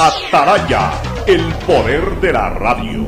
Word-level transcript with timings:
Ataraya, 0.00 0.92
el 1.26 1.42
poder 1.66 2.20
de 2.20 2.32
la 2.32 2.50
radio. 2.50 3.04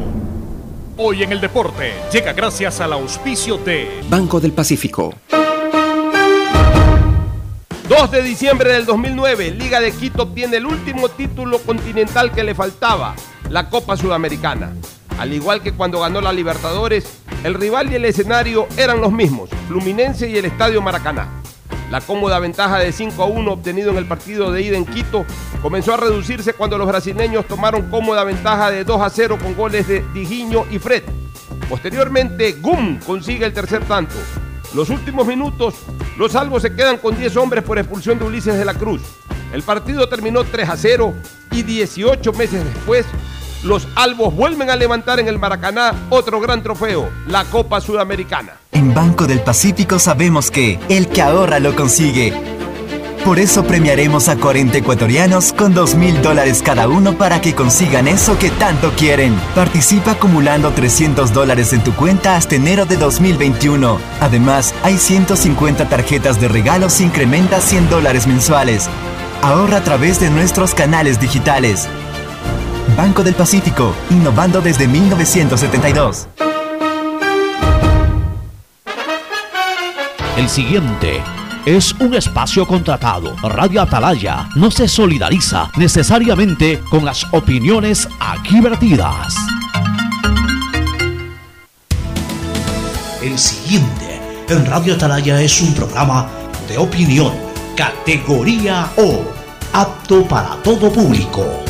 Hoy 0.96 1.22
en 1.22 1.30
el 1.30 1.40
deporte 1.40 1.92
llega 2.12 2.32
gracias 2.32 2.80
al 2.80 2.92
auspicio 2.92 3.58
de 3.58 4.00
Banco 4.08 4.40
del 4.40 4.50
Pacífico. 4.52 5.14
2 7.88 8.10
de 8.10 8.22
diciembre 8.24 8.72
del 8.72 8.86
2009, 8.86 9.52
Liga 9.52 9.78
de 9.78 9.92
Quito 9.92 10.24
obtiene 10.24 10.56
el 10.56 10.66
último 10.66 11.08
título 11.10 11.60
continental 11.60 12.32
que 12.32 12.42
le 12.42 12.56
faltaba, 12.56 13.14
la 13.48 13.70
Copa 13.70 13.96
Sudamericana. 13.96 14.72
Al 15.16 15.32
igual 15.32 15.62
que 15.62 15.70
cuando 15.70 16.00
ganó 16.00 16.20
la 16.20 16.32
Libertadores, 16.32 17.04
el 17.44 17.54
rival 17.54 17.92
y 17.92 17.94
el 17.94 18.04
escenario 18.04 18.66
eran 18.76 19.00
los 19.00 19.12
mismos, 19.12 19.48
Fluminense 19.68 20.28
y 20.28 20.36
el 20.36 20.46
Estadio 20.46 20.82
Maracaná. 20.82 21.39
La 21.90 22.00
cómoda 22.00 22.38
ventaja 22.38 22.78
de 22.78 22.92
5 22.92 23.20
a 23.20 23.26
1 23.26 23.52
obtenido 23.52 23.90
en 23.90 23.96
el 23.96 24.06
partido 24.06 24.52
de 24.52 24.62
ida 24.62 24.76
en 24.76 24.86
Quito 24.86 25.26
comenzó 25.60 25.92
a 25.92 25.96
reducirse 25.96 26.52
cuando 26.52 26.78
los 26.78 26.86
brasileños 26.86 27.48
tomaron 27.48 27.90
cómoda 27.90 28.22
ventaja 28.22 28.70
de 28.70 28.84
2 28.84 29.00
a 29.02 29.10
0 29.10 29.38
con 29.42 29.56
goles 29.56 29.88
de 29.88 30.04
Digiño 30.14 30.66
y 30.70 30.78
Fred. 30.78 31.02
Posteriormente, 31.68 32.52
Gum 32.52 33.00
consigue 33.00 33.44
el 33.44 33.52
tercer 33.52 33.84
tanto. 33.86 34.14
Los 34.72 34.88
últimos 34.88 35.26
minutos, 35.26 35.74
los 36.16 36.30
salvos 36.30 36.62
se 36.62 36.72
quedan 36.76 36.98
con 36.98 37.18
10 37.18 37.36
hombres 37.36 37.64
por 37.64 37.76
expulsión 37.76 38.20
de 38.20 38.24
Ulises 38.24 38.56
de 38.56 38.64
la 38.64 38.74
Cruz. 38.74 39.00
El 39.52 39.64
partido 39.64 40.08
terminó 40.08 40.44
3 40.44 40.68
a 40.68 40.76
0 40.76 41.12
y 41.50 41.64
18 41.64 42.32
meses 42.34 42.64
después, 42.64 43.04
los 43.62 43.86
albos 43.94 44.34
vuelven 44.34 44.70
a 44.70 44.76
levantar 44.76 45.20
en 45.20 45.28
el 45.28 45.38
Maracaná 45.38 45.94
otro 46.10 46.40
gran 46.40 46.62
trofeo, 46.62 47.10
la 47.26 47.44
Copa 47.44 47.80
Sudamericana. 47.80 48.58
En 48.72 48.94
Banco 48.94 49.26
del 49.26 49.40
Pacífico 49.40 49.98
sabemos 49.98 50.50
que 50.50 50.78
el 50.88 51.08
que 51.08 51.22
ahorra 51.22 51.58
lo 51.58 51.74
consigue. 51.74 52.32
Por 53.24 53.38
eso 53.38 53.64
premiaremos 53.64 54.30
a 54.30 54.36
40 54.36 54.78
ecuatorianos 54.78 55.52
con 55.52 55.74
2 55.74 55.94
mil 55.94 56.22
dólares 56.22 56.62
cada 56.64 56.88
uno 56.88 57.18
para 57.18 57.42
que 57.42 57.54
consigan 57.54 58.08
eso 58.08 58.38
que 58.38 58.48
tanto 58.50 58.92
quieren. 58.92 59.38
Participa 59.54 60.12
acumulando 60.12 60.70
300 60.70 61.32
dólares 61.34 61.74
en 61.74 61.84
tu 61.84 61.92
cuenta 61.94 62.36
hasta 62.36 62.54
enero 62.54 62.86
de 62.86 62.96
2021. 62.96 63.98
Además, 64.20 64.74
hay 64.82 64.96
150 64.96 65.88
tarjetas 65.90 66.40
de 66.40 66.48
regalos 66.48 67.00
incrementa 67.02 67.60
100 67.60 67.90
dólares 67.90 68.26
mensuales. 68.26 68.88
Ahorra 69.42 69.78
a 69.78 69.84
través 69.84 70.18
de 70.18 70.30
nuestros 70.30 70.74
canales 70.74 71.20
digitales. 71.20 71.88
Banco 72.96 73.22
del 73.22 73.34
Pacífico, 73.34 73.94
innovando 74.10 74.60
desde 74.60 74.86
1972. 74.86 76.28
El 80.36 80.48
siguiente 80.48 81.22
es 81.66 81.92
un 82.00 82.14
espacio 82.14 82.66
contratado. 82.66 83.36
Radio 83.42 83.82
Atalaya 83.82 84.48
no 84.56 84.70
se 84.70 84.88
solidariza 84.88 85.70
necesariamente 85.76 86.80
con 86.90 87.04
las 87.04 87.26
opiniones 87.32 88.08
aquí 88.18 88.60
vertidas. 88.60 89.36
El 93.22 93.38
siguiente 93.38 94.20
en 94.48 94.64
Radio 94.64 94.94
Atalaya 94.94 95.40
es 95.42 95.60
un 95.60 95.74
programa 95.74 96.28
de 96.66 96.78
opinión, 96.78 97.34
categoría 97.76 98.90
O, 98.96 99.22
apto 99.72 100.26
para 100.26 100.56
todo 100.62 100.90
público. 100.90 101.69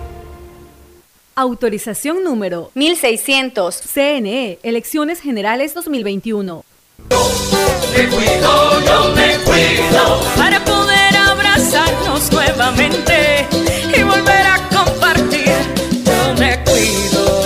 Autorización 1.35 2.23
número 2.23 2.71
1600. 2.75 3.81
CNE, 3.81 4.59
Elecciones 4.63 5.21
Generales 5.21 5.73
2021. 5.73 6.65
Me 7.09 8.07
cuido, 8.09 8.81
yo 8.81 9.15
me 9.15 9.37
cuido. 9.45 10.21
Para 10.35 10.63
poder 10.65 11.15
abrazarnos 11.15 12.31
nuevamente 12.31 13.47
y 13.97 14.03
volver 14.03 14.45
a 14.45 14.69
compartir, 14.69 15.53
yo 16.05 16.33
me 16.37 16.59
cuido. 16.65 17.45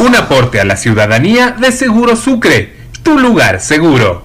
Un 0.00 0.14
aporte 0.16 0.60
a 0.60 0.64
la 0.64 0.76
ciudadanía 0.76 1.50
de 1.50 1.72
Seguro 1.72 2.16
Sucre, 2.16 2.74
tu 3.02 3.18
lugar 3.18 3.60
seguro. 3.60 4.24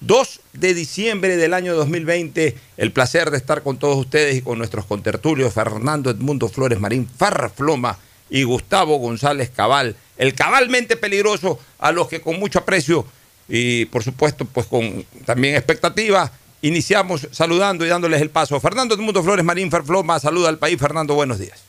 2 0.00 0.40
de 0.52 0.74
diciembre 0.74 1.36
del 1.36 1.54
año 1.54 1.74
2020. 1.74 2.56
El 2.76 2.92
placer 2.92 3.30
de 3.30 3.36
estar 3.36 3.62
con 3.62 3.78
todos 3.78 3.96
ustedes 3.96 4.36
y 4.36 4.42
con 4.42 4.58
nuestros 4.58 4.84
contertulios 4.84 5.52
Fernando 5.52 6.10
Edmundo 6.10 6.48
Flores 6.48 6.78
Marín 6.80 7.08
Farfloma 7.08 7.98
y 8.30 8.42
Gustavo 8.42 8.98
González 8.98 9.50
Cabal, 9.50 9.96
el 10.18 10.34
cabalmente 10.34 10.96
peligroso 10.96 11.58
a 11.78 11.92
los 11.92 12.08
que 12.08 12.20
con 12.20 12.38
mucho 12.38 12.58
aprecio 12.58 13.06
y 13.48 13.86
por 13.86 14.04
supuesto 14.04 14.44
pues 14.44 14.66
con 14.66 15.06
también 15.24 15.54
expectativa 15.54 16.30
iniciamos 16.60 17.26
saludando 17.30 17.86
y 17.86 17.88
dándoles 17.88 18.20
el 18.20 18.30
paso. 18.30 18.60
Fernando 18.60 18.94
Edmundo 18.94 19.22
Flores 19.22 19.44
Marín 19.44 19.70
Farfloma 19.70 20.20
saluda 20.20 20.48
al 20.48 20.58
país. 20.58 20.78
Fernando, 20.78 21.14
buenos 21.14 21.38
días. 21.38 21.62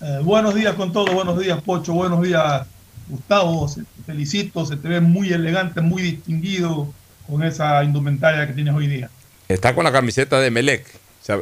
Eh, 0.00 0.20
buenos 0.22 0.54
días 0.54 0.74
con 0.74 0.92
todo, 0.92 1.12
buenos 1.14 1.38
días 1.38 1.62
Pocho, 1.62 1.94
buenos 1.94 2.22
días 2.22 2.66
Gustavo, 3.08 3.70
felicito, 4.04 4.66
se 4.66 4.76
te 4.76 4.88
ve 4.88 5.00
muy 5.00 5.32
elegante, 5.32 5.80
muy 5.80 6.02
distinguido 6.02 6.92
con 7.26 7.42
esa 7.42 7.82
indumentaria 7.84 8.46
que 8.46 8.52
tienes 8.52 8.74
hoy 8.74 8.86
día. 8.86 9.10
Está 9.48 9.74
con 9.74 9.84
la 9.84 9.92
camiseta 9.92 10.40
de 10.40 10.50
Melec. 10.50 10.86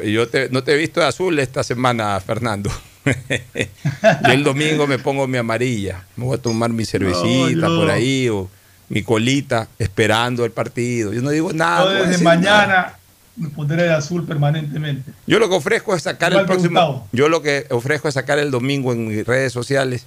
yo 0.06 0.26
no 0.50 0.62
te 0.62 0.72
he 0.72 0.76
visto 0.76 1.00
de 1.00 1.06
azul 1.06 1.38
esta 1.38 1.62
semana, 1.62 2.18
Fernando. 2.20 2.70
yo 3.04 4.32
el 4.32 4.44
domingo 4.44 4.86
me 4.86 4.98
pongo 4.98 5.26
mi 5.26 5.38
amarilla, 5.38 6.04
me 6.16 6.24
voy 6.24 6.36
a 6.36 6.42
tomar 6.42 6.70
mi 6.70 6.84
cervecita 6.84 7.66
por 7.66 7.90
ahí 7.90 8.28
o 8.28 8.48
mi 8.88 9.02
colita 9.02 9.68
esperando 9.78 10.44
el 10.44 10.52
partido. 10.52 11.12
Yo 11.12 11.22
no 11.22 11.30
digo 11.30 11.52
nada. 11.52 11.98
Yo 11.98 12.06
desde 12.06 12.22
mañana 12.22 12.94
me 13.36 13.48
pondré 13.48 13.84
de 13.84 13.92
azul 13.92 14.24
permanentemente. 14.24 15.10
Yo 15.26 15.38
lo 15.38 15.48
que 15.48 15.54
ofrezco 15.56 15.96
es 15.96 16.02
sacar 16.02 16.32
el 16.32 16.44
próximo. 16.44 17.08
Yo 17.12 17.28
lo 17.28 17.42
que 17.42 17.66
ofrezco 17.70 18.08
es 18.08 18.14
sacar 18.14 18.38
el 18.38 18.50
domingo 18.50 18.92
en 18.92 19.08
mis 19.08 19.26
redes 19.26 19.52
sociales 19.52 20.06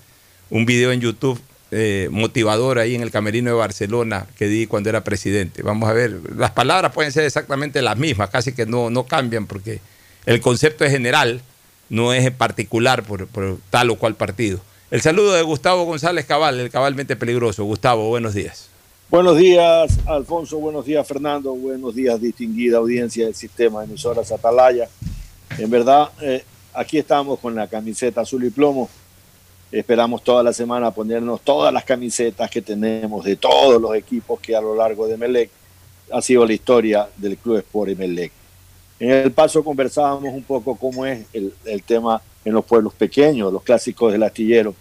un 0.50 0.66
video 0.66 0.92
en 0.92 1.02
YouTube 1.02 1.42
eh, 1.72 2.08
motivador 2.12 2.80
ahí 2.80 2.96
en 2.96 3.02
el 3.02 3.12
camerino 3.12 3.50
de 3.50 3.58
Barcelona 3.58 4.28
que 4.38 4.48
di 4.48 4.68
cuando 4.68 4.90
era 4.90 5.04
presidente. 5.04 5.64
Vamos 5.64 5.90
a 5.90 5.94
ver, 5.94 6.20
las 6.36 6.52
palabras 6.52 6.94
pueden 6.94 7.12
ser 7.12 7.26
exactamente 7.26 7.82
las 7.82 7.98
mismas, 7.98 8.30
casi 8.30 8.54
que 8.54 8.66
no, 8.66 8.90
no 8.90 9.06
cambian 9.06 9.48
porque 9.48 9.80
el 10.26 10.42
concepto 10.42 10.86
es 10.86 10.92
general, 10.92 11.42
no 11.90 12.14
es 12.14 12.30
particular 12.32 13.04
por, 13.04 13.28
por 13.28 13.58
tal 13.70 13.90
o 13.90 13.98
cual 13.98 14.16
partido. 14.16 14.60
El 14.92 15.02
saludo 15.02 15.34
de 15.34 15.42
Gustavo 15.42 15.84
González 15.84 16.26
Cabal, 16.26 16.60
el 16.60 16.70
cabalmente 16.70 17.16
peligroso. 17.16 17.64
Gustavo, 17.64 18.08
buenos 18.10 18.34
días. 18.34 18.70
Buenos 19.10 19.38
días, 19.38 20.00
Alfonso. 20.06 20.58
Buenos 20.58 20.86
días, 20.86 21.08
Fernando. 21.08 21.54
Buenos 21.54 21.94
días, 21.94 22.20
distinguida 22.20 22.78
audiencia 22.78 23.26
del 23.26 23.36
sistema 23.36 23.80
de 23.80 23.86
emisoras 23.86 24.32
Atalaya. 24.32 24.88
En 25.58 25.70
verdad, 25.70 26.10
eh, 26.22 26.44
aquí 26.74 26.98
estamos 26.98 27.40
con 27.40 27.56
la 27.56 27.68
camiseta 27.68 28.22
azul 28.22 28.44
y 28.46 28.50
plomo. 28.50 28.90
Esperamos 29.76 30.24
toda 30.24 30.42
la 30.42 30.54
semana 30.54 30.90
ponernos 30.92 31.42
todas 31.42 31.74
las 31.74 31.84
camisetas 31.84 32.50
que 32.50 32.62
tenemos 32.62 33.26
de 33.26 33.36
todos 33.36 33.82
los 33.82 33.94
equipos 33.96 34.40
que 34.40 34.56
a 34.56 34.62
lo 34.62 34.74
largo 34.74 35.06
de 35.06 35.18
Melec 35.18 35.50
ha 36.12 36.22
sido 36.22 36.46
la 36.46 36.54
historia 36.54 37.10
del 37.18 37.38
Club 37.38 37.58
Sport 37.58 37.98
Melec. 37.98 38.32
En 39.00 39.12
el 39.12 39.32
paso 39.34 39.64
conversábamos 39.64 40.34
un 40.34 40.44
poco 40.44 40.76
cómo 40.76 41.06
es 41.06 41.26
el, 41.34 41.54
el 41.66 41.84
tema 41.84 42.22
en 42.46 42.54
los 42.54 42.64
pueblos 42.64 42.94
pequeños, 42.94 43.52
los 43.52 43.64
clásicos 43.64 44.14
del 44.14 44.24
astillero 44.24 44.74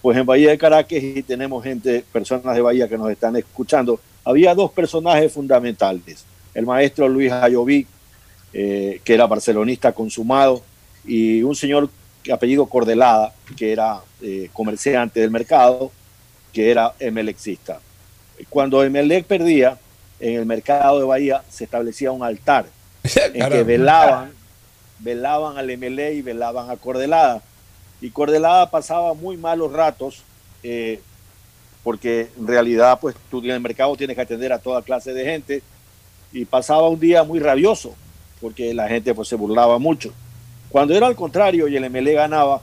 pues 0.00 0.16
en 0.16 0.26
Bahía 0.26 0.50
de 0.50 0.58
Caracas 0.58 1.02
y 1.02 1.22
tenemos 1.22 1.64
gente, 1.64 2.04
personas 2.12 2.54
de 2.54 2.62
Bahía 2.62 2.88
que 2.88 2.96
nos 2.96 3.10
están 3.10 3.34
escuchando, 3.36 4.00
había 4.24 4.54
dos 4.54 4.70
personajes 4.70 5.32
fundamentales. 5.32 6.24
El 6.54 6.66
maestro 6.66 7.08
Luis 7.08 7.32
Ayoví, 7.32 7.86
eh, 8.52 9.00
que 9.02 9.14
era 9.14 9.26
barcelonista 9.26 9.92
consumado, 9.92 10.62
y 11.04 11.42
un 11.42 11.56
señor 11.56 11.88
apellido 12.32 12.66
Cordelada, 12.66 13.32
que 13.56 13.72
era 13.72 14.00
eh, 14.22 14.50
comerciante 14.52 15.20
del 15.20 15.30
mercado, 15.30 15.90
que 16.52 16.70
era 16.70 16.94
emelexista. 16.98 17.80
Cuando 18.48 18.82
Emelec 18.82 19.26
perdía, 19.26 19.78
en 20.20 20.34
el 20.34 20.46
mercado 20.46 20.98
de 20.98 21.04
Bahía 21.04 21.42
se 21.48 21.64
establecía 21.64 22.10
un 22.12 22.22
altar 22.22 22.66
en 23.34 23.48
que 23.48 23.62
velaban, 23.62 24.32
velaban 24.98 25.58
al 25.58 25.66
MLE 25.76 26.14
y 26.14 26.22
velaban 26.22 26.70
a 26.70 26.76
Cordelada 26.76 27.42
y 28.00 28.10
Cordelada 28.10 28.70
pasaba 28.70 29.14
muy 29.14 29.36
malos 29.36 29.72
ratos 29.72 30.22
eh, 30.62 31.00
porque 31.82 32.28
en 32.38 32.46
realidad 32.46 32.98
pues 33.00 33.16
tú 33.30 33.38
en 33.40 33.50
el 33.50 33.60
mercado 33.60 33.96
tienes 33.96 34.16
que 34.16 34.22
atender 34.22 34.52
a 34.52 34.58
toda 34.58 34.82
clase 34.82 35.12
de 35.12 35.24
gente 35.24 35.62
y 36.32 36.44
pasaba 36.44 36.88
un 36.88 37.00
día 37.00 37.24
muy 37.24 37.40
rabioso 37.40 37.94
porque 38.40 38.74
la 38.74 38.88
gente 38.88 39.14
pues 39.14 39.28
se 39.28 39.36
burlaba 39.36 39.78
mucho. 39.78 40.12
Cuando 40.70 40.94
era 40.94 41.06
al 41.06 41.16
contrario 41.16 41.68
y 41.68 41.76
el 41.76 41.90
MLE 41.90 42.12
ganaba, 42.12 42.60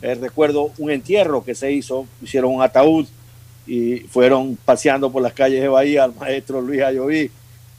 recuerdo 0.00 0.70
un 0.78 0.90
entierro 0.90 1.44
que 1.44 1.54
se 1.54 1.72
hizo, 1.72 2.06
hicieron 2.22 2.54
un 2.54 2.62
ataúd 2.62 3.06
y 3.66 3.98
fueron 4.00 4.56
paseando 4.64 5.10
por 5.10 5.22
las 5.22 5.32
calles 5.32 5.60
de 5.60 5.68
Bahía 5.68 6.04
al 6.04 6.14
maestro 6.14 6.60
Luis 6.60 6.82
Ayoví, 6.82 7.30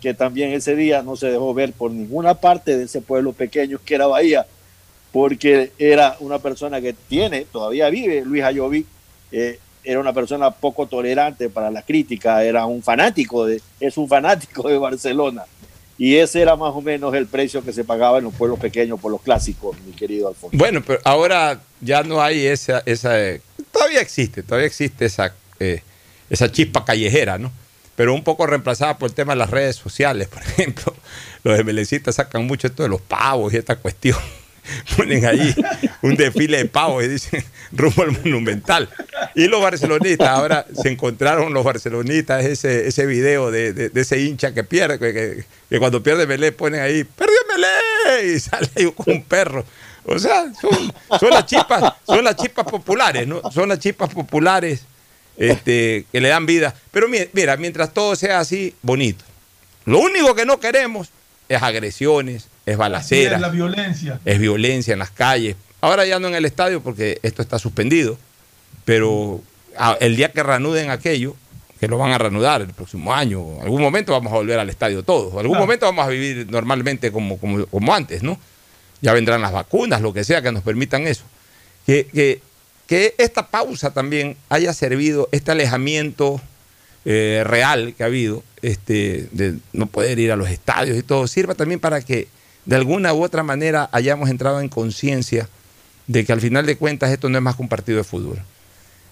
que 0.02 0.14
también 0.14 0.52
ese 0.52 0.76
día 0.76 1.02
no 1.02 1.16
se 1.16 1.28
dejó 1.28 1.54
ver 1.54 1.74
por 1.74 1.92
ninguna 1.92 2.36
parte 2.36 2.78
de 2.78 2.86
ese 2.86 3.02
pueblo 3.02 3.34
pequeño 3.34 3.80
que 3.84 3.96
era 3.96 4.08
Bahía, 4.08 4.46
porque 5.12 5.72
era 5.78 6.18
una 6.20 6.40
persona 6.40 6.82
que 6.82 6.94
tiene, 6.94 7.46
todavía 7.46 7.90
vive, 7.90 8.24
Luis 8.26 8.44
Ayoví, 8.44 8.86
eh, 9.32 9.60
era 9.84 10.00
una 10.00 10.14
persona 10.14 10.52
poco 10.52 10.86
tolerante 10.86 11.50
para 11.50 11.72
la 11.72 11.82
crítica, 11.82 12.44
era 12.44 12.66
un 12.66 12.84
fanático, 12.84 13.46
de, 13.46 13.62
es 13.80 13.98
un 13.98 14.08
fanático 14.08 14.68
de 14.68 14.78
Barcelona. 14.78 15.46
Y 15.98 16.16
ese 16.16 16.42
era 16.42 16.56
más 16.56 16.74
o 16.76 16.82
menos 16.82 17.14
el 17.16 17.26
precio 17.26 17.64
que 17.64 17.74
se 17.74 17.84
pagaba 17.84 18.20
en 18.20 18.26
los 18.26 18.34
pueblos 18.34 18.60
pequeños 18.60 19.00
por 19.00 19.12
los 19.12 19.22
clásicos, 19.22 19.80
mi 19.82 19.94
querido 19.94 20.28
Alfonso. 20.28 20.56
Bueno, 20.58 20.84
pero 20.86 21.00
ahora 21.04 21.60
ya 21.82 22.04
no 22.04 22.22
hay 22.22 22.46
esa, 22.46 22.84
esa 22.86 23.18
todavía 23.72 24.02
existe, 24.02 24.44
todavía 24.44 24.68
existe 24.68 25.06
esa, 25.06 25.34
eh, 25.60 25.82
esa 26.30 26.52
chispa 26.52 26.86
callejera, 26.86 27.38
¿no? 27.38 27.52
Pero 27.96 28.14
un 28.14 28.24
poco 28.24 28.46
reemplazada 28.46 28.98
por 29.00 29.10
el 29.10 29.16
tema 29.16 29.34
de 29.34 29.40
las 29.40 29.50
redes 29.50 29.76
sociales, 29.76 30.28
por 30.32 30.42
ejemplo. 30.42 30.96
Los 31.44 31.64
MLCistas 31.64 32.16
sacan 32.16 32.46
mucho 32.46 32.68
esto 32.68 32.84
de 32.84 32.90
los 32.90 33.02
pavos 33.02 33.54
y 33.54 33.58
esta 33.58 33.76
cuestión. 33.76 34.18
ponen 34.98 35.26
ahí 35.26 35.54
un 36.02 36.16
desfile 36.16 36.58
de 36.58 36.66
pavos 36.66 37.04
y 37.04 37.08
dicen 37.08 37.44
rumbo 37.72 38.04
al 38.04 38.12
monumental. 38.12 38.90
Y 39.36 39.48
los 39.48 39.62
barcelonistas, 39.62 40.28
ahora 40.28 40.66
se 40.82 40.90
encontraron 40.90 41.54
los 41.54 41.64
barcelonistas 41.64 42.46
ese, 42.46 42.88
ese 42.88 43.06
video 43.06 43.52
de, 43.52 43.92
ese 43.96 44.20
hincha 44.20 44.54
que 44.54 44.64
pierde, 44.64 45.00
que, 45.00 45.80
cuando 45.80 46.02
pierde 46.02 46.28
Melé 46.28 46.52
ponen 46.52 46.82
ahí, 46.82 47.04
perdió 47.04 47.36
Melé 47.50 48.34
y 48.34 48.40
sale 48.40 48.70
ahí 48.76 48.94
un 49.06 49.24
perro. 49.24 49.66
O 50.06 50.18
sea, 50.18 50.46
son, 50.62 51.30
las 51.30 51.46
chispas, 51.46 51.94
son 52.06 52.24
las 52.24 52.38
chispas 52.38 52.66
populares, 52.66 53.28
¿no? 53.28 53.42
Son 53.52 53.68
las 53.68 53.80
chispas 53.80 54.10
populares 54.10 54.84
este, 55.36 56.06
que 56.12 56.22
le 56.22 56.30
dan 56.30 56.46
vida. 56.46 56.74
Pero 56.92 57.08
mira, 57.10 57.58
mientras 57.58 57.94
todo 57.94 58.16
sea 58.16 58.40
así, 58.40 58.74
bonito. 58.82 59.26
Lo 59.84 60.00
único 60.00 60.34
que 60.34 60.46
no 60.46 60.62
queremos 60.62 61.10
es 61.50 61.62
agresiones, 61.62 62.48
es 62.68 62.78
balacera. 62.78 63.36
Es 63.36 63.42
la 63.42 63.50
violencia. 63.50 64.20
Es 64.26 64.40
violencia 64.40 64.92
en 64.94 65.00
las 65.00 65.10
calles. 65.10 65.56
Ahora 65.80 66.06
ya 66.06 66.20
no 66.20 66.28
en 66.28 66.36
el 66.36 66.44
estadio 66.44 66.84
porque 66.84 67.18
esto 67.24 67.42
está 67.42 67.58
suspendido, 67.58 68.18
pero 68.84 69.42
el 70.02 70.18
día 70.18 70.34
que 70.34 70.44
reanuden 70.44 70.90
aquello, 70.90 71.36
que 71.80 71.88
lo 71.88 71.98
van 71.98 72.12
a 72.12 72.18
reanudar 72.18 72.62
el 72.62 72.74
próximo 72.74 73.14
año, 73.14 73.62
algún 73.62 73.82
momento 73.82 74.12
vamos 74.12 74.34
a 74.34 74.36
volver 74.36 74.60
al 74.60 74.70
estadio 74.70 75.02
todos, 75.04 75.34
algún 75.40 75.58
momento 75.58 75.86
vamos 75.86 76.06
a 76.06 76.10
vivir 76.10 76.48
normalmente 76.50 77.12
como, 77.12 77.40
como, 77.40 77.94
antes, 77.94 78.22
¿no? 78.22 78.38
Ya 79.02 79.14
vendrán 79.14 79.42
las 79.42 79.54
vacunas, 79.54 80.02
lo 80.02 80.12
que 80.12 80.26
sea, 80.26 80.42
que 80.42 80.52
nos 80.52 80.64
permitan 80.64 81.08
eso. 81.08 81.24
Que, 81.86 82.08
que, 82.08 82.42
que 82.86 83.16
esta 83.18 83.48
pausa 83.48 83.94
también 83.94 84.36
haya 84.50 84.74
servido, 84.74 85.30
este 85.32 85.52
alejamiento 85.52 86.42
eh, 87.06 87.44
real 87.46 87.94
que 87.96 88.04
ha 88.04 88.08
habido, 88.08 88.44
este, 88.62 89.30
de 89.32 89.56
no 89.72 89.86
poder 89.86 90.20
ir 90.20 90.34
a 90.34 90.36
los 90.36 90.50
estadios 90.50 90.98
y 90.98 91.04
todo, 91.04 91.28
sirva 91.28 91.54
también 91.54 91.80
para 91.80 92.02
que 92.02 92.28
de 92.68 92.76
alguna 92.76 93.14
u 93.14 93.24
otra 93.24 93.44
manera 93.44 93.90
hayamos 93.94 94.30
entrado 94.30 94.60
en 94.60 94.68
conciencia 94.68 95.48
de 96.06 96.26
que 96.26 96.34
al 96.34 96.42
final 96.42 96.66
de 96.66 96.78
cuentas 96.78 97.10
esto 97.10 97.30
no 97.30 97.38
es 97.38 97.44
más 97.44 97.56
que 97.56 97.62
un 97.62 97.70
partido 97.70 97.98
de 97.98 98.04
fútbol. 98.04 98.40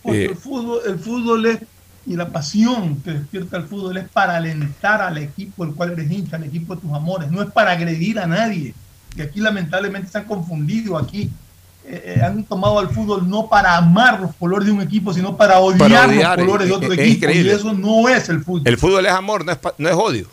Eh, 0.03 0.27
el 0.29 0.35
fútbol, 0.35 0.81
el 0.85 0.99
fútbol 0.99 1.45
es, 1.45 1.59
y 2.05 2.17
la 2.17 2.27
pasión 2.27 3.01
que 3.01 3.11
despierta 3.11 3.55
el 3.57 3.63
fútbol 3.63 3.95
es 3.95 4.09
para 4.09 4.35
alentar 4.35 5.01
al 5.01 5.17
equipo 5.17 5.63
el 5.63 5.73
cual 5.73 5.93
eres 5.93 6.11
hincha, 6.11 6.35
al 6.35 6.43
equipo 6.43 6.75
de 6.75 6.81
tus 6.81 6.91
amores, 6.91 7.31
no 7.31 7.41
es 7.41 7.49
para 7.49 7.71
agredir 7.71 8.19
a 8.19 8.27
nadie. 8.27 8.73
Y 9.15 9.21
aquí 9.21 9.39
lamentablemente 9.39 10.11
se 10.11 10.17
han 10.17 10.25
confundido 10.25 10.97
aquí. 10.97 11.31
Eh, 11.87 12.15
eh, 12.17 12.21
han 12.21 12.43
tomado 12.43 12.79
al 12.79 12.89
fútbol 12.89 13.29
no 13.29 13.47
para 13.47 13.77
amar 13.77 14.19
los 14.19 14.35
colores 14.35 14.65
de 14.65 14.73
un 14.73 14.81
equipo, 14.81 15.13
sino 15.13 15.37
para 15.37 15.59
odiar, 15.59 16.09
los 16.09 16.35
colores 16.35 16.67
de 16.67 16.73
otro 16.73 16.91
equipo. 16.91 17.31
Y 17.31 17.49
eso 17.49 17.73
no 17.73 18.09
es 18.09 18.27
el 18.27 18.43
fútbol. 18.43 18.63
El 18.65 18.77
fútbol 18.77 19.05
es 19.05 19.13
amor, 19.13 19.45
no 19.45 19.53
es, 19.53 19.59
no 19.77 19.87
es 19.87 19.95
odio. 19.95 20.27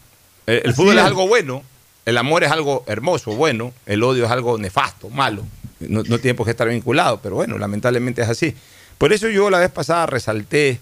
El, 0.44 0.74
fútbol 0.74 0.98
es 0.98 1.04
algo 1.04 1.28
bueno, 1.28 1.62
el 2.04 2.18
amor 2.18 2.44
es 2.44 2.50
algo 2.50 2.85
hermoso, 2.87 3.32
bueno, 3.32 3.73
el 3.87 4.02
odio 4.02 4.25
es 4.25 4.30
algo 4.30 4.59
nefasto, 4.59 5.09
malo. 5.09 5.44
No, 5.80 6.02
tiene 6.04 6.35
por 6.35 6.47
qué 6.47 6.52
estar 6.52 6.68
vinculado, 6.68 7.21
pero 7.23 7.35
bueno, 7.35 7.59
lamentablemente 7.59 8.23
es 8.23 8.28
así. 8.28 8.54
Por 8.99 9.12
eso 9.12 9.28
yo 9.28 9.50
la 9.50 9.59
vez 9.59 9.71
pasada 9.71 10.06
resalté 10.06 10.80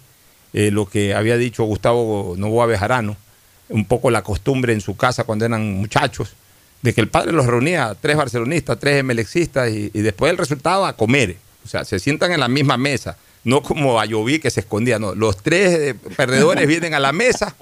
eh, 0.53 0.71
lo 0.71 0.87
que 0.87 1.15
había 1.15 1.39
dicho 1.39 1.65
Gustavo 1.65 2.35
Novoa 2.37 2.67
Bejarano, 2.67 3.17
un 3.71 3.87
poco 3.87 4.11
la 4.11 4.23
costumbre 4.23 4.73
en 4.75 4.81
su 4.81 4.97
casa 4.97 5.25
cuando 5.25 5.47
eran 5.47 5.73
muchachos, 5.75 6.35
de 6.83 6.93
que 6.93 7.01
el 7.01 7.09
padre 7.09 7.33
los 7.33 7.47
reunía, 7.47 7.97
tres 7.99 8.17
barcelonistas, 8.17 8.79
tres 8.79 9.01
emelexistas, 9.01 9.71
y, 9.71 9.91
y 9.95 10.01
después 10.01 10.31
el 10.31 10.39
resultado 10.39 10.85
a 10.85 10.97
comer. 10.97 11.37
O 11.65 11.69
sea, 11.69 11.85
se 11.85 11.99
sientan 11.99 12.33
en 12.33 12.41
la 12.41 12.49
misma 12.49 12.77
mesa, 12.77 13.17
no 13.45 13.63
como 13.63 14.01
a 14.01 14.07
Lloví 14.07 14.39
que 14.39 14.51
se 14.51 14.61
escondía, 14.61 14.99
no. 14.99 15.15
Los 15.15 15.39
tres 15.43 15.79
eh, 15.79 15.95
perdedores 16.17 16.67
vienen 16.67 16.95
a 16.95 17.01
la 17.01 17.13
mesa 17.13 17.55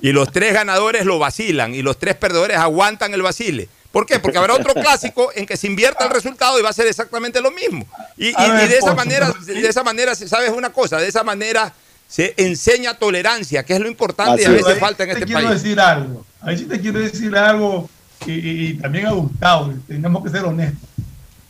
y 0.00 0.12
los 0.12 0.30
tres 0.32 0.54
ganadores 0.54 1.04
lo 1.04 1.18
vacilan 1.18 1.74
y 1.74 1.82
los 1.82 1.98
tres 1.98 2.14
perdedores 2.16 2.56
aguantan 2.56 3.14
el 3.14 3.22
vacile. 3.22 3.68
¿Por 3.92 4.06
qué? 4.06 4.18
Porque 4.18 4.38
habrá 4.38 4.54
otro 4.54 4.74
clásico 4.74 5.30
en 5.34 5.46
que 5.46 5.56
se 5.56 5.66
invierta 5.66 6.04
el 6.04 6.10
resultado 6.10 6.58
y 6.58 6.62
va 6.62 6.68
a 6.68 6.74
ser 6.74 6.86
exactamente 6.86 7.40
lo 7.40 7.50
mismo. 7.50 7.86
Y, 8.16 8.32
de 8.32 8.78
esa 8.78 8.94
manera, 8.94 9.32
de 9.46 9.66
esa 9.66 9.82
manera, 9.82 10.14
¿sabes 10.14 10.50
una 10.50 10.70
cosa? 10.70 10.98
De 10.98 11.08
esa 11.08 11.24
manera 11.24 11.72
se 12.06 12.34
enseña 12.36 12.94
tolerancia, 12.98 13.64
que 13.64 13.74
es 13.74 13.80
lo 13.80 13.88
importante 13.88 14.42
y 14.42 14.44
a 14.44 14.50
veces 14.50 14.78
falta 14.78 15.04
en 15.04 15.10
este 15.10 15.20
país. 15.22 15.36
quiero 15.36 15.50
decir 15.50 15.80
algo. 15.80 16.24
A 16.40 16.46
ver 16.46 16.58
si 16.58 16.64
te 16.66 16.80
quiero 16.80 17.00
decir 17.00 17.36
algo 17.36 17.88
y, 18.26 18.74
también 18.74 19.06
a 19.06 19.10
Gustavo, 19.12 19.74
tenemos 19.86 20.24
que 20.24 20.30
ser 20.30 20.44
honestos. 20.44 20.88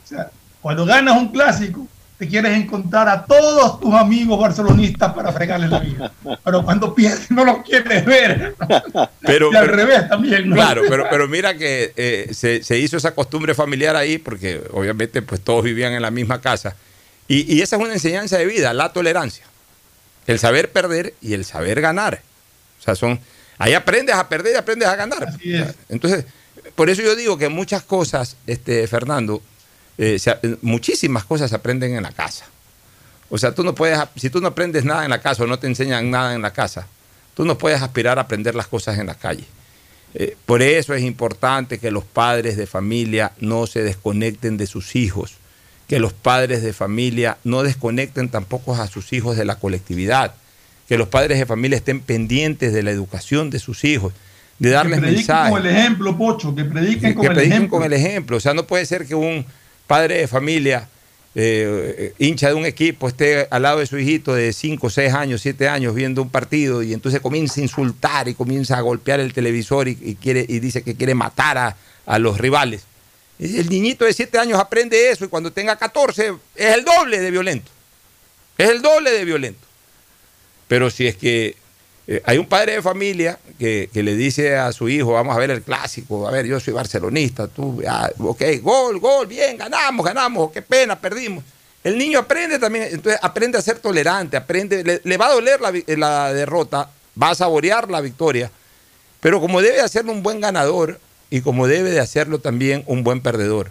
O 0.04 0.08
sea, 0.08 0.30
cuando 0.60 0.86
ganas 0.86 1.16
un 1.16 1.28
clásico, 1.28 1.86
te 2.18 2.26
quieres 2.26 2.56
encontrar 2.56 3.08
a 3.08 3.24
todos 3.24 3.78
tus 3.78 3.94
amigos 3.94 4.40
barcelonistas 4.40 5.14
para 5.14 5.32
fregarles 5.32 5.70
la 5.70 5.78
vida. 5.78 6.12
Pero 6.44 6.64
cuando 6.64 6.92
pierdes 6.92 7.30
no 7.30 7.44
los 7.44 7.58
quieres 7.62 8.04
ver. 8.04 8.56
Pero, 9.20 9.52
y 9.52 9.56
al 9.56 9.68
revés 9.68 10.08
también. 10.08 10.50
Claro, 10.50 10.82
pero, 10.88 11.06
pero 11.10 11.28
mira 11.28 11.56
que 11.56 11.92
eh, 11.96 12.30
se, 12.32 12.78
hizo 12.78 12.96
esa 12.96 13.14
costumbre 13.14 13.54
familiar 13.54 13.94
ahí 13.94 14.18
porque 14.18 14.62
obviamente 14.72 15.22
pues 15.22 15.42
todos 15.42 15.62
vivían 15.62 15.92
en 15.92 16.02
la 16.02 16.10
misma 16.10 16.40
casa. 16.40 16.74
Y, 17.28 17.54
y 17.54 17.60
esa 17.60 17.76
es 17.76 17.82
una 17.82 17.92
enseñanza 17.92 18.38
de 18.38 18.46
vida, 18.46 18.72
la 18.72 18.92
tolerancia. 18.92 19.44
El 20.26 20.38
saber 20.38 20.72
perder 20.72 21.14
y 21.20 21.34
el 21.34 21.44
saber 21.44 21.80
ganar. 21.80 22.22
O 22.80 22.82
sea, 22.82 22.94
son... 22.94 23.20
Ahí 23.58 23.74
aprendes 23.74 24.14
a 24.14 24.28
perder 24.28 24.54
y 24.54 24.56
aprendes 24.56 24.88
a 24.88 24.96
ganar. 24.96 25.34
Entonces, 25.88 26.24
por 26.74 26.90
eso 26.90 27.02
yo 27.02 27.14
digo 27.16 27.36
que 27.36 27.48
muchas 27.48 27.82
cosas, 27.82 28.36
este, 28.46 28.86
Fernando, 28.86 29.42
eh, 29.98 30.18
muchísimas 30.62 31.24
cosas 31.24 31.50
se 31.50 31.56
aprenden 31.56 31.94
en 31.96 32.04
la 32.04 32.12
casa. 32.12 32.46
O 33.30 33.36
sea, 33.36 33.52
tú 33.52 33.62
no 33.62 33.74
puedes, 33.74 33.98
si 34.16 34.30
tú 34.30 34.40
no 34.40 34.48
aprendes 34.48 34.84
nada 34.84 35.04
en 35.04 35.10
la 35.10 35.20
casa 35.20 35.42
o 35.42 35.46
no 35.46 35.58
te 35.58 35.66
enseñan 35.66 36.10
nada 36.10 36.34
en 36.34 36.40
la 36.42 36.52
casa, 36.52 36.86
tú 37.34 37.44
no 37.44 37.58
puedes 37.58 37.82
aspirar 37.82 38.18
a 38.18 38.22
aprender 38.22 38.54
las 38.54 38.68
cosas 38.68 38.98
en 38.98 39.06
la 39.06 39.14
calle. 39.14 39.44
Eh, 40.14 40.36
por 40.46 40.62
eso 40.62 40.94
es 40.94 41.02
importante 41.02 41.78
que 41.78 41.90
los 41.90 42.04
padres 42.04 42.56
de 42.56 42.66
familia 42.66 43.32
no 43.40 43.66
se 43.66 43.82
desconecten 43.82 44.56
de 44.56 44.66
sus 44.66 44.96
hijos, 44.96 45.34
que 45.86 45.98
los 45.98 46.12
padres 46.12 46.62
de 46.62 46.72
familia 46.72 47.36
no 47.44 47.62
desconecten 47.62 48.28
tampoco 48.28 48.74
a 48.74 48.86
sus 48.86 49.12
hijos 49.12 49.36
de 49.36 49.44
la 49.44 49.56
colectividad, 49.56 50.34
que 50.88 50.96
los 50.96 51.08
padres 51.08 51.38
de 51.38 51.44
familia 51.44 51.76
estén 51.76 52.00
pendientes 52.00 52.72
de 52.72 52.82
la 52.82 52.90
educación 52.90 53.50
de 53.50 53.58
sus 53.58 53.84
hijos, 53.84 54.14
de 54.58 54.70
darles 54.70 55.00
mensajes. 55.00 55.26
Que 55.26 55.32
prediquen 55.34 55.50
con 55.50 55.66
el 55.66 55.76
ejemplo, 55.76 56.18
Pocho, 56.18 56.54
que 56.54 56.64
prediquen, 56.64 57.14
con, 57.14 57.22
que 57.22 57.28
el 57.28 57.34
prediquen 57.34 57.52
ejemplo. 57.52 57.78
con 57.78 57.86
el 57.86 57.92
ejemplo. 57.92 58.36
O 58.38 58.40
sea, 58.40 58.54
no 58.54 58.66
puede 58.66 58.86
ser 58.86 59.06
que 59.06 59.14
un 59.14 59.44
padre 59.88 60.18
de 60.18 60.28
familia, 60.28 60.88
eh, 61.34 62.14
hincha 62.18 62.48
de 62.48 62.54
un 62.54 62.66
equipo, 62.66 63.08
esté 63.08 63.48
al 63.50 63.62
lado 63.62 63.80
de 63.80 63.86
su 63.86 63.98
hijito 63.98 64.34
de 64.34 64.52
5, 64.52 64.90
6 64.90 65.12
años, 65.14 65.40
7 65.40 65.68
años 65.68 65.94
viendo 65.94 66.22
un 66.22 66.30
partido 66.30 66.82
y 66.82 66.92
entonces 66.92 67.20
comienza 67.20 67.60
a 67.60 67.64
insultar 67.64 68.28
y 68.28 68.34
comienza 68.34 68.76
a 68.76 68.80
golpear 68.82 69.18
el 69.18 69.32
televisor 69.32 69.88
y, 69.88 70.16
quiere, 70.20 70.44
y 70.46 70.60
dice 70.60 70.82
que 70.82 70.94
quiere 70.94 71.14
matar 71.14 71.58
a, 71.58 71.76
a 72.06 72.18
los 72.18 72.38
rivales. 72.38 72.82
El 73.40 73.68
niñito 73.68 74.04
de 74.04 74.12
7 74.12 74.38
años 74.38 74.60
aprende 74.60 75.10
eso 75.10 75.24
y 75.24 75.28
cuando 75.28 75.52
tenga 75.52 75.76
14 75.76 76.34
es 76.54 76.74
el 76.74 76.84
doble 76.84 77.18
de 77.18 77.30
violento. 77.30 77.70
Es 78.58 78.68
el 78.68 78.82
doble 78.82 79.10
de 79.12 79.24
violento. 79.24 79.66
Pero 80.66 80.90
si 80.90 81.06
es 81.06 81.16
que 81.16 81.56
eh, 82.10 82.22
hay 82.24 82.38
un 82.38 82.46
padre 82.46 82.72
de 82.72 82.80
familia 82.80 83.38
que, 83.58 83.90
le 83.92 84.16
dice 84.16 84.56
a 84.56 84.72
su 84.72 84.88
hijo, 84.88 85.12
vamos 85.12 85.36
a 85.36 85.38
ver 85.38 85.50
el 85.50 85.60
clásico, 85.60 86.26
a 86.26 86.30
ver, 86.30 86.46
yo 86.46 86.58
soy 86.58 86.72
barcelonista, 86.72 87.48
tú, 87.48 87.82
ah, 87.86 88.10
ok, 88.18 88.42
gol, 88.62 88.98
gol, 88.98 89.26
bien, 89.26 89.58
ganamos, 89.58 90.06
ganamos, 90.06 90.50
qué 90.50 90.62
pena, 90.62 90.98
perdimos. 90.98 91.44
El 91.84 91.98
niño 91.98 92.20
aprende 92.20 92.58
también, 92.58 92.88
entonces 92.90 93.20
aprende 93.22 93.58
a 93.58 93.62
ser 93.62 93.78
tolerante, 93.78 94.38
aprende, 94.38 95.02
le, 95.04 95.16
va 95.18 95.26
a 95.26 95.34
doler 95.34 95.60
la, 95.60 95.70
la, 95.98 96.32
derrota, 96.32 96.88
va 97.22 97.28
a 97.28 97.34
saborear 97.34 97.90
la 97.90 98.00
victoria, 98.00 98.50
pero 99.20 99.38
como 99.38 99.60
debe 99.60 99.82
hacerlo 99.82 100.12
un 100.12 100.22
buen 100.22 100.40
ganador 100.40 100.98
y 101.28 101.42
como 101.42 101.66
debe 101.66 101.90
de 101.90 102.00
hacerlo 102.00 102.38
también 102.38 102.84
un 102.86 103.04
buen 103.04 103.20
perdedor. 103.20 103.70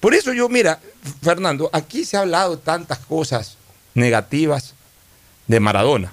Por 0.00 0.12
eso 0.12 0.34
yo, 0.34 0.50
mira, 0.50 0.80
Fernando, 1.22 1.70
aquí 1.72 2.04
se 2.04 2.18
ha 2.18 2.20
hablado 2.20 2.58
tantas 2.58 2.98
cosas 2.98 3.56
negativas 3.94 4.74
de 5.46 5.60
Maradona. 5.60 6.12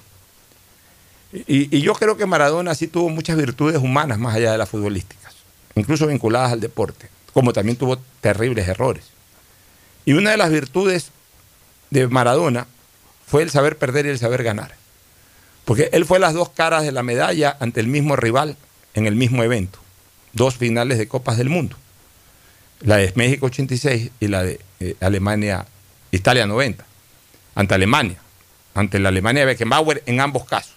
Y, 1.33 1.81
yo 1.81 1.93
creo 1.93 2.17
que 2.17 2.25
Maradona 2.25 2.73
sí 2.73 2.87
tuvo 2.87 3.09
muchas 3.09 3.37
virtudes 3.37 3.77
humanas 3.77 4.17
más 4.17 4.35
allá 4.35 4.51
de 4.51 4.57
las 4.57 4.69
futbolísticas, 4.69 5.33
incluso 5.75 6.07
vinculadas 6.07 6.53
al 6.53 6.61
deporte, 6.61 7.09
como 7.33 7.53
también 7.53 7.77
tuvo 7.77 7.97
terribles 8.21 8.67
errores. 8.67 9.05
Y 10.05 10.13
una 10.13 10.31
de 10.31 10.37
las 10.37 10.49
virtudes 10.49 11.11
de 11.89 12.07
Maradona 12.07 12.65
fue 13.25 13.43
el 13.43 13.49
saber 13.49 13.77
perder 13.77 14.05
y 14.05 14.09
el 14.09 14.19
saber 14.19 14.43
ganar. 14.43 14.73
Porque 15.65 15.89
él 15.91 16.05
fue 16.05 16.17
las 16.17 16.33
dos 16.33 16.49
caras 16.49 16.83
de 16.83 16.93
la 16.93 17.03
medalla 17.03 17.57
ante 17.59 17.81
el 17.81 17.87
mismo 17.87 18.15
rival 18.15 18.55
en 18.93 19.05
el 19.05 19.15
mismo 19.15 19.43
evento. 19.43 19.79
Dos 20.31 20.55
finales 20.55 20.97
de 20.97 21.09
Copas 21.09 21.37
del 21.37 21.49
Mundo. 21.49 21.75
La 22.79 22.97
de 22.97 23.11
México 23.15 23.47
86 23.47 24.11
y 24.21 24.27
la 24.27 24.43
de 24.43 24.61
eh, 24.79 24.95
Alemania, 25.01 25.65
Italia 26.11 26.45
90. 26.45 26.85
Ante 27.55 27.73
Alemania. 27.73 28.17
Ante 28.75 28.99
la 28.99 29.09
Alemania 29.09 29.41
de 29.41 29.47
Beckenbauer 29.47 30.03
en 30.05 30.21
ambos 30.21 30.45
casos. 30.45 30.76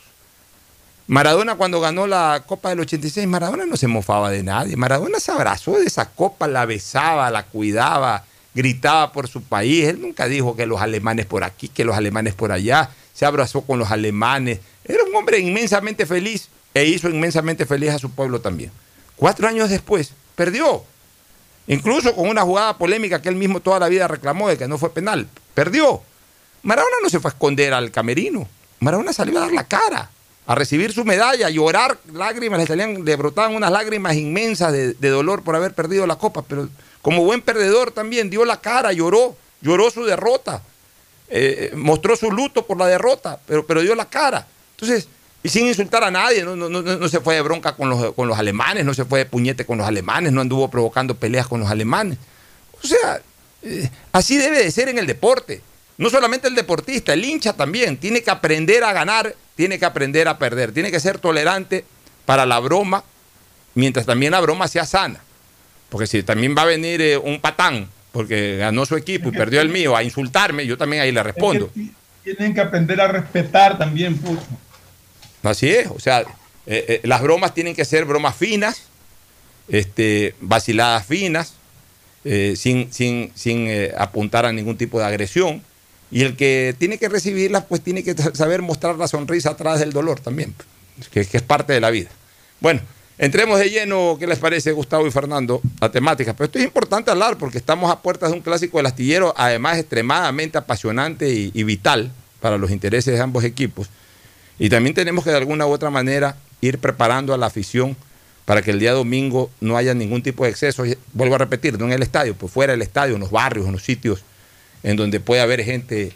Maradona 1.11 1.57
cuando 1.57 1.81
ganó 1.81 2.07
la 2.07 2.45
Copa 2.47 2.69
del 2.69 2.79
86, 2.79 3.26
Maradona 3.26 3.67
no 3.67 3.76
se 3.76 3.88
mofaba 3.88 4.31
de 4.31 4.45
nadie. 4.45 4.76
Maradona 4.76 5.19
se 5.19 5.33
abrazó 5.33 5.73
de 5.73 5.87
esa 5.87 6.09
copa, 6.09 6.47
la 6.47 6.67
besaba, 6.67 7.29
la 7.33 7.47
cuidaba, 7.47 8.23
gritaba 8.55 9.11
por 9.11 9.26
su 9.26 9.43
país. 9.43 9.88
Él 9.88 10.00
nunca 10.00 10.29
dijo 10.29 10.55
que 10.55 10.67
los 10.67 10.81
alemanes 10.81 11.26
por 11.26 11.43
aquí, 11.43 11.67
que 11.67 11.85
los 11.85 11.97
alemanes 11.97 12.35
por 12.35 12.52
allá. 12.52 12.90
Se 13.12 13.26
abrazó 13.26 13.62
con 13.62 13.81
los 13.81 13.90
alemanes. 13.90 14.61
Era 14.85 15.02
un 15.02 15.12
hombre 15.17 15.40
inmensamente 15.40 16.07
feliz 16.07 16.49
e 16.75 16.85
hizo 16.85 17.09
inmensamente 17.09 17.67
feliz 17.67 17.90
a 17.90 17.99
su 17.99 18.12
pueblo 18.12 18.40
también. 18.40 18.71
Cuatro 19.17 19.49
años 19.49 19.69
después, 19.69 20.12
perdió. 20.37 20.85
Incluso 21.67 22.14
con 22.14 22.29
una 22.29 22.43
jugada 22.43 22.79
polémica 22.79 23.21
que 23.21 23.31
él 23.31 23.35
mismo 23.35 23.59
toda 23.59 23.81
la 23.81 23.88
vida 23.88 24.07
reclamó 24.07 24.49
de 24.49 24.57
que 24.57 24.69
no 24.69 24.79
fue 24.79 24.95
penal. 24.95 25.26
Perdió. 25.55 26.02
Maradona 26.62 26.99
no 27.02 27.11
se 27.11 27.19
fue 27.19 27.33
a 27.33 27.35
esconder 27.35 27.75
al 27.75 27.90
camerino. 27.90 28.47
Maradona 28.79 29.12
salió 29.12 29.38
a 29.38 29.40
dar 29.40 29.52
la 29.52 29.64
cara 29.64 30.09
a 30.47 30.55
recibir 30.55 30.93
su 30.93 31.05
medalla, 31.05 31.47
a 31.47 31.51
llorar, 31.51 31.99
lágrimas, 32.13 32.59
le, 32.59 32.67
salían, 32.67 33.05
le 33.05 33.17
brotaban 33.17 33.55
unas 33.55 33.71
lágrimas 33.71 34.17
inmensas 34.17 34.73
de, 34.73 34.95
dolor 34.95 35.43
por 35.43 35.55
haber 35.55 35.75
perdido 35.75 36.07
la 36.07 36.17
copa, 36.17 36.43
pero 36.43 36.69
como 37.03 37.25
buen 37.25 37.41
perdedor 37.41 37.93
también 37.93 38.31
dio 38.31 38.45
la 38.45 38.61
cara, 38.61 38.93
lloró, 38.93 39.37
lloró 39.61 39.91
su 39.91 40.05
derrota, 40.05 40.63
eh, 41.29 41.73
mostró 41.77 42.17
su 42.17 42.31
luto 42.31 42.67
por 42.67 42.79
la 42.79 42.87
derrota, 42.87 43.39
pero, 43.47 43.65
pero 43.67 43.83
dio 43.83 43.95
la 43.95 44.09
cara. 44.09 44.47
Entonces, 44.73 45.09
y 45.43 45.49
sin 45.49 45.67
insultar 45.67 46.05
a 46.05 46.11
nadie, 46.11 46.45
no, 46.45 46.55
no, 46.57 47.09
se 47.09 47.21
fue 47.21 47.35
de 47.35 47.41
bronca 47.41 47.75
con 47.75 47.89
los, 47.89 48.13
con 48.15 48.29
los 48.29 48.39
alemanes, 48.39 48.85
no 48.85 48.93
se 48.93 49.07
fue 49.07 49.21
de 49.21 49.27
puñete 49.27 49.65
con 49.65 49.79
los 49.79 49.87
alemanes, 49.87 50.33
no 50.33 50.43
anduvo 50.43 50.69
provocando 50.69 51.15
peleas 51.15 51.47
con 51.47 51.61
los 51.61 51.71
alemanes. 51.71 52.19
O 52.83 52.87
sea, 52.87 53.23
eh, 53.63 53.91
así 54.13 54.37
debe 54.37 54.63
de 54.63 54.71
ser 54.71 54.89
en 54.89 54.99
el 54.99 55.07
deporte. 55.07 55.63
No 55.97 56.11
solamente 56.11 56.49
el 56.49 56.55
deportista, 56.55 57.15
el 57.15 57.25
hincha 57.25 57.55
también 57.55 57.97
tiene 57.97 58.23
que 58.23 58.31
aprender 58.31 58.85
a 58.85 58.93
ganar, 58.93 59.35
tiene 59.61 59.79
que 59.79 59.85
aprender 59.85 60.26
a 60.26 60.38
perder, 60.38 60.73
tiene 60.73 60.90
que 60.90 61.00
ser 61.00 61.19
tolerante 61.19 61.85
para 62.25 62.47
la 62.47 62.59
broma, 62.61 63.05
mientras 63.75 64.07
también 64.07 64.33
la 64.33 64.40
broma 64.40 64.67
sea 64.69 64.87
sana. 64.87 65.21
Porque 65.90 66.07
si 66.07 66.23
también 66.23 66.55
va 66.57 66.62
a 66.62 66.64
venir 66.64 67.02
eh, 67.02 67.19
un 67.19 67.43
patán, 67.43 67.87
porque 68.11 68.57
ganó 68.57 68.87
su 68.87 68.97
equipo 68.97 69.29
y 69.29 69.33
perdió 69.33 69.61
el 69.61 69.69
mío, 69.69 69.95
a 69.95 70.02
insultarme, 70.02 70.64
yo 70.64 70.79
también 70.79 71.02
ahí 71.02 71.12
le 71.12 71.23
respondo. 71.23 71.71
tienen 72.25 72.55
que 72.55 72.61
aprender 72.62 73.02
a 73.02 73.09
respetar 73.09 73.76
también, 73.76 74.17
puto. 74.17 74.43
Así 75.43 75.69
es, 75.69 75.88
o 75.88 76.00
sea, 76.00 76.21
eh, 76.21 76.25
eh, 76.67 77.00
las 77.05 77.21
bromas 77.21 77.52
tienen 77.52 77.76
que 77.76 77.85
ser 77.85 78.07
bromas 78.07 78.35
finas, 78.35 78.85
este, 79.69 80.35
vaciladas 80.40 81.05
finas, 81.05 81.52
sin, 82.25 82.90
sin, 82.95 83.31
sin 83.35 83.69
apuntar 83.99 84.47
a 84.47 84.55
ningún 84.55 84.79
tipo 84.79 84.99
de 84.99 85.05
agresión. 85.05 85.62
Y 86.11 86.23
el 86.23 86.37
que 86.37 86.75
tiene 86.79 86.99
que 86.99 87.09
recibirlas, 87.09 87.64
pues 87.64 87.83
tiene 87.83 88.02
que 88.02 88.14
saber 88.35 88.62
mostrar 88.62 88.97
la 88.97 89.07
sonrisa 89.07 89.50
atrás 89.50 89.79
del 89.79 89.93
dolor 89.93 90.19
también, 90.19 90.55
que, 91.12 91.21
es 91.21 91.43
parte 91.43 91.73
de 91.73 91.81
la 91.81 91.90
vida. 91.90 92.09
Bueno, 92.59 92.81
entremos 93.17 93.61
de 93.61 93.71
lleno, 93.71 94.17
¿qué 94.19 94.26
les 94.26 94.38
parece, 94.38 94.73
Gustavo 94.73 95.07
y 95.07 95.12
Fernando, 95.12 95.62
a 95.81 95.88
temáticas? 95.88 96.35
Pero 96.37 96.47
esto 96.47 96.59
es 96.59 96.64
importante 96.64 97.12
hablar 97.12 97.38
porque 97.38 97.59
estamos 97.59 97.93
a 97.93 98.00
puertas 98.00 98.31
de 98.31 98.37
un 98.37 98.43
clásico 98.43 98.79
del 98.79 98.87
astillero, 98.87 99.33
además 99.37 99.79
extremadamente 99.79 100.59
apasionante 100.59 101.31
y, 101.31 101.62
vital 101.62 102.11
para 102.40 102.59
los 102.59 102.73
intereses 102.73 103.14
de 103.14 103.21
ambos 103.21 103.45
equipos. 103.45 103.88
Y 104.59 104.69
también 104.69 104.95
tenemos 104.95 105.23
que 105.23 105.31
de 105.31 105.37
alguna 105.37 105.67
u 105.67 105.71
otra 105.71 105.90
manera 105.90 106.37
ir 106.61 106.79
preparando 106.79 107.33
a 107.33 107.38
la 107.38 107.47
afición 107.47 107.97
para 108.45 108.62
que 108.62 108.73
el 108.73 108.81
día 108.81 108.93
domingo 108.93 109.49
no 109.61 109.76
haya 109.76 109.95
ningún 109.95 110.23
tipo 110.23 110.43
de 110.43 110.50
exceso. 110.50 110.83
Vuelvo 111.12 111.37
a 111.37 111.38
repetir, 111.38 111.79
no 111.79 111.87
en 111.87 111.93
el 111.93 112.02
estadio, 112.02 112.35
pues 112.35 112.52
fuera 112.52 112.73
del 112.73 112.83
estadio, 112.83 113.14
en 113.14 113.21
los 113.21 113.31
barrios, 113.31 113.67
en 113.67 113.73
los 113.73 113.85
sitios 113.85 114.25
en 114.83 114.97
donde 114.97 115.21
puede 115.21 115.41
haber 115.41 115.63
gente, 115.65 116.13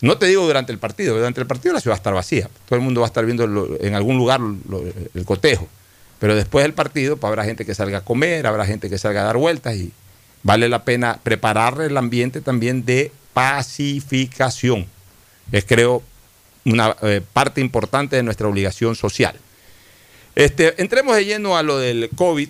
no 0.00 0.18
te 0.18 0.26
digo 0.26 0.46
durante 0.46 0.72
el 0.72 0.78
partido, 0.78 1.16
durante 1.16 1.40
el 1.40 1.46
partido 1.46 1.74
la 1.74 1.80
ciudad 1.80 1.92
va 1.92 1.96
a 1.96 2.00
estar 2.00 2.14
vacía, 2.14 2.48
todo 2.66 2.78
el 2.78 2.84
mundo 2.84 3.00
va 3.00 3.06
a 3.06 3.08
estar 3.08 3.24
viendo 3.24 3.76
en 3.80 3.94
algún 3.94 4.16
lugar 4.16 4.40
el 5.14 5.24
cotejo, 5.24 5.68
pero 6.18 6.34
después 6.34 6.64
del 6.64 6.74
partido 6.74 7.16
pues, 7.16 7.28
habrá 7.28 7.44
gente 7.44 7.64
que 7.64 7.74
salga 7.74 7.98
a 7.98 8.00
comer, 8.02 8.46
habrá 8.46 8.66
gente 8.66 8.88
que 8.88 8.98
salga 8.98 9.22
a 9.22 9.24
dar 9.24 9.36
vueltas 9.36 9.76
y 9.76 9.92
vale 10.42 10.68
la 10.68 10.84
pena 10.84 11.18
preparar 11.22 11.80
el 11.80 11.96
ambiente 11.96 12.40
también 12.40 12.84
de 12.84 13.12
pacificación. 13.32 14.86
Es 15.52 15.64
creo 15.64 16.02
una 16.64 16.96
eh, 17.02 17.20
parte 17.32 17.60
importante 17.60 18.16
de 18.16 18.22
nuestra 18.22 18.48
obligación 18.48 18.96
social. 18.96 19.36
Este, 20.34 20.80
entremos 20.82 21.16
de 21.16 21.24
lleno 21.24 21.56
a 21.56 21.62
lo 21.62 21.78
del 21.78 22.10
COVID 22.14 22.48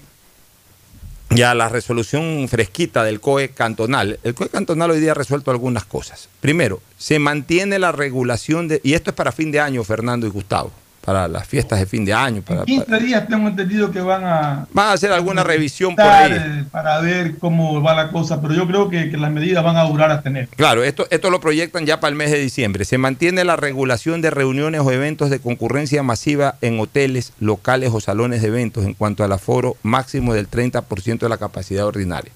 ya 1.30 1.54
la 1.54 1.68
resolución 1.68 2.46
fresquita 2.48 3.04
del 3.04 3.20
COE 3.20 3.50
cantonal. 3.50 4.18
El 4.22 4.34
COE 4.34 4.48
cantonal 4.48 4.90
hoy 4.90 5.00
día 5.00 5.12
ha 5.12 5.14
resuelto 5.14 5.50
algunas 5.50 5.84
cosas. 5.84 6.28
Primero, 6.40 6.80
se 6.98 7.18
mantiene 7.18 7.78
la 7.78 7.92
regulación 7.92 8.68
de, 8.68 8.80
y 8.82 8.94
esto 8.94 9.10
es 9.10 9.16
para 9.16 9.32
fin 9.32 9.50
de 9.50 9.60
año, 9.60 9.84
Fernando 9.84 10.26
y 10.26 10.30
Gustavo, 10.30 10.72
para 11.06 11.28
las 11.28 11.46
fiestas 11.46 11.78
de 11.78 11.86
fin 11.86 12.04
de 12.04 12.12
año. 12.12 12.42
Para, 12.42 12.62
en 12.62 12.66
15 12.66 12.98
días 12.98 13.28
tengo 13.28 13.46
entendido 13.46 13.92
que 13.92 14.00
van 14.00 14.24
a... 14.24 14.66
Van 14.72 14.88
a 14.88 14.92
hacer 14.94 15.12
alguna 15.12 15.44
revisión 15.44 15.94
por 15.94 16.04
ahí. 16.04 16.66
Para 16.72 17.00
ver 17.00 17.38
cómo 17.38 17.80
va 17.80 17.94
la 17.94 18.10
cosa, 18.10 18.42
pero 18.42 18.54
yo 18.54 18.66
creo 18.66 18.90
que, 18.90 19.06
las 19.16 19.30
medidas 19.30 19.62
van 19.62 19.76
a 19.76 19.84
durar 19.84 20.10
hasta 20.10 20.30
enero. 20.30 20.48
Claro, 20.56 20.82
esto, 20.82 21.06
esto 21.10 21.30
lo 21.30 21.40
proyectan 21.40 21.86
ya 21.86 22.00
para 22.00 22.08
el 22.08 22.16
mes 22.16 22.32
de 22.32 22.40
diciembre. 22.40 22.84
Se 22.84 22.98
mantiene 22.98 23.44
la 23.44 23.54
regulación 23.54 24.20
de 24.20 24.30
reuniones 24.30 24.80
o 24.80 24.90
eventos 24.90 25.30
de 25.30 25.38
concurrencia 25.38 26.02
masiva 26.02 26.56
en 26.60 26.80
hoteles, 26.80 27.32
locales 27.38 27.92
o 27.94 28.00
salones 28.00 28.42
de 28.42 28.48
eventos 28.48 28.84
en 28.84 28.94
cuanto 28.94 29.22
al 29.22 29.30
aforo 29.30 29.76
máximo 29.84 30.34
del 30.34 30.50
30% 30.50 31.20
de 31.20 31.28
la 31.28 31.38
capacidad 31.38 31.86
ordinaria. 31.86 32.32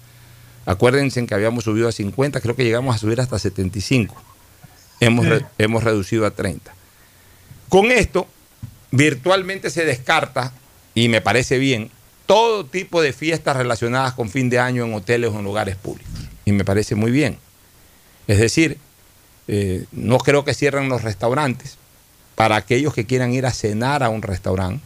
Acuérdense 0.64 1.26
que 1.26 1.34
habíamos 1.34 1.64
subido 1.64 1.88
a 1.88 1.92
50, 1.92 2.40
creo 2.40 2.54
que 2.54 2.62
llegamos 2.62 2.94
a 2.94 2.98
subir 2.98 3.20
hasta 3.20 3.36
75. 3.36 4.14
Hemos, 5.00 5.26
hemos 5.58 5.82
reducido 5.82 6.24
a 6.24 6.30
30. 6.30 6.72
Con 7.68 7.90
esto, 7.90 8.28
virtualmente 8.90 9.70
se 9.70 9.84
descarta, 9.84 10.52
y 10.94 11.08
me 11.08 11.20
parece 11.20 11.58
bien, 11.58 11.90
todo 12.26 12.64
tipo 12.64 13.02
de 13.02 13.12
fiestas 13.12 13.56
relacionadas 13.56 14.14
con 14.14 14.28
fin 14.28 14.50
de 14.50 14.58
año 14.58 14.84
en 14.84 14.94
hoteles 14.94 15.30
o 15.30 15.38
en 15.38 15.44
lugares 15.44 15.76
públicos. 15.76 16.12
Y 16.44 16.52
me 16.52 16.64
parece 16.64 16.94
muy 16.94 17.10
bien. 17.10 17.38
Es 18.26 18.38
decir, 18.38 18.78
eh, 19.48 19.84
no 19.92 20.18
creo 20.18 20.44
que 20.44 20.54
cierren 20.54 20.88
los 20.88 21.02
restaurantes 21.02 21.76
para 22.36 22.56
aquellos 22.56 22.94
que 22.94 23.06
quieran 23.06 23.32
ir 23.32 23.46
a 23.46 23.50
cenar 23.50 24.02
a 24.02 24.08
un 24.08 24.22
restaurante. 24.22 24.82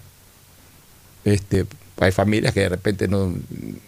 Este, 1.25 1.67
hay 1.99 2.13
familias 2.13 2.55
que 2.55 2.61
de 2.61 2.69
repente 2.71 3.09
no 3.09 3.35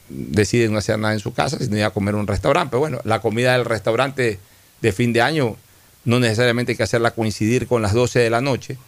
deciden 0.08 0.72
no 0.72 0.78
hacer 0.78 0.98
nada 0.98 1.14
en 1.14 1.20
su 1.20 1.32
casa, 1.32 1.58
sino 1.58 1.76
ir 1.76 1.84
a 1.84 1.90
comer 1.90 2.14
en 2.14 2.20
un 2.20 2.26
restaurante. 2.26 2.70
Pero 2.70 2.80
bueno, 2.80 3.00
la 3.04 3.20
comida 3.20 3.54
del 3.54 3.64
restaurante 3.64 4.38
de 4.80 4.92
fin 4.92 5.12
de 5.12 5.22
año 5.22 5.56
no 6.04 6.20
necesariamente 6.20 6.72
hay 6.72 6.76
que 6.76 6.82
hacerla 6.82 7.10
coincidir 7.10 7.66
con 7.66 7.82
las 7.82 7.92
12 7.92 8.20
de 8.20 8.30
la 8.30 8.40
noche, 8.40 8.78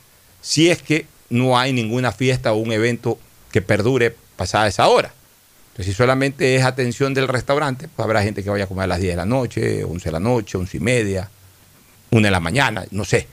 si 0.41 0.71
es 0.71 0.83
que 0.83 1.07
no 1.31 1.59
hay 1.59 1.73
ninguna 1.73 2.13
fiesta 2.13 2.53
o 2.53 2.57
un 2.57 2.73
evento 2.73 3.19
que 3.51 3.63
perdure 3.63 4.15
pasada 4.37 4.67
esa 4.69 4.89
hora. 4.89 5.13
Entonces, 5.71 5.95
si 5.95 5.97
solamente 5.97 6.57
es 6.57 6.65
atención 6.65 7.15
del 7.15 7.29
restaurante, 7.29 7.89
pues 7.89 8.05
habrá 8.05 8.23
gente 8.23 8.43
que 8.43 8.51
vaya 8.51 8.65
a 8.65 8.67
comer 8.67 8.85
a 8.85 8.87
las 8.89 9.01
10 9.01 9.13
de 9.13 9.17
la 9.17 9.27
noche, 9.27 9.85
11 9.85 10.05
de 10.05 10.13
la 10.13 10.21
noche, 10.21 10.59
11 10.59 10.77
y 10.77 10.81
media, 10.81 11.31
1 12.11 12.25
de 12.25 12.31
la 12.31 12.41
mañana, 12.41 12.85
no 12.91 13.05
sé. 13.05 13.29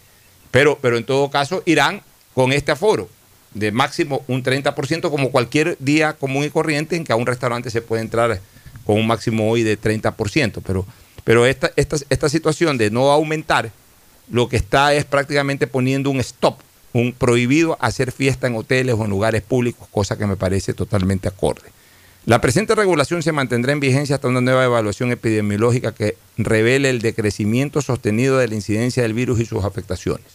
Pero, 0.52 0.78
pero 0.82 0.98
en 0.98 1.06
todo 1.06 1.30
caso 1.30 1.64
irán 1.66 2.02
con 2.34 2.52
este 2.52 2.72
aforo 2.72 3.10
de 3.54 3.72
máximo 3.72 4.24
un 4.28 4.44
30%, 4.44 5.10
como 5.10 5.32
cualquier 5.32 5.78
día 5.80 6.14
común 6.14 6.44
y 6.44 6.50
corriente 6.50 6.96
en 6.96 7.04
que 7.04 7.14
a 7.14 7.16
un 7.16 7.25
restaurante 7.25 7.70
se 7.70 7.82
puede 7.82 8.02
entrar 8.02 8.40
con 8.86 8.98
un 8.98 9.08
máximo 9.08 9.50
hoy 9.50 9.64
de 9.64 9.80
30%. 9.80 10.62
Pero 10.66 10.86
pero 11.25 11.46
esta, 11.48 11.72
esta, 11.75 11.98
esta 12.10 12.30
situación 12.30 12.78
de 12.78 12.92
no 12.92 13.12
aumentar, 13.12 13.72
lo 14.30 14.48
que 14.48 14.56
está 14.56 14.94
es 14.94 15.04
prácticamente 15.06 15.68
poniendo 15.68 16.10
un 16.12 16.20
stop, 16.20 16.60
un 16.96 17.12
prohibido 17.12 17.78
hacer 17.82 18.12
fiesta 18.12 18.48
en 18.48 18.56
hoteles 18.56 18.96
o 18.98 19.04
en 19.04 19.10
lugares 19.10 19.42
públicos, 19.42 19.88
cosa 19.92 20.18
que 20.18 20.25
me 20.25 20.38
parece 20.38 20.74
totalmente 20.74 21.28
acorde. 21.28 21.70
La 22.25 22.40
presente 22.40 22.74
regulación 22.74 23.22
se 23.22 23.34
mantendrá 23.34 23.74
en 23.74 23.80
vigencia 23.80 24.16
hasta 24.16 24.30
una 24.30 24.40
nueva 24.40 24.64
evaluación 24.64 25.12
epidemiológica 25.12 25.94
que 25.94 26.18
revele 26.38 26.90
el 26.90 27.02
decrecimiento 27.02 27.82
sostenido 27.82 28.38
de 28.38 28.48
la 28.48 28.56
incidencia 28.56 29.04
del 29.04 29.14
virus 29.14 29.42
y 29.42 29.46
sus 29.46 29.66
afectaciones. 29.66 30.25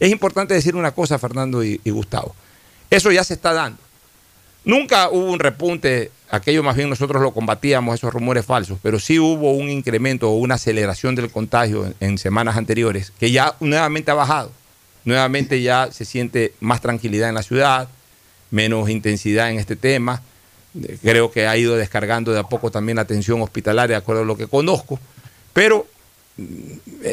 Es 0.00 0.10
importante 0.10 0.54
decir 0.54 0.74
una 0.74 0.92
cosa, 0.92 1.18
Fernando 1.18 1.62
y 1.62 1.78
Gustavo. 1.84 2.34
Eso 2.88 3.12
ya 3.12 3.22
se 3.22 3.34
está 3.34 3.52
dando. 3.52 3.78
Nunca 4.64 5.08
hubo 5.10 5.32
un 5.32 5.38
repunte, 5.38 6.10
aquello 6.30 6.62
más 6.62 6.76
bien 6.76 6.90
nosotros 6.90 7.22
lo 7.22 7.32
combatíamos, 7.32 7.94
esos 7.94 8.12
rumores 8.12 8.44
falsos, 8.44 8.78
pero 8.82 8.98
sí 8.98 9.18
hubo 9.18 9.52
un 9.52 9.70
incremento 9.70 10.30
o 10.30 10.36
una 10.36 10.56
aceleración 10.56 11.14
del 11.14 11.30
contagio 11.30 11.92
en, 12.00 12.18
semanas 12.18 12.56
anteriores, 12.56 13.12
que 13.18 13.30
ya 13.30 13.54
nuevamente 13.60 14.10
ha 14.10 14.14
bajado. 14.14 14.50
Nuevamente 15.04 15.62
ya 15.62 15.90
se 15.92 16.04
siente 16.04 16.54
más 16.60 16.80
tranquilidad 16.80 17.28
en 17.28 17.34
la 17.34 17.42
ciudad, 17.42 17.88
menos 18.50 18.90
intensidad 18.90 19.50
en 19.50 19.58
este 19.58 19.76
tema. 19.76 20.22
Creo 21.02 21.30
que 21.32 21.46
ha 21.46 21.56
ido 21.56 21.76
descargando 21.76 22.32
de 22.32 22.40
a 22.40 22.44
poco 22.44 22.70
también 22.70 22.96
la 22.96 23.02
atención 23.02 23.40
hospitalaria, 23.42 23.96
de 23.96 24.02
acuerdo 24.02 24.22
a 24.22 24.24
lo 24.24 24.36
que 24.36 24.46
conozco. 24.46 25.00
Pero 25.52 25.86
mm, 26.36 26.44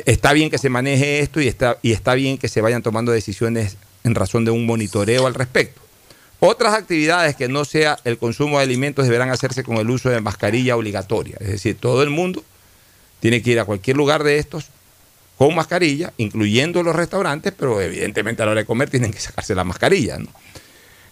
está 0.06 0.34
bien 0.34 0.50
que 0.50 0.58
se 0.58 0.70
maneje 0.70 1.20
esto 1.20 1.42
y 1.42 1.48
está, 1.48 1.78
y 1.82 1.94
está 1.94 2.14
bien 2.14 2.38
que 2.38 2.50
se 2.50 2.62
vayan 2.62 2.84
tomando 2.84 3.12
decisiones 3.12 3.78
en 4.04 4.16
razón 4.16 4.46
de 4.46 4.52
un 4.52 4.66
monitoreo 4.66 5.28
al 5.28 5.34
respecto. 5.34 5.82
Otras 6.40 6.76
actividades 6.76 7.36
que 7.36 7.48
no 7.48 7.66
sea 7.66 7.98
el 8.04 8.20
consumo 8.20 8.58
de 8.58 8.64
alimentos 8.64 9.06
deberán 9.06 9.32
hacerse 9.32 9.64
con 9.64 9.78
el 9.78 9.90
uso 9.90 10.10
de 10.10 10.22
mascarilla 10.22 10.76
obligatoria. 10.76 11.38
Es 11.40 11.48
decir, 11.48 11.78
todo 11.80 12.04
el 12.04 12.12
mundo 12.12 12.44
tiene 13.20 13.42
que 13.42 13.52
ir 13.52 13.60
a 13.60 13.66
cualquier 13.66 13.98
lugar 13.98 14.24
de 14.24 14.38
estos 14.38 14.70
con 15.38 15.56
mascarilla, 15.56 16.14
incluyendo 16.18 16.84
los 16.84 16.96
restaurantes, 16.96 17.54
pero 17.58 17.80
evidentemente 17.82 18.42
a 18.42 18.46
la 18.46 18.52
hora 18.54 18.62
de 18.62 18.66
comer 18.66 18.90
tienen 18.90 19.12
que 19.12 19.20
sacarse 19.20 19.56
la 19.56 19.64
mascarilla. 19.64 20.18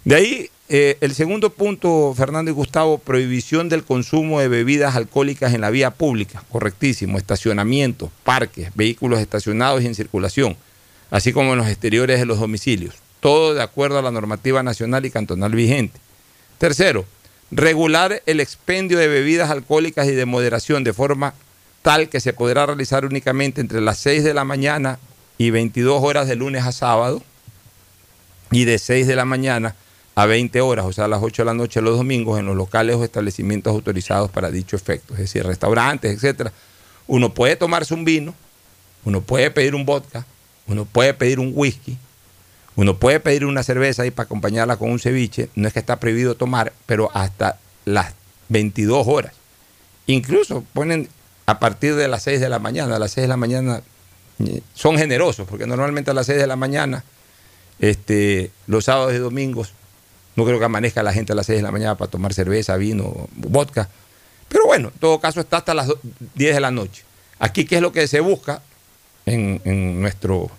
De 0.03 0.15
ahí 0.15 0.49
eh, 0.67 0.97
el 1.01 1.13
segundo 1.13 1.51
punto, 1.51 2.13
Fernando 2.17 2.49
y 2.49 2.53
Gustavo, 2.53 2.97
prohibición 2.97 3.69
del 3.69 3.83
consumo 3.83 4.39
de 4.39 4.47
bebidas 4.47 4.95
alcohólicas 4.95 5.53
en 5.53 5.61
la 5.61 5.69
vía 5.69 5.91
pública, 5.91 6.43
correctísimo, 6.49 7.17
estacionamientos, 7.17 8.09
parques, 8.23 8.71
vehículos 8.75 9.19
estacionados 9.19 9.83
y 9.83 9.85
en 9.85 9.95
circulación, 9.95 10.57
así 11.11 11.33
como 11.33 11.53
en 11.53 11.59
los 11.59 11.67
exteriores 11.67 12.19
de 12.19 12.25
los 12.25 12.39
domicilios 12.39 12.95
todo 13.25 13.55
de 13.55 13.63
acuerdo 13.63 13.97
a 13.97 14.03
la 14.03 14.11
normativa 14.11 14.61
nacional 14.61 15.03
y 15.03 15.09
cantonal 15.09 15.55
vigente. 15.55 15.99
Tercero, 16.59 17.05
regular 17.49 18.21
el 18.27 18.39
expendio 18.39 18.99
de 18.99 19.07
bebidas 19.07 19.49
alcohólicas 19.49 20.07
y 20.07 20.11
de 20.11 20.27
moderación 20.27 20.83
de 20.83 20.93
forma 20.93 21.33
tal 21.85 22.09
que 22.09 22.19
se 22.19 22.33
podrá 22.33 22.65
realizar 22.65 23.05
únicamente 23.05 23.61
entre 23.61 23.79
las 23.79 23.99
6 23.99 24.23
de 24.23 24.33
la 24.33 24.43
mañana 24.43 24.97
y 25.37 25.51
22 25.51 26.01
horas 26.03 26.27
de 26.27 26.35
lunes 26.35 26.65
a 26.65 26.71
sábado 26.71 27.21
y 28.49 28.65
de 28.65 28.79
6 28.79 29.05
de 29.05 29.15
la 29.15 29.23
mañana 29.23 29.75
a 30.15 30.25
20 30.25 30.61
horas, 30.61 30.83
o 30.87 30.91
sea, 30.91 31.05
a 31.05 31.07
las 31.07 31.21
8 31.21 31.43
de 31.43 31.45
la 31.45 31.53
noche 31.53 31.83
los 31.83 31.95
domingos 31.95 32.39
en 32.39 32.47
los 32.47 32.55
locales 32.55 32.95
o 32.95 33.03
establecimientos 33.03 33.71
autorizados 33.71 34.31
para 34.31 34.49
dicho 34.49 34.75
efecto, 34.75 35.13
es 35.13 35.19
decir, 35.19 35.45
restaurantes, 35.45 36.11
etcétera. 36.11 36.51
Uno 37.05 37.35
puede 37.35 37.55
tomarse 37.55 37.93
un 37.93 38.03
vino, 38.03 38.33
uno 39.03 39.21
puede 39.21 39.51
pedir 39.51 39.75
un 39.75 39.85
vodka, 39.85 40.25
uno 40.65 40.85
puede 40.85 41.13
pedir 41.13 41.39
un 41.39 41.51
whisky, 41.53 41.99
uno 42.75 42.97
puede 42.97 43.19
pedir 43.19 43.45
una 43.45 43.61
cerveza 43.61 44.01
ahí 44.01 44.09
para 44.09 44.25
acompañarla 44.25 44.77
con 44.77 44.89
un 44.89 44.97
ceviche, 44.97 45.49
no 45.53 45.67
es 45.67 45.73
que 45.73 45.81
está 45.81 45.99
prohibido 45.99 46.33
tomar, 46.33 46.73
pero 46.87 47.11
hasta 47.13 47.59
las 47.85 48.15
22 48.49 49.05
horas. 49.07 49.33
Incluso 50.07 50.63
ponen 50.73 51.09
a 51.45 51.59
partir 51.59 51.95
de 51.95 52.07
las 52.07 52.23
6 52.23 52.39
de 52.39 52.49
la 52.49 52.59
mañana, 52.59 52.95
a 52.95 52.99
las 52.99 53.11
6 53.11 53.23
de 53.23 53.27
la 53.27 53.37
mañana 53.37 53.81
eh, 54.39 54.61
son 54.73 54.97
generosos, 54.97 55.47
porque 55.47 55.67
normalmente 55.67 56.11
a 56.11 56.13
las 56.13 56.25
6 56.25 56.39
de 56.39 56.47
la 56.47 56.55
mañana, 56.55 57.03
este, 57.79 58.51
los 58.67 58.85
sábados 58.85 59.13
y 59.13 59.17
domingos, 59.17 59.73
no 60.35 60.43
creo 60.45 60.59
que 60.59 60.65
amanezca 60.65 61.03
la 61.03 61.13
gente 61.13 61.33
a 61.33 61.35
las 61.35 61.45
6 61.45 61.59
de 61.59 61.63
la 61.63 61.71
mañana 61.71 61.95
para 61.95 62.11
tomar 62.11 62.33
cerveza, 62.33 62.75
vino, 62.77 63.29
vodka. 63.35 63.89
Pero 64.49 64.65
bueno, 64.65 64.89
en 64.93 64.99
todo 64.99 65.19
caso 65.19 65.39
está 65.39 65.57
hasta 65.57 65.73
las 65.73 65.91
10 66.35 66.55
de 66.55 66.59
la 66.59 66.71
noche. 66.71 67.03
Aquí, 67.39 67.65
¿qué 67.65 67.75
es 67.75 67.81
lo 67.81 67.91
que 67.91 68.07
se 68.07 68.19
busca 68.19 68.61
en, 69.25 69.61
en 69.65 70.01
nuestro 70.01 70.49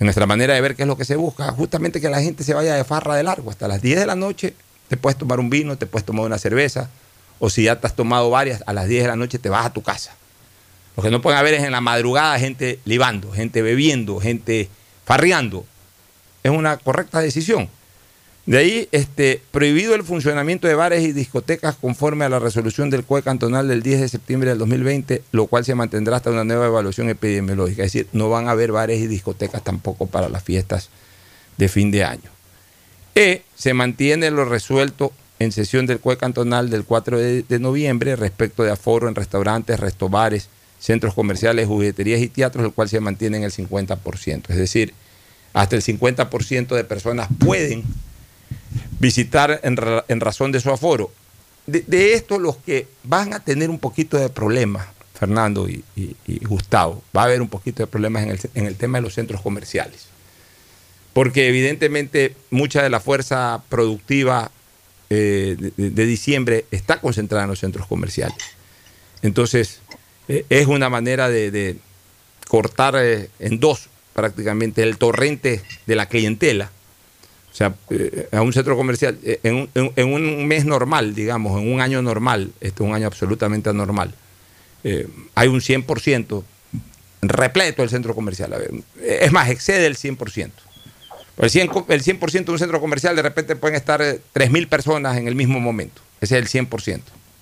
en 0.00 0.04
nuestra 0.04 0.26
manera 0.26 0.54
de 0.54 0.60
ver 0.60 0.76
qué 0.76 0.82
es 0.82 0.88
lo 0.88 0.96
que 0.96 1.04
se 1.04 1.16
busca, 1.16 1.50
justamente 1.52 2.00
que 2.00 2.08
la 2.08 2.20
gente 2.20 2.44
se 2.44 2.54
vaya 2.54 2.74
de 2.74 2.84
farra 2.84 3.16
de 3.16 3.24
largo. 3.24 3.50
Hasta 3.50 3.66
las 3.66 3.82
10 3.82 3.98
de 3.98 4.06
la 4.06 4.14
noche 4.14 4.54
te 4.88 4.96
puedes 4.96 5.18
tomar 5.18 5.40
un 5.40 5.50
vino, 5.50 5.76
te 5.76 5.86
puedes 5.86 6.06
tomar 6.06 6.24
una 6.24 6.38
cerveza, 6.38 6.88
o 7.38 7.50
si 7.50 7.64
ya 7.64 7.80
te 7.80 7.86
has 7.86 7.94
tomado 7.94 8.30
varias, 8.30 8.62
a 8.66 8.72
las 8.72 8.88
10 8.88 9.02
de 9.02 9.08
la 9.08 9.16
noche 9.16 9.38
te 9.38 9.48
vas 9.48 9.66
a 9.66 9.72
tu 9.72 9.82
casa. 9.82 10.14
Lo 10.96 11.02
que 11.02 11.10
no 11.10 11.22
pueden 11.22 11.38
haber 11.38 11.54
es 11.54 11.62
en 11.62 11.72
la 11.72 11.80
madrugada 11.80 12.38
gente 12.38 12.80
libando, 12.84 13.30
gente 13.30 13.62
bebiendo, 13.62 14.18
gente 14.18 14.68
farreando. 15.04 15.64
Es 16.42 16.50
una 16.50 16.76
correcta 16.76 17.20
decisión. 17.20 17.68
De 18.46 18.56
ahí, 18.56 18.88
este, 18.92 19.42
prohibido 19.50 19.94
el 19.94 20.04
funcionamiento 20.04 20.66
de 20.66 20.74
bares 20.74 21.04
y 21.04 21.12
discotecas 21.12 21.76
conforme 21.76 22.24
a 22.24 22.30
la 22.30 22.38
resolución 22.38 22.88
del 22.88 23.04
COE 23.04 23.22
cantonal 23.22 23.68
del 23.68 23.82
10 23.82 24.00
de 24.00 24.08
septiembre 24.08 24.48
del 24.48 24.58
2020, 24.58 25.22
lo 25.32 25.46
cual 25.46 25.66
se 25.66 25.74
mantendrá 25.74 26.16
hasta 26.16 26.30
una 26.30 26.44
nueva 26.44 26.66
evaluación 26.66 27.10
epidemiológica. 27.10 27.84
Es 27.84 27.92
decir, 27.92 28.08
no 28.14 28.30
van 28.30 28.48
a 28.48 28.52
haber 28.52 28.72
bares 28.72 29.00
y 29.00 29.06
discotecas 29.06 29.62
tampoco 29.62 30.06
para 30.06 30.30
las 30.30 30.42
fiestas 30.42 30.88
de 31.58 31.68
fin 31.68 31.90
de 31.90 32.04
año. 32.04 32.30
E, 33.14 33.42
se 33.54 33.74
mantiene 33.74 34.30
lo 34.30 34.46
resuelto 34.46 35.12
en 35.38 35.52
sesión 35.52 35.86
del 35.86 36.00
COE 36.00 36.16
cantonal 36.16 36.70
del 36.70 36.84
4 36.84 37.18
de, 37.18 37.42
de 37.42 37.58
noviembre 37.58 38.16
respecto 38.16 38.62
de 38.62 38.72
aforo 38.72 39.08
en 39.08 39.14
restaurantes, 39.14 39.78
restobares, 39.78 40.48
centros 40.80 41.14
comerciales, 41.14 41.66
jugueterías 41.66 42.20
y 42.20 42.28
teatros, 42.28 42.64
el 42.64 42.72
cual 42.72 42.88
se 42.88 43.00
mantiene 43.00 43.38
en 43.38 43.44
el 43.44 43.52
50%. 43.52 44.42
Es 44.48 44.56
decir, 44.56 44.94
hasta 45.52 45.76
el 45.76 45.82
50% 45.82 46.74
de 46.74 46.84
personas 46.84 47.28
pueden 47.38 47.84
visitar 48.98 49.60
en, 49.62 49.76
razón 50.20 50.52
de 50.52 50.60
su 50.60 50.70
aforo. 50.70 51.10
De, 51.66 52.14
esto 52.14 52.38
los 52.38 52.56
que 52.56 52.86
van 53.04 53.34
a 53.34 53.40
tener 53.40 53.70
un 53.70 53.78
poquito 53.78 54.16
de 54.16 54.28
problemas, 54.28 54.86
Fernando 55.14 55.68
y, 55.68 55.84
Gustavo, 56.42 57.02
va 57.16 57.22
a 57.22 57.24
haber 57.24 57.42
un 57.42 57.48
poquito 57.48 57.82
de 57.82 57.86
problemas 57.86 58.24
en 58.54 58.66
el, 58.66 58.76
tema 58.76 58.98
de 58.98 59.02
los 59.02 59.14
centros 59.14 59.40
comerciales. 59.40 60.06
Porque 61.12 61.48
evidentemente 61.48 62.36
mucha 62.50 62.82
de 62.82 62.90
la 62.90 63.00
fuerza 63.00 63.62
productiva 63.68 64.50
eh, 65.10 65.56
de, 65.76 66.06
diciembre 66.06 66.66
está 66.70 67.00
concentrada 67.00 67.44
en 67.44 67.50
los 67.50 67.60
centros 67.60 67.86
comerciales. 67.86 68.36
Entonces, 69.22 69.80
eh, 70.28 70.44
es 70.48 70.66
una 70.66 70.88
manera 70.88 71.28
de, 71.28 71.76
cortar 72.48 72.96
eh, 72.98 73.28
en 73.38 73.60
dos 73.60 73.88
prácticamente 74.14 74.82
el 74.82 74.96
torrente 74.96 75.62
de 75.86 75.94
la 75.94 76.06
clientela 76.06 76.70
sea, 77.58 77.74
eh, 77.90 78.28
a 78.32 78.40
un 78.42 78.52
centro 78.52 78.76
comercial, 78.76 79.18
en 79.22 79.68
un, 79.74 80.46
mes 80.46 80.64
normal, 80.64 81.14
digamos, 81.14 81.60
en 81.60 81.72
un 81.72 81.80
año 81.80 82.00
normal, 82.02 82.52
este 82.60 82.82
es 82.82 82.88
un 82.88 82.94
año 82.94 83.06
absolutamente 83.06 83.68
anormal, 83.68 84.14
hay 85.34 85.48
un 85.48 85.60
100% 85.60 86.44
repleto 87.20 87.82
el 87.82 87.90
centro 87.90 88.14
comercial. 88.14 88.54
Es 89.02 89.32
más, 89.32 89.50
excede 89.50 89.86
el 89.86 89.96
100%. 89.96 90.50
El 91.38 91.50
100%, 91.50 91.84
el 91.88 92.02
100 92.02 92.44
de 92.44 92.50
un 92.50 92.58
centro 92.58 92.80
comercial 92.80 93.14
de 93.14 93.22
repente 93.22 93.54
pueden 93.54 93.76
estar 93.76 94.00
3.000 94.00 94.68
personas 94.68 95.16
en 95.16 95.28
el 95.28 95.36
mismo 95.36 95.60
momento. 95.60 96.02
Ese 96.20 96.36
es 96.36 96.54
el 96.54 96.68
100%. 96.68 97.00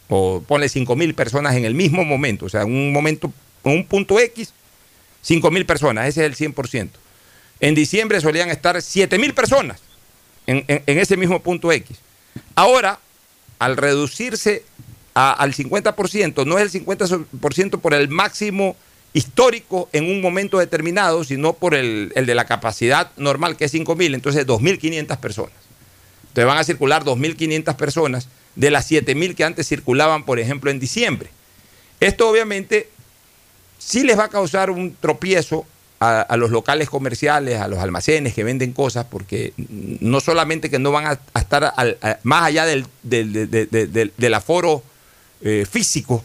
O 0.08 0.42
pone 0.46 0.66
5.000 0.66 1.14
personas 1.14 1.56
en 1.56 1.64
el 1.64 1.74
mismo 1.74 2.04
momento. 2.04 2.44
O 2.44 2.48
sea, 2.48 2.62
en 2.62 2.72
un 2.72 2.92
momento, 2.92 3.32
en 3.64 3.72
un 3.72 3.86
punto 3.86 4.20
X, 4.20 4.52
5.000 5.26 5.64
personas. 5.64 6.08
Ese 6.08 6.26
es 6.26 6.40
el 6.40 6.54
100%. 6.54 6.90
En 7.60 7.74
diciembre 7.74 8.20
solían 8.20 8.50
estar 8.50 8.76
7.000 8.76 9.32
personas 9.32 9.80
en, 10.46 10.64
ese 10.86 11.16
mismo 11.16 11.40
punto 11.40 11.72
X. 11.72 11.96
Ahora, 12.54 13.00
al 13.58 13.78
reducirse 13.78 14.64
al 15.14 15.54
50%, 15.54 16.46
no 16.46 16.58
es 16.58 16.74
el 16.74 16.84
50% 16.84 17.80
por 17.80 17.94
el 17.94 18.08
máximo 18.08 18.76
histórico 19.16 19.88
en 19.94 20.10
un 20.10 20.20
momento 20.20 20.58
determinado, 20.58 21.24
sino 21.24 21.54
por 21.54 21.74
el, 21.74 22.12
de 22.14 22.34
la 22.34 22.44
capacidad 22.44 23.10
normal, 23.16 23.56
que 23.56 23.64
es 23.64 23.72
5.000, 23.72 24.14
entonces 24.14 24.46
2.500 24.46 25.16
personas. 25.16 25.54
Entonces 26.28 26.44
van 26.44 26.58
a 26.58 26.64
circular 26.64 27.02
2.500 27.02 27.76
personas 27.76 28.28
de 28.56 28.70
las 28.70 28.90
7.000 28.90 29.34
que 29.34 29.44
antes 29.44 29.66
circulaban, 29.66 30.26
por 30.26 30.38
ejemplo, 30.38 30.70
en 30.70 30.78
diciembre. 30.78 31.30
Esto 31.98 32.28
obviamente 32.28 32.90
sí 33.78 34.04
les 34.04 34.18
va 34.18 34.24
a 34.24 34.28
causar 34.28 34.70
un 34.70 34.94
tropiezo 34.94 35.64
a, 35.98 36.36
los 36.36 36.50
locales 36.50 36.90
comerciales, 36.90 37.58
a 37.58 37.68
los 37.68 37.78
almacenes 37.78 38.34
que 38.34 38.44
venden 38.44 38.74
cosas, 38.74 39.06
porque 39.06 39.54
no 39.56 40.20
solamente 40.20 40.68
que 40.68 40.78
no 40.78 40.92
van 40.92 41.06
a, 41.06 41.40
estar 41.40 41.72
más 42.22 42.42
allá 42.42 42.66
del, 42.66 44.34
aforo 44.34 44.82
eh, 45.40 45.64
físico 45.68 46.22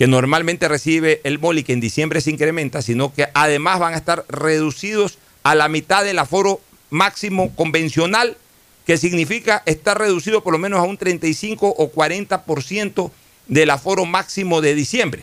que 0.00 0.06
normalmente 0.06 0.66
recibe 0.66 1.20
el 1.24 1.36
boli, 1.36 1.62
que 1.62 1.74
en 1.74 1.80
diciembre 1.80 2.22
se 2.22 2.30
incrementa, 2.30 2.80
sino 2.80 3.12
que 3.12 3.28
además 3.34 3.78
van 3.78 3.92
a 3.92 3.98
estar 3.98 4.24
reducidos 4.30 5.18
a 5.42 5.54
la 5.54 5.68
mitad 5.68 6.06
del 6.06 6.18
aforo 6.18 6.62
máximo 6.88 7.54
convencional, 7.54 8.38
que 8.86 8.96
significa 8.96 9.62
estar 9.66 9.98
reducido 9.98 10.42
por 10.42 10.54
lo 10.54 10.58
menos 10.58 10.80
a 10.80 10.84
un 10.84 10.96
35 10.96 11.74
o 11.76 11.92
40% 11.92 13.10
del 13.46 13.68
aforo 13.68 14.06
máximo 14.06 14.62
de 14.62 14.74
diciembre. 14.74 15.22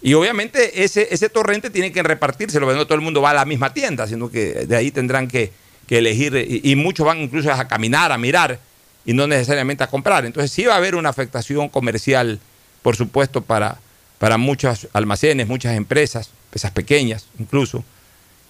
Y 0.00 0.14
obviamente 0.14 0.84
ese, 0.84 1.08
ese 1.10 1.28
torrente 1.28 1.68
tiene 1.70 1.90
que 1.90 2.04
repartírselo, 2.04 2.72
no 2.72 2.84
todo 2.84 2.94
el 2.94 3.00
mundo 3.00 3.20
va 3.20 3.30
a 3.30 3.34
la 3.34 3.44
misma 3.44 3.74
tienda, 3.74 4.06
sino 4.06 4.30
que 4.30 4.64
de 4.64 4.76
ahí 4.76 4.92
tendrán 4.92 5.26
que, 5.26 5.50
elegir, 5.88 6.36
y, 6.36 6.76
muchos 6.76 7.04
van 7.04 7.18
incluso 7.18 7.50
a 7.50 7.66
caminar, 7.66 8.12
a 8.12 8.18
mirar, 8.18 8.60
y 9.04 9.12
no 9.12 9.26
necesariamente 9.26 9.82
a 9.82 9.88
comprar. 9.88 10.24
Entonces 10.24 10.52
sí 10.52 10.66
va 10.66 10.74
a 10.74 10.76
haber 10.76 10.94
una 10.94 11.08
afectación 11.08 11.68
comercial, 11.68 12.38
por 12.80 12.94
supuesto, 12.94 13.40
para, 13.40 13.80
para 14.24 14.38
muchos 14.38 14.88
almacenes, 14.94 15.46
muchas 15.46 15.76
empresas, 15.76 16.30
esas 16.54 16.70
pequeñas 16.70 17.26
incluso, 17.38 17.84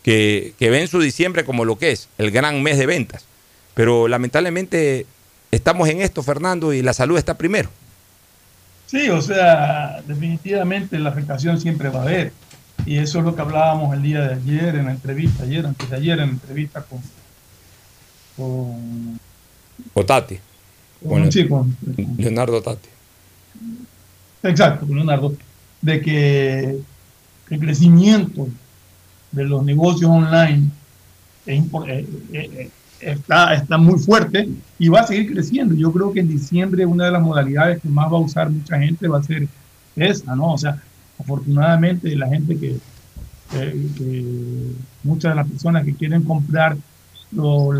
que, 0.04 0.54
que 0.56 0.70
ven 0.70 0.86
su 0.86 1.00
diciembre 1.00 1.44
como 1.44 1.64
lo 1.64 1.78
que 1.78 1.90
es, 1.90 2.08
el 2.16 2.30
gran 2.30 2.62
mes 2.62 2.78
de 2.78 2.86
ventas. 2.86 3.24
Pero 3.74 4.06
lamentablemente 4.06 5.04
estamos 5.50 5.88
en 5.88 6.00
esto, 6.00 6.22
Fernando, 6.22 6.72
y 6.72 6.80
la 6.80 6.92
salud 6.92 7.18
está 7.18 7.36
primero. 7.36 7.70
Sí, 8.86 9.10
o 9.10 9.20
sea, 9.20 10.00
definitivamente 10.06 10.96
la 10.96 11.10
afectación 11.10 11.60
siempre 11.60 11.88
va 11.88 11.98
a 11.98 12.02
haber. 12.02 12.32
Y 12.86 12.98
eso 12.98 13.18
es 13.18 13.24
lo 13.24 13.34
que 13.34 13.42
hablábamos 13.42 13.92
el 13.94 14.02
día 14.02 14.20
de 14.20 14.34
ayer 14.34 14.76
en 14.76 14.84
la 14.84 14.92
entrevista, 14.92 15.42
ayer, 15.42 15.66
antes 15.66 15.90
de 15.90 15.96
ayer 15.96 16.20
en 16.20 16.26
la 16.26 16.32
entrevista 16.34 16.82
con... 16.84 17.00
Con, 18.36 19.18
con 19.92 20.06
Tati. 20.06 20.38
Con, 21.04 21.32
sí, 21.32 21.48
con, 21.48 21.76
Leonardo 22.16 22.62
Tati. 22.62 22.88
Exacto, 24.44 24.86
con 24.86 24.94
Leonardo. 24.94 25.34
De 25.84 26.00
que 26.00 26.78
el 27.50 27.60
crecimiento 27.60 28.48
de 29.32 29.44
los 29.44 29.62
negocios 29.62 30.10
online 30.10 30.70
es, 31.44 31.58
importante 31.58 32.70
está, 33.00 33.52
está 33.52 33.76
muy 33.76 33.98
fuerte 33.98 34.48
y 34.78 34.88
va 34.88 35.00
a 35.00 35.06
seguir 35.06 35.32
creciendo. 35.32 35.74
Yo 35.74 35.92
creo 35.92 36.12
que 36.12 36.20
en 36.20 36.28
diciembre 36.28 36.86
una 36.86 37.06
de 37.06 37.10
las 37.10 37.22
modalidades 37.22 37.82
que 37.82 37.88
más 37.88 38.06
va 38.10 38.16
a 38.16 38.20
usar 38.20 38.50
mucha 38.50 38.78
gente 38.78 39.08
va 39.08 39.18
a 39.18 39.22
ser 39.22 39.46
esa, 39.96 40.34
¿no? 40.34 40.54
O 40.54 40.58
sea, 40.58 40.80
afortunadamente 41.18 42.16
la 42.16 42.28
gente 42.28 42.56
que, 42.56 42.78
muchas 45.04 45.32
de 45.32 45.36
las 45.36 45.46
personas 45.46 45.84
que 45.84 45.94
quieren 45.94 46.22
comprar 46.22 46.76
los 47.30 47.78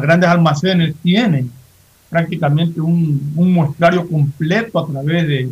grandes 0.00 0.28
almacenes 0.28 0.94
tienen 1.02 1.50
prácticamente 2.10 2.80
un, 2.80 3.32
un, 3.34 3.52
muestrario 3.52 4.06
completo 4.08 4.78
a 4.78 4.86
través 4.86 5.26
de, 5.26 5.48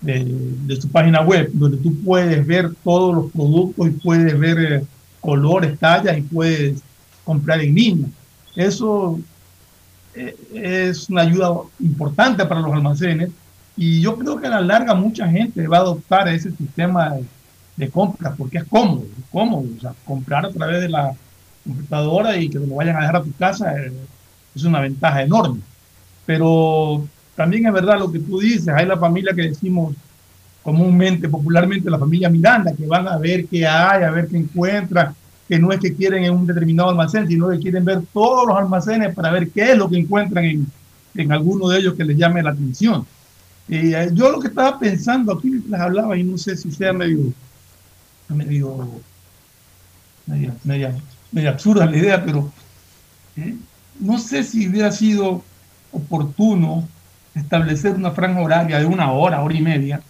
de, 0.00 0.78
su 0.80 0.88
página 0.88 1.20
web, 1.22 1.50
donde 1.52 1.76
tú 1.78 1.94
puedes 2.02 2.46
ver 2.46 2.72
todos 2.82 3.14
los 3.14 3.32
productos 3.32 3.88
y 3.88 3.90
puedes 3.90 4.38
ver 4.38 4.72
eh, 4.72 4.84
colores, 5.20 5.78
tallas 5.78 6.16
y 6.16 6.22
puedes 6.22 6.82
comprar 7.24 7.60
en 7.60 7.74
línea. 7.74 8.08
Eso 8.56 9.20
eh, 10.14 10.36
es 10.54 11.08
una 11.08 11.22
ayuda 11.22 11.52
importante 11.80 12.44
para 12.46 12.60
los 12.60 12.72
almacenes 12.72 13.30
y 13.76 14.00
yo 14.00 14.16
creo 14.16 14.40
que 14.40 14.46
a 14.46 14.50
la 14.50 14.60
larga 14.60 14.94
mucha 14.94 15.28
gente 15.28 15.66
va 15.66 15.78
a 15.78 15.80
adoptar 15.80 16.28
ese 16.28 16.50
sistema 16.52 17.16
de, 17.76 17.90
compra 17.90 18.34
porque 18.36 18.58
es 18.58 18.64
cómodo, 18.64 19.06
cómodo. 19.30 19.66
O 19.76 19.80
sea, 19.80 19.94
comprar 20.04 20.44
a 20.44 20.50
través 20.50 20.82
de 20.82 20.88
la 20.88 21.14
computadora 21.64 22.36
y 22.36 22.50
que 22.50 22.58
lo 22.58 22.74
vayan 22.74 22.96
a 22.96 23.00
dejar 23.00 23.16
a 23.16 23.22
tu 23.22 23.32
casa 23.36 23.74
eh, 23.78 23.92
es 24.54 24.64
una 24.64 24.80
ventaja 24.80 25.22
enorme. 25.22 25.60
Pero 26.26 27.06
también 27.40 27.66
es 27.66 27.72
verdad 27.72 27.98
lo 27.98 28.12
que 28.12 28.18
tú 28.18 28.38
dices, 28.38 28.68
hay 28.68 28.84
la 28.84 28.98
familia 28.98 29.32
que 29.34 29.48
decimos 29.48 29.94
comúnmente, 30.62 31.26
popularmente, 31.26 31.88
la 31.88 31.98
familia 31.98 32.28
Miranda, 32.28 32.74
que 32.74 32.86
van 32.86 33.08
a 33.08 33.16
ver 33.16 33.46
qué 33.46 33.66
hay, 33.66 34.02
a 34.02 34.10
ver 34.10 34.28
qué 34.28 34.36
encuentran, 34.36 35.14
que 35.48 35.58
no 35.58 35.72
es 35.72 35.80
que 35.80 35.94
quieren 35.94 36.22
en 36.22 36.34
un 36.34 36.46
determinado 36.46 36.90
almacén, 36.90 37.26
sino 37.26 37.48
que 37.48 37.58
quieren 37.58 37.82
ver 37.82 38.02
todos 38.12 38.46
los 38.46 38.58
almacenes 38.58 39.14
para 39.14 39.30
ver 39.30 39.48
qué 39.48 39.72
es 39.72 39.78
lo 39.78 39.88
que 39.88 39.96
encuentran 39.96 40.44
en, 40.44 40.66
en 41.14 41.32
alguno 41.32 41.66
de 41.68 41.78
ellos 41.78 41.94
que 41.94 42.04
les 42.04 42.18
llame 42.18 42.42
la 42.42 42.50
atención. 42.50 43.06
Eh, 43.70 44.10
yo 44.12 44.30
lo 44.30 44.38
que 44.38 44.48
estaba 44.48 44.78
pensando 44.78 45.32
aquí 45.32 45.62
les 45.66 45.80
hablaba, 45.80 46.18
y 46.18 46.22
no 46.22 46.36
sé 46.36 46.58
si 46.58 46.70
sea 46.70 46.92
medio, 46.92 47.32
medio, 48.28 49.00
media, 50.62 50.94
absurda 51.48 51.86
la 51.86 51.96
idea, 51.96 52.22
pero 52.22 52.52
eh, 53.36 53.56
no 53.98 54.18
sé 54.18 54.42
si 54.42 54.68
hubiera 54.68 54.92
sido 54.92 55.42
oportuno 55.90 56.86
establecer 57.34 57.94
una 57.94 58.10
franja 58.10 58.40
horaria 58.40 58.78
de 58.78 58.86
una 58.86 59.12
hora, 59.12 59.42
hora 59.42 59.54
y 59.54 59.60
media, 59.60 60.00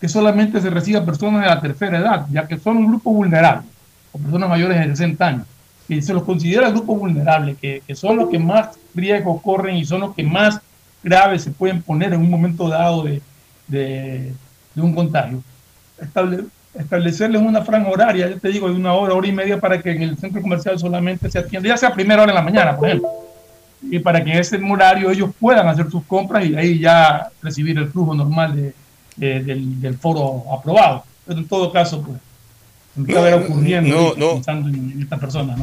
que 0.00 0.08
solamente 0.08 0.60
se 0.60 0.70
reciba 0.70 1.04
personas 1.04 1.42
de 1.42 1.48
la 1.48 1.60
tercera 1.60 1.98
edad, 1.98 2.26
ya 2.30 2.46
que 2.46 2.58
son 2.58 2.76
un 2.76 2.88
grupo 2.88 3.12
vulnerable 3.12 3.66
o 4.12 4.18
personas 4.18 4.48
mayores 4.48 4.78
de 4.78 4.86
60 4.88 5.26
años, 5.26 5.46
y 5.88 6.00
se 6.02 6.14
los 6.14 6.22
considera 6.22 6.70
grupo 6.70 6.96
vulnerable, 6.96 7.56
que, 7.60 7.82
que, 7.86 7.94
son 7.94 8.16
los 8.16 8.28
que 8.28 8.38
más 8.38 8.78
riesgo 8.94 9.40
corren 9.42 9.76
y 9.76 9.84
son 9.84 10.00
los 10.00 10.14
que 10.14 10.22
más 10.22 10.60
graves 11.02 11.42
se 11.42 11.50
pueden 11.50 11.82
poner 11.82 12.12
en 12.12 12.20
un 12.20 12.30
momento 12.30 12.68
dado 12.68 13.04
de, 13.04 13.20
de, 13.66 14.32
un 14.76 14.94
contagio. 14.94 15.42
establecerles 16.74 17.40
una 17.40 17.62
franja 17.62 17.88
horaria, 17.88 18.28
ya 18.30 18.38
te 18.38 18.48
digo, 18.48 18.68
de 18.68 18.76
una 18.76 18.94
hora, 18.94 19.14
hora 19.14 19.26
y 19.26 19.32
media 19.32 19.60
para 19.60 19.80
que 19.80 19.92
en 19.92 20.02
el 20.02 20.16
centro 20.16 20.42
comercial 20.42 20.78
solamente 20.78 21.30
se 21.30 21.38
atienda, 21.38 21.68
ya 21.68 21.76
sea 21.76 21.90
a 21.90 21.94
primera 21.94 22.22
hora 22.22 22.32
en 22.32 22.36
la 22.36 22.42
mañana, 22.42 22.76
por 22.76 22.88
ejemplo, 22.88 23.08
y 23.90 23.98
para 23.98 24.22
que 24.24 24.32
en 24.32 24.38
ese 24.38 24.56
horario 24.56 25.10
ellos 25.10 25.30
puedan 25.38 25.68
hacer 25.68 25.90
sus 25.90 26.04
compras 26.04 26.44
y 26.44 26.54
ahí 26.56 26.78
ya 26.78 27.30
recibir 27.42 27.78
el 27.78 27.88
flujo 27.88 28.14
normal 28.14 28.72
de, 29.16 29.40
del, 29.42 29.80
del 29.80 29.98
foro 29.98 30.44
aprobado. 30.52 31.04
Pero 31.26 31.40
en 31.40 31.48
todo 31.48 31.72
caso, 31.72 32.02
pues, 32.02 32.18
no, 32.96 34.14
no, 34.16 34.40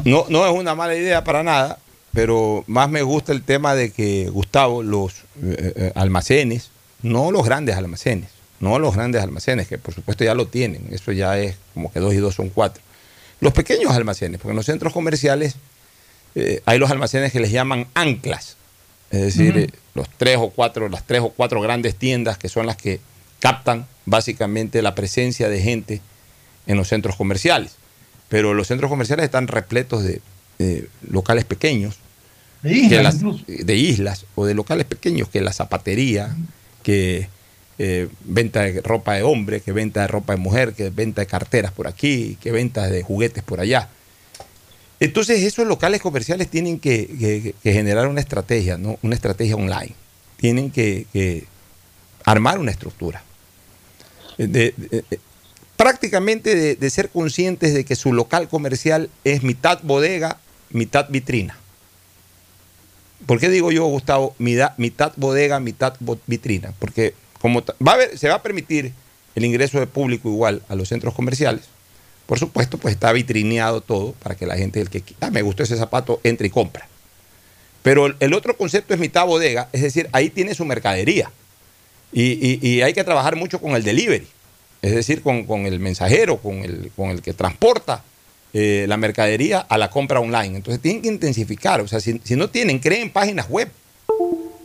¿no? 0.04 0.26
No, 0.28 0.46
es 0.46 0.52
una 0.52 0.74
mala 0.74 0.94
idea 0.94 1.24
para 1.24 1.42
nada, 1.42 1.78
pero 2.12 2.62
más 2.66 2.90
me 2.90 3.02
gusta 3.02 3.32
el 3.32 3.42
tema 3.42 3.74
de 3.74 3.90
que, 3.90 4.28
Gustavo, 4.28 4.82
los 4.82 5.22
eh, 5.42 5.72
eh, 5.76 5.92
almacenes, 5.94 6.70
no 7.02 7.30
los 7.30 7.44
grandes 7.44 7.76
almacenes, 7.76 8.28
no 8.60 8.78
los 8.78 8.94
grandes 8.94 9.22
almacenes, 9.22 9.66
que 9.66 9.78
por 9.78 9.94
supuesto 9.94 10.24
ya 10.24 10.34
lo 10.34 10.46
tienen, 10.46 10.88
eso 10.90 11.10
ya 11.12 11.38
es 11.38 11.56
como 11.72 11.90
que 11.90 12.00
dos 12.00 12.12
y 12.12 12.18
dos 12.18 12.34
son 12.34 12.50
cuatro. 12.50 12.82
Los 13.40 13.54
pequeños 13.54 13.92
almacenes, 13.92 14.38
porque 14.38 14.50
en 14.50 14.56
los 14.56 14.66
centros 14.66 14.92
comerciales 14.92 15.56
eh, 16.34 16.62
hay 16.64 16.78
los 16.78 16.90
almacenes 16.90 17.32
que 17.32 17.40
les 17.40 17.50
llaman 17.50 17.86
anclas, 17.94 18.56
es 19.10 19.20
decir, 19.20 19.74
los 19.94 20.08
tres 20.16 20.38
o 20.40 20.50
cuatro, 20.50 20.88
las 20.88 21.06
tres 21.06 21.20
o 21.20 21.30
cuatro 21.30 21.60
grandes 21.60 21.96
tiendas 21.96 22.38
que 22.38 22.48
son 22.48 22.66
las 22.66 22.76
que 22.76 23.00
captan 23.40 23.86
básicamente 24.06 24.80
la 24.82 24.94
presencia 24.94 25.48
de 25.48 25.60
gente 25.60 26.00
en 26.66 26.76
los 26.76 26.88
centros 26.88 27.16
comerciales. 27.16 27.76
Pero 28.28 28.54
los 28.54 28.68
centros 28.68 28.88
comerciales 28.88 29.24
están 29.24 29.48
repletos 29.48 30.04
de, 30.04 30.22
locales 31.10 31.44
pequeños. 31.44 31.96
De 32.62 32.72
islas, 32.72 33.18
de 33.46 33.76
islas 33.76 34.24
o 34.36 34.46
de 34.46 34.54
locales 34.54 34.86
pequeños, 34.86 35.28
que 35.28 35.40
la 35.40 35.52
zapatería, 35.52 36.34
que 36.82 37.28
eh, 37.78 38.08
venta 38.24 38.62
de 38.62 38.80
ropa 38.80 39.14
de 39.14 39.24
hombre, 39.24 39.60
que 39.60 39.72
venta 39.72 40.02
de 40.02 40.06
ropa 40.06 40.34
de 40.34 40.38
mujer, 40.38 40.72
que 40.72 40.90
venta 40.90 41.20
de 41.20 41.26
carteras 41.26 41.72
por 41.72 41.88
aquí, 41.88 42.38
que 42.40 42.52
venta 42.52 42.88
de 42.88 43.02
juguetes 43.02 43.42
por 43.42 43.60
allá. 43.60 43.88
Entonces 45.02 45.42
esos 45.42 45.66
locales 45.66 46.00
comerciales 46.00 46.48
tienen 46.48 46.78
que, 46.78 47.54
generar 47.64 48.06
una 48.06 48.20
estrategia, 48.20 48.78
¿no? 48.78 49.00
una 49.02 49.16
estrategia 49.16 49.56
online. 49.56 49.94
Tienen 50.36 50.70
que, 50.70 51.44
armar 52.24 52.60
una 52.60 52.70
estructura. 52.70 53.24
prácticamente 55.76 56.76
de, 56.76 56.90
ser 56.90 57.08
conscientes 57.08 57.74
de 57.74 57.84
que 57.84 57.96
su 57.96 58.12
local 58.12 58.48
comercial 58.48 59.10
es 59.24 59.42
mitad 59.42 59.80
bodega, 59.82 60.38
mitad 60.70 61.08
vitrina. 61.10 61.58
¿Por 63.26 63.40
qué 63.40 63.48
digo 63.48 63.72
yo, 63.72 63.84
Gustavo, 63.86 64.36
mitad, 64.38 65.12
bodega, 65.16 65.58
mitad 65.58 65.94
vitrina? 66.28 66.74
Porque 66.78 67.14
como 67.40 67.64
va 67.84 67.94
a 67.94 68.16
se 68.16 68.28
va 68.28 68.36
a 68.36 68.42
permitir 68.42 68.92
el 69.34 69.44
ingreso 69.44 69.80
de 69.80 69.88
público 69.88 70.28
igual 70.28 70.62
a 70.68 70.76
los 70.76 70.90
centros 70.90 71.12
comerciales, 71.12 71.64
por 72.32 72.38
supuesto, 72.38 72.78
pues 72.78 72.94
está 72.94 73.12
vitrineado 73.12 73.82
todo 73.82 74.12
para 74.12 74.34
que 74.34 74.46
la 74.46 74.56
gente, 74.56 74.80
el 74.80 74.88
que 74.88 75.04
ah, 75.20 75.28
me 75.28 75.42
gustó 75.42 75.64
ese 75.64 75.76
zapato, 75.76 76.18
entre 76.24 76.46
y 76.46 76.50
compra. 76.50 76.88
Pero 77.82 78.06
el 78.18 78.32
otro 78.32 78.56
concepto 78.56 78.94
es 78.94 79.00
mitad 79.00 79.26
bodega, 79.26 79.68
es 79.70 79.82
decir, 79.82 80.08
ahí 80.12 80.30
tiene 80.30 80.54
su 80.54 80.64
mercadería. 80.64 81.30
Y, 82.10 82.80
hay 82.80 82.94
que 82.94 83.04
trabajar 83.04 83.36
mucho 83.36 83.60
con 83.60 83.72
el 83.72 83.82
delivery, 83.82 84.26
es 84.80 84.94
decir, 84.94 85.20
con, 85.20 85.66
el 85.66 85.78
mensajero, 85.78 86.38
con 86.38 86.54
el, 86.64 87.20
que 87.20 87.34
transporta 87.34 88.02
eh, 88.54 88.86
la 88.88 88.96
mercadería 88.96 89.58
a 89.58 89.76
la 89.76 89.90
compra 89.90 90.18
online. 90.18 90.56
Entonces 90.56 90.80
tienen 90.80 91.02
que 91.02 91.08
intensificar, 91.08 91.82
o 91.82 91.86
sea, 91.86 92.00
si, 92.00 92.18
si 92.24 92.34
no 92.34 92.48
tienen, 92.48 92.78
creen 92.78 93.10
páginas 93.10 93.46
web, 93.50 93.70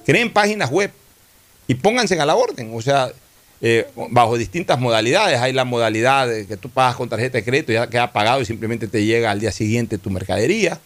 creen 0.06 0.32
páginas 0.32 0.72
web 0.72 0.90
y 1.68 1.76
pónganse 1.76 2.18
a 2.18 2.26
la 2.26 2.36
orden. 2.36 2.72
O 2.74 2.82
sea, 2.82 3.12
eh, 3.60 3.88
bajo 4.12 4.38
distintas 4.38 4.80
modalidades. 4.80 5.40
Hay 5.40 5.54
la 5.54 5.66
modalidad 5.66 6.28
de 6.28 6.46
que 6.46 6.58
tú 6.58 6.70
pagas 6.70 6.96
con 6.96 7.10
tarjeta 7.10 7.38
de 7.38 7.44
crédito, 7.44 7.72
ya 7.72 7.88
queda 7.88 8.12
pagado 8.12 8.42
y 8.42 8.46
simplemente 8.46 8.88
te 8.88 9.04
llega 9.04 9.32
al 9.32 9.40
día 9.40 9.52
siguiente 9.52 9.98
tu 9.98 10.10
mercadería. 10.10 10.80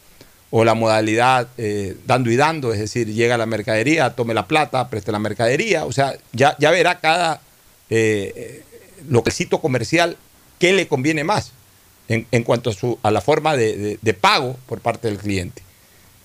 O 0.53 0.65
la 0.65 0.73
modalidad 0.73 1.47
eh, 1.57 1.95
dando 2.05 2.29
y 2.29 2.35
dando, 2.35 2.73
es 2.73 2.79
decir, 2.79 3.07
llega 3.07 3.37
la 3.37 3.45
mercadería, 3.45 4.09
tome 4.09 4.33
la 4.33 4.47
plata, 4.47 4.89
preste 4.89 5.11
la 5.11 5.19
mercadería. 5.19 5.85
O 5.85 5.93
sea, 5.93 6.13
ya, 6.33 6.57
ya 6.59 6.71
verá 6.71 6.99
cada 6.99 7.41
eh, 7.89 8.63
localcito 9.07 9.61
comercial 9.61 10.17
qué 10.59 10.73
le 10.73 10.87
conviene 10.87 11.23
más 11.23 11.53
en, 12.09 12.43
cuanto 12.43 12.69
a, 12.69 12.73
su, 12.73 12.99
a 13.01 13.11
la 13.11 13.21
forma 13.21 13.55
de, 13.55 14.17
pago 14.19 14.57
por 14.65 14.81
parte 14.81 15.07
del 15.07 15.17
cliente. 15.17 15.61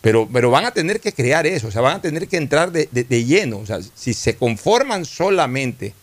Pero, 0.00 0.28
pero, 0.32 0.50
van 0.50 0.64
a 0.64 0.72
tener 0.72 1.00
que 1.00 1.12
crear 1.12 1.46
eso, 1.46 1.68
o 1.68 1.70
sea, 1.70 1.80
van 1.80 1.96
a 1.96 2.02
tener 2.02 2.28
que 2.28 2.36
entrar 2.36 2.70
de, 2.72 2.88
de 2.90 3.24
lleno. 3.24 3.58
O 3.58 3.66
sea, 3.66 3.78
si 3.94 4.12
se 4.12 4.36
conforman 4.36 5.04
solamente 5.04 5.94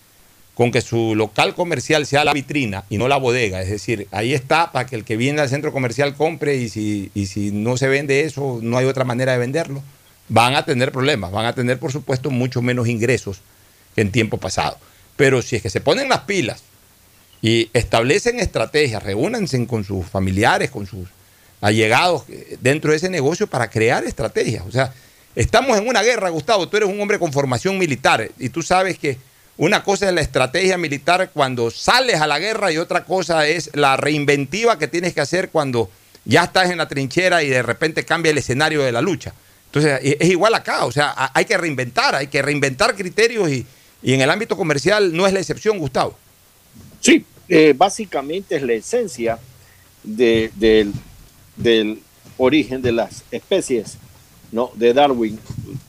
con 0.54 0.72
que 0.72 0.82
su 0.82 1.16
local 1.16 1.56
comercial 1.56 2.06
sea 2.06 2.24
la 2.24 2.34
vitrina 2.34 2.84
y 2.90 2.98
no 2.98 3.08
la 3.08 3.18
bodega. 3.18 3.62
Es 3.62 3.70
decir, 3.70 4.08
ahí 4.12 4.34
está 4.34 4.72
para 4.72 4.86
que 4.86 4.96
el 4.96 5.04
que 5.04 5.18
viene 5.18 5.42
al 5.42 5.50
centro 5.50 5.72
comercial 5.72 6.16
compre 6.16 6.56
y 6.56 6.70
si, 6.70 7.12
si 7.26 7.52
no 7.52 7.76
se 7.78 7.88
vende 7.88 8.22
eso, 8.22 8.60
no 8.62 8.78
hay 8.78 8.86
otra 8.86 9.04
manera 9.04 9.32
de 9.32 9.40
venderlo. 9.40 9.82
Van 10.30 10.56
a 10.56 10.64
tener 10.64 10.92
problemas, 10.92 11.32
van 11.32 11.46
a 11.46 11.54
tener 11.54 11.80
por 11.80 11.92
supuesto 11.92 12.30
mucho 12.30 12.62
menos 12.62 12.88
ingresos 12.88 13.42
que 13.96 14.02
en 14.02 14.12
tiempo 14.12 14.38
pasado. 14.38 14.78
Pero 15.16 15.42
si 15.42 15.56
es 15.56 15.62
que 15.62 15.70
se 15.70 15.82
ponen 15.82 16.10
las 16.10 16.22
pilas 16.22 16.64
y 17.42 17.70
establecen 17.74 18.40
estrategias, 18.40 19.02
reúnanse 19.02 19.66
con 19.66 19.84
sus 19.84 20.06
familiares, 20.06 20.70
con 20.70 20.86
sus 20.86 21.10
allegados 21.62 22.26
dentro 22.62 22.92
de 22.92 22.98
ese 22.98 23.10
negocio 23.10 23.48
para 23.48 23.70
crear 23.70 24.04
estrategias. 24.04 24.64
O 24.68 24.72
sea, 24.72 24.94
estamos 25.36 25.78
en 25.78 25.88
una 25.88 26.04
guerra, 26.04 26.30
Gustavo, 26.30 26.68
tú 26.68 26.78
eres 26.78 26.90
un 26.90 27.00
hombre 27.02 27.18
con 27.18 27.34
formación 27.34 27.78
militar 27.78 28.30
y 28.38 28.50
tú 28.50 28.62
sabes 28.62 29.00
que 29.00 29.18
una 29.58 29.84
cosa 29.84 30.08
es 30.08 30.14
la 30.14 30.22
estrategia 30.22 30.78
militar 30.78 31.30
cuando 31.34 31.70
sales 31.70 32.22
a 32.22 32.28
la 32.28 32.40
guerra 32.40 32.72
y 32.72 32.78
otra 32.78 33.06
cosa 33.06 33.48
es 33.48 33.70
la 33.74 33.98
reinventiva 33.98 34.80
que 34.80 34.88
tienes 34.88 35.14
que 35.14 35.22
hacer 35.22 35.50
cuando 35.50 35.90
ya 36.26 36.46
estás 36.46 36.72
en 36.72 36.78
la 36.78 36.88
trinchera 36.88 37.44
y 37.44 37.50
de 37.50 37.62
repente 37.62 38.04
cambia 38.04 38.32
el 38.32 38.38
escenario 38.38 38.82
de 38.84 38.92
la 38.92 39.02
lucha. 39.02 39.34
Entonces 39.68 40.00
es 40.20 40.30
igual 40.30 40.54
acá, 40.56 40.86
o 40.86 40.92
sea, 40.92 41.32
hay 41.34 41.46
que 41.46 41.58
reinventar, 41.58 42.16
hay 42.16 42.28
que 42.28 42.42
reinventar 42.42 42.96
criterios 42.96 43.50
y, 43.50 43.66
en 44.04 44.22
el 44.22 44.30
ámbito 44.30 44.58
comercial 44.58 45.16
no 45.16 45.26
es 45.26 45.34
la 45.34 45.40
excepción, 45.40 45.78
Gustavo. 45.78 46.18
Sí, 47.00 47.26
eh, 47.48 47.74
básicamente 47.76 48.56
es 48.56 48.62
la 48.62 48.74
esencia 48.74 49.40
del 50.04 50.92
origen 52.38 52.82
de 52.82 52.92
las 52.92 53.24
especies 53.32 53.98
¿no? 54.54 54.72
de 54.76 54.94
Darwin. 54.94 55.38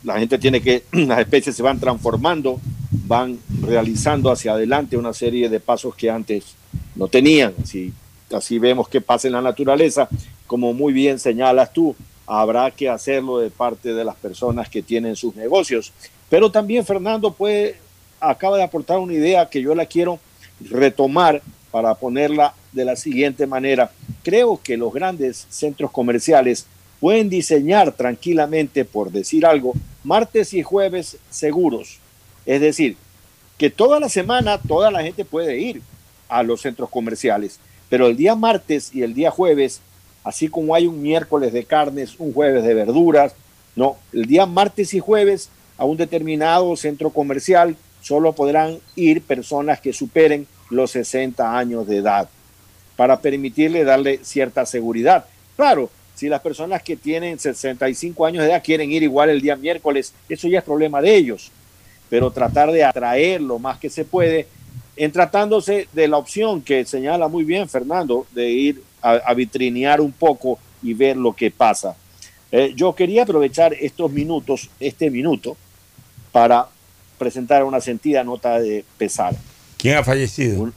La 0.03 0.19
gente 0.19 0.39
tiene 0.39 0.61
que, 0.61 0.85
las 0.93 1.21
especies 1.21 1.55
se 1.55 1.63
van 1.63 1.79
transformando, 1.79 2.61
van 3.07 3.39
realizando 3.61 4.33
hacia 4.33 4.55
adelante 4.55 4.97
una 4.97 5.13
serie 5.13 5.49
de 5.49 5.61
pasos 5.61 5.95
que 5.95 6.11
antes 6.11 6.57
no 6.97 7.07
tenían. 7.07 7.55
Así, 7.63 7.93
así 8.33 8.59
vemos 8.59 8.89
qué 8.89 9.01
pasa 9.01 9.29
en 9.29 9.35
la 9.35 9.43
naturaleza. 9.43 10.09
Como 10.47 10.73
muy 10.73 10.93
bien 10.93 11.19
señalas 11.19 11.73
tú, 11.73 11.95
habrá 12.27 12.71
que 12.71 12.89
hacerlo 12.89 13.39
de 13.39 13.51
parte 13.51 13.93
de 13.93 14.05
las 14.05 14.17
personas 14.17 14.69
que 14.69 14.83
tienen 14.83 15.15
sus 15.15 15.37
negocios. 15.37 15.93
Pero 16.29 16.51
también 16.51 16.85
Fernando 16.85 17.33
puede, 17.33 17.77
acaba 18.19 18.57
de 18.57 18.63
aportar 18.63 18.99
una 18.99 19.13
idea 19.13 19.49
que 19.49 19.61
yo 19.61 19.75
la 19.75 19.87
quiero 19.87 20.19
retomar 20.71 21.43
para 21.71 21.95
ponerla 21.95 22.55
de 22.73 22.85
la 22.85 22.97
siguiente 22.97 23.47
manera. 23.47 23.91
Creo 24.23 24.59
que 24.63 24.77
los 24.77 24.93
grandes 24.93 25.47
centros 25.51 25.91
comerciales 25.91 26.67
pueden 27.05 27.29
diseñar 27.29 27.93
tranquilamente, 27.93 28.87
por 28.87 29.13
decir 29.13 29.45
algo, 29.45 29.75
martes 30.05 30.55
y 30.55 30.63
jueves 30.63 31.19
seguros. 31.29 31.99
Es 32.47 32.63
decir, 32.63 32.97
que 33.59 33.69
toda 33.69 34.01
la 34.01 34.09
semana 34.09 34.57
toda 34.57 34.91
la 34.91 35.03
gente 35.03 35.23
puede 35.27 35.59
ir 35.59 35.83
a 36.31 36.43
los 36.43 36.63
centros 36.63 36.89
comerciales, 36.89 37.61
pero 37.91 38.07
el 38.07 38.17
día 38.17 38.35
martes 38.35 38.91
y 38.95 39.03
el 39.03 39.13
día 39.13 39.31
jueves, 39.31 39.83
así 40.25 40.49
como 40.49 40.75
hay 40.75 40.87
un 40.87 41.03
miércoles 41.03 41.53
de 41.53 41.67
carnes, 41.67 42.15
un 42.17 42.33
jueves 42.33 42.65
de 42.65 42.73
verduras, 42.73 43.35
no, 43.77 43.99
el 44.15 44.25
día 44.25 44.47
martes 44.47 44.95
y 44.95 44.99
jueves 44.99 45.51
a 45.77 45.85
un 45.85 45.99
determinado 45.99 46.75
centro 46.75 47.11
comercial 47.11 47.77
solo 48.01 48.33
podrán 48.33 48.79
ir 48.97 49.21
personas 49.21 49.79
que 49.79 49.93
superen 49.93 50.47
los 50.71 50.93
60 50.93 51.55
años 51.55 51.87
de 51.87 51.99
edad 51.99 52.31
para 52.97 53.21
permitirle 53.21 53.85
darle 53.85 54.21
cierta 54.23 54.65
seguridad. 54.65 55.27
Claro, 55.55 55.91
si 56.15 56.29
las 56.29 56.41
personas 56.41 56.83
que 56.83 56.97
tienen 56.97 57.39
65 57.39 58.25
años 58.25 58.45
de 58.45 58.51
edad 58.51 58.63
quieren 58.63 58.91
ir 58.91 59.03
igual 59.03 59.31
el 59.31 59.41
día 59.41 59.57
miércoles, 59.57 60.13
eso 60.29 60.49
ya 60.49 60.59
es 60.59 60.65
problema 60.65 61.03
de 61.03 61.15
ellos. 61.15 61.51
Pero 62.09 62.31
tratar 62.31 62.71
de 62.71 62.85
atraer 62.85 63.41
lo 63.41 63.59
más 63.59 63.79
que 63.79 63.91
se 63.91 64.05
puede, 64.05 64.47
en 64.97 65.11
tratándose 65.11 65.89
de 65.93 66.07
la 66.07 66.17
opción 66.17 66.63
que 66.63 66.85
señala 66.85 67.27
muy 67.27 67.43
bien 67.43 67.69
Fernando, 67.69 68.27
de 68.33 68.49
ir 68.49 68.83
a, 69.03 69.35
vitrinear 69.35 70.01
un 70.01 70.13
poco 70.13 70.59
y 70.83 70.95
ver 70.95 71.17
lo 71.17 71.33
que 71.33 71.51
pasa. 71.51 71.97
Eh, 72.53 72.73
yo 72.77 72.95
quería 72.95 73.25
aprovechar 73.25 73.75
estos 73.75 74.11
minutos, 74.13 74.71
este 74.79 75.11
minuto, 75.11 75.57
para 76.31 76.69
presentar 77.19 77.65
una 77.65 77.81
sentida 77.81 78.23
nota 78.23 78.61
de 78.61 78.85
pesar. 78.97 79.35
¿Quién 79.77 79.97
ha 79.97 80.05
fallecido? 80.05 80.73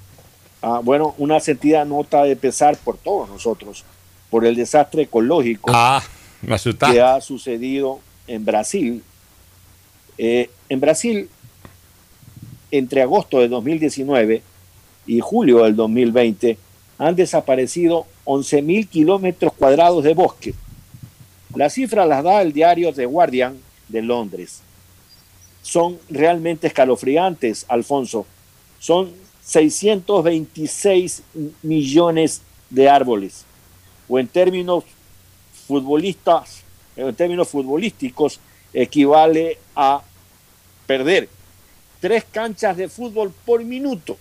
Ah, 0.62 0.82
bueno, 0.84 1.13
una 1.19 1.39
sentida 1.39 1.86
nota 1.86 2.23
de 2.23 2.36
pesar 2.36 2.76
por 2.78 2.97
todos 2.97 3.30
nosotros 3.30 3.86
por 4.29 4.45
el 4.45 4.55
desastre 4.55 5.03
ecológico 5.03 5.71
ah, 5.73 6.03
que 6.91 7.01
ha 7.01 7.21
sucedido 7.21 7.99
en 8.27 8.43
Brasil. 8.45 9.03
Eh, 10.17 10.49
en 10.69 10.79
Brasil, 10.79 11.29
entre 12.71 13.01
agosto 13.01 13.39
de 13.39 13.47
2019 13.47 14.41
y 15.05 15.19
julio 15.19 15.63
del 15.63 15.75
2020, 15.75 16.57
han 16.97 17.15
desaparecido 17.15 18.05
11.000 18.25 18.87
kilómetros 18.89 19.53
cuadrados 19.53 20.03
de 20.03 20.13
bosque. 20.13 20.53
La 21.55 21.69
cifra 21.69 22.05
las 22.05 22.23
da 22.23 22.41
el 22.41 22.51
diario 22.51 22.93
The 22.93 23.05
Guardian 23.05 23.57
de 23.87 24.01
Londres. 24.01 24.61
Son 25.61 25.97
realmente 26.09 26.67
escalofriantes, 26.67 27.65
Alfonso. 27.69 28.25
Son 28.79 29.11
626 29.43 31.23
millones 31.61 32.41
de 32.69 32.89
árboles 32.89 33.46
o 34.07 34.19
en 34.19 34.27
términos 34.27 34.83
futbolistas, 35.67 36.63
en 36.95 37.13
términos 37.13 37.47
futbolísticos, 37.49 38.39
equivale 38.73 39.57
a 39.75 40.01
perder 40.85 41.29
tres 41.99 42.25
canchas 42.31 42.77
de 42.77 42.87
fútbol 42.87 43.33
por 43.45 43.63
minuto. 43.63 44.17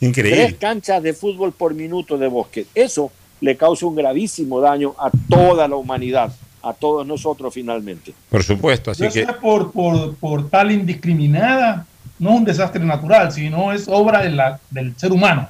Increíble. 0.00 0.44
Tres 0.44 0.58
canchas 0.58 1.02
de 1.02 1.14
fútbol 1.14 1.52
por 1.52 1.74
minuto 1.74 2.18
de 2.18 2.26
bosque. 2.26 2.66
Eso 2.74 3.10
le 3.40 3.56
causa 3.56 3.86
un 3.86 3.94
gravísimo 3.94 4.60
daño 4.60 4.94
a 4.98 5.10
toda 5.28 5.66
la 5.68 5.76
humanidad, 5.76 6.32
a 6.62 6.72
todos 6.72 7.06
nosotros 7.06 7.54
finalmente. 7.54 8.12
Por 8.28 8.42
supuesto, 8.42 8.90
así 8.90 9.08
que... 9.08 9.26
Por, 9.40 9.72
por, 9.72 10.16
por, 10.16 10.50
tal 10.50 10.72
indiscriminada, 10.72 11.86
no 12.18 12.30
es 12.30 12.36
un 12.36 12.44
desastre 12.44 12.84
natural, 12.84 13.32
sino 13.32 13.72
es 13.72 13.86
obra 13.88 14.22
de 14.22 14.30
la, 14.30 14.60
del 14.70 14.96
ser 14.96 15.12
humano. 15.12 15.48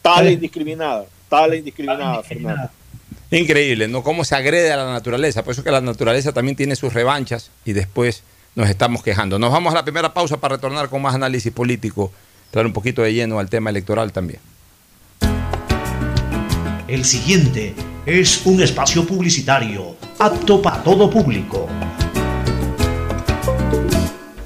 Tal 0.00 0.30
indiscriminada 0.30 1.06
tal 1.28 1.54
indiscriminada, 1.54 2.22
Fernando. 2.22 2.70
Increíble, 3.30 3.88
¿no? 3.88 4.02
Cómo 4.02 4.24
se 4.24 4.34
agrede 4.34 4.72
a 4.72 4.76
la 4.76 4.90
naturaleza. 4.90 5.44
Por 5.44 5.52
eso 5.52 5.62
que 5.62 5.70
la 5.70 5.80
naturaleza 5.80 6.32
también 6.32 6.56
tiene 6.56 6.76
sus 6.76 6.94
revanchas 6.94 7.50
y 7.64 7.74
después 7.74 8.22
nos 8.54 8.68
estamos 8.70 9.02
quejando. 9.02 9.38
Nos 9.38 9.52
vamos 9.52 9.72
a 9.72 9.76
la 9.76 9.84
primera 9.84 10.14
pausa 10.14 10.38
para 10.38 10.56
retornar 10.56 10.88
con 10.88 11.02
más 11.02 11.14
análisis 11.14 11.52
político, 11.52 12.10
traer 12.50 12.66
un 12.66 12.72
poquito 12.72 13.02
de 13.02 13.12
lleno 13.12 13.38
al 13.38 13.50
tema 13.50 13.70
electoral 13.70 14.12
también. 14.12 14.40
El 16.88 17.04
siguiente 17.04 17.74
es 18.06 18.46
un 18.46 18.62
espacio 18.62 19.06
publicitario 19.06 19.96
apto 20.18 20.62
para 20.62 20.82
todo 20.82 21.10
público. 21.10 21.68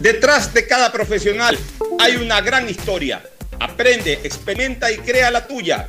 Detrás 0.00 0.52
de 0.52 0.66
cada 0.66 0.90
profesional 0.90 1.56
hay 2.00 2.16
una 2.16 2.40
gran 2.40 2.68
historia. 2.68 3.22
Aprende, 3.60 4.14
experimenta 4.24 4.90
y 4.90 4.96
crea 4.96 5.30
la 5.30 5.46
tuya. 5.46 5.88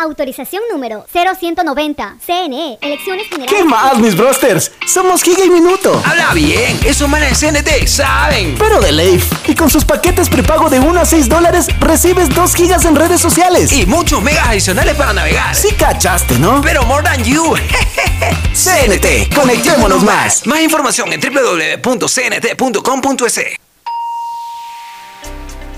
Autorización 0.00 0.62
número 0.70 1.04
0190. 1.12 2.18
CNE, 2.24 2.78
Elecciones 2.80 3.26
Generales. 3.26 3.52
¿Qué 3.52 3.64
más, 3.64 3.98
mis 3.98 4.16
brosters? 4.16 4.70
Somos 4.86 5.24
Giga 5.24 5.44
y 5.44 5.50
Minuto. 5.50 6.00
Habla 6.04 6.34
bien, 6.34 6.78
esos 6.84 7.08
manes 7.08 7.40
de 7.40 7.48
CNT 7.50 7.88
saben. 7.88 8.54
Pero 8.56 8.80
de 8.80 8.92
Leif. 8.92 9.28
Y 9.48 9.56
con 9.56 9.68
sus 9.68 9.84
paquetes 9.84 10.28
prepago 10.28 10.70
de 10.70 10.78
1 10.78 11.00
a 11.00 11.04
6 11.04 11.28
dólares, 11.28 11.66
recibes 11.80 12.32
2 12.32 12.54
gigas 12.54 12.84
en 12.84 12.94
redes 12.94 13.20
sociales. 13.20 13.72
Y 13.72 13.86
muchos 13.86 14.22
megas 14.22 14.46
adicionales 14.46 14.94
para 14.94 15.12
navegar. 15.12 15.56
Sí 15.56 15.74
cachaste, 15.76 16.38
¿no? 16.38 16.60
Pero 16.60 16.84
more 16.84 17.02
than 17.02 17.24
you. 17.24 17.56
CNT, 18.54 19.34
conectémonos 19.34 20.04
más. 20.04 20.46
Más 20.46 20.60
información 20.60 21.12
en 21.12 21.20
www.cnt.com.es. 21.20 22.08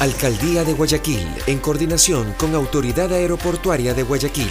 Alcaldía 0.00 0.64
de 0.64 0.72
Guayaquil, 0.72 1.26
en 1.46 1.60
coordinación 1.60 2.34
con 2.36 2.54
Autoridad 2.54 3.12
Aeroportuaria 3.12 3.94
de 3.94 4.02
Guayaquil. 4.02 4.50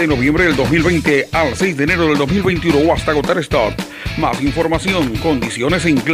de 0.00 0.06
noviembre 0.06 0.44
del 0.44 0.56
2020 0.56 1.28
al 1.32 1.56
6 1.56 1.76
de 1.76 1.84
enero 1.84 2.06
del 2.06 2.18
2021 2.18 2.78
o 2.78 2.92
hasta 2.92 3.12
agotar 3.12 3.38
stock. 3.38 3.74
Más 4.18 4.40
información, 4.42 5.16
condiciones 5.16 5.84
en. 5.86 6.04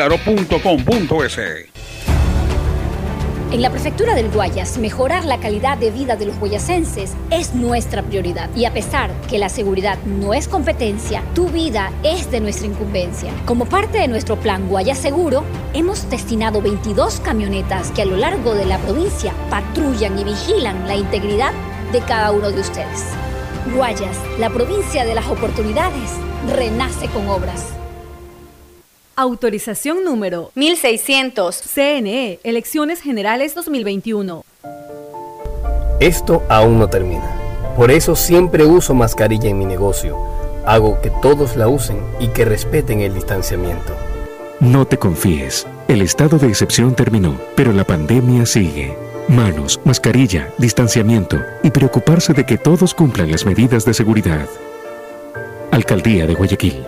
En 3.50 3.62
la 3.62 3.70
prefectura 3.70 4.14
del 4.14 4.30
Guayas, 4.30 4.78
mejorar 4.78 5.24
la 5.24 5.40
calidad 5.40 5.76
de 5.76 5.90
vida 5.90 6.16
de 6.16 6.26
los 6.26 6.38
guayasenses 6.38 7.14
es 7.30 7.54
nuestra 7.54 8.02
prioridad. 8.02 8.48
Y 8.54 8.64
a 8.64 8.72
pesar 8.72 9.10
que 9.28 9.38
la 9.38 9.48
seguridad 9.48 9.98
no 10.04 10.34
es 10.34 10.46
competencia, 10.46 11.24
tu 11.34 11.48
vida 11.48 11.92
es 12.04 12.30
de 12.30 12.40
nuestra 12.40 12.68
incumbencia. 12.68 13.32
Como 13.46 13.66
parte 13.66 13.98
de 13.98 14.08
nuestro 14.08 14.36
plan 14.36 14.68
Guayas 14.68 14.98
Seguro, 14.98 15.44
hemos 15.74 16.08
destinado 16.08 16.62
22 16.62 17.20
camionetas 17.20 17.90
que 17.90 18.02
a 18.02 18.06
lo 18.06 18.16
largo 18.16 18.54
de 18.54 18.66
la 18.66 18.78
provincia 18.78 19.34
patrullan 19.50 20.18
y 20.18 20.24
vigilan 20.24 20.86
la 20.86 20.94
integridad 20.96 21.52
de 21.92 22.00
cada 22.00 22.30
uno 22.30 22.52
de 22.52 22.60
ustedes. 22.60 23.04
Guayas, 23.74 24.16
la 24.38 24.50
provincia 24.50 25.04
de 25.04 25.14
las 25.14 25.28
oportunidades, 25.28 26.10
renace 26.48 27.06
con 27.06 27.28
obras. 27.28 27.68
Autorización 29.14 30.02
número 30.02 30.50
1600. 30.56 31.56
CNE, 31.56 32.40
Elecciones 32.42 33.00
Generales 33.00 33.54
2021. 33.54 34.44
Esto 36.00 36.42
aún 36.48 36.80
no 36.80 36.88
termina. 36.88 37.30
Por 37.76 37.92
eso 37.92 38.16
siempre 38.16 38.64
uso 38.64 38.92
mascarilla 38.94 39.50
en 39.50 39.58
mi 39.58 39.66
negocio. 39.66 40.18
Hago 40.66 41.00
que 41.00 41.10
todos 41.22 41.54
la 41.54 41.68
usen 41.68 42.02
y 42.18 42.28
que 42.28 42.44
respeten 42.44 43.00
el 43.02 43.14
distanciamiento. 43.14 43.94
No 44.58 44.84
te 44.86 44.98
confíes. 44.98 45.66
El 45.86 46.02
estado 46.02 46.38
de 46.38 46.48
excepción 46.48 46.94
terminó, 46.96 47.38
pero 47.54 47.72
la 47.72 47.84
pandemia 47.84 48.46
sigue. 48.46 49.09
Manos, 49.30 49.78
mascarilla, 49.84 50.52
distanciamiento 50.58 51.40
y 51.62 51.70
preocuparse 51.70 52.32
de 52.32 52.44
que 52.44 52.58
todos 52.58 52.94
cumplan 52.94 53.30
las 53.30 53.46
medidas 53.46 53.84
de 53.84 53.94
seguridad. 53.94 54.48
Alcaldía 55.70 56.26
de 56.26 56.34
Guayaquil. 56.34 56.84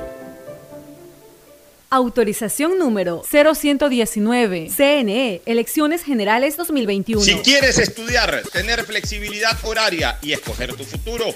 Autorización 1.89 2.81
número 2.81 3.23
0119. 3.31 4.71
CNE, 4.77 5.43
Elecciones 5.47 6.03
Generales 6.03 6.57
2021. 6.57 7.23
Si 7.23 7.37
quieres 7.43 7.79
estudiar, 7.79 8.43
tener 8.53 8.83
flexibilidad 8.83 9.57
horaria 9.63 10.19
y 10.21 10.33
escoger 10.33 10.75
tu 10.75 10.83
futuro, 10.83 11.27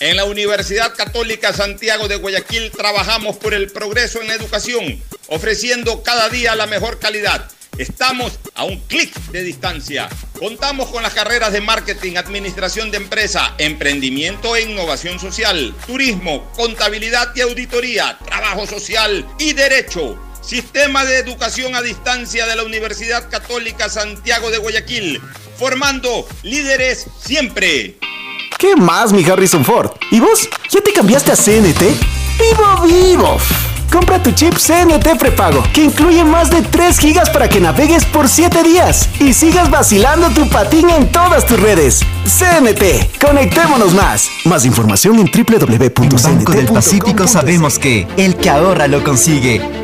en 0.00 0.16
la 0.16 0.24
Universidad 0.24 0.94
Católica 0.94 1.52
Santiago 1.52 2.08
de 2.08 2.16
Guayaquil 2.16 2.70
trabajamos 2.70 3.36
por 3.36 3.52
el 3.52 3.70
progreso 3.70 4.22
en 4.22 4.28
la 4.28 4.34
educación, 4.34 5.02
ofreciendo 5.26 6.02
cada 6.02 6.30
día 6.30 6.54
la 6.54 6.66
mejor 6.66 6.98
calidad. 6.98 7.50
Estamos 7.78 8.38
a 8.54 8.64
un 8.64 8.78
clic 8.80 9.12
de 9.32 9.42
distancia. 9.42 10.08
Contamos 10.38 10.90
con 10.90 11.02
las 11.02 11.12
carreras 11.12 11.52
de 11.52 11.60
marketing, 11.60 12.16
administración 12.16 12.90
de 12.90 12.98
empresa, 12.98 13.54
emprendimiento 13.58 14.54
e 14.54 14.62
innovación 14.62 15.18
social, 15.18 15.74
turismo, 15.86 16.50
contabilidad 16.56 17.34
y 17.34 17.40
auditoría, 17.40 18.16
trabajo 18.24 18.66
social 18.66 19.26
y 19.38 19.54
derecho. 19.54 20.16
Sistema 20.40 21.04
de 21.04 21.18
educación 21.18 21.74
a 21.74 21.82
distancia 21.82 22.46
de 22.46 22.54
la 22.54 22.62
Universidad 22.62 23.28
Católica 23.28 23.88
Santiago 23.88 24.50
de 24.50 24.58
Guayaquil, 24.58 25.20
formando 25.58 26.28
líderes 26.42 27.06
siempre. 27.18 27.98
¿Qué 28.58 28.76
más, 28.76 29.12
mi 29.12 29.24
Harrison 29.24 29.64
Ford? 29.64 29.90
¿Y 30.10 30.20
vos? 30.20 30.48
¿Ya 30.70 30.80
te 30.80 30.92
cambiaste 30.92 31.32
a 31.32 31.36
CNT? 31.36 31.82
¡Vivo, 32.38 32.82
vivo! 32.86 33.38
Compra 33.90 34.22
tu 34.22 34.32
chip 34.32 34.54
CNT 34.54 35.18
prepago, 35.18 35.62
que 35.72 35.84
incluye 35.84 36.24
más 36.24 36.50
de 36.50 36.62
3 36.62 36.98
gigas 36.98 37.30
para 37.30 37.48
que 37.48 37.60
navegues 37.60 38.04
por 38.04 38.28
7 38.28 38.62
días 38.62 39.08
y 39.20 39.32
sigas 39.32 39.70
vacilando 39.70 40.30
tu 40.30 40.48
patín 40.48 40.90
en 40.90 41.10
todas 41.10 41.46
tus 41.46 41.60
redes. 41.60 42.00
CNT, 42.24 43.20
conectémonos 43.24 43.94
más. 43.94 44.28
Más 44.44 44.64
información 44.64 45.18
en 45.18 45.30
www.cnt.com.es. 45.30 46.22
Banco 46.22 46.52
del 46.52 46.66
Pacífico 46.66 47.26
sabemos 47.26 47.78
que 47.78 48.06
el 48.16 48.36
que 48.36 48.50
ahorra 48.50 48.88
lo 48.88 49.02
consigue. 49.04 49.83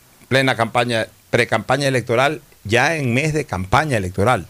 plena 0.31 0.55
campaña, 0.55 1.07
pre-campaña 1.29 1.89
electoral, 1.89 2.41
ya 2.63 2.95
en 2.95 3.13
mes 3.13 3.33
de 3.33 3.43
campaña 3.43 3.97
electoral. 3.97 4.47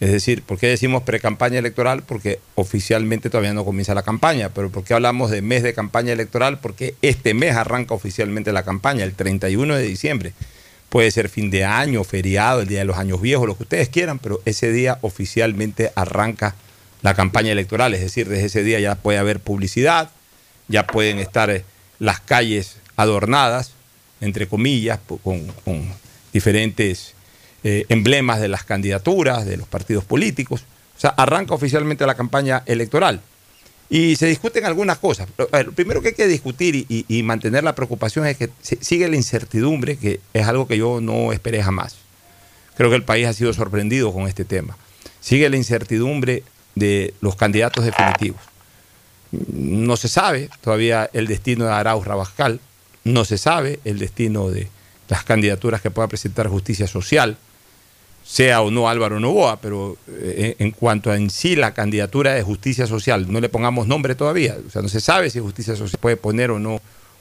Es 0.00 0.10
decir, 0.10 0.42
¿por 0.42 0.58
qué 0.58 0.68
decimos 0.68 1.02
pre-campaña 1.02 1.58
electoral? 1.58 2.02
Porque 2.02 2.40
oficialmente 2.54 3.28
todavía 3.28 3.52
no 3.52 3.66
comienza 3.66 3.92
la 3.92 4.04
campaña, 4.04 4.48
pero 4.48 4.70
¿por 4.70 4.84
qué 4.84 4.94
hablamos 4.94 5.30
de 5.30 5.42
mes 5.42 5.62
de 5.62 5.74
campaña 5.74 6.14
electoral? 6.14 6.60
Porque 6.60 6.94
este 7.02 7.34
mes 7.34 7.56
arranca 7.56 7.92
oficialmente 7.92 8.54
la 8.54 8.62
campaña, 8.62 9.04
el 9.04 9.12
31 9.12 9.76
de 9.76 9.82
diciembre. 9.82 10.32
Puede 10.88 11.10
ser 11.10 11.28
fin 11.28 11.50
de 11.50 11.66
año, 11.66 12.02
feriado, 12.02 12.62
el 12.62 12.68
Día 12.68 12.78
de 12.78 12.86
los 12.86 12.96
Años 12.96 13.20
Viejos, 13.20 13.46
lo 13.46 13.54
que 13.54 13.64
ustedes 13.64 13.90
quieran, 13.90 14.18
pero 14.18 14.40
ese 14.46 14.72
día 14.72 14.96
oficialmente 15.02 15.92
arranca 15.94 16.54
la 17.02 17.12
campaña 17.12 17.52
electoral. 17.52 17.92
Es 17.92 18.00
decir, 18.00 18.30
desde 18.30 18.46
ese 18.46 18.62
día 18.62 18.80
ya 18.80 18.94
puede 18.94 19.18
haber 19.18 19.40
publicidad, 19.40 20.08
ya 20.68 20.86
pueden 20.86 21.18
estar 21.18 21.50
eh, 21.50 21.66
las 21.98 22.20
calles 22.20 22.78
adornadas, 22.96 23.75
entre 24.20 24.46
comillas, 24.46 24.98
con, 25.22 25.46
diferentes 26.32 27.14
eh, 27.64 27.86
emblemas 27.88 28.40
de 28.40 28.48
las 28.48 28.64
candidaturas, 28.64 29.46
de 29.46 29.56
los 29.56 29.66
partidos 29.68 30.04
políticos. 30.04 30.64
O 30.96 31.00
sea, 31.00 31.10
arranca 31.10 31.54
oficialmente 31.54 32.06
la 32.06 32.14
campaña 32.14 32.62
electoral. 32.66 33.20
Y 33.88 34.16
se 34.16 34.26
discuten 34.26 34.64
algunas 34.64 34.98
cosas. 34.98 35.28
Lo 35.38 35.72
primero 35.72 36.02
que 36.02 36.08
hay 36.08 36.14
que 36.14 36.26
discutir 36.26 36.86
y, 36.88 37.22
mantener 37.22 37.62
la 37.62 37.74
preocupación 37.74 38.26
es 38.26 38.36
que 38.36 38.50
sigue 38.60 39.08
la 39.08 39.16
incertidumbre, 39.16 39.96
que 39.96 40.20
es 40.32 40.46
algo 40.46 40.66
que 40.66 40.76
yo 40.76 41.00
no 41.00 41.32
esperé 41.32 41.62
jamás. 41.62 41.96
Creo 42.76 42.90
que 42.90 42.96
el 42.96 43.04
país 43.04 43.26
ha 43.26 43.32
sido 43.32 43.52
sorprendido 43.52 44.12
con 44.12 44.26
este 44.26 44.44
tema. 44.44 44.76
Sigue 45.20 45.48
la 45.48 45.56
incertidumbre 45.56 46.42
de 46.74 47.14
los 47.20 47.36
candidatos 47.36 47.84
definitivos. 47.84 48.40
No 49.30 49.96
se 49.96 50.08
sabe 50.08 50.50
todavía 50.60 51.08
el 51.12 51.26
destino 51.26 51.64
de 51.64 51.72
Arauz 51.72 52.06
Rabascal, 52.06 52.60
no 53.06 53.24
se 53.24 53.38
sabe 53.38 53.78
el 53.84 53.98
destino 53.98 54.50
de 54.50 54.68
las 55.08 55.24
candidaturas 55.24 55.80
que 55.80 55.90
pueda 55.90 56.08
presentar 56.08 56.48
Justicia 56.48 56.88
Social, 56.88 57.36
sea 58.24 58.60
o 58.62 58.72
no 58.72 58.88
Álvaro 58.88 59.20
Novoa, 59.20 59.60
pero 59.60 59.96
eh, 60.08 60.56
en 60.58 60.72
cuanto 60.72 61.12
a 61.12 61.16
en 61.16 61.30
sí 61.30 61.54
la 61.54 61.72
candidatura 61.72 62.34
de 62.34 62.42
Justicia 62.42 62.88
Social, 62.88 63.30
no 63.30 63.40
le 63.40 63.48
pongamos 63.48 63.86
nombre 63.86 64.16
todavía, 64.16 64.56
o 64.66 64.70
sea, 64.70 64.82
no 64.82 64.88
se 64.88 65.00
sabe 65.00 65.30
si 65.30 65.38
Justicia 65.38 65.76
Social 65.76 66.00
puede 66.00 66.16
poner 66.16 66.50
o 66.50 66.58
no 66.58 66.80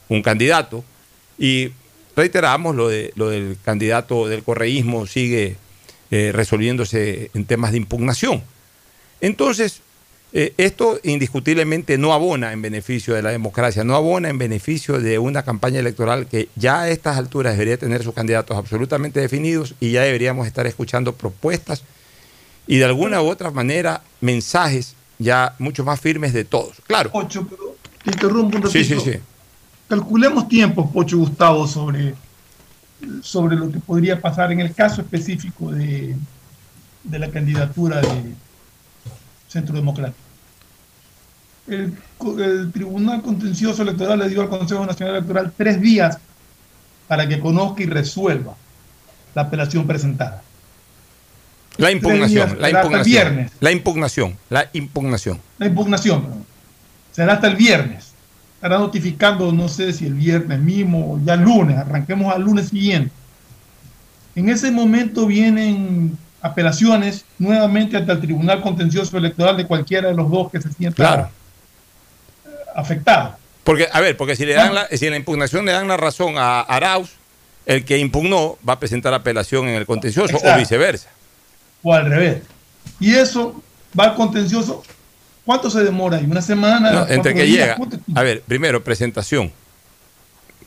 un 0.10 0.24
candidato. 0.24 0.84
Y 1.38 1.72
reiteramos 2.16 2.76
lo, 2.76 2.88
de, 2.88 3.12
lo 3.16 3.30
del 3.30 3.58
candidato 3.64 4.28
del 4.28 4.42
correísmo 4.42 5.06
sigue 5.06 5.58
eh, 6.10 6.32
resolviéndose 6.34 7.30
en 7.36 7.46
temas 7.46 7.72
de 7.72 7.78
impugnación. 7.78 8.44
Entonces, 9.22 9.82
eh, 10.34 10.54
esto 10.58 11.00
indiscutiblemente 11.04 11.98
no 11.98 12.12
abona 12.12 12.52
en 12.52 12.62
beneficio 12.62 13.14
de 13.14 13.22
la 13.22 13.30
democracia, 13.30 13.84
no 13.84 13.96
abona 13.96 14.30
en 14.30 14.38
beneficio 14.38 15.00
de 15.00 15.18
una 15.18 15.44
campaña 15.44 15.80
electoral 15.80 16.28
que 16.28 16.50
ya 16.56 16.82
a 16.82 16.90
estas 16.90 17.18
alturas 17.18 17.54
debería 17.54 17.78
tener 17.78 18.04
sus 18.04 18.14
candidatos 18.14 18.58
absolutamente 18.58 19.22
definidos 19.22 19.76
y 19.80 19.92
ya 19.92 20.02
deberíamos 20.02 20.46
estar 20.46 20.68
escuchando 20.68 21.14
propuestas 21.14 21.84
y 22.68 22.78
de 22.78 22.86
alguna 22.86 23.22
u 23.22 23.28
otra 23.28 23.52
manera 23.52 24.02
mensajes 24.22 24.96
ya 25.20 25.56
mucho 25.60 25.86
más 25.86 26.02
firmes 26.02 26.34
de 26.34 26.44
todos. 26.44 26.82
Claro. 26.86 27.12
Pocho, 27.12 27.48
pero 27.48 27.78
te 28.04 28.12
interrumpo 28.12 28.58
un 28.58 28.64
ratito. 28.64 28.70
Sí, 28.72 28.84
sí, 28.84 29.00
sí. 29.00 29.20
Calculemos 29.88 30.50
tiempos, 30.50 30.92
Pocho 30.92 31.18
Gustavo, 31.18 31.68
sobre, 31.68 32.16
sobre 33.22 33.56
lo 33.56 33.72
que 33.72 33.80
podría 33.80 34.20
pasar 34.20 34.52
en 34.52 34.60
el 34.60 34.74
caso 34.74 35.02
específico 35.02 35.72
de, 35.72 36.16
de 37.04 37.20
la 37.20 37.30
candidatura 37.30 38.02
de 38.02 38.34
Centro 39.56 39.76
Democrático 39.76 40.26
el, 41.68 41.94
Tribunal 42.74 43.22
Contencioso 43.22 43.82
Electoral 43.84 44.20
le 44.20 44.30
dio 44.30 44.42
al 44.42 44.50
Consejo 44.50 44.86
Nacional 44.86 45.16
Electoral 45.16 45.54
tres 45.56 45.82
días 45.82 46.18
para 47.08 47.28
que 47.28 47.40
conozca 47.40 47.84
y 47.84 47.86
resuelva 47.86 48.56
la 49.34 49.44
apelación 49.44 49.88
presentada. 49.88 50.42
La 51.78 51.92
impugnación, 51.92 52.58
la 52.60 52.70
impugnación. 52.70 53.04
Viernes. 53.04 53.52
La 53.60 53.72
impugnación, 53.72 54.38
la 54.50 54.70
impugnación. 54.74 55.40
La 55.58 55.66
impugnación, 55.68 56.46
Será 57.12 57.34
hasta 57.34 57.48
el 57.48 57.56
viernes. 57.56 58.12
Estará 58.56 58.78
notificando, 58.78 59.52
no 59.52 59.70
sé 59.70 59.94
si 59.94 60.06
el 60.06 60.16
viernes 60.16 60.60
mismo 60.60 61.14
o 61.14 61.20
ya 61.24 61.36
el 61.36 61.42
lunes, 61.42 61.78
arranquemos 61.78 62.34
al 62.34 62.42
lunes 62.42 62.70
siguiente. 62.70 63.12
En 64.36 64.50
ese 64.50 64.72
momento 64.72 65.26
vienen 65.26 66.18
apelaciones 66.46 67.26
nuevamente 67.40 67.98
ante 67.98 68.12
el 68.12 68.22
Tribunal 68.22 68.62
Contencioso 68.62 69.18
Electoral 69.18 69.58
de 69.58 69.66
cualquiera 69.66 70.10
de 70.10 70.16
los 70.16 70.30
dos 70.30 70.52
que 70.52 70.62
se 70.62 70.72
sienta 70.72 70.96
claro 70.96 71.30
afectado. 72.76 73.36
Porque, 73.64 73.88
a 73.92 74.02
ver, 74.02 74.16
porque 74.16 74.36
si 74.36 74.46
le 74.46 74.54
dan 74.54 74.76
la, 74.76 74.88
si 74.88 75.06
en 75.06 75.12
la 75.12 75.18
impugnación 75.18 75.66
le 75.66 75.72
dan 75.72 75.88
la 75.88 75.98
razón 75.98 76.36
a 76.38 76.62
Arauz, 76.62 77.12
el 77.66 77.84
que 77.84 77.98
impugnó 77.98 78.60
va 78.68 78.74
a 78.74 78.80
presentar 78.80 79.14
apelación 79.14 79.68
en 79.68 79.76
el 79.76 79.88
contencioso 79.88 80.38
o 80.38 80.58
viceversa. 80.58 81.10
O 81.82 81.94
al 81.94 82.06
revés. 82.06 82.44
Y 83.00 83.16
eso 83.16 83.62
va 84.00 84.06
al 84.06 84.16
contencioso. 84.16 84.84
¿Cuánto 85.46 85.70
se 85.70 85.84
demora 85.84 86.18
ahí? 86.18 86.26
¿Una 86.26 86.42
semana? 86.42 87.08
entre 87.10 87.34
que 87.34 87.48
llega. 87.48 87.78
A 88.14 88.22
ver, 88.22 88.42
primero, 88.42 88.84
presentación. 88.84 89.52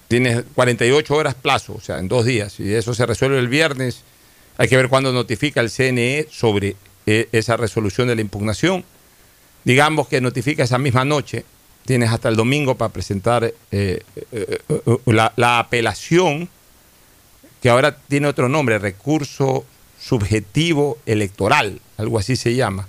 Tienes 0.09 0.43
48 0.55 1.15
horas 1.15 1.35
plazo, 1.35 1.75
o 1.75 1.81
sea, 1.81 1.99
en 1.99 2.09
dos 2.09 2.25
días. 2.25 2.59
Y 2.59 2.73
eso 2.75 2.95
se 2.95 3.05
resuelve 3.05 3.39
el 3.39 3.49
viernes. 3.49 4.03
Hay 4.59 4.69
que 4.69 4.77
ver 4.77 4.89
cuándo 4.89 5.13
notifica 5.13 5.61
el 5.61 5.71
CNE 5.71 6.27
sobre 6.31 6.75
eh, 7.07 7.29
esa 7.33 7.57
resolución 7.57 8.09
de 8.09 8.17
la 8.17 8.21
impugnación. 8.21 8.85
Digamos 9.65 10.09
que 10.09 10.21
notifica 10.21 10.65
esa 10.65 10.79
misma 10.79 11.05
noche 11.05 11.45
tienes 11.85 12.11
hasta 12.11 12.29
el 12.29 12.37
domingo 12.37 12.75
para 12.75 12.93
presentar 12.93 13.45
eh, 13.45 14.03
eh, 14.33 14.59
la, 15.07 15.59
apelación, 15.59 16.51
que 17.63 17.71
ahora 17.71 17.97
tiene 17.97 18.27
otro 18.27 18.51
nombre, 18.51 18.79
recurso 18.79 19.65
subjetivo 19.99 20.99
electoral, 21.07 21.81
algo 21.97 22.19
así 22.19 22.37
se 22.37 22.55
llama. 22.55 22.87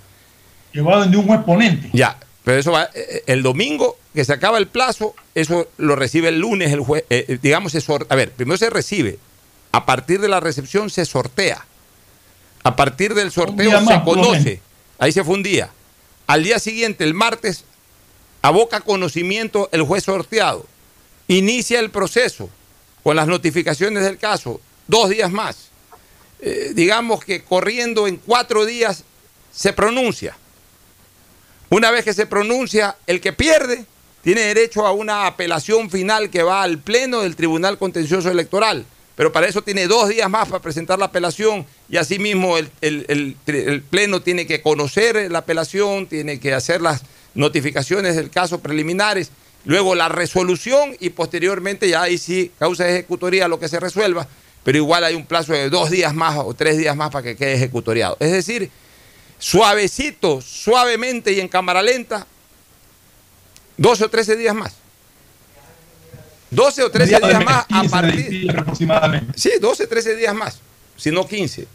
Llevado 0.74 1.06
de 1.06 1.16
un 1.16 1.30
exponente. 1.30 1.90
Ya, 1.94 2.18
pero 2.44 2.58
eso 2.60 2.74
va, 2.74 2.90
el 3.26 3.42
domingo 3.42 3.98
que 4.14 4.26
se 4.26 4.34
acaba 4.34 4.58
el 4.58 4.68
plazo, 4.68 5.16
eso 5.34 5.70
lo 5.78 5.96
recibe 5.96 6.28
el 6.28 6.40
lunes 6.40 6.74
el 6.74 6.82
juez, 6.82 7.06
digamos, 7.42 7.72
se 7.72 7.82
a 8.10 8.16
ver, 8.16 8.32
primero 8.32 8.58
se 8.58 8.70
recibe, 8.70 9.18
a 9.72 9.86
partir 9.86 10.20
de 10.20 10.28
la 10.28 10.40
recepción 10.40 10.90
se 10.90 11.06
sortea, 11.06 11.66
a 12.64 12.76
partir 12.76 13.14
del 13.14 13.32
sorteo 13.32 13.86
se 13.86 14.02
conoce, 14.04 14.62
ahí 14.98 15.12
se 15.12 15.24
fue 15.24 15.36
un 15.36 15.44
día. 15.44 15.70
Al 16.28 16.44
día 16.44 16.60
siguiente, 16.60 17.04
el 17.04 17.14
martes, 17.14 17.66
aboca 18.42 18.82
conocimiento 18.82 19.70
el 19.72 19.84
juez 19.84 20.04
sorteado, 20.04 20.66
inicia 21.28 21.80
el 21.80 21.90
proceso 21.90 22.50
con 23.04 23.16
las 23.16 23.28
notificaciones 23.28 24.04
del 24.04 24.18
caso, 24.18 24.62
dos 24.88 25.10
días 25.10 25.32
más. 25.32 25.70
Eh, 26.42 26.72
digamos 26.74 27.24
que 27.24 27.44
corriendo 27.44 28.08
en 28.08 28.18
cuatro 28.18 28.66
días 28.66 29.04
se 29.52 29.74
pronuncia. 29.74 30.38
Una 31.70 31.92
vez 31.92 32.06
que 32.06 32.14
se 32.14 32.26
pronuncia, 32.26 32.96
el 33.08 33.22
que 33.22 33.34
pierde 33.34 33.86
tiene 34.24 34.42
derecho 34.42 34.86
a 34.86 34.92
una 34.92 35.28
apelación 35.28 35.90
final 35.90 36.30
que 36.30 36.44
va 36.44 36.64
al 36.64 36.80
Pleno 36.80 37.22
del 37.22 37.36
Tribunal 37.36 37.78
Contencioso 37.78 38.30
Electoral. 38.32 38.86
Pero 39.20 39.34
para 39.34 39.48
eso 39.48 39.62
tiene 39.62 39.86
dos 39.86 40.08
días 40.08 40.30
más 40.30 40.48
para 40.48 40.62
presentar 40.62 40.98
la 40.98 41.08
apelación 41.08 41.66
y 41.90 41.98
asimismo 41.98 42.56
el, 42.58 43.36
Pleno 43.90 44.22
tiene 44.22 44.48
que 44.48 44.62
conocer 44.62 45.30
la 45.30 45.40
apelación, 45.40 46.08
tiene 46.08 46.40
que 46.40 46.54
hacer 46.54 46.80
las 46.80 47.02
notificaciones 47.34 48.16
del 48.16 48.30
caso 48.30 48.62
preliminares, 48.62 49.32
luego 49.66 49.94
la 49.94 50.08
resolución 50.08 50.96
y 51.02 51.10
posteriormente 51.10 51.90
ya 51.90 52.04
ahí 52.04 52.18
sí, 52.18 52.54
causa 52.58 52.86
de 52.86 52.92
ejecutoría 52.92 53.50
lo 53.50 53.60
que 53.60 53.68
se 53.68 53.82
resuelva, 53.82 54.26
pero 54.64 54.78
igual 54.78 55.04
hay 55.04 55.16
un 55.16 55.26
plazo 55.26 55.52
de 55.52 55.70
dos 55.70 55.90
días 55.90 56.16
más 56.16 56.38
o 56.38 56.54
tres 56.54 56.78
días 56.78 56.96
más 56.96 57.12
para 57.12 57.24
que 57.24 57.36
quede 57.36 57.56
ejecutoriado. 57.56 58.16
Es 58.22 58.32
decir, 58.32 58.72
suavecito, 59.38 60.40
suavemente 60.40 61.34
y 61.34 61.42
en 61.42 61.50
cámara 61.50 61.82
lenta, 61.82 62.26
12 63.76 64.06
o 64.06 64.10
13 64.10 64.38
días 64.38 64.56
más. 64.56 64.76
12 66.52 66.84
o 66.84 66.92
13 66.92 67.20
días 67.20 67.46
más 67.46 67.66
a 67.70 67.84
partir. 67.84 68.52
aproximadamente. 68.52 69.34
Sí, 69.36 69.52
12, 69.60 69.88
13 69.88 70.16
días 70.16 70.36
más, 70.36 70.60
si 70.98 71.12
no 71.12 71.26
15. 71.26 71.68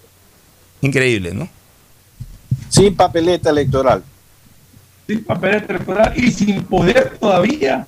Increíble, 0.81 1.33
¿no? 1.33 1.49
Sin 2.69 2.95
papeleta 2.95 3.51
electoral. 3.51 4.03
Sin 5.07 5.25
papeleta 5.25 5.73
electoral 5.75 6.13
y 6.17 6.31
sin 6.31 6.65
poder 6.65 7.17
todavía 7.19 7.87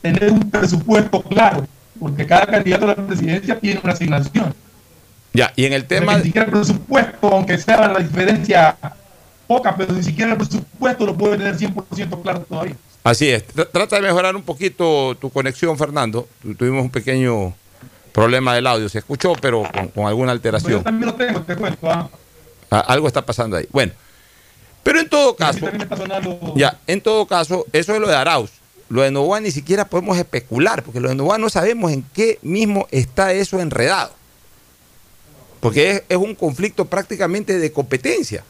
tener 0.00 0.30
un 0.30 0.50
presupuesto 0.50 1.22
claro, 1.22 1.66
porque 1.98 2.26
cada 2.26 2.46
candidato 2.46 2.84
a 2.84 2.88
la 2.88 3.06
presidencia 3.06 3.58
tiene 3.58 3.80
una 3.82 3.92
asignación. 3.92 4.54
Ya, 5.32 5.52
y 5.56 5.64
en 5.64 5.72
el 5.72 5.84
tema. 5.84 6.16
Ni 6.18 6.24
siquiera 6.24 6.46
el 6.46 6.52
presupuesto, 6.52 7.28
aunque 7.28 7.58
sea 7.58 7.88
la 7.88 7.98
diferencia 7.98 8.76
poca, 9.46 9.74
pero 9.76 9.92
ni 9.92 10.02
siquiera 10.02 10.32
el 10.32 10.38
presupuesto 10.38 11.06
lo 11.06 11.16
puede 11.16 11.38
tener 11.38 11.56
100% 11.56 12.22
claro 12.22 12.40
todavía. 12.40 12.76
Así 13.04 13.28
es. 13.28 13.44
Trata 13.44 13.96
de 13.96 14.02
mejorar 14.02 14.34
un 14.34 14.42
poquito 14.42 15.14
tu 15.20 15.28
conexión, 15.28 15.76
Fernando. 15.76 16.26
Tuvimos 16.56 16.84
un 16.84 16.90
pequeño 16.90 17.54
problema 18.12 18.54
del 18.54 18.66
audio. 18.66 18.88
Se 18.88 18.98
escuchó, 18.98 19.34
pero 19.42 19.62
con, 19.70 19.88
con 19.88 20.06
alguna 20.06 20.32
alteración. 20.32 20.78
Yo 20.78 20.82
también 20.82 21.10
lo 21.10 21.14
tengo, 21.14 21.42
te 21.42 21.54
cuento. 21.54 21.90
¿ah? 21.90 22.08
Algo 22.70 23.06
está 23.06 23.24
pasando 23.24 23.58
ahí. 23.58 23.68
Bueno, 23.70 23.92
pero 24.82 25.00
en 25.00 25.08
todo 25.08 25.36
caso, 25.36 25.66
ya, 26.56 26.78
en 26.86 27.02
todo 27.02 27.26
caso, 27.26 27.66
eso 27.74 27.94
es 27.94 28.00
lo 28.00 28.08
de 28.08 28.16
Arauz. 28.16 28.50
Lo 28.88 29.02
de 29.02 29.10
Novoa 29.10 29.40
ni 29.40 29.50
siquiera 29.50 29.86
podemos 29.86 30.16
especular, 30.16 30.82
porque 30.82 31.00
lo 31.00 31.10
de 31.10 31.14
Novoa 31.14 31.36
no 31.36 31.50
sabemos 31.50 31.92
en 31.92 32.04
qué 32.14 32.38
mismo 32.40 32.88
está 32.90 33.34
eso 33.34 33.60
enredado. 33.60 34.12
Porque 35.60 35.90
es, 35.90 36.02
es 36.08 36.16
un 36.16 36.34
conflicto 36.34 36.86
prácticamente 36.86 37.58
de 37.58 37.70
competencia. 37.70 38.44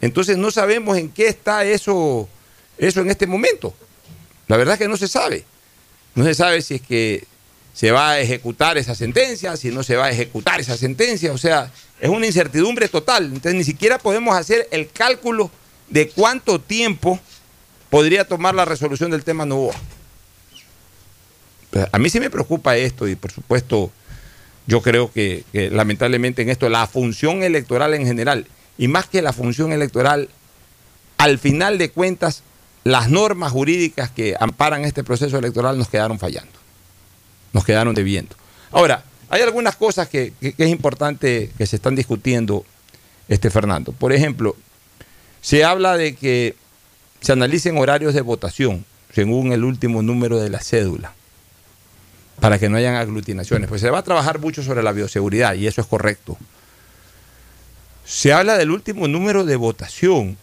Entonces 0.00 0.36
no 0.36 0.52
sabemos 0.52 0.96
en 0.96 1.08
qué 1.08 1.26
está 1.26 1.64
eso, 1.64 2.28
eso 2.78 3.00
en 3.00 3.10
este 3.10 3.26
momento. 3.26 3.74
La 4.48 4.56
verdad 4.56 4.74
es 4.74 4.78
que 4.78 4.88
no 4.88 4.96
se 4.96 5.08
sabe. 5.08 5.44
No 6.14 6.24
se 6.24 6.34
sabe 6.34 6.62
si 6.62 6.76
es 6.76 6.82
que 6.82 7.24
se 7.74 7.90
va 7.90 8.12
a 8.12 8.20
ejecutar 8.20 8.78
esa 8.78 8.94
sentencia, 8.94 9.56
si 9.56 9.70
no 9.70 9.82
se 9.82 9.96
va 9.96 10.06
a 10.06 10.10
ejecutar 10.10 10.60
esa 10.60 10.76
sentencia. 10.76 11.32
O 11.32 11.38
sea, 11.38 11.70
es 12.00 12.08
una 12.08 12.26
incertidumbre 12.26 12.88
total. 12.88 13.24
Entonces 13.24 13.54
ni 13.54 13.64
siquiera 13.64 13.98
podemos 13.98 14.36
hacer 14.36 14.66
el 14.70 14.88
cálculo 14.90 15.50
de 15.88 16.08
cuánto 16.08 16.60
tiempo 16.60 17.20
podría 17.90 18.24
tomar 18.26 18.54
la 18.54 18.64
resolución 18.64 19.10
del 19.10 19.24
tema 19.24 19.44
Novoa. 19.44 19.74
A 21.92 21.98
mí 21.98 22.08
sí 22.08 22.20
me 22.20 22.30
preocupa 22.30 22.76
esto 22.76 23.06
y 23.06 23.16
por 23.16 23.30
supuesto 23.30 23.92
yo 24.66 24.80
creo 24.80 25.12
que, 25.12 25.44
que, 25.52 25.70
lamentablemente 25.70 26.42
en 26.42 26.48
esto 26.48 26.68
la 26.68 26.86
función 26.86 27.42
electoral 27.42 27.92
en 27.94 28.06
general 28.06 28.46
y 28.78 28.88
más 28.88 29.06
que 29.06 29.20
la 29.20 29.32
función 29.32 29.72
electoral, 29.72 30.30
al 31.18 31.38
final 31.38 31.76
de 31.76 31.90
cuentas 31.90 32.42
las 32.86 33.10
normas 33.10 33.50
jurídicas 33.50 34.12
que 34.12 34.36
amparan 34.38 34.84
este 34.84 35.02
proceso 35.02 35.36
electoral 35.38 35.76
nos 35.76 35.88
quedaron 35.88 36.20
fallando, 36.20 36.52
nos 37.52 37.64
quedaron 37.64 37.96
debiendo. 37.96 38.36
Ahora, 38.70 39.02
hay 39.28 39.42
algunas 39.42 39.74
cosas 39.74 40.08
que, 40.08 40.32
que, 40.40 40.54
es 40.56 40.68
importante 40.68 41.50
que 41.58 41.66
se 41.66 41.74
están 41.74 41.96
discutiendo, 41.96 42.64
este 43.26 43.50
Fernando. 43.50 43.90
Por 43.90 44.12
ejemplo, 44.12 44.54
se 45.40 45.64
habla 45.64 45.96
de 45.96 46.14
que 46.14 46.54
se 47.20 47.32
analicen 47.32 47.76
horarios 47.76 48.14
de 48.14 48.20
votación 48.20 48.84
según 49.12 49.50
el 49.50 49.64
último 49.64 50.02
número 50.02 50.38
de 50.38 50.48
la 50.48 50.60
cédula, 50.60 51.12
para 52.38 52.60
que 52.60 52.68
no 52.68 52.76
hayan 52.76 52.94
aglutinaciones. 52.94 53.68
Pues 53.68 53.80
se 53.80 53.90
va 53.90 53.98
a 53.98 54.04
trabajar 54.04 54.38
mucho 54.38 54.62
sobre 54.62 54.84
la 54.84 54.92
bioseguridad 54.92 55.54
y 55.54 55.66
eso 55.66 55.80
es 55.80 55.88
correcto. 55.88 56.38
Se 58.04 58.32
habla 58.32 58.56
del 58.56 58.70
último 58.70 59.08
número 59.08 59.44
de 59.44 59.56
votación, 59.56 60.38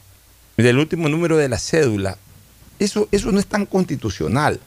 del 0.57 0.77
último 0.77 1.07
número 1.07 1.37
de 1.37 1.47
la 1.47 1.57
cédula. 1.57 2.17
Eso, 2.79 3.07
eso 3.11 3.31
no 3.31 3.39
es 3.39 3.47
tan 3.47 3.65
constitucional. 3.65 4.59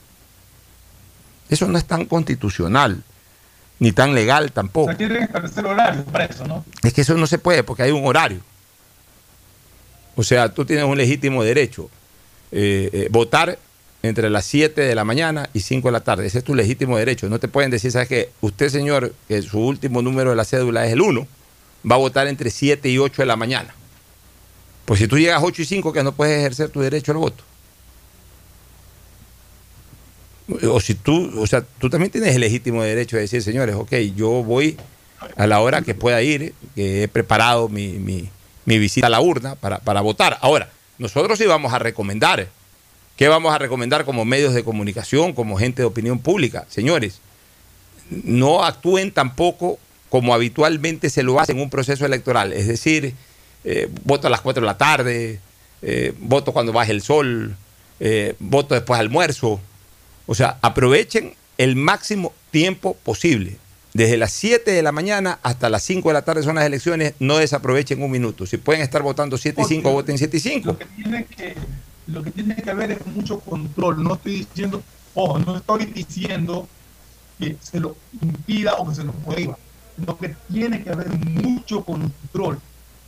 Eso 1.49 1.69
no 1.69 1.79
es 1.79 1.85
tan 1.85 2.07
constitucional, 2.07 3.03
ni 3.79 3.93
tan 3.93 4.15
legal 4.15 4.53
tampoco. 4.53 4.87
O 4.87 4.89
sea, 4.89 4.97
quieren 4.97 5.23
establecer 5.23 5.65
horario 5.65 6.05
para 6.05 6.25
eso, 6.25 6.47
¿no? 6.47 6.65
Es 6.83 6.93
que 6.93 7.03
eso 7.03 7.15
no 7.15 7.27
se 7.27 7.39
puede 7.39 7.63
porque 7.63 7.85
hay 7.85 7.93
un 7.93 8.05
horario. 8.05 8.41
O 10.17 10.23
sea, 10.23 10.53
tú 10.53 10.65
tienes 10.65 10.85
un 10.85 10.97
legítimo 10.97 11.45
derecho. 11.45 11.91
Eh, 12.51 12.91
eh, 12.93 13.09
votar 13.11 13.59
entre 14.03 14.31
las 14.31 14.45
7 14.47 14.81
de 14.81 14.95
la 14.95 15.05
mañana 15.05 15.49
y 15.53 15.61
5 15.61 15.89
de 15.89 15.93
la 15.93 16.01
tarde. 16.01 16.27
Ese 16.27 16.39
es 16.39 16.45
tu 16.45 16.55
legítimo 16.55 16.97
derecho. 16.97 17.29
No 17.29 17.39
te 17.39 17.49
pueden 17.49 17.71
decir, 17.71 17.93
¿sabes 17.93 18.09
qué? 18.09 18.31
Usted, 18.41 18.71
señor, 18.71 19.15
que 19.29 19.43
su 19.43 19.61
último 19.61 20.03
número 20.03 20.31
de 20.31 20.37
la 20.37 20.45
cédula 20.45 20.87
es 20.87 20.93
el 20.93 21.01
1, 21.01 21.27
va 21.91 21.97
a 21.97 21.99
votar 21.99 22.27
entre 22.27 22.51
7 22.51 22.89
y 22.89 22.99
8 22.99 23.23
de 23.23 23.27
la 23.27 23.37
mañana. 23.37 23.75
Pues 24.85 25.01
si 25.01 25.09
tú 25.09 25.19
llegas 25.19 25.43
a 25.43 25.45
8 25.45 25.63
y 25.63 25.65
5, 25.65 25.93
que 25.93 26.03
no 26.03 26.13
puedes 26.13 26.39
ejercer 26.39 26.71
tu 26.71 26.81
derecho 26.81 27.13
al 27.13 27.19
voto. 27.19 27.45
O 30.49 30.81
si 30.81 30.95
tú, 30.95 31.33
o 31.41 31.47
sea, 31.47 31.63
tú 31.63 31.91
también 31.91 32.11
tienes 32.13 32.35
el 32.35 32.41
legítimo 32.41 32.83
derecho 32.83 33.17
de 33.17 33.23
decir, 33.23 33.43
señores, 33.43 33.75
ok, 33.75 33.93
yo 34.15 34.45
voy 34.45 34.77
a 35.37 35.47
la 35.47 35.61
hora 35.61 35.83
que 35.83 35.95
pueda 35.95 36.23
ir, 36.23 36.55
que 36.75 37.03
he 37.03 37.09
preparado 37.09 37.69
mi, 37.69 37.89
mi, 37.95 38.29
mi 38.65 38.79
visita 38.79 39.09
a 39.09 39.11
la 39.11 39.21
urna 39.21 39.57
para, 39.57 39.79
para 39.79 40.01
votar. 40.03 40.39
Ahora, 40.41 40.71
nosotros 40.99 41.39
sí 41.39 41.47
vamos 41.47 41.73
a 41.73 41.79
recomendar. 41.79 42.49
¿Qué 43.17 43.29
vamos 43.29 43.55
a 43.55 43.59
recomendar 43.59 44.05
como 44.05 44.25
medios 44.25 44.55
de 44.55 44.63
comunicación, 44.63 45.33
como 45.33 45.57
gente 45.57 45.83
de 45.83 45.87
opinión 45.87 46.19
pública? 46.19 46.67
Señores, 46.69 47.21
no 48.11 48.63
actúen 48.63 49.11
tampoco 49.11 49.79
como 50.09 50.35
habitualmente 50.35 51.11
se 51.11 51.23
lo 51.23 51.41
hace 51.41 51.53
en 51.53 51.61
un 51.61 51.71
proceso 51.71 52.07
electoral. 52.07 52.53
Es 52.53 52.69
decir, 52.69 53.15
eh, 53.65 53.89
voto 54.05 54.29
a 54.29 54.31
las 54.31 54.41
4 54.41 54.61
de 54.61 54.67
la 54.67 54.79
tarde, 54.79 55.41
eh, 55.83 56.13
voto 56.19 56.53
cuando 56.53 56.73
baje 56.73 56.93
el 56.93 57.03
sol, 57.03 57.57
eh, 58.01 58.35
voto 58.39 58.75
después 58.75 59.01
almuerzo. 59.01 59.61
O 60.27 60.35
sea, 60.35 60.59
aprovechen 60.63 61.35
el 61.59 61.77
máximo 61.77 62.33
tiempo 62.51 62.97
posible. 63.03 63.59
Desde 63.95 64.19
las 64.19 64.33
7 64.33 64.73
de 64.73 64.83
la 64.83 64.93
mañana 64.93 65.39
hasta 65.43 65.71
las 65.71 65.83
5 65.85 66.09
de 66.09 66.13
la 66.13 66.23
tarde 66.23 66.43
son 66.43 66.57
las 66.57 66.67
elecciones, 66.67 67.15
no 67.19 67.39
desaprovechen 67.39 68.03
un 68.03 68.11
minuto. 68.11 68.45
Si 68.45 68.59
pueden 68.59 68.83
estar 68.83 69.03
votando 69.03 69.39
7 69.39 69.63
y 69.63 69.65
5, 69.65 69.91
voten 69.91 70.19
7 70.19 70.37
y 70.37 70.41
5. 70.41 70.67
Lo 70.67 70.79
que, 70.79 70.85
tiene 70.85 71.25
que, 71.25 71.55
lo 72.09 72.23
que 72.23 72.31
tiene 72.31 72.57
que 72.57 72.71
haber 72.71 72.91
es 72.93 73.07
mucho 73.07 73.41
control. 73.41 74.03
No 74.03 74.15
estoy 74.15 74.41
diciendo, 74.41 74.83
ojo, 75.15 75.39
no 75.39 75.57
estoy 75.57 75.87
diciendo 75.87 76.69
que 77.39 77.57
se 77.61 77.81
lo 77.81 77.97
impida 78.21 78.75
o 78.75 78.89
que 78.89 78.97
se 78.97 79.05
lo 79.05 79.13
prohíba. 79.13 79.57
Lo 80.05 80.19
que 80.19 80.35
tiene 80.53 80.83
que 80.83 80.91
haber 80.91 81.09
mucho 81.09 81.83
control 81.83 82.59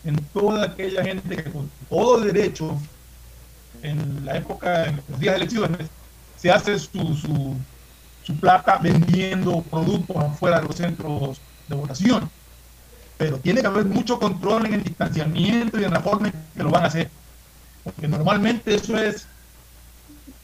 en 0.05 0.16
toda 0.33 0.64
aquella 0.64 1.05
gente 1.05 1.37
que 1.37 1.51
con 1.51 1.71
todo 1.91 2.21
derecho, 2.21 2.81
en 3.83 4.25
la 4.25 4.39
época, 4.39 4.87
en 4.87 5.03
los 5.09 5.21
días 5.21 5.35
de 5.35 5.41
elecciones, 5.43 5.89
se 6.39 6.51
hace 6.51 6.78
su, 6.78 7.14
su 7.14 7.57
su 8.28 8.36
plata 8.36 8.76
vendiendo 8.76 9.62
productos 9.62 10.14
afuera 10.18 10.61
de 10.61 10.66
los 10.66 10.76
centros 10.76 11.41
de 11.66 11.74
votación. 11.74 12.28
Pero 13.16 13.39
tiene 13.39 13.62
que 13.62 13.66
haber 13.66 13.86
mucho 13.86 14.18
control 14.18 14.66
en 14.66 14.74
el 14.74 14.84
distanciamiento 14.84 15.80
y 15.80 15.84
en 15.84 15.95
la 15.95 16.01
forma 16.01 16.28
en 16.28 16.34
que 16.55 16.62
lo 16.62 16.70
van 16.70 16.84
a 16.84 16.89
hacer. 16.89 17.09
Porque 17.82 18.07
normalmente 18.07 18.74
eso 18.74 18.99
es 18.99 19.26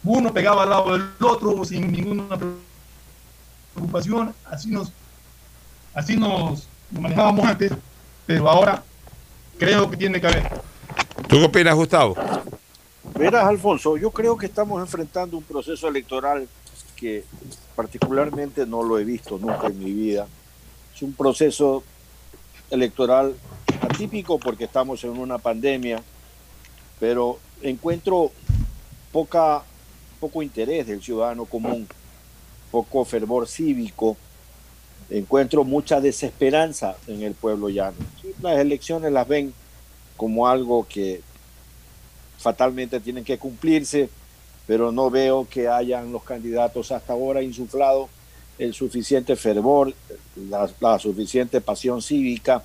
uno 0.03 0.33
pegado 0.33 0.63
al 0.63 0.71
lado 0.71 0.93
del 0.93 1.11
otro 1.21 1.63
sin 1.67 1.93
ninguna 1.93 2.39
preocupación. 3.75 4.35
Así 4.51 4.71
nos, 4.71 4.91
así 5.93 6.17
nos 6.17 6.67
manejábamos 6.91 7.45
antes, 7.45 7.71
pero 8.25 8.49
ahora 8.49 8.83
creo 9.59 9.91
que 9.91 9.99
tiene 9.99 10.23
que 10.23 10.27
haber. 10.27 10.49
¿Tú 11.29 11.37
qué 11.37 11.45
opinas, 11.45 11.75
Gustavo? 11.75 12.17
Verás, 13.13 13.45
Alfonso, 13.45 13.97
yo 13.97 14.11
creo 14.11 14.37
que 14.37 14.47
estamos 14.47 14.81
enfrentando 14.81 15.37
un 15.37 15.45
proceso 15.45 15.89
electoral 15.89 16.49
que 16.97 17.25
particularmente 17.77 18.67
no 18.67 18.83
lo 18.83 18.99
he 18.99 19.05
visto 19.05 19.39
nunca 19.39 19.67
en 19.67 19.79
mi 19.79 19.93
vida. 19.93 20.27
Es 20.95 21.03
un 21.03 21.13
proceso 21.13 21.83
electoral 22.71 23.35
atípico 23.81 24.39
porque 24.39 24.65
estamos 24.65 25.05
en 25.05 25.11
una 25.11 25.39
pandemia, 25.39 26.03
pero 26.99 27.39
encuentro 27.63 28.33
poca, 29.13 29.63
poco 30.19 30.43
interés 30.43 30.87
del 30.87 31.03
ciudadano 31.03 31.45
común, 31.45 31.87
poco 32.71 33.05
fervor 33.05 33.47
cívico, 33.47 34.17
encuentro 35.11 35.63
mucha 35.65 36.01
desesperanza 36.01 36.97
en 37.07 37.23
el 37.23 37.35
pueblo 37.35 37.69
llano. 37.69 37.97
Las 38.41 38.59
elecciones 38.59 39.13
las 39.13 39.29
ven 39.29 39.53
como 40.17 40.49
algo 40.49 40.87
que 40.89 41.21
fatalmente 42.39 43.01
tienen 43.01 43.25
que 43.25 43.39
cumplirse, 43.39 44.09
pero 44.67 44.93
no 44.93 45.11
veo 45.11 45.47
que 45.49 45.69
hayan 45.69 46.13
los 46.13 46.23
candidatos 46.23 46.93
hasta 46.93 47.13
ahora 47.13 47.43
insuflado 47.43 48.09
el 48.59 48.73
suficiente 48.73 49.35
fervor, 49.37 49.93
la, 50.81 50.99
suficiente 50.99 51.61
pasión 51.61 52.01
cívica 52.01 52.63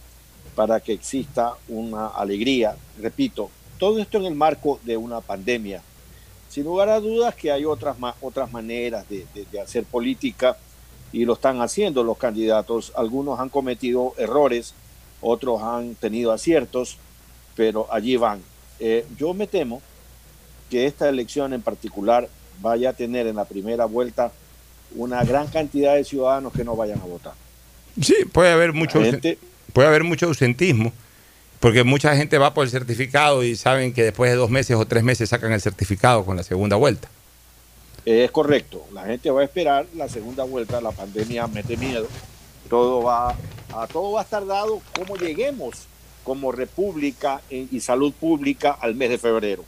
para 0.55 0.79
que 0.79 0.93
exista 0.93 1.53
una 1.67 2.07
alegría. 2.07 2.75
Repito, 2.99 3.49
todo 3.77 3.99
esto 3.99 4.17
en 4.19 4.25
el 4.25 4.35
marco 4.35 4.79
de 4.83 4.97
una 4.97 5.21
pandemia. 5.21 5.81
Sin 6.49 6.65
lugar 6.65 6.89
a 6.89 6.99
dudas 6.99 7.35
que 7.35 7.51
hay 7.51 7.65
otras, 7.65 7.95
otras 8.21 8.51
maneras 8.51 9.05
de 9.09 9.59
hacer 9.61 9.83
política 9.83 10.57
y 11.11 11.25
lo 11.25 11.33
están 11.33 11.61
haciendo 11.61 12.03
los 12.03 12.17
candidatos. 12.17 12.91
Algunos 12.95 13.39
han 13.39 13.49
cometido 13.49 14.13
errores, 14.17 14.73
otros 15.21 15.61
han 15.61 15.95
tenido 15.95 16.31
aciertos, 16.31 16.97
pero 17.55 17.87
allí 17.91 18.15
van. 18.15 18.41
Eh, 18.79 19.05
yo 19.17 19.33
me 19.33 19.47
temo 19.47 19.81
que 20.69 20.85
esta 20.85 21.09
elección 21.09 21.53
en 21.53 21.61
particular 21.61 22.29
vaya 22.61 22.91
a 22.91 22.93
tener 22.93 23.27
en 23.27 23.35
la 23.35 23.45
primera 23.45 23.85
vuelta 23.85 24.31
una 24.95 25.23
gran 25.23 25.47
cantidad 25.47 25.95
de 25.95 26.03
ciudadanos 26.03 26.53
que 26.53 26.63
no 26.63 26.75
vayan 26.75 26.99
a 26.99 27.05
votar. 27.05 27.33
Sí, 28.01 28.15
puede 28.31 28.51
haber 28.51 28.73
mucho, 28.73 29.01
gente- 29.01 29.37
puede 29.73 29.87
haber 29.87 30.03
mucho 30.03 30.27
ausentismo, 30.27 30.91
porque 31.59 31.83
mucha 31.83 32.15
gente 32.15 32.37
va 32.37 32.53
por 32.53 32.63
el 32.65 32.69
certificado 32.71 33.43
y 33.43 33.55
saben 33.55 33.93
que 33.93 34.03
después 34.03 34.31
de 34.31 34.37
dos 34.37 34.49
meses 34.49 34.75
o 34.77 34.85
tres 34.85 35.03
meses 35.03 35.29
sacan 35.29 35.51
el 35.51 35.61
certificado 35.61 36.25
con 36.25 36.37
la 36.37 36.43
segunda 36.43 36.75
vuelta. 36.75 37.09
Es 38.05 38.31
correcto, 38.31 38.85
la 38.93 39.05
gente 39.05 39.29
va 39.29 39.41
a 39.41 39.43
esperar 39.43 39.85
la 39.95 40.07
segunda 40.07 40.43
vuelta, 40.43 40.79
la 40.81 40.91
pandemia 40.91 41.47
mete 41.47 41.75
miedo, 41.77 42.07
todo 42.69 43.03
va 43.03 43.35
a 43.73 43.87
todo 43.87 44.13
va 44.13 44.21
a 44.21 44.23
estar 44.23 44.45
dado 44.47 44.81
como 44.97 45.15
lleguemos 45.17 45.75
como 46.29 46.51
república 46.51 47.41
y 47.49 47.79
salud 47.79 48.13
pública 48.13 48.77
al 48.79 48.93
mes 48.93 49.09
de 49.09 49.17
febrero. 49.17 49.65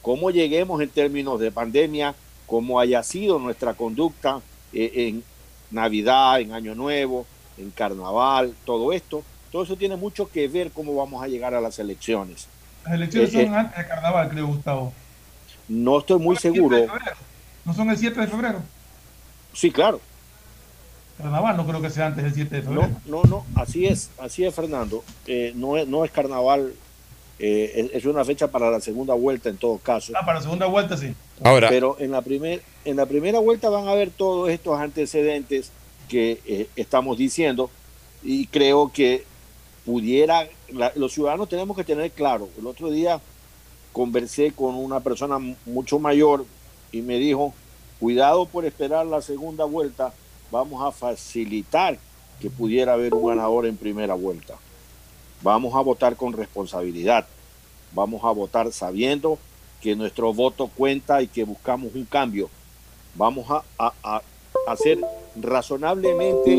Cómo 0.00 0.30
lleguemos 0.30 0.80
en 0.80 0.88
términos 0.88 1.40
de 1.40 1.50
pandemia, 1.50 2.14
cómo 2.46 2.78
haya 2.78 3.02
sido 3.02 3.40
nuestra 3.40 3.74
conducta 3.74 4.40
eh, 4.72 4.92
en 4.94 5.24
Navidad, 5.72 6.40
en 6.40 6.52
Año 6.52 6.76
Nuevo, 6.76 7.26
en 7.58 7.72
Carnaval, 7.72 8.54
todo 8.64 8.92
esto, 8.92 9.24
todo 9.50 9.64
eso 9.64 9.74
tiene 9.74 9.96
mucho 9.96 10.30
que 10.30 10.46
ver 10.46 10.70
cómo 10.70 10.94
vamos 10.94 11.20
a 11.20 11.26
llegar 11.26 11.52
a 11.52 11.60
las 11.60 11.80
elecciones. 11.80 12.46
Las 12.84 12.94
elecciones 12.94 13.34
Eh, 13.34 13.44
son 13.44 13.52
eh, 13.52 13.58
antes 13.58 13.78
de 13.78 13.88
carnaval, 13.88 14.28
creo, 14.28 14.46
Gustavo. 14.46 14.92
No 15.66 15.98
estoy 15.98 16.20
muy 16.20 16.36
seguro. 16.36 16.76
¿No 17.64 17.74
son 17.74 17.90
el 17.90 17.98
7 17.98 18.20
de 18.20 18.28
febrero? 18.28 18.62
Sí, 19.52 19.72
claro. 19.72 20.00
Carnaval 21.22 21.56
no 21.56 21.66
creo 21.66 21.80
que 21.80 21.90
sea 21.90 22.06
antes 22.06 22.24
del 22.24 22.34
7 22.34 22.56
de 22.56 22.62
febrero. 22.62 22.88
No, 23.06 23.22
no, 23.22 23.28
no, 23.28 23.46
así 23.54 23.86
es, 23.86 24.10
así 24.18 24.44
es, 24.44 24.54
Fernando. 24.54 25.04
Eh, 25.26 25.52
no, 25.54 25.76
es, 25.76 25.86
no 25.86 26.04
es 26.04 26.10
carnaval, 26.10 26.72
eh, 27.38 27.72
es, 27.92 27.96
es 27.96 28.04
una 28.04 28.24
fecha 28.24 28.48
para 28.48 28.70
la 28.70 28.80
segunda 28.80 29.14
vuelta 29.14 29.48
en 29.48 29.56
todo 29.56 29.78
caso. 29.78 30.12
Ah, 30.16 30.20
para 30.24 30.38
la 30.38 30.42
segunda 30.42 30.66
vuelta 30.66 30.96
sí. 30.96 31.14
Ahora- 31.44 31.68
Pero 31.68 31.96
en 32.00 32.10
la, 32.10 32.22
primer, 32.22 32.62
en 32.84 32.96
la 32.96 33.06
primera 33.06 33.38
vuelta 33.38 33.68
van 33.70 33.88
a 33.88 33.94
ver 33.94 34.10
todos 34.10 34.50
estos 34.50 34.78
antecedentes 34.78 35.70
que 36.08 36.40
eh, 36.46 36.68
estamos 36.76 37.16
diciendo 37.16 37.70
y 38.22 38.46
creo 38.48 38.90
que 38.92 39.24
pudiera, 39.84 40.46
la- 40.72 40.92
los 40.96 41.12
ciudadanos 41.12 41.48
tenemos 41.48 41.76
que 41.76 41.84
tener 41.84 42.10
claro. 42.10 42.48
El 42.58 42.66
otro 42.66 42.90
día 42.90 43.20
conversé 43.92 44.52
con 44.52 44.74
una 44.74 45.00
persona 45.00 45.38
mucho 45.66 45.98
mayor 45.98 46.46
y 46.92 47.02
me 47.02 47.18
dijo, 47.18 47.52
cuidado 48.00 48.46
por 48.46 48.64
esperar 48.64 49.06
la 49.06 49.20
segunda 49.22 49.64
vuelta, 49.64 50.12
vamos 50.52 50.82
a 50.86 50.92
facilitar 50.92 51.98
que 52.40 52.50
pudiera 52.50 52.92
haber 52.92 53.14
un 53.14 53.26
ganador 53.26 53.66
en 53.66 53.76
primera 53.76 54.14
vuelta. 54.14 54.54
Vamos 55.42 55.74
a 55.74 55.80
votar 55.80 56.14
con 56.14 56.34
responsabilidad, 56.34 57.26
vamos 57.94 58.22
a 58.22 58.30
votar 58.30 58.70
sabiendo 58.70 59.38
que 59.80 59.96
nuestro 59.96 60.32
voto 60.32 60.68
cuenta 60.68 61.22
y 61.22 61.26
que 61.26 61.42
buscamos 61.44 61.92
un 61.94 62.04
cambio. 62.04 62.48
Vamos 63.14 63.50
a, 63.50 63.64
a- 63.78 63.92
a 64.04 64.22
hacer 64.68 65.00
razonablemente 65.34 66.50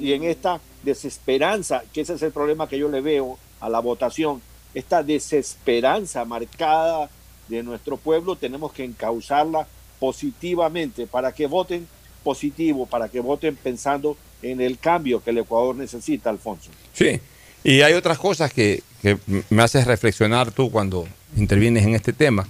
y 0.00 0.12
en 0.12 0.24
esta 0.24 0.60
desesperanza, 0.82 1.82
que 1.92 2.02
ese 2.02 2.14
es 2.14 2.22
el 2.22 2.30
problema 2.32 2.68
que 2.68 2.78
yo 2.78 2.88
le 2.88 3.00
veo 3.00 3.38
a 3.60 3.68
la 3.68 3.80
votación, 3.80 4.40
esta 4.72 5.02
desesperanza 5.02 6.24
marcada 6.24 7.10
de 7.48 7.62
nuestro 7.62 7.96
pueblo, 7.96 8.36
tenemos 8.36 8.72
que 8.72 8.84
encauzarla 8.84 9.66
positivamente 9.98 11.06
para 11.06 11.32
que 11.32 11.46
voten 11.46 11.88
positivo, 12.26 12.86
para 12.86 13.08
que 13.08 13.20
voten 13.20 13.54
pensando 13.54 14.16
en 14.42 14.60
el 14.60 14.80
cambio 14.80 15.22
que 15.22 15.30
el 15.30 15.38
Ecuador 15.38 15.76
necesita, 15.76 16.28
Alfonso. 16.28 16.72
Sí, 16.92 17.20
y 17.62 17.82
hay 17.82 17.92
otras 17.92 18.18
cosas 18.18 18.52
que, 18.52 18.82
que 19.00 19.16
me 19.48 19.62
haces 19.62 19.86
reflexionar 19.86 20.50
tú 20.50 20.72
cuando 20.72 21.06
intervienes 21.36 21.84
en 21.84 21.94
este 21.94 22.12
tema. 22.12 22.48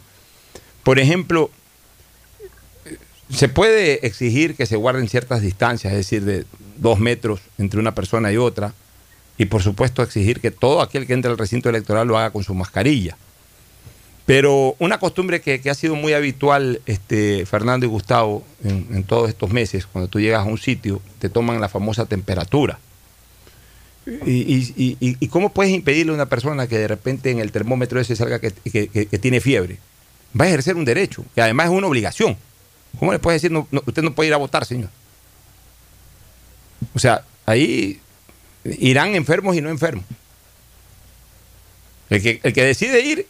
Por 0.82 0.98
ejemplo, 0.98 1.50
se 3.28 3.50
puede 3.50 4.06
exigir 4.06 4.54
que 4.54 4.64
se 4.64 4.76
guarden 4.76 5.10
ciertas 5.10 5.42
distancias, 5.42 5.92
es 5.92 5.98
decir, 5.98 6.24
de 6.24 6.46
dos 6.78 6.98
metros 6.98 7.40
entre 7.58 7.78
una 7.78 7.94
persona 7.94 8.32
y 8.32 8.38
otra, 8.38 8.72
y 9.36 9.44
por 9.44 9.62
supuesto 9.62 10.02
exigir 10.02 10.40
que 10.40 10.50
todo 10.50 10.80
aquel 10.80 11.06
que 11.06 11.12
entre 11.12 11.30
al 11.30 11.36
recinto 11.36 11.68
electoral 11.68 12.08
lo 12.08 12.16
haga 12.16 12.30
con 12.30 12.42
su 12.42 12.54
mascarilla. 12.54 13.18
Pero 14.26 14.74
una 14.80 14.98
costumbre 14.98 15.40
que, 15.40 15.62
ha 15.70 15.74
sido 15.74 15.94
muy 15.94 16.12
habitual, 16.12 16.80
este, 16.84 17.46
Fernando 17.46 17.86
y 17.86 17.88
Gustavo, 17.88 18.44
en, 18.64 19.04
todos 19.04 19.28
estos 19.28 19.50
meses, 19.50 19.86
cuando 19.86 20.08
tú 20.08 20.18
llegas 20.18 20.40
a 20.40 20.50
un 20.50 20.58
sitio, 20.58 21.00
te 21.20 21.28
toman 21.28 21.60
la 21.60 21.68
famosa 21.68 22.06
temperatura. 22.06 22.80
¿Y, 24.26 25.28
cómo 25.28 25.52
puedes 25.52 25.72
impedirle 25.72 26.10
a 26.10 26.16
una 26.16 26.26
persona 26.26 26.66
que 26.66 26.76
de 26.76 26.88
repente 26.88 27.30
en 27.30 27.38
el 27.38 27.52
termómetro 27.52 28.00
ese 28.00 28.16
salga 28.16 28.40
que, 28.40 28.50
tiene 29.20 29.40
fiebre? 29.40 29.78
Va 30.38 30.46
a 30.46 30.48
ejercer 30.48 30.74
un 30.74 30.84
derecho, 30.84 31.24
que 31.36 31.40
además 31.40 31.66
es 31.66 31.72
una 31.72 31.86
obligación. 31.86 32.36
¿Cómo 32.98 33.12
le 33.12 33.20
puedes 33.20 33.40
decir, 33.40 33.52
no, 33.52 33.68
no, 33.70 33.80
usted 33.86 34.02
no 34.02 34.12
puede 34.12 34.28
ir 34.28 34.34
a 34.34 34.38
votar, 34.38 34.64
señor? 34.64 34.90
O 36.94 36.98
sea, 36.98 37.24
ahí 37.44 38.00
irán 38.64 39.14
enfermos 39.14 39.54
y 39.54 39.60
no 39.60 39.70
enfermos. 39.70 40.04
El 42.10 42.20
que 42.22 42.64
decide 42.64 43.00
ir, 43.00 43.26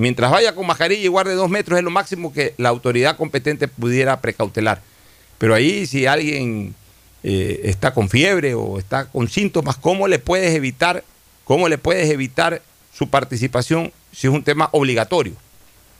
mientras 0.00 0.30
vaya 0.30 0.54
con 0.54 0.66
mascarilla 0.66 1.04
y 1.04 1.08
guarde 1.08 1.34
dos 1.34 1.50
metros, 1.50 1.78
es 1.78 1.84
lo 1.84 1.90
máximo 1.90 2.32
que 2.32 2.54
la 2.56 2.70
autoridad 2.70 3.18
competente 3.18 3.68
pudiera 3.68 4.18
precautelar. 4.22 4.80
Pero 5.36 5.54
ahí, 5.54 5.86
si 5.86 6.06
alguien 6.06 6.74
eh, 7.22 7.60
está 7.64 7.92
con 7.92 8.08
fiebre 8.08 8.54
o 8.54 8.78
está 8.78 9.04
con 9.04 9.28
síntomas, 9.28 9.76
¿cómo 9.76 10.08
le 10.08 10.18
puedes 10.18 10.54
evitar, 10.54 11.04
cómo 11.44 11.68
le 11.68 11.76
puedes 11.76 12.08
evitar 12.08 12.62
su 12.94 13.10
participación 13.10 13.92
si 14.10 14.26
es 14.26 14.32
un 14.32 14.42
tema 14.42 14.70
obligatorio? 14.72 15.34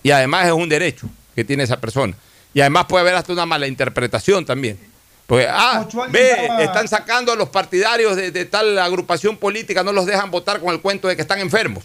Y 0.02 0.12
además 0.12 0.46
es 0.46 0.52
un 0.52 0.70
derecho 0.70 1.06
que 1.34 1.44
tiene 1.44 1.64
esa 1.64 1.78
persona. 1.78 2.16
Y 2.54 2.62
además 2.62 2.86
puede 2.88 3.02
haber 3.02 3.16
hasta 3.16 3.34
una 3.34 3.44
mala 3.44 3.66
interpretación 3.66 4.46
también. 4.46 4.78
Porque, 5.26 5.46
ah, 5.46 5.86
ve, 6.08 6.48
están 6.60 6.88
sacando 6.88 7.32
a 7.32 7.36
los 7.36 7.50
partidarios 7.50 8.16
de, 8.16 8.30
de 8.30 8.46
tal 8.46 8.78
agrupación 8.78 9.36
política, 9.36 9.84
no 9.84 9.92
los 9.92 10.06
dejan 10.06 10.30
votar 10.30 10.58
con 10.58 10.72
el 10.72 10.80
cuento 10.80 11.06
de 11.06 11.16
que 11.16 11.22
están 11.22 11.38
enfermos. 11.38 11.84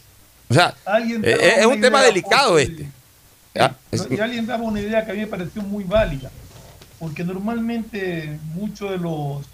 O 0.49 0.53
sea, 0.53 0.75
eh, 1.23 1.31
daba 1.37 1.47
es 1.59 1.65
una 1.65 1.75
un 1.75 1.81
tema 1.81 2.03
delicado 2.03 2.59
este. 2.59 2.87
Ah, 3.57 3.73
es- 3.91 4.01
alguien 4.21 4.45
daba 4.45 4.63
una 4.63 4.79
idea 4.81 5.05
que 5.05 5.11
a 5.11 5.13
mí 5.13 5.21
me 5.21 5.27
pareció 5.27 5.61
muy 5.61 5.83
válida, 5.85 6.29
porque 6.99 7.23
normalmente 7.23 8.37
muchos 8.53 8.91
de 8.91 8.97
los 8.97 9.45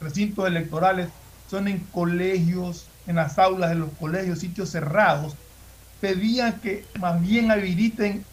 recintos 0.00 0.46
electorales 0.46 1.08
son 1.50 1.66
en 1.68 1.78
colegios, 1.90 2.86
en 3.06 3.16
las 3.16 3.38
aulas 3.38 3.70
de 3.70 3.76
los 3.76 3.90
colegios, 3.98 4.38
sitios 4.38 4.70
cerrados, 4.70 5.34
pedían 6.00 6.60
que 6.60 6.84
más 7.00 7.20
bien 7.20 7.50
habiliten 7.50 8.24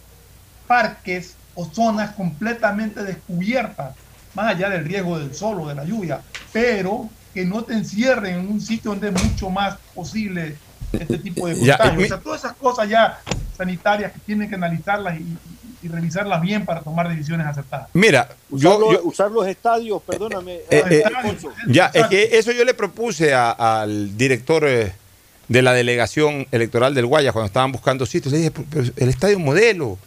parques 0.68 1.36
o 1.56 1.66
zonas 1.66 2.12
completamente 2.12 3.04
descubiertas, 3.04 3.96
más 4.34 4.48
allá 4.54 4.70
del 4.70 4.86
riesgo 4.86 5.18
del 5.18 5.34
sol 5.34 5.62
o 5.62 5.68
de 5.70 5.76
la 5.76 5.86
lluvia, 5.86 6.22
pero 6.52 7.10
que 7.34 7.46
no 7.46 7.64
te 7.64 7.74
encierren 7.74 8.40
en 8.40 8.48
un 8.50 8.62
sitio 8.62 8.92
donde 8.92 9.10
es 9.10 9.24
mucho 9.24 9.50
más 9.50 9.78
posible 9.94 10.58
este 11.02 11.18
tipo 11.20 11.48
de 11.48 11.56
Ya, 11.60 11.78
contagios. 11.78 12.04
O 12.04 12.08
sea, 12.08 12.18
todas 12.20 12.44
esas 12.44 12.54
cosas 12.58 12.90
ya 12.90 13.20
sanitarias 13.58 14.12
que 14.14 14.20
tienen 14.20 14.50
que 14.50 14.56
analizarlas 14.56 15.20
y, 15.20 15.26
revisarlas 15.88 16.42
bien 16.42 16.66
para 16.66 16.82
tomar 16.82 17.08
decisiones 17.10 17.46
acertadas. 17.46 17.90
Mira, 17.94 18.28
Usar, 18.50 18.72
yo, 18.72 18.80
los, 18.80 18.92
yo- 18.94 19.02
usar 19.04 19.30
los 19.30 19.46
estadios, 19.48 20.02
perdóname. 20.02 20.56
Eh, 20.72 20.84
eh, 20.90 21.04
Alfonso. 21.06 21.52
ya, 21.68 21.92
es 21.94 22.08
que 22.08 22.40
eso 22.40 22.52
yo 22.52 22.66
le 22.66 22.74
propuse 22.74 23.36
a- 23.36 23.52
al 23.52 24.18
director 24.18 24.66
eh, 24.68 24.94
de 25.48 25.62
la 25.62 25.74
delegación 25.74 26.48
electoral 26.52 26.96
del 26.96 27.06
Guayas 27.06 27.34
cuando 27.34 27.46
estaban 27.46 27.72
buscando 27.72 28.08
sitios. 28.08 28.32
Le 28.32 28.40
dije, 28.40 28.50
"Pero- 28.52 28.66
pero 28.72 28.86
el 28.98 29.10
estadio 29.10 29.38
modelo, 29.38 30.00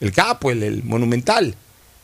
el 0.00 0.12
capo, 0.12 0.50
el, 0.50 0.62
el 0.62 0.82
monumental. 0.82 1.54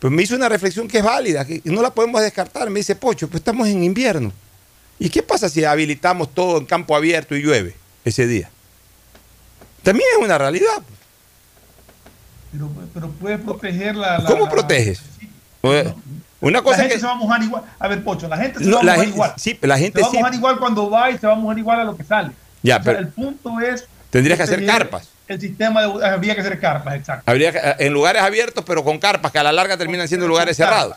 Pues 0.01 0.13
me 0.13 0.23
hizo 0.23 0.37
una 0.37 0.51
reflexión 0.51 0.87
que 0.87 0.99
es 0.99 1.05
válida, 1.05 1.47
que 1.47 1.63
no 1.65 1.81
la 1.81 1.95
podemos 1.95 2.21
descartar. 2.21 2.69
Me 2.69 2.81
dice, 2.81 2.95
Pocho, 2.95 3.27
pues 3.29 3.41
estamos 3.41 3.67
en 3.69 3.83
invierno. 3.85 4.35
¿Y 4.99 5.09
qué 5.09 5.23
pasa 5.23 5.49
si 5.49 5.65
habilitamos 5.65 6.35
todo 6.35 6.59
en 6.59 6.67
campo 6.67 6.95
abierto 6.95 7.35
y 7.35 7.41
llueve 7.43 7.75
ese 8.05 8.27
día? 8.27 8.51
También 9.83 10.09
es 10.17 10.25
una 10.25 10.39
realidad. 10.39 10.83
Pero, 12.53 12.71
pero 12.93 13.11
puedes 13.11 13.41
proteger 13.41 13.97
la... 13.97 14.19
la- 14.19 14.25
¿Cómo 14.25 14.45
la- 14.45 14.51
proteges? 14.51 15.03
Una 16.41 16.59
la 16.59 16.63
cosa 16.63 16.79
gente 16.79 16.95
que... 16.95 17.01
se 17.01 17.07
va 17.07 17.13
a 17.13 17.17
mojar 17.17 17.43
igual. 17.43 17.63
A 17.79 17.89
ver, 17.89 18.05
Pocho, 18.05 18.29
la 18.29 18.37
gente 18.37 18.59
se 18.61 18.67
No, 18.67 18.77
va 18.77 18.83
a 18.83 18.85
la 18.85 18.93
mojar 18.93 19.05
gente- 19.05 19.17
igual. 19.17 19.33
sí, 19.37 19.59
la 19.63 19.79
gente 19.79 19.99
se 20.01 20.03
va 20.05 20.09
a 20.11 20.13
mojar 20.13 20.35
igual 20.35 20.59
cuando 20.59 20.91
va 20.91 21.11
y 21.11 21.19
se 21.19 21.27
va 21.27 21.33
a 21.33 21.37
mojar 21.37 21.59
igual 21.59 21.81
a 21.81 21.85
lo 21.85 21.97
que 21.97 22.05
sale. 22.05 22.31
Ya, 22.63 22.77
O 22.77 22.83
sea, 22.83 22.85
pero- 22.85 22.99
el 22.99 23.09
punto 23.09 23.61
es... 23.61 23.87
Tendrías 24.11 24.37
que 24.37 24.43
hacer 24.45 24.59
proteger 24.59 24.79
carpas. 24.81 25.09
El 25.27 25.41
sistema 25.41 25.83
de... 25.83 26.07
Habría 26.07 26.35
que 26.35 26.41
hacer 26.43 26.61
carpas, 26.61 26.95
exacto. 26.95 27.31
Habría 27.31 27.51
que- 27.51 27.85
en 27.87 27.93
lugares 27.93 28.23
abiertos, 28.23 28.63
pero 28.67 28.85
con 28.85 28.99
carpas, 28.99 29.33
que 29.33 29.39
a 29.39 29.43
la 29.43 29.53
larga 29.53 29.77
terminan 29.77 30.07
siendo 30.07 30.29
lugares 30.29 30.57
cerrados. 30.57 30.97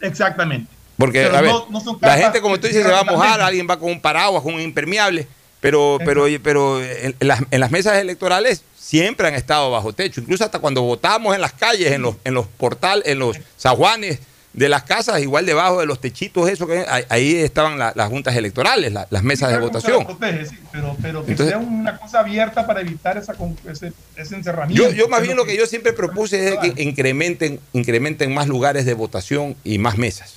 Exactamente. 0.00 0.70
Porque, 0.98 1.22
Pero 1.24 1.36
a 1.36 1.40
ver, 1.40 1.50
no- 1.50 1.66
no 1.70 1.80
son 1.80 1.98
la 2.00 2.16
gente, 2.16 2.40
como 2.40 2.60
tú 2.60 2.68
dices, 2.68 2.84
se 2.84 2.92
va 2.92 3.00
a 3.00 3.04
mojar, 3.04 3.40
alguien 3.40 3.66
va 3.68 3.78
con 3.78 3.90
un 3.90 4.00
paraguas, 4.00 4.42
con 4.42 4.54
un 4.54 4.60
impermeable, 4.60 5.26
pero, 5.64 5.98
pero, 6.04 6.26
pero 6.42 6.82
en, 6.82 7.16
en 7.18 7.28
las, 7.28 7.40
en 7.50 7.60
las 7.60 7.70
mesas 7.70 7.96
electorales 7.98 8.62
siempre 8.78 9.26
han 9.28 9.34
estado 9.34 9.70
bajo 9.70 9.92
techo, 9.92 10.20
incluso 10.20 10.44
hasta 10.44 10.58
cuando 10.58 10.82
votamos 10.82 11.34
en 11.34 11.40
las 11.40 11.52
calles, 11.54 11.90
en 11.92 12.02
los, 12.02 12.16
en 12.24 12.34
los 12.34 12.46
portales, 12.46 13.04
en 13.06 13.18
los 13.18 13.36
zaguanes 13.58 14.18
de 14.52 14.68
las 14.68 14.84
casas, 14.84 15.20
igual 15.20 15.46
debajo 15.46 15.80
de 15.80 15.86
los 15.86 16.00
techitos, 16.00 16.48
eso 16.48 16.66
que 16.68 16.84
ahí, 17.08 17.34
estaban 17.36 17.76
la- 17.76 17.92
las 17.96 18.08
juntas 18.08 18.36
electorales, 18.36 18.92
la- 18.92 19.08
las 19.10 19.22
mesas 19.24 19.50
de 19.50 19.58
votación. 19.58 19.98
la 20.00 20.06
protege, 20.06 20.46
sí, 20.46 20.56
pero, 20.70 20.96
pero 21.02 21.24
que 21.24 21.32
Entonces- 21.32 21.56
sea 21.56 21.58
una 21.66 21.98
cosa 21.98 22.20
abierta 22.20 22.64
para 22.66 22.80
evitar 22.82 23.16
esa, 23.18 23.34
ese, 23.68 23.92
ese 24.16 24.34
encerramiento. 24.36 24.90
Yo, 24.90 24.90
yo 24.94 25.08
más 25.08 25.22
bien 25.22 25.36
lo 25.36 25.44
que 25.44 25.56
yo 25.56 25.66
siempre 25.66 25.92
propuse 25.92 26.50
es 26.54 26.58
que 26.58 26.82
incrementen, 26.82 27.58
incrementen 27.72 28.32
más 28.32 28.46
lugares 28.46 28.84
de 28.86 28.94
votación 28.94 29.56
y 29.64 29.78
más 29.78 29.96
mesas. 29.98 30.34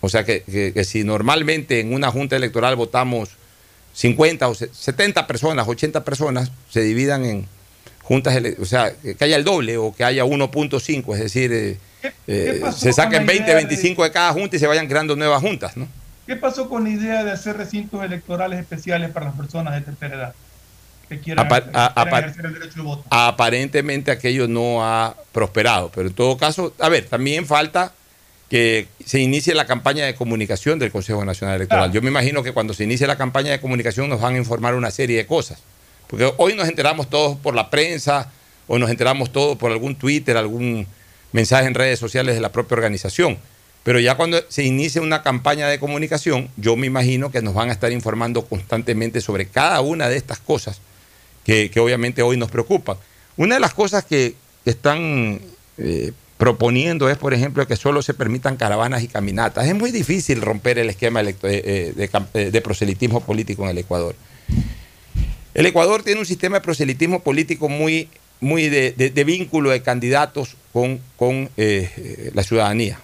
O 0.00 0.08
sea, 0.08 0.24
que, 0.24 0.42
que- 0.42 0.72
que 0.72 0.84
si 0.84 1.02
normalmente 1.02 1.80
en 1.80 1.92
una 1.92 2.10
junta 2.12 2.36
electoral 2.36 2.76
votamos 2.76 3.30
50 4.00 4.48
o 4.48 4.54
se- 4.54 4.72
70 4.72 5.26
personas, 5.26 5.68
80 5.68 6.02
personas, 6.04 6.50
se 6.70 6.80
dividan 6.80 7.24
en 7.26 7.46
juntas, 8.02 8.34
o 8.58 8.64
sea, 8.64 8.92
que 9.02 9.22
haya 9.24 9.36
el 9.36 9.44
doble 9.44 9.76
o 9.76 9.94
que 9.94 10.04
haya 10.04 10.24
1.5, 10.24 11.14
es 11.14 11.20
decir, 11.20 11.52
eh, 11.52 11.76
eh, 12.26 12.62
se 12.74 12.94
saquen 12.94 13.18
con 13.18 13.26
la 13.26 13.32
20, 13.32 13.34
idea 13.44 13.46
de- 13.56 13.64
25 13.66 14.02
de 14.04 14.10
cada 14.10 14.32
junta 14.32 14.56
y 14.56 14.58
se 14.58 14.66
vayan 14.66 14.88
creando 14.88 15.14
nuevas 15.16 15.42
juntas, 15.42 15.76
¿no? 15.76 15.86
¿Qué 16.26 16.34
pasó 16.36 16.68
con 16.70 16.84
la 16.84 16.90
idea 16.90 17.24
de 17.24 17.32
hacer 17.32 17.58
recintos 17.58 18.02
electorales 18.02 18.58
especiales 18.58 19.10
para 19.10 19.26
las 19.26 19.34
personas 19.34 19.74
de 19.74 19.80
tercera 19.82 20.14
edad 20.14 20.34
que 21.08 21.18
quieran, 21.20 21.46
que 21.46 21.54
ejercer 22.18 22.46
el 22.46 22.54
derecho 22.54 22.76
de 22.76 22.82
voto? 22.82 23.04
Aparentemente 23.10 24.10
aquello 24.10 24.48
no 24.48 24.82
ha 24.82 25.14
prosperado, 25.32 25.90
pero 25.94 26.08
en 26.08 26.14
todo 26.14 26.38
caso, 26.38 26.72
a 26.78 26.88
ver, 26.88 27.04
también 27.06 27.44
falta 27.46 27.92
que 28.50 28.88
se 29.06 29.20
inicie 29.20 29.54
la 29.54 29.64
campaña 29.64 30.04
de 30.04 30.16
comunicación 30.16 30.80
del 30.80 30.90
Consejo 30.90 31.24
Nacional 31.24 31.54
Electoral. 31.54 31.92
Yo 31.92 32.02
me 32.02 32.08
imagino 32.08 32.42
que 32.42 32.52
cuando 32.52 32.74
se 32.74 32.82
inicie 32.82 33.06
la 33.06 33.16
campaña 33.16 33.52
de 33.52 33.60
comunicación 33.60 34.08
nos 34.08 34.20
van 34.20 34.34
a 34.34 34.38
informar 34.38 34.74
una 34.74 34.90
serie 34.90 35.16
de 35.16 35.26
cosas, 35.26 35.60
porque 36.08 36.32
hoy 36.36 36.54
nos 36.54 36.68
enteramos 36.68 37.08
todos 37.08 37.38
por 37.38 37.54
la 37.54 37.70
prensa 37.70 38.32
o 38.66 38.76
nos 38.76 38.90
enteramos 38.90 39.30
todos 39.30 39.56
por 39.56 39.70
algún 39.70 39.94
Twitter, 39.94 40.36
algún 40.36 40.86
mensaje 41.30 41.68
en 41.68 41.74
redes 41.74 42.00
sociales 42.00 42.34
de 42.34 42.40
la 42.40 42.50
propia 42.50 42.74
organización. 42.74 43.38
Pero 43.84 44.00
ya 44.00 44.16
cuando 44.16 44.42
se 44.48 44.64
inicie 44.64 45.00
una 45.00 45.22
campaña 45.22 45.68
de 45.68 45.78
comunicación, 45.78 46.50
yo 46.56 46.74
me 46.74 46.88
imagino 46.88 47.30
que 47.30 47.42
nos 47.42 47.54
van 47.54 47.70
a 47.70 47.72
estar 47.72 47.92
informando 47.92 48.44
constantemente 48.44 49.20
sobre 49.20 49.46
cada 49.46 49.80
una 49.80 50.08
de 50.08 50.16
estas 50.16 50.40
cosas 50.40 50.80
que, 51.44 51.70
que 51.70 51.78
obviamente 51.78 52.20
hoy 52.22 52.36
nos 52.36 52.50
preocupan. 52.50 52.96
Una 53.36 53.54
de 53.54 53.60
las 53.60 53.74
cosas 53.74 54.04
que, 54.04 54.34
que 54.64 54.70
están 54.70 55.40
eh, 55.78 56.12
proponiendo 56.40 57.10
es, 57.10 57.18
por 57.18 57.34
ejemplo, 57.34 57.66
que 57.66 57.76
solo 57.76 58.00
se 58.00 58.14
permitan 58.14 58.56
caravanas 58.56 59.02
y 59.02 59.08
caminatas. 59.08 59.66
Es 59.66 59.74
muy 59.74 59.92
difícil 59.92 60.40
romper 60.40 60.78
el 60.78 60.88
esquema 60.88 61.20
eh, 61.20 61.36
eh, 61.42 62.10
eh, 62.34 62.50
de 62.50 62.60
proselitismo 62.62 63.20
político 63.20 63.64
en 63.64 63.68
el 63.68 63.78
Ecuador. 63.78 64.16
El 65.52 65.66
Ecuador 65.66 66.02
tiene 66.02 66.18
un 66.18 66.24
sistema 66.24 66.56
de 66.56 66.62
proselitismo 66.62 67.20
político 67.20 67.68
muy, 67.68 68.08
muy 68.40 68.70
de, 68.70 69.24
vínculo 69.26 69.68
de 69.68 69.82
candidatos 69.82 70.56
con, 70.72 70.98
con, 71.16 71.50
la 71.58 72.42
ciudadanía. 72.42 72.98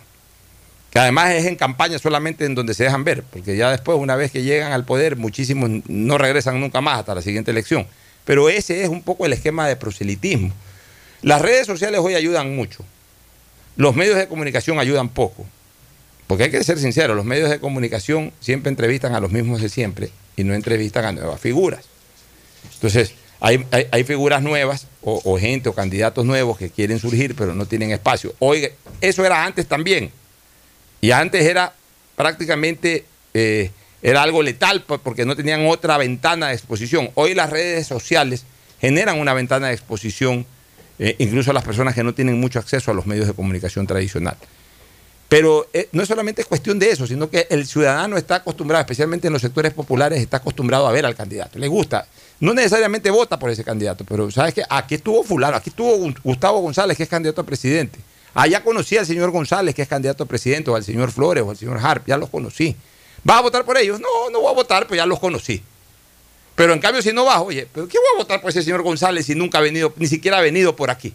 Que 0.90 0.98
además 0.98 1.32
es 1.32 1.44
en 1.44 1.56
campaña 1.56 1.98
solamente 1.98 2.46
en 2.46 2.54
donde 2.54 2.72
se 2.72 2.84
dejan 2.84 3.04
ver, 3.04 3.22
porque 3.22 3.54
ya 3.54 3.70
después, 3.70 3.98
una 3.98 4.16
vez 4.16 4.30
que 4.30 4.44
llegan 4.44 4.72
al 4.72 4.86
poder, 4.86 5.16
muchísimos 5.16 5.68
no 5.88 6.16
regresan 6.16 6.58
nunca 6.58 6.80
más 6.80 7.00
hasta 7.00 7.14
la 7.14 7.20
siguiente 7.20 7.50
elección. 7.50 7.86
Pero 8.24 8.48
ese 8.48 8.82
es 8.82 8.88
un 8.88 9.02
poco 9.02 9.26
el 9.26 9.34
esquema 9.34 9.68
de 9.68 9.76
proselitismo. 9.76 10.54
Las 11.20 11.42
redes 11.42 11.66
sociales 11.66 12.00
hoy 12.02 12.14
ayudan 12.14 12.56
mucho. 12.56 12.82
Los 13.76 13.94
medios 13.94 14.16
de 14.16 14.28
comunicación 14.28 14.78
ayudan 14.78 15.08
poco. 15.08 15.46
Porque 16.26 16.44
hay 16.44 16.50
que 16.50 16.64
ser 16.64 16.78
sincero, 16.78 17.14
los 17.14 17.24
medios 17.24 17.50
de 17.50 17.60
comunicación 17.60 18.32
siempre 18.40 18.68
entrevistan 18.70 19.14
a 19.14 19.20
los 19.20 19.30
mismos 19.30 19.62
de 19.62 19.68
siempre 19.68 20.10
y 20.36 20.42
no 20.44 20.54
entrevistan 20.54 21.04
a 21.04 21.12
nuevas 21.12 21.40
figuras. 21.40 21.84
Entonces, 22.74 23.12
hay, 23.38 23.64
hay- 23.92 24.02
figuras 24.04 24.42
nuevas 24.42 24.86
o, 25.02 25.38
gente 25.38 25.68
o 25.68 25.72
candidatos 25.72 26.24
nuevos 26.24 26.58
que 26.58 26.70
quieren 26.70 26.98
surgir 26.98 27.36
pero 27.36 27.54
no 27.54 27.66
tienen 27.66 27.92
espacio. 27.92 28.34
Oiga, 28.40 28.70
eso 29.00 29.24
era 29.24 29.44
antes 29.44 29.66
también. 29.66 30.10
Y 31.00 31.12
antes 31.12 31.44
era 31.44 31.72
prácticamente, 32.16 33.04
eh, 33.34 33.70
era 34.02 34.22
algo 34.22 34.42
letal 34.42 34.82
po- 34.82 34.98
porque 34.98 35.24
no 35.24 35.36
tenían 35.36 35.66
otra 35.68 35.96
ventana 35.98 36.48
de 36.48 36.54
exposición. 36.54 37.10
Hoy 37.14 37.34
las 37.34 37.50
redes 37.50 37.86
sociales 37.86 38.44
generan 38.80 39.20
una 39.20 39.32
ventana 39.34 39.68
de 39.68 39.74
exposición, 39.74 40.44
eh, 40.98 41.16
incluso 41.18 41.50
a 41.50 41.54
las 41.54 41.64
personas 41.64 41.94
que 41.94 42.02
no 42.02 42.14
tienen 42.14 42.40
mucho 42.40 42.58
acceso 42.58 42.90
a 42.90 42.94
los 42.94 43.06
medios 43.06 43.26
de 43.26 43.34
comunicación 43.34 43.86
tradicional. 43.86 44.36
Pero 45.28 45.66
eh, 45.72 45.88
no 45.92 46.02
es 46.02 46.08
solamente 46.08 46.44
cuestión 46.44 46.78
de 46.78 46.90
eso, 46.90 47.06
sino 47.06 47.28
que 47.28 47.48
el 47.50 47.66
ciudadano 47.66 48.16
está 48.16 48.36
acostumbrado, 48.36 48.82
especialmente 48.82 49.26
en 49.26 49.32
los 49.32 49.42
sectores 49.42 49.72
populares, 49.72 50.20
está 50.20 50.36
acostumbrado 50.36 50.86
a 50.86 50.92
ver 50.92 51.04
al 51.04 51.16
candidato. 51.16 51.58
Le 51.58 51.66
gusta. 51.66 52.06
No 52.38 52.54
necesariamente 52.54 53.10
vota 53.10 53.38
por 53.38 53.50
ese 53.50 53.64
candidato, 53.64 54.04
pero 54.04 54.30
sabes 54.30 54.54
que 54.54 54.62
aquí 54.68 54.94
estuvo 54.96 55.24
fulano, 55.24 55.56
aquí 55.56 55.70
estuvo 55.70 56.12
Gustavo 56.22 56.60
González, 56.60 56.96
que 56.96 57.02
es 57.02 57.08
candidato 57.08 57.40
a 57.40 57.44
presidente. 57.44 57.98
Allá 58.34 58.62
conocí 58.62 58.96
al 58.98 59.06
señor 59.06 59.30
González, 59.30 59.74
que 59.74 59.82
es 59.82 59.88
candidato 59.88 60.24
a 60.24 60.26
presidente, 60.26 60.70
o 60.70 60.76
al 60.76 60.84
señor 60.84 61.10
Flores, 61.10 61.42
o 61.42 61.50
al 61.50 61.56
señor 61.56 61.78
Harp, 61.82 62.06
ya 62.06 62.18
los 62.18 62.28
conocí. 62.28 62.76
¿Vas 63.24 63.38
a 63.38 63.42
votar 63.42 63.64
por 63.64 63.78
ellos? 63.78 63.98
No, 63.98 64.30
no 64.30 64.42
voy 64.42 64.50
a 64.50 64.54
votar, 64.54 64.86
pues 64.86 64.98
ya 64.98 65.06
los 65.06 65.18
conocí. 65.18 65.62
Pero 66.56 66.72
en 66.72 66.80
cambio, 66.80 67.02
si 67.02 67.12
no 67.12 67.24
vas, 67.24 67.38
oye, 67.40 67.68
¿pero 67.72 67.86
qué 67.86 67.98
voy 67.98 68.06
a 68.14 68.18
votar 68.18 68.40
por 68.40 68.50
ese 68.50 68.62
señor 68.62 68.82
González 68.82 69.26
si 69.26 69.34
nunca 69.36 69.58
ha 69.58 69.60
venido, 69.60 69.92
ni 69.96 70.06
siquiera 70.08 70.38
ha 70.38 70.40
venido 70.40 70.74
por 70.74 70.90
aquí? 70.90 71.12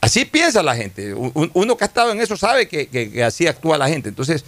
Así 0.00 0.24
piensa 0.24 0.62
la 0.62 0.74
gente. 0.76 1.12
Un- 1.14 1.50
Uno 1.54 1.76
que 1.76 1.84
ha 1.84 1.86
estado 1.86 2.12
en 2.12 2.20
eso 2.20 2.36
sabe 2.36 2.68
que, 2.68 3.22
así 3.24 3.46
actúa 3.46 3.76
la 3.78 3.88
gente. 3.88 4.08
Entonces, 4.08 4.44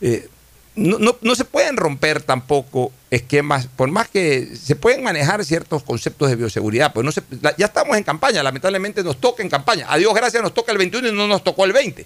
eh, 0.00 0.28
no, 0.76 1.34
se 1.36 1.44
pueden 1.44 1.76
romper 1.76 2.20
tampoco 2.22 2.90
esquemas, 3.10 3.68
por 3.76 3.88
más 3.90 4.08
que 4.08 4.56
se 4.56 4.74
pueden 4.74 5.02
manejar 5.04 5.44
ciertos 5.44 5.84
conceptos 5.84 6.28
de 6.30 6.36
bioseguridad, 6.36 6.92
pues 6.92 7.04
no 7.04 7.12
se- 7.12 7.22
ya 7.56 7.66
estamos 7.66 7.96
en 7.96 8.02
campaña, 8.02 8.42
lamentablemente 8.42 9.02
nos 9.04 9.20
toca 9.20 9.42
en 9.42 9.48
campaña. 9.48 9.86
A 9.88 9.96
Dios 9.96 10.12
gracias 10.14 10.42
nos 10.42 10.52
toca 10.54 10.72
el 10.72 10.78
21 10.78 11.08
y 11.08 11.12
no 11.12 11.28
nos 11.28 11.44
tocó 11.44 11.64
el 11.64 11.72
20. 11.72 12.04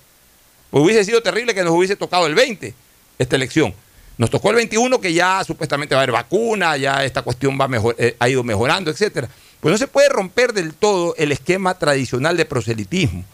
Pues 0.71 0.85
hubiese 0.85 1.05
sido 1.05 1.23
terrible 1.23 1.55
que 1.55 1.63
nos 1.65 1.73
hubiese 1.73 1.97
tocado 1.97 2.27
el 2.27 2.35
20 2.35 2.75
esta 3.19 3.37
elección. 3.37 3.75
Nos 4.19 4.31
tocó 4.31 4.51
el 4.51 4.57
21 4.57 5.01
que 5.01 5.13
ya 5.13 5.43
supuestamente 5.45 5.95
va 5.95 6.01
a 6.01 6.03
haber 6.03 6.13
vacuna, 6.13 6.77
ya 6.77 7.05
esta 7.05 7.23
cuestión 7.23 7.57
va 7.61 7.69
mejor, 7.69 7.95
eh, 7.99 8.17
ha 8.19 8.29
ido 8.29 8.43
mejorando, 8.43 8.91
etcétera. 8.91 9.29
Pues 9.61 9.73
no 9.73 9.79
se 9.79 9.87
puede 9.89 10.09
romper 10.09 10.53
del 10.53 10.75
todo 10.75 11.15
el 11.17 11.33
esquema 11.33 11.75
tradicional 11.79 12.37
de 12.37 12.45
proselitismo. 12.45 13.25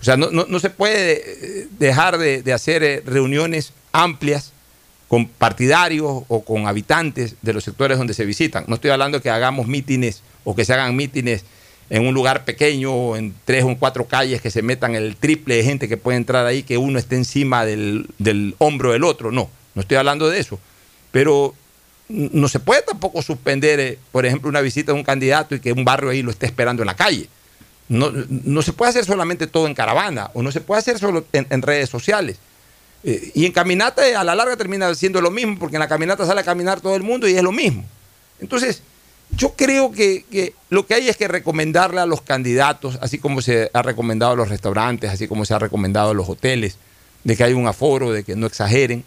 O 0.00 0.04
sea, 0.04 0.16
no, 0.16 0.30
no- 0.30 0.58
se 0.58 0.70
puede 0.70 1.22
eh, 1.62 1.68
dejar 1.78 2.18
de, 2.18 2.42
de 2.42 2.52
hacer 2.52 2.82
eh, 2.82 3.02
reuniones 3.06 3.72
amplias 3.92 4.52
con 5.06 5.26
partidarios 5.28 6.22
o 6.28 6.42
con 6.44 6.66
habitantes 6.66 7.36
de 7.42 7.52
los 7.52 7.62
sectores 7.64 7.98
donde 7.98 8.14
se 8.14 8.24
visitan. 8.24 8.64
No 8.66 8.76
estoy 8.76 8.90
hablando 8.90 9.18
de 9.18 9.22
que 9.22 9.30
hagamos 9.30 9.66
mítines 9.66 10.22
o 10.44 10.54
que 10.56 10.64
se 10.64 10.72
hagan 10.72 10.96
mítines 10.96 11.44
en 11.90 12.06
un 12.06 12.14
lugar 12.14 12.46
pequeño 12.46 12.92
o 12.94 13.16
en 13.16 13.34
tres 13.44 13.64
o 13.64 13.76
cuatro 13.78 14.06
calles 14.06 14.40
que 14.40 14.50
se 14.50 14.62
metan 14.62 14.94
el 14.94 15.14
triple 15.16 15.56
de 15.56 15.64
gente 15.64 15.88
que 15.88 15.98
puede 15.98 16.16
entrar 16.16 16.46
ahí, 16.46 16.62
que 16.62 16.78
uno 16.78 16.98
esté 16.98 17.16
encima 17.16 17.66
del, 17.66 18.06
del 18.18 18.54
hombro 18.58 18.92
del 18.92 19.04
otro. 19.04 19.30
No, 19.30 19.50
no 19.74 19.82
estoy 19.82 19.96
hablando 19.96 20.28
de 20.28 20.38
eso. 20.38 20.58
Pero 21.10 21.54
no 22.08 22.48
se 22.48 22.60
puede 22.60 22.82
tampoco 22.82 23.22
suspender, 23.22 23.80
eh, 23.80 23.98
por 24.10 24.26
ejemplo, 24.26 24.48
una 24.48 24.60
visita 24.60 24.92
de 24.92 24.98
un 24.98 25.04
candidato 25.04 25.54
y 25.54 25.60
que 25.60 25.72
un 25.72 25.84
barrio 25.84 26.10
ahí 26.10 26.22
lo 26.22 26.30
esté 26.30 26.46
esperando 26.46 26.82
en 26.82 26.86
la 26.86 26.96
calle. 26.96 27.28
No, 27.88 28.10
no 28.10 28.62
se 28.62 28.72
puede 28.72 28.90
hacer 28.90 29.04
solamente 29.04 29.46
todo 29.46 29.66
en 29.66 29.74
caravana 29.74 30.30
o 30.34 30.42
no 30.42 30.52
se 30.52 30.60
puede 30.60 30.80
hacer 30.80 30.98
solo 30.98 31.24
en, 31.32 31.62
redes 31.62 31.88
sociales. 31.88 32.38
Eh, 33.04 33.32
y 33.34 33.46
en 33.46 33.52
caminata 33.52 34.06
eh, 34.08 34.14
a 34.14 34.24
la 34.24 34.34
larga 34.34 34.56
termina 34.56 34.94
siendo 34.94 35.20
lo 35.20 35.30
mismo, 35.30 35.58
porque 35.58 35.76
en 35.76 35.80
la 35.80 35.88
caminata 35.88 36.26
sale 36.26 36.40
a 36.40 36.44
caminar 36.44 36.80
todo 36.80 36.96
el 36.96 37.02
mundo 37.02 37.26
y 37.26 37.34
es 37.34 37.42
lo 37.42 37.52
mismo. 37.52 37.84
Entonces, 38.40 38.82
yo 39.30 39.54
creo 39.54 39.90
que, 39.92 40.24
que 40.30 40.54
lo 40.68 40.86
que 40.86 40.94
hay 40.94 41.08
es 41.08 41.16
que 41.16 41.28
recomendarle 41.28 42.00
a 42.00 42.06
los 42.06 42.20
candidatos, 42.20 42.98
así 43.00 43.18
como 43.18 43.40
se 43.40 43.70
ha 43.72 43.82
recomendado 43.82 44.32
a 44.32 44.36
los 44.36 44.48
restaurantes, 44.48 45.10
así 45.10 45.26
como 45.26 45.44
se 45.44 45.54
ha 45.54 45.58
recomendado 45.58 46.10
a 46.10 46.14
los 46.14 46.28
hoteles, 46.28 46.76
de 47.24 47.36
que 47.36 47.44
hay 47.44 47.54
un 47.54 47.66
aforo, 47.66 48.12
de 48.12 48.24
que 48.24 48.36
no 48.36 48.46
exageren, 48.46 49.04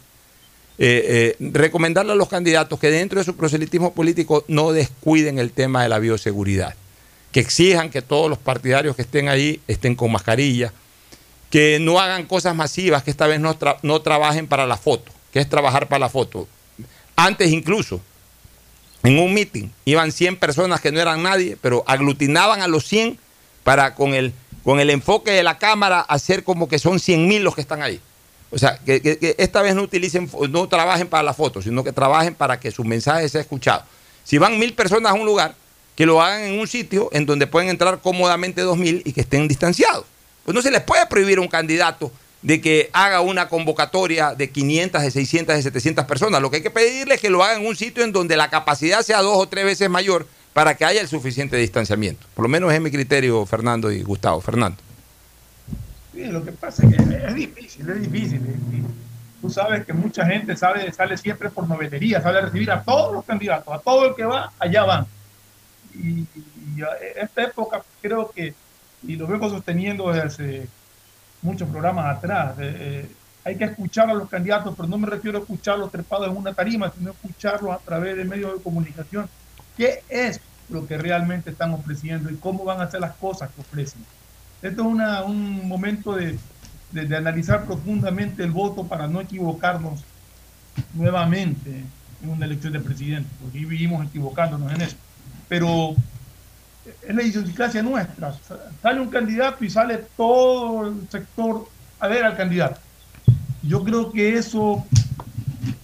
eh, 0.78 1.34
eh, 1.38 1.50
recomendarle 1.52 2.12
a 2.12 2.16
los 2.16 2.28
candidatos 2.28 2.78
que 2.78 2.90
dentro 2.90 3.18
de 3.18 3.24
su 3.24 3.34
proselitismo 3.34 3.94
político 3.94 4.44
no 4.46 4.72
descuiden 4.72 5.38
el 5.38 5.50
tema 5.50 5.82
de 5.82 5.88
la 5.88 5.98
bioseguridad, 5.98 6.74
que 7.32 7.40
exijan 7.40 7.88
que 7.88 8.02
todos 8.02 8.28
los 8.28 8.38
partidarios 8.38 8.94
que 8.94 9.02
estén 9.02 9.28
ahí 9.28 9.60
estén 9.68 9.94
con 9.94 10.12
mascarilla, 10.12 10.72
que 11.50 11.78
no 11.80 11.98
hagan 11.98 12.26
cosas 12.26 12.54
masivas, 12.54 13.02
que 13.02 13.10
esta 13.10 13.26
vez 13.26 13.40
no, 13.40 13.56
no 13.82 14.02
trabajen 14.02 14.46
para 14.46 14.66
la 14.66 14.76
foto, 14.76 15.12
que 15.32 15.40
es 15.40 15.48
trabajar 15.48 15.88
para 15.88 16.00
la 16.00 16.08
foto. 16.10 16.46
Antes 17.16 17.50
incluso, 17.50 18.02
en 19.02 19.18
un 19.18 19.32
meeting, 19.32 19.68
iban 19.86 20.12
100 20.12 20.36
personas 20.36 20.80
que 20.82 20.92
no 20.92 21.00
eran 21.00 21.22
nadie, 21.22 21.56
pero 21.60 21.84
aglutinaban 21.86 22.60
a 22.60 22.68
los 22.68 22.84
100 22.86 23.18
para 23.64 23.94
con 23.94 24.12
el, 24.12 24.34
con 24.62 24.78
el 24.80 24.90
enfoque 24.90 25.30
de 25.30 25.42
la 25.42 25.56
cámara 25.56 26.00
hacer 26.00 26.44
como 26.44 26.68
que 26.68 26.78
son 26.78 27.00
100 27.00 27.26
mil 27.26 27.42
los 27.42 27.54
que 27.54 27.62
están 27.62 27.82
ahí. 27.82 28.00
O 28.56 28.58
sea, 28.58 28.78
que, 28.78 29.34
esta 29.36 29.60
vez 29.60 29.74
no 29.74 29.82
utilicen, 29.82 30.30
no 30.48 30.66
trabajen 30.66 31.08
para 31.08 31.22
la 31.22 31.34
foto, 31.34 31.60
sino 31.60 31.84
que 31.84 31.92
trabajen 31.92 32.34
para 32.34 32.58
que 32.58 32.70
su 32.70 32.84
mensaje 32.84 33.28
sea 33.28 33.42
escuchado. 33.42 33.82
Si 34.24 34.38
van 34.38 34.58
mil 34.58 34.72
personas 34.72 35.12
a 35.12 35.14
un 35.14 35.26
lugar, 35.26 35.54
que 35.94 36.06
lo 36.06 36.22
hagan 36.22 36.44
en 36.44 36.58
un 36.58 36.66
sitio 36.66 37.10
en 37.12 37.26
donde 37.26 37.46
pueden 37.46 37.68
entrar 37.68 38.00
cómodamente 38.00 38.62
dos 38.62 38.78
mil 38.78 39.02
y 39.04 39.12
que 39.12 39.20
estén 39.20 39.46
distanciados. 39.46 40.06
Pues 40.46 40.54
no 40.54 40.62
se 40.62 40.70
les 40.70 40.80
puede 40.80 41.04
prohibir 41.06 41.36
a 41.36 41.42
un 41.42 41.48
candidato 41.48 42.10
de 42.40 42.62
que 42.62 42.88
haga 42.94 43.20
una 43.20 43.50
convocatoria 43.50 44.34
de 44.34 44.48
500, 44.48 45.02
de 45.02 45.10
600, 45.10 45.56
de 45.56 45.62
700 45.62 46.06
personas. 46.06 46.40
Lo 46.40 46.50
que 46.50 46.56
hay 46.56 46.62
que 46.62 46.70
pedirle 46.70 47.16
es 47.16 47.20
que 47.20 47.28
lo 47.28 47.44
haga 47.44 47.58
en 47.58 47.66
un 47.66 47.76
sitio 47.76 48.04
en 48.04 48.12
donde 48.12 48.38
la 48.38 48.48
capacidad 48.48 49.02
sea 49.02 49.20
dos 49.20 49.36
o 49.36 49.46
tres 49.48 49.66
veces 49.66 49.90
mayor 49.90 50.26
para 50.54 50.74
que 50.78 50.86
haya 50.86 51.02
el 51.02 51.08
suficiente 51.08 51.58
distanciamiento. 51.58 52.26
Por 52.34 52.44
lo 52.44 52.48
menos 52.48 52.72
es 52.72 52.80
mi 52.80 52.90
criterio, 52.90 53.44
Fernando 53.44 53.92
y 53.92 54.02
Gustavo. 54.02 54.40
Fernando. 54.40 54.85
Sí, 56.16 56.24
lo 56.24 56.42
que 56.44 56.52
pasa 56.52 56.84
es 56.86 56.96
que 56.96 57.26
es 57.26 57.34
difícil, 57.34 57.88
es 57.90 58.00
difícil. 58.10 58.40
Tú 59.40 59.50
sabes 59.50 59.84
que 59.84 59.92
mucha 59.92 60.24
gente 60.26 60.56
sale, 60.56 60.90
sale 60.92 61.16
siempre 61.18 61.50
por 61.50 61.68
novelería, 61.68 62.22
sale 62.22 62.38
a 62.38 62.42
recibir 62.42 62.70
a 62.70 62.82
todos 62.82 63.12
los 63.12 63.24
candidatos, 63.24 63.74
a 63.74 63.80
todo 63.82 64.06
el 64.08 64.14
que 64.14 64.24
va, 64.24 64.54
allá 64.58 64.84
van. 64.84 65.06
Y, 65.90 66.28
y 66.78 66.82
a- 66.82 66.96
esta 67.16 67.44
época 67.44 67.86
creo 68.00 68.32
que, 68.34 68.58
y 69.02 69.16
lo 69.16 69.26
vengo 69.28 69.50
sosteniendo 69.50 70.08
desde 70.12 70.22
hace 70.26 70.72
muchos 71.42 71.68
programas 71.70 72.16
atrás, 72.18 72.58
eh, 72.60 72.76
eh, 73.12 73.18
hay 73.44 73.58
que 73.58 73.64
escuchar 73.66 74.10
a 74.10 74.14
los 74.14 74.28
candidatos, 74.28 74.74
pero 74.76 74.88
no 74.88 74.98
me 74.98 75.08
refiero 75.08 75.38
a 75.38 75.42
escucharlos 75.42 75.90
trepados 75.92 76.28
en 76.28 76.36
una 76.36 76.54
tarima, 76.54 76.90
sino 76.92 77.12
escucharlos 77.12 77.72
a 77.74 77.80
través 77.84 78.16
de 78.16 78.24
medios 78.26 78.54
de 78.56 78.62
comunicación. 78.62 79.30
¿Qué 79.76 80.04
es 80.08 80.40
lo 80.68 80.86
que 80.86 80.98
realmente 80.98 81.50
están 81.52 81.74
ofreciendo 81.74 82.30
y 82.30 82.38
cómo 82.40 82.64
van 82.64 82.80
a 82.80 82.84
hacer 82.84 83.00
las 83.00 83.16
cosas 83.18 83.52
que 83.54 83.60
ofrecen? 83.62 84.06
Esto 84.62 84.82
es 84.82 84.88
una- 84.88 85.22
un 85.22 85.66
momento 85.68 86.14
de, 86.14 86.38
de- 86.92 87.16
analizar 87.16 87.64
profundamente 87.64 88.42
el 88.42 88.50
voto 88.50 88.84
para 88.84 89.06
no 89.06 89.20
equivocarnos 89.20 90.02
nuevamente 90.94 91.84
en 92.22 92.28
una 92.30 92.46
elección 92.46 92.72
de 92.72 92.80
presidente, 92.80 93.28
porque 93.42 93.58
vivimos 93.58 94.04
equivocándonos 94.06 94.72
en 94.72 94.80
eso. 94.82 94.96
Pero 95.48 95.94
es 97.06 97.14
la 97.14 97.22
idiosincrasia 97.22 97.82
nuestra. 97.82 98.34
Sale 98.82 99.00
un 99.00 99.08
candidato 99.08 99.64
y 99.64 99.70
sale 99.70 99.98
todo 100.16 100.88
el 100.88 101.08
sector 101.10 101.68
a 102.00 102.08
ver 102.08 102.24
al 102.24 102.36
candidato. 102.36 102.80
Yo 103.62 103.82
creo 103.84 104.12
que 104.12 104.36
eso 104.36 104.84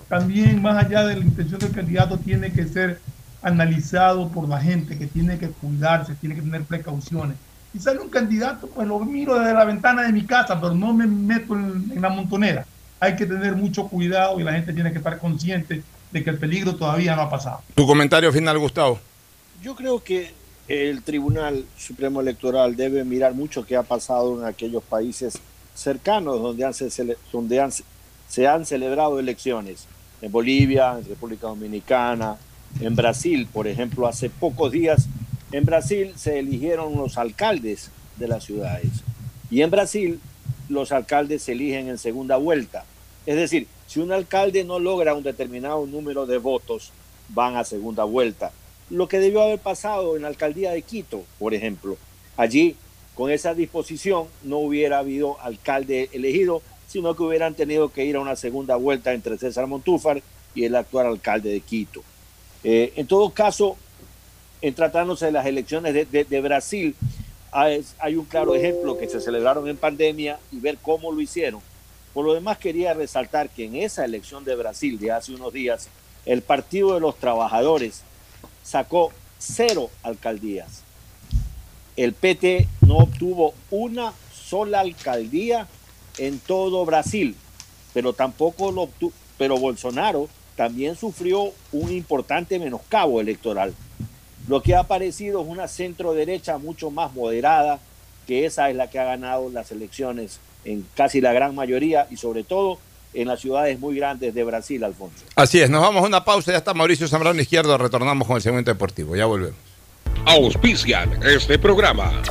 también, 0.08 0.60
más 0.62 0.84
allá 0.84 1.04
de 1.06 1.16
la 1.16 1.24
intención 1.24 1.58
del 1.58 1.72
candidato, 1.72 2.18
tiene 2.18 2.52
que 2.52 2.66
ser 2.66 3.00
analizado 3.42 4.28
por 4.28 4.48
la 4.48 4.60
gente, 4.60 4.96
que 4.98 5.06
tiene 5.06 5.38
que 5.38 5.48
cuidarse, 5.48 6.14
tiene 6.14 6.34
que 6.36 6.42
tener 6.42 6.62
precauciones. 6.64 7.36
Y 7.74 7.78
sale 7.78 8.00
un 8.00 8.08
candidato, 8.10 8.66
pues 8.68 8.86
lo 8.86 8.98
miro 9.00 9.38
desde 9.38 9.54
la 9.54 9.64
ventana 9.64 10.02
de 10.02 10.12
mi 10.12 10.24
casa, 10.24 10.60
pero 10.60 10.74
no 10.74 10.92
me 10.92 11.06
meto 11.06 11.54
en, 11.54 11.90
en 11.94 12.02
la 12.02 12.10
montonera. 12.10 12.66
Hay 13.00 13.16
que 13.16 13.26
tener 13.26 13.56
mucho 13.56 13.88
cuidado 13.88 14.38
y 14.38 14.42
la 14.44 14.52
gente 14.52 14.72
tiene 14.72 14.92
que 14.92 14.98
estar 14.98 15.18
consciente 15.18 15.82
de 16.10 16.22
que 16.24 16.30
el 16.30 16.38
peligro 16.38 16.76
todavía 16.76 17.16
no 17.16 17.22
ha 17.22 17.30
pasado. 17.30 17.60
Tu 17.74 17.86
comentario 17.86 18.30
final, 18.32 18.58
Gustavo. 18.58 18.98
Yo 19.62 19.74
creo 19.74 20.02
que 20.02 20.32
el 20.68 21.02
Tribunal 21.02 21.64
Supremo 21.78 22.20
Electoral 22.20 22.76
debe 22.76 23.04
mirar 23.04 23.34
mucho 23.34 23.64
qué 23.64 23.76
ha 23.76 23.82
pasado 23.82 24.38
en 24.40 24.46
aquellos 24.46 24.82
países 24.82 25.38
cercanos 25.74 26.40
donde, 26.42 26.64
han 26.64 26.72
donde 27.32 27.60
han- 27.60 27.72
se 28.28 28.46
han 28.46 28.66
celebrado 28.66 29.18
elecciones. 29.18 29.86
En 30.20 30.30
Bolivia, 30.30 30.96
en 30.98 31.04
República 31.06 31.46
Dominicana, 31.48 32.36
en 32.80 32.94
Brasil, 32.94 33.48
por 33.52 33.66
ejemplo, 33.66 34.06
hace 34.06 34.30
pocos 34.30 34.70
días 34.70 35.08
en 35.52 35.64
Brasil 35.66 36.12
se 36.16 36.38
eligieron 36.38 36.96
los 36.96 37.18
alcaldes 37.18 37.90
de 38.16 38.28
las 38.28 38.44
ciudades. 38.44 38.90
Y 39.50 39.60
en 39.62 39.70
Brasil 39.70 40.20
los 40.68 40.92
alcaldes 40.92 41.42
se 41.42 41.52
eligen 41.52 41.88
en 41.88 41.98
segunda 41.98 42.36
vuelta. 42.36 42.84
Es 43.26 43.36
decir, 43.36 43.66
si 43.86 44.00
un 44.00 44.10
alcalde 44.12 44.64
no 44.64 44.78
logra 44.78 45.14
un 45.14 45.22
determinado 45.22 45.86
número 45.86 46.26
de 46.26 46.38
votos, 46.38 46.92
van 47.28 47.56
a 47.56 47.64
segunda 47.64 48.04
vuelta. 48.04 48.50
Lo 48.88 49.08
que 49.08 49.18
debió 49.18 49.42
haber 49.42 49.58
pasado 49.58 50.16
en 50.16 50.22
la 50.22 50.28
alcaldía 50.28 50.72
de 50.72 50.82
Quito, 50.82 51.22
por 51.38 51.54
ejemplo. 51.54 51.96
Allí, 52.36 52.76
con 53.14 53.30
esa 53.30 53.54
disposición, 53.54 54.26
no 54.42 54.58
hubiera 54.58 54.98
habido 54.98 55.38
alcalde 55.40 56.08
elegido, 56.12 56.62
sino 56.88 57.14
que 57.14 57.22
hubieran 57.22 57.54
tenido 57.54 57.90
que 57.90 58.04
ir 58.04 58.16
a 58.16 58.20
una 58.20 58.36
segunda 58.36 58.76
vuelta 58.76 59.12
entre 59.12 59.38
César 59.38 59.66
Montúfar 59.66 60.22
y 60.54 60.64
el 60.64 60.74
actual 60.74 61.06
alcalde 61.06 61.50
de 61.50 61.60
Quito. 61.60 62.02
Eh, 62.64 62.92
en 62.96 63.06
todo 63.06 63.30
caso, 63.30 63.76
en 64.62 64.74
tratándose 64.74 65.26
de 65.26 65.32
las 65.32 65.44
elecciones 65.44 66.10
de, 66.10 66.40
Brasil, 66.40 66.94
hay, 67.50 67.84
hay 67.98 68.16
un 68.16 68.24
claro 68.24 68.54
ejemplo 68.54 68.96
que 68.96 69.08
se 69.08 69.20
celebraron 69.20 69.68
en 69.68 69.76
pandemia 69.76 70.38
y 70.50 70.58
ver 70.58 70.78
cómo 70.80 71.12
lo 71.12 71.20
hicieron. 71.20 71.60
Por 72.14 72.24
lo 72.24 72.34
demás, 72.34 72.58
quería 72.58 72.94
resaltar 72.94 73.50
que 73.50 73.64
en 73.64 73.76
esa 73.76 74.04
elección 74.04 74.44
de 74.44 74.54
Brasil 74.54 74.98
de 74.98 75.10
hace 75.10 75.34
unos 75.34 75.52
días, 75.52 75.88
el 76.24 76.42
Partido 76.42 76.94
de 76.94 77.00
los 77.00 77.16
Trabajadores 77.16 78.02
sacó 78.62 79.12
cero 79.38 79.90
alcaldías. 80.02 80.82
El 81.96 82.12
PT 82.12 82.68
no 82.82 82.98
obtuvo 82.98 83.54
una 83.70 84.12
sola 84.32 84.80
alcaldía 84.80 85.66
en 86.18 86.38
todo 86.38 86.84
Brasil, 86.84 87.34
pero 87.92 88.12
tampoco 88.12 88.70
lo 88.70 88.82
obtuvo, 88.82 89.12
pero 89.36 89.58
Bolsonaro 89.58 90.28
también 90.56 90.96
sufrió 90.96 91.52
un 91.72 91.90
importante 91.90 92.58
menoscabo 92.58 93.20
electoral. 93.20 93.74
Lo 94.48 94.62
que 94.62 94.74
ha 94.74 94.80
aparecido 94.80 95.42
es 95.42 95.48
una 95.48 95.68
centro 95.68 96.14
derecha 96.14 96.58
mucho 96.58 96.90
más 96.90 97.12
moderada, 97.14 97.78
que 98.26 98.44
esa 98.44 98.70
es 98.70 98.76
la 98.76 98.90
que 98.90 98.98
ha 98.98 99.04
ganado 99.04 99.50
las 99.50 99.70
elecciones 99.70 100.40
en 100.64 100.86
casi 100.94 101.20
la 101.20 101.32
gran 101.32 101.54
mayoría 101.54 102.06
y 102.10 102.16
sobre 102.16 102.44
todo 102.44 102.78
en 103.14 103.28
las 103.28 103.40
ciudades 103.40 103.78
muy 103.78 103.96
grandes 103.96 104.34
de 104.34 104.44
Brasil, 104.44 104.82
Alfonso. 104.82 105.24
Así 105.36 105.60
es, 105.60 105.70
nos 105.70 105.82
vamos 105.82 106.02
a 106.02 106.06
una 106.06 106.24
pausa. 106.24 106.50
Ya 106.50 106.58
está 106.58 106.74
Mauricio 106.74 107.06
Zambrano 107.08 107.40
Izquierdo. 107.40 107.76
Retornamos 107.78 108.26
con 108.26 108.36
el 108.36 108.42
segmento 108.42 108.70
deportivo. 108.70 109.14
Ya 109.14 109.26
volvemos. 109.26 109.58
Auspician 110.24 111.22
este 111.22 111.58
programa. 111.58 112.22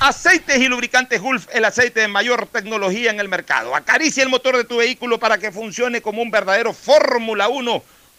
Aceites 0.00 0.58
y 0.58 0.66
lubricantes 0.66 1.20
Gulf, 1.20 1.46
el 1.52 1.64
aceite 1.64 2.00
de 2.00 2.08
mayor 2.08 2.46
tecnología 2.46 3.10
en 3.10 3.20
el 3.20 3.28
mercado. 3.28 3.74
Acaricia 3.76 4.22
el 4.22 4.30
motor 4.30 4.56
de 4.56 4.64
tu 4.64 4.78
vehículo 4.78 5.20
para 5.20 5.36
que 5.36 5.52
funcione 5.52 6.00
como 6.00 6.22
un 6.22 6.30
verdadero 6.30 6.72
Fórmula 6.72 7.48
1 7.48 7.82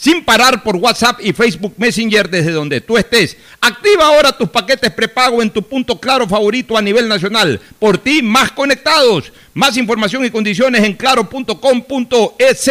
sin 0.00 0.24
parar 0.24 0.62
por 0.62 0.76
WhatsApp 0.76 1.20
y 1.22 1.34
Facebook 1.34 1.74
Messenger 1.76 2.30
desde 2.30 2.52
donde 2.52 2.80
tú 2.80 2.96
estés. 2.96 3.36
Activa 3.60 4.06
ahora 4.06 4.32
tus 4.32 4.48
paquetes 4.48 4.90
prepago 4.92 5.42
en 5.42 5.50
tu 5.50 5.62
punto 5.62 6.00
claro 6.00 6.26
favorito 6.26 6.74
a 6.74 6.80
nivel 6.80 7.06
nacional. 7.06 7.60
Por 7.78 7.98
ti, 7.98 8.22
más 8.22 8.50
conectados. 8.52 9.30
Más 9.52 9.76
información 9.76 10.24
y 10.24 10.30
condiciones 10.30 10.84
en 10.84 10.94
claro.com.es. 10.94 12.70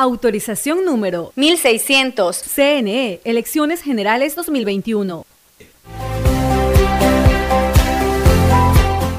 Autorización 0.00 0.86
número 0.86 1.30
1600. 1.36 2.34
CNE, 2.34 3.20
Elecciones 3.22 3.82
Generales 3.82 4.34
2021. 4.34 5.26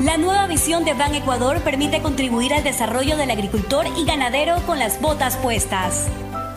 La 0.03 0.17
nueva 0.17 0.47
visión 0.47 0.83
de 0.83 0.95
Ban 0.95 1.13
Ecuador 1.13 1.59
permite 1.61 2.01
contribuir 2.01 2.55
al 2.55 2.63
desarrollo 2.63 3.15
del 3.15 3.29
agricultor 3.29 3.85
y 3.95 4.05
ganadero 4.05 4.55
con 4.65 4.79
las 4.79 4.99
botas 4.99 5.37
puestas. 5.37 6.07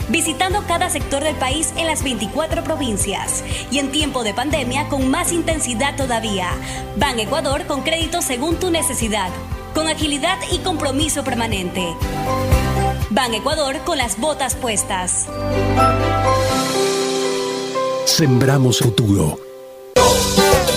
Visitando 0.09 0.65
cada 0.67 0.89
sector 0.89 1.23
del 1.23 1.37
país 1.37 1.75
en 1.77 1.87
las 1.87 2.03
24 2.03 2.65
provincias 2.65 3.45
y 3.71 3.79
en 3.79 3.93
tiempo 3.93 4.25
de 4.25 4.33
pandemia 4.33 4.89
con 4.89 5.11
más 5.11 5.33
intensidad 5.33 5.99
todavía. 5.99 6.49
Ban 6.97 7.21
Ecuador 7.21 7.67
con 7.67 7.83
crédito 7.83 8.23
según 8.23 8.57
tu 8.57 8.71
necesidad, 8.71 9.29
con 9.75 9.87
agilidad 9.87 10.39
y 10.51 10.61
compromiso 10.61 11.25
permanente. 11.25 11.83
Ban 13.11 13.35
Ecuador 13.35 13.77
con 13.85 13.99
las 13.99 14.19
botas 14.19 14.55
puestas. 14.55 15.27
Sembramos 18.07 18.79
futuro. 18.79 19.39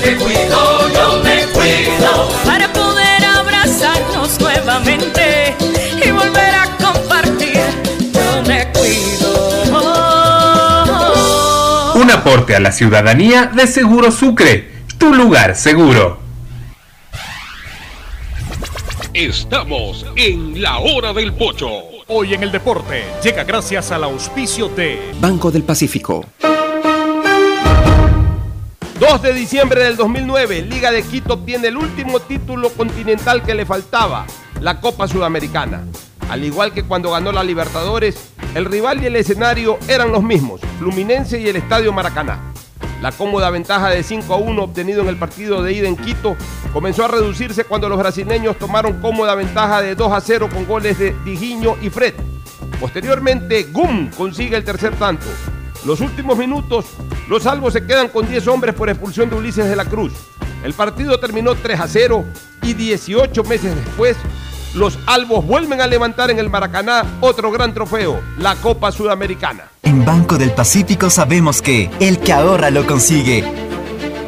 Me 0.01 0.15
cuido, 0.15 0.89
yo 0.93 1.23
me 1.23 1.45
cuido. 1.47 2.30
Para 2.45 2.71
poder 2.73 3.25
abrazarnos 3.25 4.39
nuevamente 4.39 5.55
y 6.05 6.11
volver 6.11 6.55
a 6.55 6.78
compartir. 6.78 7.61
Yo 8.13 8.43
me 8.43 8.67
cuido. 8.73 9.63
Un 11.95 12.11
aporte 12.11 12.55
a 12.55 12.59
la 12.59 12.71
ciudadanía 12.71 13.45
de 13.47 13.67
Seguro 13.67 14.11
Sucre, 14.11 14.84
tu 14.97 15.13
lugar 15.13 15.55
seguro. 15.55 16.19
Estamos 19.13 20.05
en 20.15 20.61
la 20.61 20.78
hora 20.78 21.11
del 21.13 21.34
pocho. 21.34 21.97
Hoy 22.10 22.34
en 22.34 22.41
el 22.41 22.53
deporte 22.53 23.03
llega 23.22 23.43
gracias 23.43 23.91
al 23.91 24.05
auspicio 24.05 24.70
de 24.70 25.12
Banco 25.20 25.51
del 25.51 25.64
Pacífico. 25.64 26.24
2 28.97 29.22
de 29.22 29.34
diciembre 29.34 29.84
del 29.84 29.97
2009, 29.97 30.62
Liga 30.62 30.89
de 30.89 31.03
Quito 31.03 31.34
obtiene 31.34 31.68
el 31.68 31.76
último 31.76 32.22
título 32.22 32.70
continental 32.70 33.43
que 33.43 33.53
le 33.53 33.66
faltaba, 33.66 34.26
la 34.62 34.80
Copa 34.80 35.10
Sudamericana. 35.10 35.84
Al 36.30 36.45
igual 36.45 36.72
que 36.72 36.84
cuando 36.84 37.12
ganó 37.12 37.34
la 37.34 37.43
Libertadores, 37.43 38.30
el 38.55 38.64
rival 38.64 39.03
y 39.03 39.08
el 39.08 39.18
escenario 39.18 39.78
eran 39.89 40.14
los 40.14 40.24
mismos, 40.24 40.62
Fluminense 40.80 41.41
y 41.41 41.49
el 41.49 41.58
Estadio 41.58 41.91
Maracaná. 41.91 42.53
La 43.02 43.12
cómoda 43.12 43.52
ventaja 43.52 43.89
de 43.89 44.02
5 44.02 44.34
a 44.34 44.38
1 44.38 44.64
obtenido 44.64 45.02
en 45.02 45.08
el 45.08 45.18
partido 45.18 45.62
de 45.62 45.72
ida 45.72 45.88
en 45.88 45.95
Quito 45.95 46.36
comenzó 46.74 47.06
a 47.06 47.08
reducirse 47.08 47.64
cuando 47.64 47.88
los 47.89 48.00
brasileños 48.00 48.58
tomaron 48.58 49.00
cómoda 49.02 49.36
ventaja 49.36 49.82
de 49.82 49.93
2 49.93 50.12
a 50.12 50.20
0 50.20 50.50
con 50.52 50.66
goles 50.66 50.98
de 50.98 51.16
Diguinho 51.24 51.78
y 51.82 51.89
Fred. 51.91 52.16
Posteriormente, 52.80 53.64
Gum 53.72 54.10
consigue 54.18 54.56
el 54.56 54.64
tercer 54.64 54.95
tanto. 54.95 55.28
Los 55.86 56.02
últimos 56.02 56.38
minutos, 56.38 56.86
los 57.30 57.43
salvos 57.43 57.74
se 57.74 57.86
quedan 57.86 58.10
con 58.10 58.28
10 58.28 58.48
hombres 58.48 58.74
por 58.74 58.89
expulsión 58.89 59.30
de 59.30 59.36
Ulises 59.36 59.70
de 59.70 59.76
la 59.76 59.86
Cruz. 59.86 60.14
El 60.64 60.74
partido 60.74 61.20
terminó 61.20 61.54
3 61.54 61.80
a 61.80 61.88
0 61.88 62.26
y 62.64 62.74
18 62.74 63.43
meses 63.43 63.76
después, 63.76 64.18
los 64.78 64.97
albos 65.05 65.45
vuelven 65.45 65.82
a 65.82 65.88
levantar 65.88 66.32
en 66.32 66.39
el 66.39 66.49
Maracaná 66.49 67.03
otro 67.21 67.51
gran 67.51 67.73
trofeo, 67.73 68.21
la 68.38 68.55
Copa 68.55 68.91
Sudamericana. 68.91 69.69
En 69.84 70.05
Banco 70.05 70.38
del 70.38 70.51
Pacífico 70.51 71.09
sabemos 71.09 71.61
que 71.61 71.89
el 71.99 72.19
que 72.19 72.34
ahorra 72.34 72.69
lo 72.69 72.86
consigue. 72.86 73.43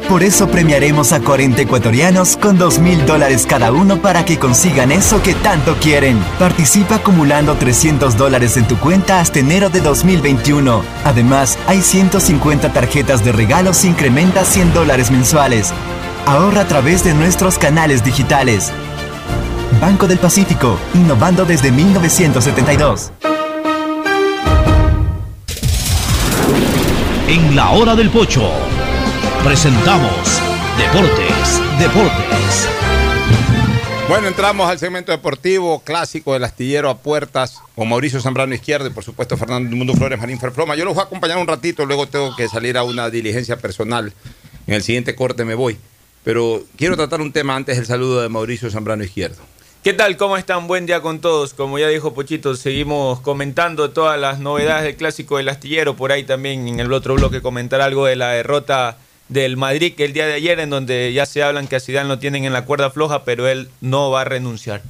Por 0.08 0.24
eso 0.24 0.48
premiaremos 0.48 1.12
a 1.12 1.20
40 1.20 1.62
ecuatorianos 1.62 2.36
con 2.36 2.58
2 2.58 2.80
mil 2.80 3.06
dólares 3.06 3.46
cada 3.46 3.70
uno 3.70 4.02
para 4.02 4.24
que 4.24 4.40
consigan 4.40 4.90
eso 4.90 5.22
que 5.22 5.34
tanto 5.34 5.76
quieren. 5.76 6.18
Participa 6.36 6.96
acumulando 6.96 7.54
300 7.54 8.16
dólares 8.16 8.56
en 8.56 8.66
tu 8.66 8.76
cuenta 8.76 9.20
hasta 9.20 9.38
enero 9.38 9.70
de 9.70 9.80
2021. 9.80 10.82
Además, 11.04 11.60
hay 11.68 11.80
150 11.80 12.72
tarjetas 12.72 13.24
de 13.24 13.30
regalos 13.30 13.84
incrementa 13.84 14.44
100 14.44 14.74
dólares 14.74 15.12
mensuales. 15.12 15.72
Ahorra 16.26 16.62
a 16.62 16.68
través 16.68 17.04
de 17.04 17.14
nuestros 17.14 17.56
canales 17.56 18.02
digitales. 18.02 18.72
Banco 19.80 20.06
del 20.06 20.18
Pacífico, 20.18 20.78
innovando 20.92 21.46
desde 21.46 21.72
1972. 21.72 23.12
En 27.26 27.56
la 27.56 27.70
hora 27.70 27.96
del 27.96 28.10
pocho 28.10 28.50
presentamos 29.42 30.12
Deportes, 30.76 31.60
Deportes. 31.78 32.68
Bueno, 34.06 34.28
entramos 34.28 34.68
al 34.68 34.78
segmento 34.78 35.12
deportivo 35.12 35.80
clásico 35.80 36.34
del 36.34 36.44
astillero 36.44 36.90
a 36.90 36.98
puertas 36.98 37.56
con 37.74 37.88
Mauricio 37.88 38.20
Zambrano 38.20 38.54
Izquierdo 38.54 38.88
y 38.88 38.90
por 38.90 39.04
supuesto 39.04 39.38
Fernando 39.38 39.74
Mundo 39.74 39.94
Flores 39.94 40.20
Marín 40.20 40.38
Ferfloma. 40.38 40.76
Yo 40.76 40.84
los 40.84 40.92
voy 40.92 41.04
a 41.04 41.06
acompañar 41.06 41.38
un 41.38 41.46
ratito, 41.46 41.86
luego 41.86 42.06
tengo 42.06 42.36
que 42.36 42.48
salir 42.48 42.76
a 42.76 42.82
una 42.82 43.08
diligencia 43.08 43.56
personal. 43.56 44.12
En 44.66 44.74
el 44.74 44.82
siguiente 44.82 45.14
corte 45.14 45.46
me 45.46 45.54
voy. 45.54 45.78
Pero 46.22 46.64
quiero 46.76 46.96
tratar 46.96 47.22
un 47.22 47.32
tema 47.32 47.56
antes 47.56 47.78
del 47.78 47.86
saludo 47.86 48.20
de 48.20 48.28
Mauricio 48.28 48.70
Zambrano 48.70 49.04
Izquierdo. 49.04 49.40
¿Qué 49.82 49.94
tal? 49.94 50.16
¿Cómo 50.18 50.36
están? 50.36 50.66
Buen 50.66 50.84
día 50.84 51.00
con 51.00 51.20
todos. 51.20 51.54
Como 51.54 51.78
ya 51.78 51.88
dijo 51.88 52.12
Pochito, 52.12 52.54
seguimos 52.54 53.20
comentando 53.20 53.90
todas 53.90 54.20
las 54.20 54.38
novedades 54.38 54.84
del 54.84 54.96
clásico 54.96 55.38
del 55.38 55.48
astillero. 55.48 55.96
Por 55.96 56.12
ahí 56.12 56.24
también 56.24 56.68
en 56.68 56.80
el 56.80 56.92
otro 56.92 57.14
bloque 57.14 57.40
comentar 57.40 57.80
algo 57.80 58.04
de 58.04 58.16
la 58.16 58.28
derrota 58.30 58.98
del 59.30 59.56
Madrid 59.56 59.94
que 59.96 60.04
el 60.04 60.12
día 60.12 60.26
de 60.26 60.34
ayer, 60.34 60.60
en 60.60 60.68
donde 60.68 61.12
ya 61.14 61.24
se 61.24 61.42
hablan 61.42 61.66
que 61.66 61.76
a 61.76 61.80
Zidane 61.80 62.08
lo 62.08 62.18
tienen 62.18 62.44
en 62.44 62.52
la 62.52 62.64
cuerda 62.66 62.90
floja, 62.90 63.24
pero 63.24 63.48
él 63.48 63.70
no 63.80 64.10
va 64.10 64.22
a 64.22 64.24
renunciar. 64.24 64.82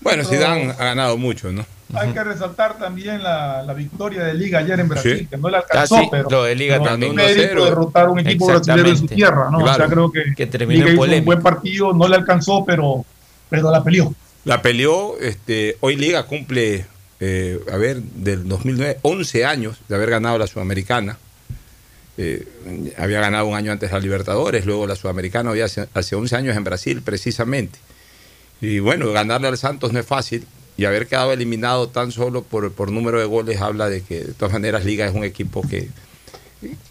Bueno, 0.00 0.24
Zidane 0.24 0.70
ha 0.76 0.84
ganado 0.86 1.16
mucho, 1.18 1.52
¿no? 1.52 1.64
Hay 1.94 2.08
que 2.10 2.24
resaltar 2.24 2.78
también 2.78 3.22
la, 3.22 3.62
la 3.62 3.74
victoria 3.74 4.24
de 4.24 4.34
Liga 4.34 4.58
ayer 4.60 4.80
en 4.80 4.88
Brasil, 4.88 5.18
Sí. 5.20 5.26
que 5.26 5.36
no 5.36 5.50
le 5.50 5.58
alcanzó, 5.58 5.96
Ah, 5.96 6.00
sí, 6.00 6.08
pero 6.10 6.28
lo 6.30 6.42
de 6.44 6.54
Liga 6.56 6.78
no, 6.78 6.84
también. 6.84 7.10
un 7.10 7.16
mérito 7.16 7.42
1-0. 7.60 7.64
derrotar 7.66 8.06
a 8.06 8.10
un 8.10 8.18
equipo 8.20 8.46
brasileño 8.46 8.88
en 8.88 8.96
su 8.96 9.06
tierra, 9.06 9.50
¿no? 9.52 9.58
O 9.58 9.64
sea, 9.66 9.74
Claro. 9.76 9.90
creo 9.90 10.10
que, 10.10 10.34
Que 10.34 10.46
terminó 10.46 10.86
Liga 10.86 11.04
en 11.04 11.10
hizo 11.10 11.18
un 11.18 11.24
buen 11.26 11.42
partido, 11.42 11.92
no 11.92 12.08
le 12.08 12.16
alcanzó, 12.16 12.64
pero, 12.64 13.04
pero 13.50 13.70
la 13.70 13.84
peleó. 13.84 14.12
La 14.44 14.60
peleó, 14.60 15.18
este, 15.20 15.76
hoy 15.80 15.94
Liga 15.96 16.24
cumple, 16.24 16.86
eh, 17.20 17.60
a 17.70 17.76
ver, 17.76 18.02
del 18.02 18.48
2009, 18.48 18.98
11 19.02 19.44
años 19.44 19.78
de 19.88 19.94
haber 19.94 20.10
ganado 20.10 20.36
la 20.36 20.48
Sudamericana. 20.48 21.18
Eh, 22.18 22.46
había 22.98 23.20
ganado 23.20 23.46
un 23.46 23.54
año 23.54 23.70
antes 23.70 23.92
la 23.92 24.00
Libertadores, 24.00 24.66
luego 24.66 24.86
la 24.86 24.96
Sudamericana, 24.96 25.50
había 25.50 25.66
hace, 25.66 25.88
hace 25.94 26.16
11 26.16 26.36
años 26.36 26.56
en 26.56 26.64
Brasil, 26.64 27.02
precisamente. 27.02 27.78
Y 28.60 28.80
bueno, 28.80 29.12
ganarle 29.12 29.46
al 29.46 29.58
Santos 29.58 29.92
no 29.92 30.00
es 30.00 30.06
fácil 30.06 30.44
y 30.76 30.86
haber 30.86 31.06
quedado 31.06 31.32
eliminado 31.32 31.88
tan 31.88 32.10
solo 32.10 32.42
por, 32.42 32.72
por 32.72 32.90
número 32.90 33.20
de 33.20 33.26
goles 33.26 33.60
habla 33.60 33.88
de 33.88 34.02
que 34.02 34.24
de 34.24 34.32
todas 34.32 34.52
maneras 34.52 34.84
Liga 34.84 35.06
es 35.06 35.14
un 35.14 35.24
equipo 35.24 35.62
que, 35.62 35.88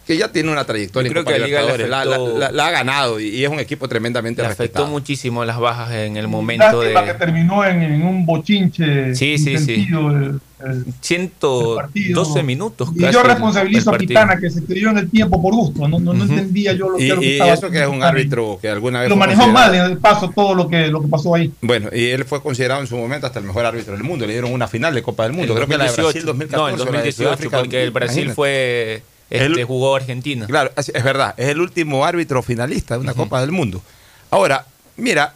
que 0.06 0.16
ya 0.16 0.30
tiene 0.30 0.50
una 0.50 0.64
trayectoria 0.64 1.08
Yo 1.08 1.12
creo 1.12 1.20
en 1.20 1.24
Copa 1.24 1.36
que 1.38 1.44
Libertadores, 1.44 1.88
la, 1.88 2.04
la- 2.04 2.18
la- 2.18 2.52
la 2.52 2.66
ha 2.66 2.70
ganado 2.70 3.18
y, 3.20 3.28
y 3.28 3.44
es 3.44 3.50
un 3.50 3.60
equipo 3.60 3.88
tremendamente 3.88 4.42
Le 4.42 4.48
afectó 4.48 4.86
muchísimo 4.86 5.44
las 5.44 5.58
bajas 5.58 5.92
en 5.92 6.16
el 6.16 6.28
momento 6.28 6.82
Lástima 6.82 7.04
que 7.04 7.12
de 7.12 7.18
terminó 7.18 7.64
en, 7.64 7.82
en 7.82 8.02
un 8.06 8.26
bochinche 8.26 9.14
Sí, 9.14 9.38
sí, 9.38 9.58
sí. 9.58 9.86
el- 9.90 10.40
el- 10.64 10.84
112 11.00 12.42
minutos. 12.42 12.90
Y 12.94 13.00
casi 13.00 13.12
yo 13.14 13.20
el- 13.22 13.26
responsabilizo 13.28 13.90
el 13.90 13.96
a. 13.96 13.98
Pitana 13.98 14.38
que 14.38 14.50
se 14.50 14.64
creyó 14.64 14.90
en 14.90 14.98
el 14.98 15.10
tiempo 15.10 15.40
por 15.42 15.54
gusto, 15.54 15.88
no, 15.88 15.98
no, 15.98 16.12
no 16.14 16.24
entendía 16.24 16.72
yo 16.72 16.88
lo, 16.90 16.98
Y, 17.00 17.06
era 17.06 17.14
lo 17.16 17.20
que 17.20 17.26
y 17.26 17.32
estaba 17.32 17.52
eso 17.52 17.70
que 17.70 17.80
es 17.82 17.88
un 17.88 18.02
árbitro 18.02 18.58
que 18.60 18.68
alguna 18.68 19.00
vez 19.00 19.08
Lo 19.08 19.16
manejó 19.16 19.48
mal 19.48 19.74
en 19.74 19.82
el 19.82 19.98
paso 19.98 20.30
todo 20.34 20.54
lo 20.54 20.68
que, 20.68 20.88
lo 20.88 21.00
que 21.02 21.08
pasó 21.08 21.34
ahí. 21.34 21.52
Bueno, 21.60 21.88
y 21.92 22.06
él 22.06 22.24
fue 22.24 22.42
considerado 22.42 22.80
en 22.80 22.86
su 22.86 22.96
momento 22.96 23.26
hasta 23.26 23.38
el 23.40 23.44
mejor 23.44 23.64
árbitro 23.64 23.94
del 23.94 24.04
mundo. 24.04 24.26
Le 24.26 24.32
dieron 24.34 24.52
una 24.52 24.68
final 24.68 24.94
de 24.94 25.02
Copa 25.02 25.24
del 25.24 25.32
Mundo. 25.32 25.52
El 25.52 25.56
Creo 25.58 25.68
que 25.68 25.78
la 25.78 25.84
de 25.84 25.90
2018. 25.90 26.02
Brasil 26.12 26.26
2014. 26.26 26.56
No, 26.60 26.68
el 26.68 26.74
o 26.74 26.76
la 26.78 26.84
de 26.84 26.86
2018, 27.08 27.24
Sudáfrica, 27.28 27.58
porque 27.58 27.82
el 27.82 27.90
Brasil 27.90 28.18
imagínate. 28.24 28.34
fue. 28.36 29.02
Este, 29.32 29.46
El- 29.46 29.64
jugó 29.64 29.96
Argentina. 29.96 30.46
Claro, 30.46 30.70
es 30.76 30.90
es 30.90 31.02
verdad. 31.04 31.34
Es 31.38 31.48
el 31.48 31.60
último 31.60 32.04
árbitro 32.04 32.42
finalista 32.42 32.94
de 32.94 33.00
una 33.00 33.14
Copa 33.14 33.40
del 33.40 33.50
Mundo. 33.50 33.82
Ahora, 34.30 34.66
mira, 34.96 35.34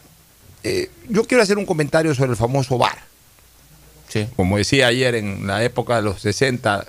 eh, 0.63 0.91
yo 1.09 1.23
quiero 1.25 1.41
hacer 1.41 1.57
un 1.57 1.65
comentario 1.65 2.13
sobre 2.13 2.31
el 2.31 2.37
famoso 2.37 2.77
VAR. 2.77 2.99
Como 4.35 4.57
decía 4.57 4.87
ayer, 4.87 5.15
en 5.15 5.45
la 5.47 5.63
época 5.63 5.95
de 5.97 6.01
los 6.03 6.21
60, 6.21 6.85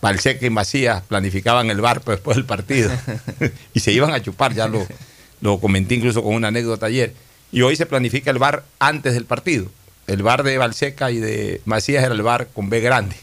Balseca 0.00 0.44
y 0.46 0.50
Macías 0.50 1.02
planificaban 1.02 1.70
el 1.70 1.80
VAR 1.80 2.00
pues, 2.00 2.18
después 2.18 2.36
del 2.36 2.46
partido. 2.46 2.90
y 3.74 3.80
se 3.80 3.92
iban 3.92 4.12
a 4.12 4.20
chupar, 4.22 4.54
ya 4.54 4.66
lo, 4.68 4.86
lo 5.40 5.58
comenté 5.60 5.94
incluso 5.94 6.22
con 6.22 6.34
una 6.34 6.48
anécdota 6.48 6.86
ayer. 6.86 7.14
Y 7.52 7.62
hoy 7.62 7.76
se 7.76 7.86
planifica 7.86 8.30
el 8.30 8.38
VAR 8.38 8.64
antes 8.80 9.14
del 9.14 9.24
partido. 9.24 9.66
El 10.06 10.22
VAR 10.22 10.42
de 10.42 10.58
Balseca 10.58 11.10
y 11.10 11.18
de 11.18 11.60
Macías 11.64 12.04
era 12.04 12.14
el 12.14 12.22
VAR 12.22 12.48
con 12.48 12.68
B 12.70 12.80
grande. 12.80 13.16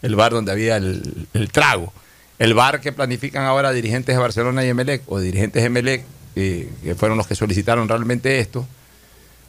El 0.00 0.14
VAR 0.16 0.32
donde 0.32 0.52
había 0.52 0.76
el, 0.76 1.26
el 1.34 1.50
trago. 1.50 1.92
El 2.38 2.54
VAR 2.54 2.80
que 2.80 2.92
planifican 2.92 3.44
ahora 3.44 3.72
dirigentes 3.72 4.14
de 4.14 4.20
Barcelona 4.20 4.64
y 4.64 4.68
Emelec, 4.68 5.02
o 5.06 5.20
dirigentes 5.20 5.62
de 5.62 5.66
Emelec, 5.66 6.04
eh, 6.34 6.70
que 6.82 6.94
fueron 6.94 7.18
los 7.18 7.26
que 7.26 7.34
solicitaron 7.34 7.88
realmente 7.88 8.38
esto, 8.38 8.66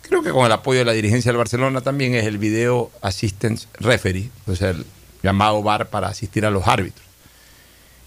creo 0.02 0.22
que 0.22 0.32
con 0.32 0.46
el 0.46 0.52
apoyo 0.52 0.80
de 0.80 0.86
la 0.86 0.92
dirigencia 0.92 1.32
del 1.32 1.38
Barcelona 1.38 1.82
también 1.82 2.14
es 2.14 2.26
el 2.26 2.38
Video 2.38 2.92
Assistance 3.02 3.68
Referee, 3.80 4.30
o 4.48 4.56
sea, 4.56 4.72
el 4.72 4.86
llamado 5.24 5.64
VAR 5.64 5.90
para 5.90 6.10
asistir 6.10 6.46
a 6.46 6.52
los 6.52 6.68
árbitros. 6.68 7.06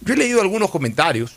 Yo 0.03 0.14
he 0.14 0.16
leído 0.16 0.41
algunos 0.41 0.70
comentarios 0.70 1.37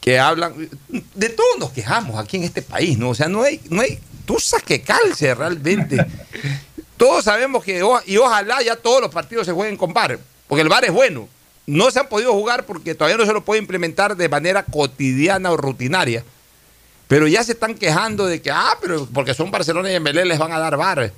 que 0.00 0.18
hablan, 0.18 0.68
de 1.14 1.28
todos 1.28 1.58
nos 1.60 1.70
quejamos 1.70 2.18
aquí 2.18 2.36
en 2.36 2.42
este 2.42 2.60
país, 2.60 2.98
¿no? 2.98 3.10
O 3.10 3.14
sea, 3.14 3.28
no 3.28 3.44
hay, 3.44 3.60
no 3.70 3.80
hay, 3.80 4.00
tú 4.26 4.36
que 4.66 4.82
calce 4.82 5.32
realmente. 5.32 5.96
todos 6.96 7.24
sabemos 7.24 7.62
que, 7.62 7.82
y 8.06 8.16
ojalá 8.16 8.60
ya 8.62 8.74
todos 8.74 9.00
los 9.00 9.10
partidos 9.10 9.46
se 9.46 9.52
jueguen 9.52 9.76
con 9.76 9.92
VAR, 9.92 10.18
porque 10.48 10.62
el 10.62 10.68
VAR 10.68 10.84
es 10.84 10.92
bueno. 10.92 11.28
No 11.66 11.90
se 11.90 12.00
han 12.00 12.08
podido 12.08 12.32
jugar 12.32 12.66
porque 12.66 12.94
todavía 12.94 13.16
no 13.16 13.26
se 13.26 13.32
lo 13.32 13.44
puede 13.44 13.60
implementar 13.60 14.16
de 14.16 14.28
manera 14.28 14.64
cotidiana 14.64 15.50
o 15.52 15.56
rutinaria. 15.56 16.24
Pero 17.08 17.28
ya 17.28 17.44
se 17.44 17.52
están 17.52 17.74
quejando 17.74 18.26
de 18.26 18.40
que, 18.40 18.50
ah, 18.50 18.76
pero 18.80 19.06
porque 19.12 19.34
son 19.34 19.50
Barcelona 19.50 19.92
y 19.92 20.00
MLE 20.00 20.24
les 20.24 20.38
van 20.38 20.52
a 20.52 20.58
dar 20.58 20.76
VAR. 20.76 21.12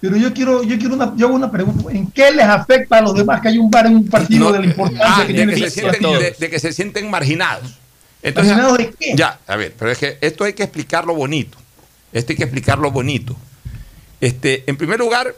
Pero 0.00 0.16
yo 0.16 0.32
quiero, 0.32 0.62
yo 0.62 0.78
quiero 0.78 0.94
una, 0.94 1.12
yo 1.16 1.26
hago 1.26 1.36
una 1.36 1.50
pregunta. 1.50 1.92
¿En 1.92 2.10
qué 2.10 2.30
les 2.30 2.46
afecta 2.46 2.98
a 2.98 3.02
los 3.02 3.14
demás 3.14 3.40
que 3.40 3.48
hay 3.48 3.58
un 3.58 3.70
VAR 3.70 3.86
en 3.86 3.96
un 3.96 4.08
partido 4.08 4.52
de 4.52 4.60
la 4.60 4.66
importancia 4.66 5.16
ah, 5.16 5.26
que 5.26 5.32
de 5.32 5.34
tiene 5.34 5.54
que, 5.54 5.70
se 5.70 5.70
sienten, 5.70 6.34
de 6.38 6.50
que 6.50 6.58
se 6.58 6.72
sienten 6.72 7.10
marginados. 7.10 7.78
Entonces, 8.22 8.52
¿Marginados 8.52 8.78
de 8.78 8.90
qué? 8.98 9.14
Ya, 9.16 9.38
a 9.46 9.56
ver, 9.56 9.74
pero 9.78 9.90
es 9.90 9.98
que 9.98 10.18
esto 10.20 10.44
hay 10.44 10.52
que 10.52 10.62
explicarlo 10.62 11.14
bonito. 11.14 11.58
Esto 12.12 12.32
hay 12.32 12.36
que 12.36 12.44
explicarlo 12.44 12.90
bonito. 12.90 13.36
Este, 14.20 14.64
en 14.66 14.76
primer 14.76 14.98
lugar, 14.98 15.34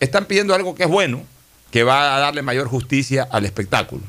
están 0.00 0.26
pidiendo 0.26 0.54
algo 0.54 0.74
que 0.74 0.84
es 0.84 0.88
bueno, 0.88 1.22
que 1.72 1.82
va 1.82 2.14
a 2.14 2.20
darle 2.20 2.42
mayor 2.42 2.68
justicia 2.68 3.26
al 3.30 3.44
espectáculo. 3.44 4.02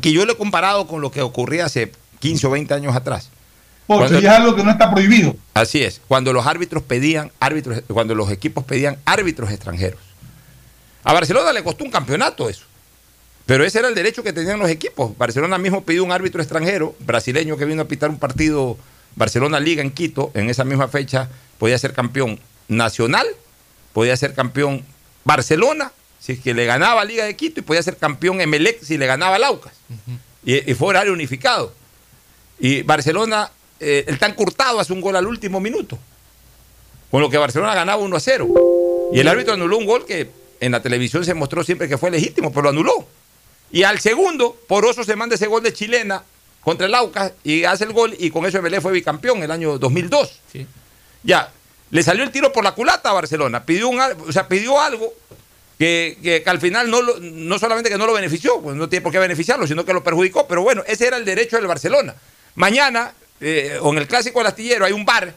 Que 0.00 0.12
yo 0.12 0.24
lo 0.26 0.32
he 0.32 0.36
comparado 0.36 0.86
con 0.88 1.00
lo 1.00 1.10
que 1.10 1.22
ocurría 1.22 1.66
hace 1.66 1.92
15 2.20 2.46
o 2.46 2.50
20 2.50 2.74
años 2.74 2.96
atrás. 2.96 3.30
Porque 3.86 4.04
Cuando- 4.04 4.20
ya 4.20 4.32
es 4.32 4.40
algo 4.40 4.56
que 4.56 4.64
no 4.64 4.70
está 4.70 4.90
prohibido. 4.90 5.36
Así 5.52 5.82
es, 5.82 6.00
cuando 6.08 6.32
los 6.32 6.46
árbitros 6.46 6.82
pedían 6.82 7.30
árbitros, 7.38 7.82
cuando 7.92 8.14
los 8.14 8.30
equipos 8.30 8.64
pedían 8.64 8.96
árbitros 9.04 9.50
extranjeros. 9.50 10.00
A 11.04 11.12
Barcelona 11.12 11.52
le 11.52 11.62
costó 11.62 11.84
un 11.84 11.90
campeonato 11.90 12.48
eso. 12.48 12.64
Pero 13.44 13.62
ese 13.62 13.78
era 13.80 13.88
el 13.88 13.94
derecho 13.94 14.22
que 14.22 14.32
tenían 14.32 14.58
los 14.58 14.70
equipos. 14.70 15.16
Barcelona 15.18 15.58
mismo 15.58 15.84
pidió 15.84 16.02
un 16.02 16.12
árbitro 16.12 16.40
extranjero, 16.40 16.96
brasileño 17.00 17.58
que 17.58 17.66
vino 17.66 17.82
a 17.82 17.84
pitar 17.84 18.08
un 18.08 18.18
partido 18.18 18.78
Barcelona 19.16 19.60
Liga 19.60 19.82
en 19.82 19.90
Quito, 19.90 20.30
en 20.32 20.48
esa 20.48 20.64
misma 20.64 20.88
fecha 20.88 21.28
podía 21.58 21.76
ser 21.78 21.92
campeón 21.92 22.40
nacional, 22.68 23.26
podía 23.92 24.16
ser 24.16 24.32
campeón 24.32 24.82
Barcelona, 25.26 25.92
si 26.24 26.32
es 26.32 26.40
que 26.40 26.54
le 26.54 26.64
ganaba 26.64 27.04
Liga 27.04 27.26
de 27.26 27.36
Quito, 27.36 27.60
y 27.60 27.62
podía 27.62 27.82
ser 27.82 27.98
campeón 27.98 28.40
Emelec 28.40 28.82
si 28.82 28.96
le 28.96 29.04
ganaba 29.06 29.38
Laucas. 29.38 29.74
y, 30.42 30.70
y 30.70 30.74
fue 30.74 30.88
horario 30.88 31.12
unificado. 31.12 31.74
Y 32.58 32.80
Barcelona, 32.80 33.50
eh, 33.78 34.04
el 34.06 34.18
tan 34.18 34.32
curtado 34.32 34.80
hace 34.80 34.94
un 34.94 35.02
gol 35.02 35.16
al 35.16 35.26
último 35.26 35.60
minuto. 35.60 35.98
Con 37.10 37.20
lo 37.20 37.28
que 37.28 37.36
Barcelona 37.36 37.74
ganaba 37.74 38.02
1 38.02 38.16
a 38.16 38.20
0. 38.20 38.48
Y 39.12 39.20
el 39.20 39.28
árbitro 39.28 39.52
anuló 39.52 39.76
un 39.76 39.84
gol 39.84 40.06
que 40.06 40.30
en 40.60 40.72
la 40.72 40.80
televisión 40.80 41.26
se 41.26 41.34
mostró 41.34 41.62
siempre 41.62 41.88
que 41.88 41.98
fue 41.98 42.10
legítimo, 42.10 42.50
pero 42.50 42.62
lo 42.62 42.68
anuló. 42.70 43.06
Y 43.70 43.82
al 43.82 44.00
segundo, 44.00 44.56
Poroso 44.66 45.04
se 45.04 45.16
manda 45.16 45.34
ese 45.34 45.46
gol 45.46 45.62
de 45.62 45.74
chilena 45.74 46.22
contra 46.62 46.86
el 46.86 46.94
Aucas 46.94 47.32
y 47.44 47.64
hace 47.64 47.84
el 47.84 47.92
gol 47.92 48.16
y 48.18 48.30
con 48.30 48.46
eso 48.46 48.56
Emelec 48.56 48.80
fue 48.80 48.92
bicampeón 48.92 49.42
el 49.42 49.50
año 49.50 49.76
2002. 49.76 50.40
Ya, 51.22 51.52
le 51.90 52.02
salió 52.02 52.24
el 52.24 52.30
tiro 52.30 52.50
por 52.50 52.64
la 52.64 52.72
culata 52.72 53.10
a 53.10 53.12
Barcelona. 53.12 53.66
Pidió, 53.66 53.88
un, 53.88 54.00
o 54.00 54.32
sea, 54.32 54.48
pidió 54.48 54.80
algo 54.80 55.12
que, 55.78 56.16
que- 56.22 56.42
que 56.42 56.50
al 56.50 56.60
final 56.60 56.90
no, 56.90 57.02
lo- 57.02 57.18
no 57.20 57.58
solamente 57.58 57.90
que 57.90 57.98
no 57.98 58.06
lo 58.06 58.12
benefició, 58.12 58.60
pues 58.60 58.76
no 58.76 58.88
tiene 58.88 59.02
por 59.02 59.12
qué 59.12 59.18
beneficiarlo, 59.18 59.66
sino 59.66 59.84
que 59.84 59.92
lo 59.92 60.02
perjudicó. 60.04 60.46
Pero 60.46 60.62
bueno, 60.62 60.82
ese 60.86 61.06
era 61.06 61.16
el 61.16 61.24
derecho 61.24 61.56
del 61.56 61.66
Barcelona. 61.66 62.14
Mañana, 62.54 63.12
eh, 63.40 63.78
o 63.80 63.92
en 63.92 63.98
el 63.98 64.06
clásico 64.06 64.38
del 64.40 64.46
astillero, 64.48 64.84
hay 64.84 64.92
un 64.92 65.04
bar 65.04 65.34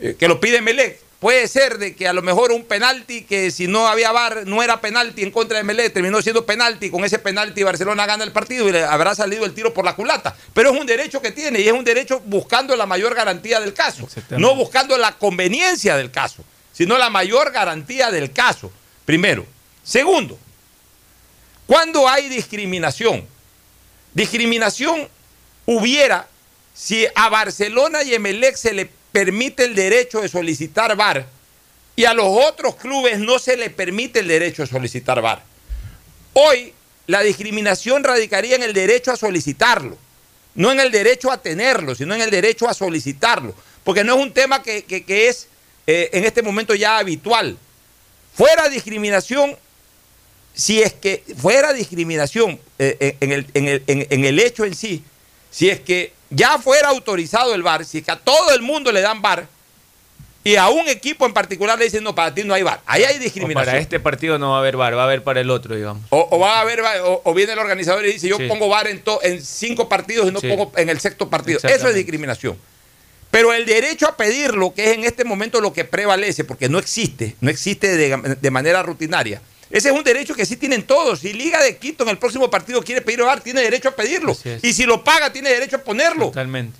eh, 0.00 0.16
que 0.18 0.28
lo 0.28 0.40
pide 0.40 0.60
Melec. 0.60 0.98
Puede 1.20 1.48
ser 1.48 1.76
de 1.76 1.94
que 1.94 2.08
a 2.08 2.14
lo 2.14 2.22
mejor 2.22 2.50
un 2.50 2.64
penalti 2.64 3.24
que 3.24 3.50
si 3.50 3.66
no 3.66 3.86
había 3.86 4.10
VAR 4.10 4.46
no 4.46 4.62
era 4.62 4.80
penalti 4.80 5.22
en 5.22 5.30
contra 5.30 5.58
de 5.58 5.64
Melec, 5.64 5.92
terminó 5.92 6.22
siendo 6.22 6.46
penalti, 6.46 6.90
con 6.90 7.04
ese 7.04 7.18
penalti 7.18 7.62
Barcelona 7.62 8.06
gana 8.06 8.24
el 8.24 8.32
partido 8.32 8.66
y 8.66 8.72
le 8.72 8.84
habrá 8.84 9.14
salido 9.14 9.44
el 9.44 9.52
tiro 9.52 9.74
por 9.74 9.84
la 9.84 9.94
culata. 9.94 10.34
Pero 10.54 10.72
es 10.72 10.80
un 10.80 10.86
derecho 10.86 11.20
que 11.20 11.30
tiene 11.30 11.60
y 11.60 11.66
es 11.68 11.74
un 11.74 11.84
derecho 11.84 12.20
buscando 12.24 12.74
la 12.74 12.86
mayor 12.86 13.14
garantía 13.14 13.60
del 13.60 13.74
caso, 13.74 14.08
no 14.38 14.54
buscando 14.54 14.96
la 14.96 15.12
conveniencia 15.18 15.94
del 15.98 16.10
caso, 16.10 16.42
sino 16.72 16.96
la 16.96 17.10
mayor 17.10 17.50
garantía 17.52 18.10
del 18.10 18.32
caso. 18.32 18.72
Primero. 19.10 19.44
Segundo, 19.82 20.38
cuando 21.66 22.08
hay 22.08 22.28
discriminación, 22.28 23.26
discriminación 24.14 25.08
hubiera 25.66 26.28
si 26.72 27.08
a 27.16 27.28
Barcelona 27.28 28.04
y 28.04 28.14
Emelec 28.14 28.54
se 28.54 28.72
le 28.72 28.88
permite 29.10 29.64
el 29.64 29.74
derecho 29.74 30.20
de 30.20 30.28
solicitar 30.28 30.94
VAR 30.94 31.26
y 31.96 32.04
a 32.04 32.14
los 32.14 32.24
otros 32.28 32.76
clubes 32.76 33.18
no 33.18 33.40
se 33.40 33.56
le 33.56 33.68
permite 33.70 34.20
el 34.20 34.28
derecho 34.28 34.62
de 34.62 34.68
solicitar 34.68 35.20
VAR. 35.20 35.42
Hoy 36.34 36.72
la 37.08 37.22
discriminación 37.22 38.04
radicaría 38.04 38.54
en 38.54 38.62
el 38.62 38.72
derecho 38.72 39.10
a 39.10 39.16
solicitarlo, 39.16 39.98
no 40.54 40.70
en 40.70 40.78
el 40.78 40.92
derecho 40.92 41.32
a 41.32 41.42
tenerlo, 41.42 41.96
sino 41.96 42.14
en 42.14 42.20
el 42.20 42.30
derecho 42.30 42.68
a 42.68 42.74
solicitarlo, 42.74 43.56
porque 43.82 44.04
no 44.04 44.14
es 44.14 44.22
un 44.22 44.32
tema 44.32 44.62
que, 44.62 44.84
que- 44.84 45.28
es 45.28 45.48
eh, 45.88 46.10
en 46.12 46.22
este 46.24 46.42
momento 46.42 46.76
ya 46.76 46.98
habitual. 46.98 47.58
Fuera 48.40 48.70
discriminación, 48.70 49.54
si 50.54 50.80
es 50.80 50.94
que 50.94 51.22
fuera 51.36 51.74
discriminación 51.74 52.58
eh, 52.78 53.16
en, 53.20 53.32
el, 53.32 53.46
en 53.52 53.68
el- 53.68 53.82
en- 53.86 54.24
el 54.24 54.38
hecho 54.38 54.64
en 54.64 54.74
sí, 54.74 55.04
si 55.50 55.68
es 55.68 55.78
que 55.78 56.14
ya 56.30 56.56
fuera 56.56 56.88
autorizado 56.88 57.54
el 57.54 57.62
VAR, 57.62 57.84
si 57.84 57.98
es 57.98 58.04
que 58.04 58.10
a 58.12 58.16
todo 58.18 58.54
el 58.54 58.62
mundo 58.62 58.92
le 58.92 59.02
dan 59.02 59.20
VAR 59.20 59.46
y 60.42 60.56
a 60.56 60.70
un 60.70 60.88
equipo 60.88 61.26
en 61.26 61.34
particular 61.34 61.78
le 61.78 61.84
dicen, 61.84 62.02
no, 62.02 62.14
para 62.14 62.34
ti 62.34 62.42
no 62.42 62.54
hay 62.54 62.62
VAR, 62.62 62.80
ahí 62.86 63.04
hay 63.04 63.16
O 63.16 63.20
discriminación. 63.20 63.66
para 63.72 63.78
este 63.78 64.00
partido 64.00 64.38
no 64.38 64.52
va 64.52 64.56
a 64.56 64.60
haber 64.60 64.78
VAR, 64.78 64.96
va 64.96 65.02
a 65.02 65.04
haber 65.04 65.22
para 65.22 65.42
el 65.42 65.50
otro, 65.50 65.76
digamos. 65.76 66.02
O, 66.08 66.26
o 66.30 66.38
va 66.38 66.56
a 66.56 66.60
haber, 66.62 66.80
o, 66.80 67.20
o 67.22 67.34
viene 67.34 67.52
el 67.52 67.58
organizador 67.58 68.06
y 68.06 68.12
dice, 68.14 68.26
yo 68.26 68.38
Sí. 68.38 68.46
pongo 68.48 68.70
VAR 68.70 68.86
en, 68.86 69.02
to- 69.02 69.22
en 69.22 69.44
cinco 69.44 69.86
partidos 69.86 70.26
y 70.28 70.32
no 70.32 70.40
Sí. 70.40 70.48
pongo 70.48 70.72
en 70.76 70.88
el 70.88 70.98
sexto 70.98 71.28
partido. 71.28 71.58
Eso 71.62 71.88
es 71.88 71.94
discriminación. 71.94 72.56
Pero 73.30 73.52
el 73.52 73.64
derecho 73.64 74.08
a 74.08 74.16
pedirlo, 74.16 74.74
que 74.74 74.90
es 74.90 74.96
en 74.96 75.04
este 75.04 75.24
momento 75.24 75.60
lo 75.60 75.72
que 75.72 75.84
prevalece, 75.84 76.44
porque 76.44 76.68
no 76.68 76.78
existe, 76.78 77.36
no 77.40 77.48
existe 77.50 77.96
de, 77.96 78.36
de 78.40 78.50
manera 78.50 78.82
rutinaria, 78.82 79.40
ese 79.70 79.88
es 79.90 79.94
un 79.94 80.02
derecho 80.02 80.34
que 80.34 80.44
sí 80.44 80.56
tienen 80.56 80.82
todos. 80.82 81.20
Si 81.20 81.32
Liga 81.32 81.62
de 81.62 81.76
Quito 81.76 82.02
en 82.02 82.10
el 82.10 82.18
próximo 82.18 82.50
partido 82.50 82.82
quiere 82.82 83.02
pedir 83.02 83.22
VAR, 83.22 83.40
tiene 83.40 83.60
derecho 83.60 83.90
a 83.90 83.92
pedirlo. 83.94 84.34
Y 84.62 84.72
si 84.72 84.82
lo 84.84 85.04
paga, 85.04 85.32
tiene 85.32 85.48
derecho 85.50 85.76
a 85.76 85.80
ponerlo. 85.84 86.26
Totalmente. 86.26 86.76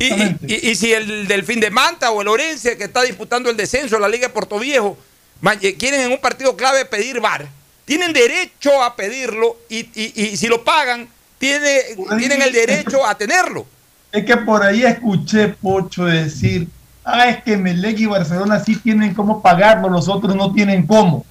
Y, 0.00 0.06
y- 0.12 0.36
y- 0.48 0.70
y 0.70 0.74
si 0.74 0.92
el 0.92 1.28
Delfín 1.28 1.60
de 1.60 1.70
Manta 1.70 2.10
o 2.10 2.20
el 2.20 2.26
Orense, 2.28 2.76
que 2.76 2.84
está 2.84 3.02
disputando 3.02 3.48
el 3.48 3.56
descenso 3.56 3.94
en 3.96 4.02
la 4.02 4.08
Liga 4.08 4.26
de 4.26 4.32
Puerto 4.34 4.58
Viejo, 4.58 4.98
ma- 5.40 5.56
eh, 5.60 5.76
quieren 5.76 6.00
en 6.00 6.10
un 6.12 6.18
partido 6.20 6.56
clave 6.56 6.84
pedir 6.84 7.20
VAR, 7.20 7.46
tienen 7.84 8.12
derecho 8.12 8.82
a 8.82 8.96
pedirlo 8.96 9.56
y, 9.68 9.78
y- 9.94 10.12
y 10.32 10.36
si 10.36 10.48
lo 10.48 10.64
pagan, 10.64 11.08
tiene, 11.38 11.80
tienen 12.18 12.42
el 12.42 12.52
derecho 12.52 13.06
a 13.06 13.16
tenerlo. 13.16 13.66
Es 14.12 14.24
que 14.24 14.36
por 14.36 14.62
ahí 14.62 14.84
escuché 14.84 15.48
Pocho 15.48 16.04
decir, 16.04 16.68
ah, 17.04 17.28
es 17.28 17.42
que 17.42 17.56
Melec 17.56 17.98
y 17.98 18.06
Barcelona 18.06 18.60
sí 18.60 18.76
tienen 18.76 19.14
cómo 19.14 19.40
pagarlo, 19.40 19.88
los 19.88 20.08
otros 20.08 20.36
no 20.36 20.52
tienen 20.52 20.86
cómo. 20.86 21.24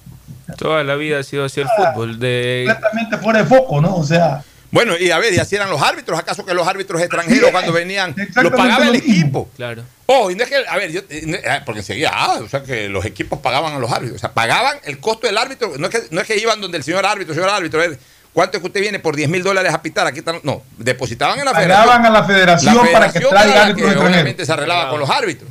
Toda 0.58 0.82
la 0.82 0.96
vida 0.96 1.20
ha 1.20 1.22
sido 1.22 1.44
así 1.44 1.60
el 1.60 1.68
fútbol. 1.68 2.18
De... 2.18 2.64
Completamente 2.66 3.18
fuera 3.18 3.38
de 3.42 3.44
foco, 3.46 3.80
¿no? 3.80 3.94
O 3.96 4.04
sea, 4.04 4.42
Bueno, 4.72 4.96
y 4.98 5.10
a 5.10 5.18
ver, 5.18 5.32
y 5.32 5.38
así 5.38 5.54
eran 5.54 5.70
los 5.70 5.80
árbitros, 5.80 6.18
¿acaso 6.18 6.44
que 6.44 6.54
los 6.54 6.66
árbitros 6.66 7.00
extranjeros 7.00 7.50
cuando 7.50 7.72
venían 7.72 8.14
lo 8.42 8.50
pagaba 8.50 8.88
el 8.88 8.96
equipo? 8.96 9.48
Claro. 9.54 9.84
Oh, 10.06 10.30
y 10.30 10.34
no 10.34 10.42
es 10.42 10.48
que, 10.48 10.56
a 10.56 10.76
ver, 10.76 10.90
yo, 10.90 11.00
eh, 11.08 11.60
porque 11.64 11.80
enseguida, 11.80 12.10
ah, 12.12 12.40
o 12.42 12.48
sea 12.48 12.62
que 12.62 12.88
los 12.88 13.04
equipos 13.04 13.38
pagaban 13.38 13.74
a 13.74 13.78
los 13.78 13.90
árbitros, 13.90 14.16
o 14.16 14.18
sea, 14.18 14.32
pagaban 14.32 14.76
el 14.84 14.98
costo 14.98 15.26
del 15.26 15.38
árbitro, 15.38 15.72
no 15.78 15.86
es 15.86 15.94
que, 15.94 16.02
no 16.10 16.20
es 16.20 16.26
que 16.26 16.36
iban 16.36 16.60
donde 16.60 16.78
el 16.78 16.84
señor 16.84 17.06
árbitro, 17.06 17.32
señor 17.32 17.48
árbitro, 17.48 17.80
a 17.80 17.86
ver, 17.86 17.98
¿cuánto 18.32 18.56
es 18.56 18.60
que 18.60 18.66
usted 18.66 18.80
viene 18.80 18.98
por 18.98 19.14
10 19.16 19.28
mil 19.28 19.42
dólares 19.42 19.72
a 19.74 19.82
pitar? 19.82 20.06
Aquí 20.06 20.20
están, 20.20 20.40
no, 20.42 20.62
depositaban 20.78 21.38
en 21.38 21.44
la 21.44 21.52
Pagaban 21.52 22.02
federación. 22.02 22.06
a 22.06 22.10
la 22.20 22.24
federación 22.24 22.86
para 22.92 23.12
que 23.12 23.20
traiga 23.20 23.74
que 23.74 23.84
obviamente 23.84 24.44
se 24.46 24.52
arreglaba 24.52 24.90
con 24.90 25.00
los 25.00 25.10
árbitros. 25.10 25.50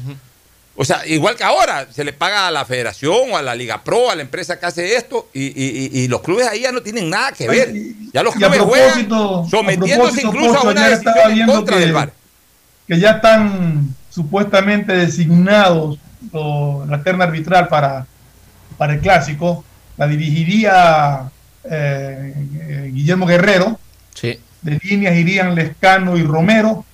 O 0.76 0.86
sea, 0.86 1.06
igual 1.06 1.36
que 1.36 1.44
ahora, 1.44 1.86
se 1.94 2.03
le 2.03 2.14
paga 2.14 2.48
a 2.48 2.52
la 2.52 2.64
federación 2.66 3.32
o 3.34 3.38
a 3.38 3.41
la 3.41 3.53
Liga 3.53 3.84
Pro, 3.84 4.10
a 4.10 4.16
la 4.16 4.22
empresa 4.22 4.58
que 4.58 4.66
hace 4.66 4.95
esto, 4.95 5.30
y, 5.34 5.48
y- 5.48 5.90
y- 6.02 6.08
los 6.08 6.22
clubes 6.22 6.48
ahí 6.48 6.62
ya 6.62 6.72
no 6.72 6.82
tienen 6.82 7.10
nada 7.10 7.34
que 7.34 7.48
ver. 7.48 7.72
Ya 8.14 8.24
los 8.24 8.34
clubes 8.34 8.60
juegan 8.62 9.10
sometiéndose 9.49 10.22
a 10.22 10.24
incluso 10.24 10.58
a 10.60 10.64
una 10.64 10.88
decisión 10.88 11.40
en 11.40 11.45
contra 11.45 11.76
que- 11.76 11.82
del 11.82 11.94
VAR. 11.94 12.14
que 12.88 12.99
ya 12.99 13.12
están 13.12 13.94
supuestamente 14.10 14.94
designados 14.94 15.99
lo- 16.32 16.86
la 16.88 17.03
terna 17.03 17.26
arbitral 17.26 17.68
para, 17.68 18.06
para 18.78 18.94
el 18.94 19.02
clásico, 19.02 19.64
la 19.98 20.08
dirigiría 20.08 21.30
eh, 21.63 22.33
eh, 22.59 22.91
Guillermo 22.93 23.25
Guerrero. 23.25 23.79
Sí. 24.13 24.39
De 24.61 24.79
líneas 24.83 25.15
irían 25.15 25.55
Lescano 25.55 26.17
y 26.17 26.23
Romero. 26.23 26.85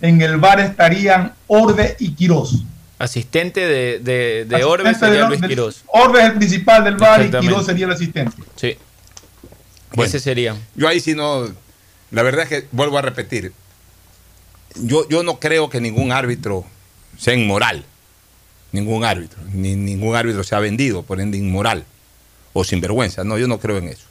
En 0.00 0.22
el 0.22 0.36
bar 0.36 0.60
estarían 0.60 1.34
Orbe 1.48 1.96
y 1.98 2.12
Quirós. 2.12 2.62
Asistente 2.98 3.60
de, 3.60 3.98
de, 3.98 4.44
de 4.44 4.64
Orbe 4.64 4.90
Asistente 4.90 5.14
sería 5.14 5.28
Luis 5.28 5.42
Quirós. 5.42 5.84
Orbe 5.86 6.20
es 6.20 6.26
el 6.26 6.34
principal 6.34 6.84
del 6.84 6.96
bar 6.96 7.24
y. 7.24 7.30
Quirós 7.30 7.66
sería 7.66 7.86
el 7.86 7.92
asistente. 7.92 8.36
Sí. 8.56 8.76
Bueno, 9.92 10.08
Ese 10.08 10.20
sería. 10.20 10.56
Yo 10.76 10.86
ahí 10.86 11.00
sí 11.00 11.14
no. 11.14 11.48
La 12.10 12.22
verdad 12.22 12.44
es 12.44 12.48
que 12.48 12.68
vuelvo 12.72 12.98
a 12.98 13.02
repetir. 13.02 13.52
Yo, 14.76 15.08
yo 15.08 15.22
no 15.22 15.40
creo 15.40 15.68
que 15.68 15.80
ningún 15.80 16.12
árbitro 16.12 16.64
sea 17.18 17.34
inmoral. 17.34 17.84
Ningún 18.72 19.04
árbitro. 19.04 19.40
Ni 19.52 19.74
ningún 19.74 20.14
árbitro 20.14 20.44
sea 20.44 20.60
vendido, 20.60 21.02
por 21.02 21.20
ende 21.20 21.38
inmoral. 21.38 21.84
O 22.52 22.64
sinvergüenza. 22.64 23.24
No, 23.24 23.38
yo 23.38 23.46
no 23.48 23.58
creo 23.58 23.78
en 23.78 23.88
eso. 23.88 24.06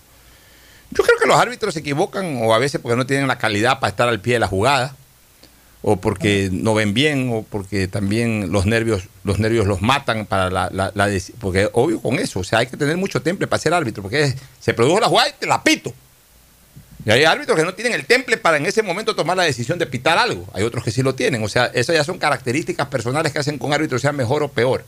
Yo 0.92 1.04
creo 1.04 1.18
que 1.20 1.28
los 1.28 1.38
árbitros 1.38 1.74
se 1.74 1.82
equivocan 1.82 2.42
o 2.42 2.54
a 2.54 2.60
veces 2.60 2.82
porque 2.82 2.96
no 2.96 3.06
tienen 3.06 3.28
la 3.28 3.38
calidad 3.38 3.80
para 3.80 3.92
estar 3.92 4.08
al 4.08 4.20
pie 4.22 4.34
de 4.34 4.40
la 4.40 4.48
jugada. 4.48 4.96
o 5.82 5.96
porque 5.96 6.50
no 6.52 6.74
ven 6.74 6.94
bien, 6.94 7.30
o 7.32 7.44
porque 7.44 7.88
también 7.88 8.52
los 8.52 8.66
nervios, 8.66 9.04
los 9.24 9.40
nervios 9.40 9.66
los 9.66 9.82
matan 9.82 10.26
para 10.26 10.50
la, 10.50 10.70
la, 10.72 11.10
porque 11.40 11.70
obvio 11.72 12.02
con 12.02 12.20
eso, 12.20 12.42
o 12.42 12.44
sea, 12.44 12.60
hay 12.60 12.68
que 12.68 12.76
tener 12.76 12.98
mucho 12.98 13.22
temple 13.22 13.48
para 13.48 13.62
ser 13.62 13.74
árbitro, 13.74 14.04
porque 14.04 14.36
se 14.60 14.74
produjo 14.74 15.00
la 15.00 15.08
jugada 15.08 15.30
y 15.30 15.34
te 15.40 15.48
la 15.48 15.64
pito. 15.64 15.94
Y 17.06 17.12
hay 17.12 17.24
árbitros 17.24 17.58
que 17.58 17.64
no 17.64 17.74
tienen 17.74 17.94
el 17.94 18.06
temple 18.06 18.36
para 18.38 18.58
en 18.58 18.66
ese 18.66 18.84
momento 18.84 19.16
tomar 19.16 19.38
la 19.38 19.44
decisión 19.44 19.80
de 19.80 19.86
pitar 19.86 20.18
algo. 20.18 20.46
Hay 20.54 20.64
otros 20.64 20.84
que 20.84 20.92
sí 20.92 21.02
lo 21.02 21.16
tienen. 21.16 21.42
O 21.44 21.48
sea, 21.48 21.68
esas 21.68 21.96
ya 21.96 22.04
son 22.04 22.20
características 22.20 22.88
personales 22.88 23.32
que 23.32 23.40
hacen 23.40 23.58
que 23.58 23.66
un 23.66 23.72
árbitro 23.72 23.98
sea 24.00 24.12
mejor 24.12 24.44
o 24.44 24.50
peor. 24.50 24.84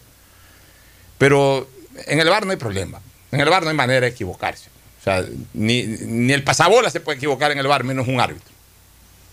Pero 1.18 1.69
en 2.06 2.19
el 2.19 2.30
bar 2.30 2.45
no 2.45 2.52
hay 2.52 2.57
problema. 2.57 2.99
En 3.32 3.40
el 3.40 3.49
bar 3.49 3.64
no 3.64 3.70
hay 3.70 3.76
manera 3.76 4.02
de 4.02 4.08
equivocarse. 4.08 4.70
O 4.99 5.03
sea, 5.03 5.26
ni, 5.53 5.84
ni 5.84 6.32
el 6.34 6.44
pasabola 6.44 6.90
se 6.90 6.99
puede 6.99 7.18
equivocar 7.18 7.52
en 7.52 7.58
el 7.58 7.68
bar, 7.68 7.84
menos 7.84 8.08
un 8.08 8.20
árbitro. 8.20 8.52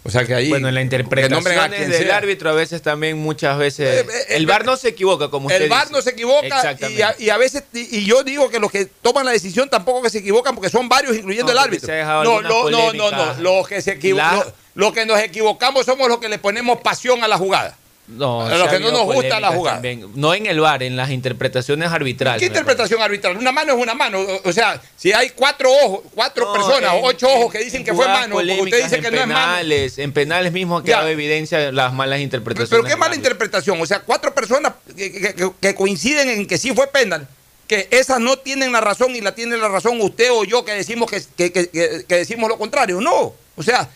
O 0.05 0.11
sea 0.11 0.25
que 0.25 0.35
ahí. 0.35 0.49
Bueno, 0.49 0.69
en 0.69 0.75
la 0.75 0.81
interpretación 0.81 1.43
del 1.91 1.93
sea. 2.07 2.17
árbitro 2.17 2.49
a 2.49 2.53
veces 2.55 2.81
también, 2.81 3.19
muchas 3.19 3.59
veces. 3.59 4.07
el 4.29 4.47
VAR 4.47 4.65
no 4.65 4.77
se 4.77 4.89
equivoca, 4.89 5.29
como 5.29 5.49
usted 5.49 5.63
El 5.63 5.69
VAR 5.69 5.91
no 5.91 6.01
se 6.01 6.11
equivoca 6.11 6.77
y 6.89 7.03
a, 7.03 7.15
y 7.19 7.29
a 7.29 7.37
veces, 7.37 7.65
y, 7.75 7.99
y 7.99 8.05
yo 8.07 8.23
digo 8.23 8.49
que 8.49 8.59
los 8.61 8.71
que 8.71 8.87
toman 8.87 9.27
la 9.27 9.33
decisión 9.33 9.69
tampoco 9.69 10.01
que 10.01 10.09
se 10.09 10.19
equivocan 10.19 10.55
porque 10.55 10.71
son 10.71 10.89
varios, 10.89 11.17
incluyendo 11.17 11.53
No, 11.53 11.59
el 11.59 11.65
árbitro. 11.65 11.89
No, 12.25 12.39
alguna 12.39 12.49
no, 12.49 12.93
no, 12.95 13.11
no. 13.11 13.35
Los 13.43 13.69
que 13.69 13.83
se 13.83 13.99
La- 14.15 14.33
lo- 14.37 14.53
lo 14.77 14.93
que 14.95 15.05
nos 15.05 15.19
equivocamos 15.21 15.85
somos 15.85 16.09
los 16.09 16.19
que 16.19 16.29
le 16.31 16.39
ponemos 16.39 16.81
pasión 16.81 17.23
a 17.23 17.29
la 17.29 17.37
jugada. 17.37 17.77
No, 18.09 18.41
a 18.47 18.57
los 18.57 18.69
que 18.69 18.81
no 18.81 18.91
nos 18.91 19.05
gusta 19.05 19.39
la 19.39 19.49
jugada. 19.53 19.77
también. 19.77 20.11
No 20.15 20.33
en 20.35 20.47
el 20.47 20.59
VAR, 20.61 20.83
en 20.83 20.97
las 20.97 21.11
interpretaciones 21.11 21.91
arbitrales. 21.93 22.41
¿Qué 22.41 22.47
interpretación 22.47 23.03
arbitral? 23.03 23.37
Una 23.37 23.53
mano 23.53 23.75
es 23.75 23.79
una 23.83 23.95
mano. 23.95 24.19
O, 24.21 24.49
o 24.49 24.53
sea, 24.53 24.81
si 24.97 25.13
hay 25.13 25.31
cuatro 25.31 25.71
ojos, 25.71 26.01
cuatro 26.15 26.47
No, 26.47 26.53
personas, 26.55 26.95
en- 26.95 27.01
ocho 27.05 27.29
ojos 27.29 27.53
que 27.53 27.59
dicen 27.59 27.81
en 27.81 27.85
que 27.85 27.93
fue 27.93 28.07
mano, 28.09 28.37
usted 28.37 28.83
dice 28.83 29.01
que 29.03 29.11
no 29.11 29.21
es 29.21 29.27
mano. 29.27 29.35
penales, 29.41 29.99
En 29.99 30.13
penales 30.13 30.53
mismo 30.53 30.79
ha 30.79 30.85
quedado 30.85 31.09
evidencia 31.09 31.71
las 31.71 31.93
malas 31.93 32.21
interpretaciones. 32.21 32.71
Pero 32.71 32.85
qué 32.85 32.97
mala 32.97 33.15
interpretación. 33.15 33.79
O 33.81 33.85
sea, 33.87 34.01
cuatro 34.01 34.35
personas 34.35 34.73
que, 34.97 35.13
que- 35.13 35.35
que- 35.35 35.51
que 35.61 35.75
coinciden 35.75 36.31
en 36.31 36.47
que 36.47 36.57
sí 36.57 36.73
fue 36.75 36.87
penal, 36.87 37.29
que 37.67 37.89
esas 37.91 38.21
no 38.21 38.39
tienen 38.39 38.73
la 38.73 38.81
razón 38.81 39.15
y 39.15 39.21
la 39.21 39.35
tiene 39.35 39.59
la 39.59 39.69
razón 39.69 40.01
usted 40.01 40.31
o 40.33 40.45
yo 40.45 40.65
que 40.65 40.73
decimos 40.73 41.11
que, 41.11 41.23
que- 41.37 41.53
que- 41.53 41.69
que- 41.69 42.05
que 42.09 42.15
decimos 42.17 42.49
lo 42.49 42.57
contrario. 42.57 43.03
No. 43.03 43.35
O 43.55 43.63
sea, 43.63 43.87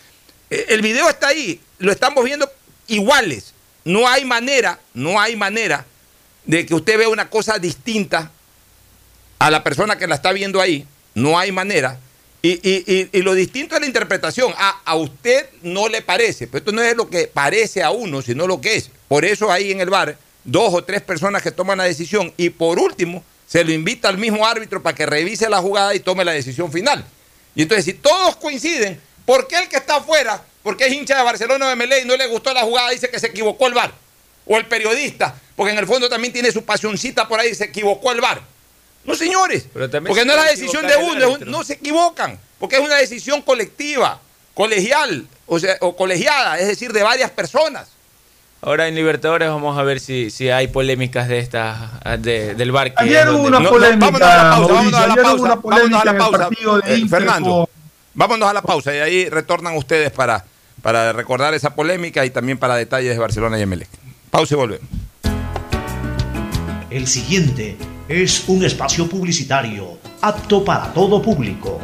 eh, 0.51 0.65
el 0.69 0.83
video 0.83 1.09
está 1.09 1.29
ahí, 1.29 1.59
lo 1.79 1.91
estamos 1.91 2.23
viendo 2.23 2.47
iguales. 2.87 3.55
No 3.85 4.07
hay 4.07 4.25
manera, 4.25 4.79
no 4.93 5.19
hay 5.19 5.35
manera 5.35 5.85
de 6.45 6.65
que 6.65 6.73
usted 6.75 6.97
vea 6.97 7.09
una 7.09 7.29
cosa 7.29 7.59
distinta 7.59 8.31
a 9.39 9.51
la 9.51 9.63
persona 9.63 9.97
que 9.97 10.07
la 10.07 10.15
está 10.15 10.31
viendo 10.31 10.61
ahí. 10.61 10.85
No 11.15 11.37
hay 11.37 11.51
manera. 11.51 11.99
Y, 12.41 12.51
y- 12.69 13.09
y- 13.13 13.21
lo 13.21 13.33
distinto 13.33 13.75
es 13.75 13.81
la 13.81 13.87
interpretación. 13.87 14.53
A, 14.57 14.81
a 14.83 14.95
usted 14.95 15.47
no 15.61 15.87
le 15.87 16.01
parece, 16.01 16.47
pero 16.47 16.57
esto 16.59 16.71
no 16.71 16.81
es 16.81 16.95
lo 16.95 17.09
que 17.09 17.27
parece 17.27 17.83
a 17.83 17.91
uno, 17.91 18.21
sino 18.21 18.47
lo 18.47 18.59
que 18.59 18.75
es. 18.75 18.89
Por 19.07 19.23
eso 19.25 19.51
ahí 19.51 19.71
en 19.71 19.79
el 19.79 19.89
bar, 19.89 20.17
dos 20.43 20.73
o 20.73 20.83
tres 20.83 21.01
personas 21.01 21.41
que 21.41 21.51
toman 21.51 21.77
la 21.77 21.85
decisión 21.85 22.33
y 22.35 22.49
por 22.49 22.79
último 22.79 23.23
se 23.47 23.63
lo 23.63 23.71
invita 23.71 24.09
al 24.09 24.17
mismo 24.17 24.45
árbitro 24.45 24.81
para 24.83 24.95
que 24.95 25.05
revise 25.05 25.49
la 25.49 25.59
jugada 25.61 25.93
y 25.95 25.99
tome 25.99 26.25
la 26.25 26.31
decisión 26.33 26.71
final. 26.71 27.05
Y 27.55 27.61
entonces 27.61 27.85
si 27.85 27.93
todos 27.93 28.35
coinciden, 28.37 28.99
¿por 29.25 29.47
qué 29.47 29.59
el 29.59 29.69
que 29.69 29.77
está 29.77 29.97
afuera, 29.97 30.43
porque 30.63 30.87
es 30.87 30.93
hincha 30.93 31.17
de 31.17 31.23
Barcelona 31.23 31.65
o 31.65 31.69
de 31.69 31.75
Melé 31.75 32.01
y 32.01 32.05
no 32.05 32.15
le 32.17 32.25
gustó 32.27 32.53
la 32.53 32.61
jugada, 32.61 32.89
dice 32.89 33.09
que 33.09 33.19
se 33.19 33.27
equivocó 33.27 33.67
el 33.67 33.73
bar? 33.73 33.91
O 34.45 34.57
el 34.57 34.65
periodista, 34.65 35.35
porque 35.55 35.71
en 35.73 35.77
el 35.79 35.85
fondo 35.85 36.09
también 36.09 36.33
tiene 36.33 36.51
su 36.51 36.65
pasioncita 36.65 37.27
por 37.27 37.39
ahí 37.39 37.53
se 37.53 37.65
equivocó 37.65 38.11
el 38.11 38.21
bar. 38.21 38.41
No, 39.05 39.15
señores. 39.15 39.65
Porque 39.73 39.89
se 40.21 40.25
no 40.25 40.33
es 40.33 40.37
la 40.39 40.45
decisión 40.45 40.87
de 40.87 40.95
uno, 40.95 41.37
no 41.45 41.63
se 41.63 41.73
equivocan, 41.73 42.39
porque 42.59 42.77
es 42.77 42.81
una 42.81 42.95
decisión 42.95 43.41
colectiva, 43.41 44.19
colegial, 44.53 45.27
o, 45.45 45.59
sea, 45.59 45.75
o 45.81 45.95
colegiada, 45.95 46.57
es 46.59 46.67
decir, 46.67 46.93
de 46.93 47.03
varias 47.03 47.29
personas. 47.31 47.89
Ahora 48.61 48.87
en 48.87 48.95
Libertadores 48.95 49.49
vamos 49.49 49.77
a 49.77 49.83
ver 49.83 49.99
si, 49.99 50.29
si 50.31 50.49
hay 50.49 50.67
polémicas 50.69 51.27
de 51.27 51.39
estas 51.39 51.77
de- 52.19 52.55
del 52.55 52.71
VAR. 52.71 52.93
que 52.93 53.03
Ayer 53.03 53.27
hubo 53.29 53.43
una 53.43 53.61
polémica, 53.61 54.09
vámonos 54.09 54.21
a 54.21 54.37
la 54.37 54.51
pausa, 54.53 54.73
vámonos 54.73 54.93
a 54.93 55.07
la 55.07 55.15
pausa, 55.23 55.59
vámonos 55.63 56.01
a 56.01 56.05
la 56.05 56.17
pausa. 56.17 56.49
Eh, 56.87 57.03
Fernando, 57.09 57.69
vámonos 58.13 58.49
a 58.49 58.53
la 58.53 58.61
pausa 58.61 58.95
y 58.95 58.99
ahí 58.99 59.29
retornan 59.29 59.75
ustedes 59.75 60.11
para, 60.11 60.45
para 60.83 61.13
recordar 61.13 61.53
esa 61.53 61.73
polémica 61.73 62.25
y 62.25 62.29
también 62.29 62.59
para 62.59 62.75
detalles 62.75 63.13
de 63.13 63.17
Barcelona 63.17 63.57
y 63.57 63.61
Emelec. 63.63 63.87
Pausa 64.29 64.53
y 64.53 64.57
volvemos. 64.57 64.87
El 66.91 67.07
siguiente 67.07 67.77
es 68.07 68.43
un 68.47 68.63
espacio 68.63 69.07
publicitario 69.07 69.97
apto 70.21 70.63
para 70.63 70.93
todo 70.93 71.21
público. 71.21 71.79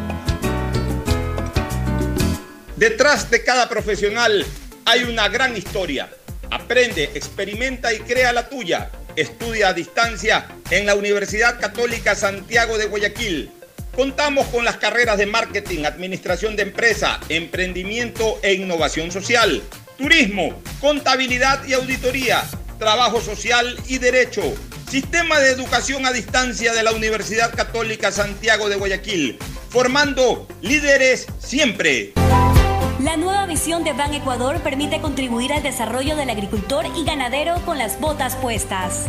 Detrás 2.76 3.32
de 3.32 3.44
cada 3.44 3.70
profesional 3.70 4.46
hay 4.86 5.04
una 5.06 5.30
gran 5.30 5.56
historia. 5.56 6.10
Aprende, 6.52 7.06
experimenta 7.16 7.94
y 7.94 8.00
crea 8.00 8.34
la 8.34 8.50
tuya. 8.50 8.92
Estudia 9.16 9.70
a 9.70 9.74
distancia 9.74 10.48
en 10.70 10.86
la 10.86 10.96
Universidad 10.96 11.60
Católica 11.60 12.16
Santiago 12.16 12.78
de 12.78 12.88
Guayaquil. 12.88 13.52
Contamos 14.00 14.48
con 14.48 14.64
las 14.64 14.78
carreras 14.78 15.18
de 15.18 15.26
marketing, 15.26 15.84
administración 15.84 16.56
de 16.56 16.64
empresa, 16.64 17.20
emprendimiento 17.28 18.40
e 18.42 18.54
innovación 18.54 19.12
social, 19.12 19.62
turismo, 19.98 20.58
contabilidad 20.80 21.66
y 21.68 21.74
auditoría, 21.74 22.42
trabajo 22.78 23.20
social 23.20 23.78
y 23.90 23.98
derecho. 23.98 24.42
Sistema 24.90 25.42
de 25.42 25.50
educación 25.50 26.06
a 26.06 26.14
distancia 26.14 26.72
de 26.72 26.82
la 26.82 26.94
Universidad 26.94 27.54
Católica 27.54 28.10
Santiago 28.14 28.70
de 28.70 28.78
Guayaquil, 28.78 29.38
formando 29.70 30.48
líderes 30.62 31.28
siempre. 31.38 32.14
La 33.04 33.18
nueva 33.18 33.48
visión 33.48 33.84
de 33.84 33.92
Ban 33.92 34.14
Ecuador 34.14 34.62
permite 34.62 35.02
contribuir 35.02 35.52
al 35.52 35.62
desarrollo 35.62 36.16
del 36.16 36.30
agricultor 36.30 36.86
y 36.96 37.04
ganadero 37.04 37.56
con 37.66 37.78
las 37.78 38.00
botas 38.00 38.38
puestas. 38.38 39.08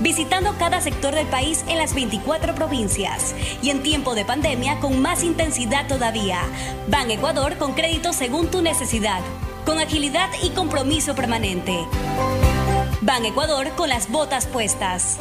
Visitando 0.00 0.54
cada 0.58 0.80
sector 0.80 1.14
del 1.14 1.26
país 1.26 1.64
en 1.68 1.78
las 1.78 1.94
24 1.94 2.54
provincias 2.54 3.34
y 3.62 3.70
en 3.70 3.82
tiempo 3.82 4.14
de 4.14 4.24
pandemia 4.24 4.80
con 4.80 5.00
más 5.00 5.22
intensidad 5.22 5.86
todavía. 5.86 6.40
Ban 6.88 7.10
Ecuador 7.10 7.56
con 7.56 7.74
crédito 7.74 8.12
según 8.12 8.48
tu 8.50 8.60
necesidad, 8.60 9.20
con 9.64 9.78
agilidad 9.78 10.30
y 10.42 10.50
compromiso 10.50 11.14
permanente. 11.14 11.86
Ban 13.00 13.24
Ecuador 13.24 13.68
con 13.76 13.88
las 13.88 14.10
botas 14.10 14.46
puestas. 14.46 15.18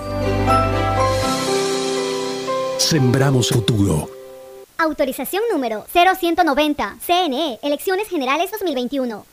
Sembramos 2.78 3.50
futuro. 3.50 4.10
Autorización 4.78 5.44
número 5.52 5.86
0190. 5.92 6.98
CNE, 7.06 7.60
Elecciones 7.62 8.08
Generales 8.10 8.52
2021. 8.52 9.26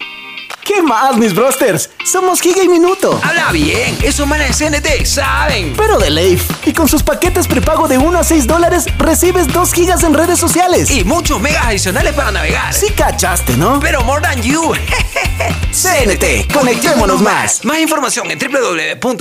¿Qué 0.64 0.82
más, 0.82 1.16
mis 1.16 1.34
brosters? 1.34 1.90
Somos 2.04 2.40
Giga 2.40 2.62
y 2.62 2.68
Minuto. 2.68 3.20
Habla 3.22 3.50
bien, 3.52 3.98
esos 4.02 4.26
manes 4.26 4.58
de 4.58 4.70
CNT 4.70 5.04
saben. 5.06 5.74
Pero 5.76 5.98
de 5.98 6.10
Leif. 6.10 6.48
Y 6.66 6.72
con 6.72 6.88
sus 6.88 7.02
paquetes 7.02 7.46
prepago 7.48 7.88
de 7.88 7.98
1 7.98 8.18
a 8.18 8.24
6 8.24 8.46
dólares, 8.46 8.86
recibes 8.98 9.48
2 9.48 9.72
gigas 9.72 10.02
en 10.04 10.14
redes 10.14 10.38
sociales. 10.38 10.90
Y 10.90 11.04
muchos 11.04 11.40
megas 11.40 11.66
adicionales 11.66 12.14
para 12.14 12.30
navegar. 12.30 12.72
Sí 12.74 12.90
cachaste, 12.92 13.56
¿no? 13.56 13.80
Pero 13.80 14.02
more 14.04 14.22
than 14.22 14.42
you. 14.42 14.72
CNT, 15.72 16.52
conectémonos 16.52 17.20
más. 17.20 17.64
Más 17.64 17.78
información 17.78 18.30
en 18.30 18.38
www.cnt.com.es. 18.38 19.20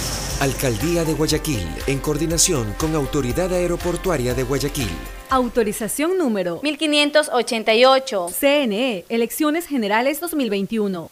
Alcaldía 0.41 1.05
de 1.05 1.13
Guayaquil, 1.13 1.67
en 1.85 1.99
coordinación 1.99 2.73
con 2.79 2.95
Autoridad 2.95 3.53
Aeroportuaria 3.53 4.33
de 4.33 4.41
Guayaquil. 4.41 4.89
Autorización 5.29 6.17
número 6.17 6.59
1588. 6.63 8.27
CNE, 8.39 9.05
Elecciones 9.07 9.67
Generales 9.67 10.19
2021. 10.19 11.11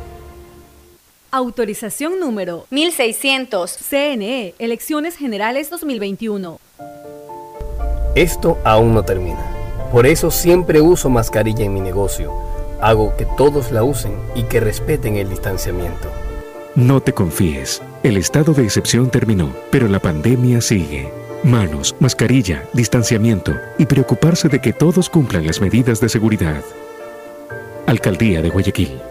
Autorización 1.33 2.19
número 2.19 2.65
1600. 2.71 3.77
CNE, 3.77 4.53
Elecciones 4.59 5.15
Generales 5.15 5.69
2021. 5.69 6.59
Esto 8.15 8.57
aún 8.65 8.93
no 8.93 9.03
termina. 9.03 9.39
Por 9.93 10.05
eso 10.07 10.29
siempre 10.29 10.81
uso 10.81 11.09
mascarilla 11.09 11.63
en 11.63 11.73
mi 11.73 11.79
negocio. 11.79 12.33
Hago 12.81 13.15
que 13.15 13.25
todos 13.37 13.71
la 13.71 13.81
usen 13.81 14.11
y 14.35 14.43
que 14.43 14.59
respeten 14.59 15.15
el 15.15 15.29
distanciamiento. 15.29 16.11
No 16.75 16.99
te 16.99 17.13
confíes. 17.13 17.81
El 18.03 18.17
estado 18.17 18.53
de 18.53 18.65
excepción 18.65 19.09
terminó, 19.09 19.53
pero 19.71 19.87
la 19.87 19.99
pandemia 19.99 20.59
sigue. 20.59 21.13
Manos, 21.43 21.95
mascarilla, 22.01 22.65
distanciamiento 22.73 23.53
y 23.77 23.85
preocuparse 23.85 24.49
de 24.49 24.59
que 24.59 24.73
todos 24.73 25.09
cumplan 25.09 25.47
las 25.47 25.61
medidas 25.61 26.01
de 26.01 26.09
seguridad. 26.09 26.61
Alcaldía 27.87 28.41
de 28.41 28.49
Guayaquil. 28.49 29.10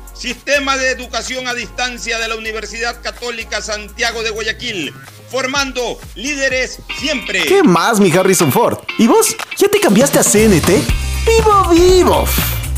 Sistema 0.21 0.77
de 0.77 0.91
Educación 0.91 1.47
a 1.47 1.55
Distancia 1.55 2.19
de 2.19 2.27
la 2.27 2.35
Universidad 2.35 3.01
Católica 3.01 3.59
Santiago 3.59 4.21
de 4.21 4.29
Guayaquil, 4.29 4.93
formando 5.31 5.99
líderes 6.13 6.77
siempre. 6.99 7.43
¿Qué 7.47 7.63
más, 7.63 7.99
mi 7.99 8.11
Harrison 8.11 8.51
Ford? 8.51 8.77
¿Y 8.99 9.07
vos? 9.07 9.35
¿Ya 9.57 9.67
te 9.67 9.79
cambiaste 9.79 10.19
a 10.19 10.23
CNT? 10.23 10.69
¡Vivo, 11.25 11.69
vivo! 11.71 12.25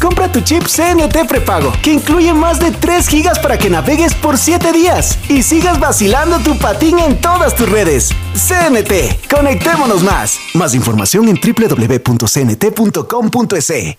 Compra 0.01 0.31
tu 0.31 0.41
chip 0.41 0.63
CNT 0.63 1.27
prepago, 1.27 1.71
que 1.81 1.93
incluye 1.93 2.33
más 2.33 2.59
de 2.59 2.71
3 2.71 3.07
gigas 3.07 3.39
para 3.39 3.57
que 3.57 3.69
navegues 3.69 4.13
por 4.13 4.37
7 4.37 4.71
días 4.71 5.17
y 5.29 5.43
sigas 5.43 5.79
vacilando 5.79 6.39
tu 6.39 6.57
patín 6.57 6.99
en 6.99 7.19
todas 7.21 7.55
tus 7.55 7.69
redes. 7.69 8.09
CNT, 8.33 9.29
conectémonos 9.33 10.03
más. 10.03 10.37
Más 10.53 10.75
información 10.75 11.29
en 11.29 11.39
www.cnt.com.es. 11.39 12.33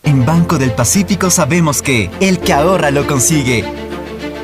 En 0.02 0.26
Banco 0.26 0.58
del 0.58 0.72
Pacífico 0.72 1.30
sabemos 1.30 1.80
que 1.82 2.10
el 2.20 2.38
que 2.38 2.52
ahorra 2.52 2.90
lo 2.90 3.06
consigue. 3.06 3.64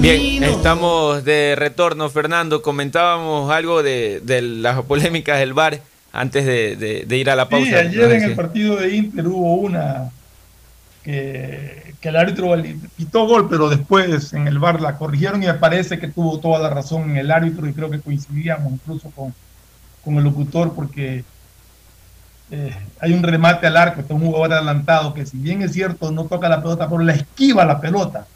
Bien, 0.00 0.44
estamos 0.44 1.24
de 1.24 1.54
retorno, 1.56 2.08
Fernando. 2.10 2.62
Comentábamos 2.62 3.50
algo 3.50 3.82
de, 3.82 4.20
de 4.22 4.42
las 4.42 4.82
polémicas 4.82 5.38
del 5.38 5.54
bar 5.54 5.80
antes 6.12 6.44
de, 6.46 6.76
de- 6.76 7.04
de 7.06 7.16
ir 7.16 7.30
a 7.30 7.36
la 7.36 7.48
pausa. 7.48 7.66
Sí, 7.66 7.74
ayer 7.74 8.08
No 8.08 8.10
en 8.14 8.22
el 8.22 8.34
partido 8.34 8.76
de 8.76 8.94
Inter 8.96 9.26
hubo 9.26 9.54
una 9.54 10.10
que, 11.02 11.94
que 12.00 12.08
el 12.08 12.16
árbitro 12.16 12.54
pitó 12.96 13.26
gol, 13.26 13.48
pero 13.48 13.68
después 13.68 14.32
en 14.32 14.46
el 14.48 14.58
VAR 14.58 14.80
la 14.80 14.96
corrigieron 14.98 15.42
y 15.42 15.46
me 15.46 15.54
parece 15.54 15.98
que 15.98 16.08
tuvo 16.08 16.38
toda 16.40 16.58
la 16.58 16.70
razón 16.70 17.10
en 17.10 17.16
el 17.16 17.30
árbitro 17.30 17.66
y 17.68 17.72
creo 17.72 17.90
que 17.90 18.00
coincidíamos 18.00 18.72
incluso 18.72 19.10
con, 19.10 19.34
con 20.04 20.16
el 20.16 20.24
locutor 20.24 20.72
porque 20.74 21.24
eh, 22.50 22.76
hay 23.00 23.12
un 23.12 23.22
remate 23.22 23.66
al 23.66 23.76
arco, 23.76 24.00
está 24.00 24.14
un 24.14 24.20
jugador 24.24 24.52
adelantado 24.52 25.14
que 25.14 25.26
si 25.26 25.36
bien 25.36 25.62
es 25.62 25.72
cierto 25.72 26.10
no 26.12 26.24
toca 26.24 26.48
la 26.48 26.62
pelota, 26.62 26.88
pero 26.88 27.02
la 27.02 27.12
esquiva 27.14 27.64
la 27.64 27.80
pelota. 27.80 28.26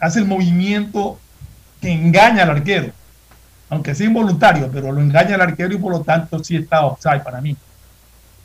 Hace 0.00 0.20
el 0.20 0.24
movimiento 0.24 1.18
que 1.80 1.92
engaña 1.92 2.42
al 2.42 2.50
arquero, 2.50 2.92
aunque 3.68 3.94
sea 3.94 4.06
involuntario, 4.06 4.70
pero 4.72 4.90
lo 4.92 5.00
engaña 5.00 5.34
al 5.36 5.42
arquero 5.42 5.74
y 5.74 5.78
por 5.78 5.92
lo 5.92 6.00
tanto 6.00 6.42
sí 6.42 6.56
está 6.56 6.84
offside 6.84 7.22
para 7.22 7.40
mí. 7.40 7.56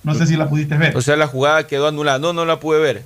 No 0.03 0.13
sé 0.13 0.27
si 0.27 0.37
la 0.37 0.47
pudiste 0.47 0.77
ver. 0.77 0.95
O 0.95 1.01
sea, 1.01 1.15
la 1.15 1.25
jugada 1.25 1.65
quedó 1.65 1.87
anulada. 1.87 2.19
No, 2.19 2.31
no 2.31 2.45
la 2.45 2.59
pude 2.59 2.79
ver. 2.79 3.03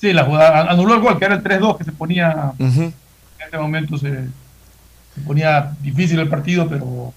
Sí, 0.00 0.14
la 0.14 0.24
jugada 0.24 0.70
anuló 0.70 0.94
el 0.94 1.00
gol, 1.00 1.18
que 1.18 1.26
era 1.26 1.34
el 1.34 1.42
3-2 1.42 1.76
que 1.76 1.84
se 1.84 1.92
ponía, 1.92 2.52
en 2.58 2.94
este 3.38 3.58
momento 3.58 3.98
se, 3.98 4.08
se 4.08 5.20
ponía 5.26 5.72
difícil 5.82 6.18
el 6.18 6.28
partido, 6.28 6.66
pero, 6.66 7.12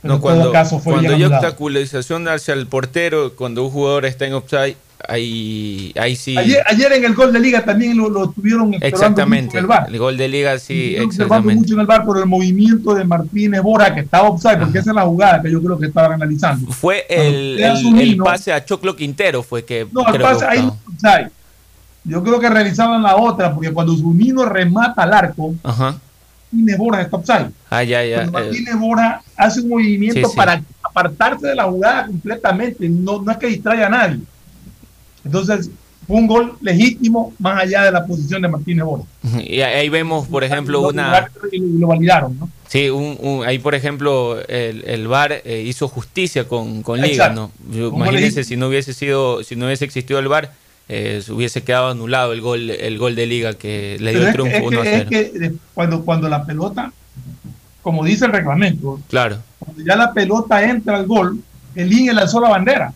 pero 0.00 0.12
No, 0.12 0.14
en 0.14 0.20
cuando, 0.20 0.42
todo 0.44 0.52
caso 0.52 0.78
fue 0.78 0.92
cuando 0.92 1.14
hay 1.14 1.24
obstaculización 1.24 2.28
hacia 2.28 2.54
el 2.54 2.68
portero, 2.68 3.34
cuando 3.34 3.64
un 3.64 3.72
jugador 3.72 4.06
está 4.06 4.26
en 4.26 4.34
offside, 4.34 4.76
ahí, 5.08 5.92
ahí 5.98 6.16
sí. 6.16 6.36
Ayer, 6.36 6.62
ayer 6.66 6.92
en 6.92 7.04
el 7.04 7.14
gol 7.14 7.32
de 7.32 7.40
liga 7.40 7.64
también 7.64 7.96
lo, 7.96 8.08
lo 8.08 8.34
exactamente. 8.80 9.46
mucho 9.46 9.58
en 9.58 9.64
el 9.64 9.66
bar. 9.66 9.86
El 9.88 9.98
gol 9.98 10.16
de 10.16 10.28
liga, 10.28 10.58
sí, 10.58 10.94
exactamente. 10.96 11.54
mucho 11.60 11.74
en 11.74 11.80
el 11.80 11.86
bar 11.86 12.04
por 12.04 12.18
el 12.18 12.26
movimiento 12.26 12.94
de 12.94 13.04
Martínez 13.04 13.62
Bora, 13.62 13.94
que 13.94 14.00
estaba 14.00 14.28
offside, 14.28 14.58
porque 14.58 14.78
esa 14.78 14.90
es 14.90 14.96
la 14.96 15.02
jugada 15.02 15.42
que 15.42 15.50
yo 15.50 15.62
creo 15.62 15.78
que 15.78 15.86
estaban 15.86 16.12
analizando. 16.12 16.70
Fue 16.72 17.04
el, 17.08 17.58
el- 17.60 17.98
el 18.00 18.16
pase 18.16 18.52
a 18.52 18.64
Choclo 18.64 18.94
Quintero, 18.96 19.42
fue 19.42 19.64
que. 19.64 19.86
No, 19.92 20.06
el 20.12 20.20
pase 20.20 20.44
ahí 20.44 20.58
optaba. 20.60 20.76
offside. 21.16 21.30
Yo 22.04 22.22
creo 22.22 22.40
que 22.40 22.48
revisaban 22.50 23.02
la 23.02 23.16
otra, 23.16 23.54
porque 23.54 23.72
cuando 23.72 23.96
Zunino 23.96 24.44
remata 24.44 25.04
al 25.04 25.12
arco, 25.12 25.54
Ajá. 25.62 25.96
Martínez 26.50 26.76
Borja 26.78 27.02
está 27.02 27.16
offside. 27.16 27.50
Ah, 27.70 27.82
ya, 27.84 28.04
ya. 28.04 28.22
Eh, 28.22 28.30
Martínez 28.30 28.76
Borja 28.76 29.22
hace 29.36 29.60
un 29.60 29.68
movimiento 29.68 30.18
Sí, 30.18 30.24
sí. 30.24 30.36
para 30.36 30.60
apartarse 30.82 31.46
de 31.46 31.54
la 31.54 31.64
jugada 31.64 32.06
completamente, 32.06 32.88
no, 32.88 33.22
no 33.22 33.30
es 33.32 33.38
que 33.38 33.46
distraiga 33.46 33.86
a 33.86 33.90
nadie. 33.90 34.18
Entonces, 35.24 35.70
fue 36.06 36.16
un 36.16 36.26
gol 36.26 36.54
legítimo 36.60 37.32
más 37.38 37.62
allá 37.62 37.84
de 37.84 37.92
la 37.92 38.04
posición 38.04 38.42
de 38.42 38.48
Martínez 38.48 38.84
Borja. 38.84 39.04
y 39.40 39.60
ahí 39.60 39.88
vemos, 39.88 40.26
por 40.26 40.42
ejemplo, 40.42 40.80
Lo- 40.82 40.88
una... 40.88 41.28
y 41.52 41.58
Lo 41.78 41.86
validaron, 41.86 42.36
¿no? 42.38 42.50
Sí, 42.66 42.88
un, 42.90 43.16
un- 43.20 43.44
ahí 43.44 43.58
por 43.58 43.74
ejemplo 43.74 44.38
el, 44.48 44.82
el 44.86 45.06
VAR 45.06 45.42
eh, 45.44 45.62
hizo 45.66 45.86
justicia 45.88 46.48
con, 46.48 46.82
con 46.82 47.00
Liga, 47.00 47.26
Exacto. 47.26 47.50
¿no? 47.70 47.88
Imagínense 47.88 48.42
si 48.44 48.56
no 48.56 48.68
hubiese 48.68 48.94
sido, 48.94 49.44
si 49.44 49.54
no 49.56 49.66
hubiese 49.66 49.84
existido 49.84 50.18
el 50.18 50.26
VAR, 50.28 50.50
eh, 50.88 51.22
se 51.24 51.32
hubiese 51.32 51.62
quedado 51.62 51.90
anulado 51.90 52.32
el 52.32 52.40
gol, 52.40 52.70
el 52.70 52.98
gol 52.98 53.14
de 53.14 53.26
Liga 53.26 53.54
que 53.54 53.96
le 54.00 54.10
dio 54.10 54.20
el 54.22 54.26
es 54.28 54.32
que- 54.34 54.38
triunfo 54.42 54.56
es 54.56 54.62
1 54.66 54.80
a 54.80 54.82
que, 54.82 54.90
0. 54.90 55.08
es 55.12 55.30
que 55.50 55.52
cuando, 55.74 56.04
cuando 56.04 56.28
la 56.28 56.44
pelota, 56.44 56.92
como 57.82 58.04
dice 58.04 58.24
el 58.26 58.32
reglamento, 58.32 59.00
Claro, 59.08 59.38
cuando 59.58 59.82
ya 59.84 59.94
la 59.96 60.12
pelota 60.12 60.62
entra 60.64 60.96
al 60.96 61.06
gol, 61.06 61.38
el 61.76 61.92
INE 61.92 62.12
lanzó 62.12 62.40
la 62.40 62.48
bandera. 62.48 62.92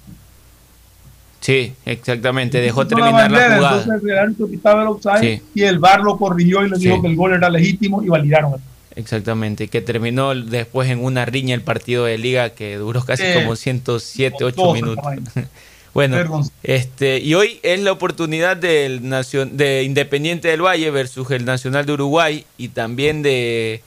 Sí, 1.47 1.73
exactamente, 1.85 2.61
dejó 2.61 2.87
terminar 2.87 3.13
la 3.13 3.39
bandera, 3.39 3.57
jugada. 3.57 3.83
Entonces 3.83 4.11
el 4.11 4.19
árbitro 4.19 4.47
pitaba 4.49 4.83
el 4.83 4.89
offside 4.89 5.21
Sí. 5.21 5.43
y 5.55 5.63
el 5.63 5.79
VAR 5.79 6.01
lo 6.01 6.17
corrigió 6.19 6.65
y 6.67 6.71
le 6.71 6.77
Sí. 6.77 6.85
dijo 6.89 7.01
que 7.03 7.09
el 7.09 7.17
gol 7.17 7.35
era 7.35 7.49
legítimo 7.49 8.03
y 8.03 8.09
validaron. 8.09 8.55
Exactamente, 8.95 9.69
que 9.69 9.81
terminó 9.83 10.35
después 10.35 10.89
en 10.91 11.05
una 11.05 11.25
riña 11.27 11.55
el 11.55 11.61
partido 11.63 12.07
de 12.07 12.17
Liga 12.19 12.51
que 12.51 12.77
duró 12.77 13.05
casi 13.05 13.23
Sí. 13.25 13.29
como 13.35 13.55
107, 13.55 14.43
8 14.45 14.57
Todo 14.57 14.75
minutos. 14.75 15.05
Bueno, 15.95 16.43
este, 16.63 17.21
y 17.21 17.33
hoy 17.33 17.59
es 17.63 17.81
la 17.81 17.91
oportunidad 17.93 18.55
del 18.59 19.03
nacion- 19.03 19.53
de 19.53 19.83
Independiente 19.83 20.49
del 20.49 20.61
Valle 20.61 20.91
versus 20.91 21.31
el 21.31 21.47
Nacional 21.47 21.87
de 21.87 21.93
Uruguay 21.95 22.45
y 22.59 22.69
también 22.69 23.23
de 23.23 23.81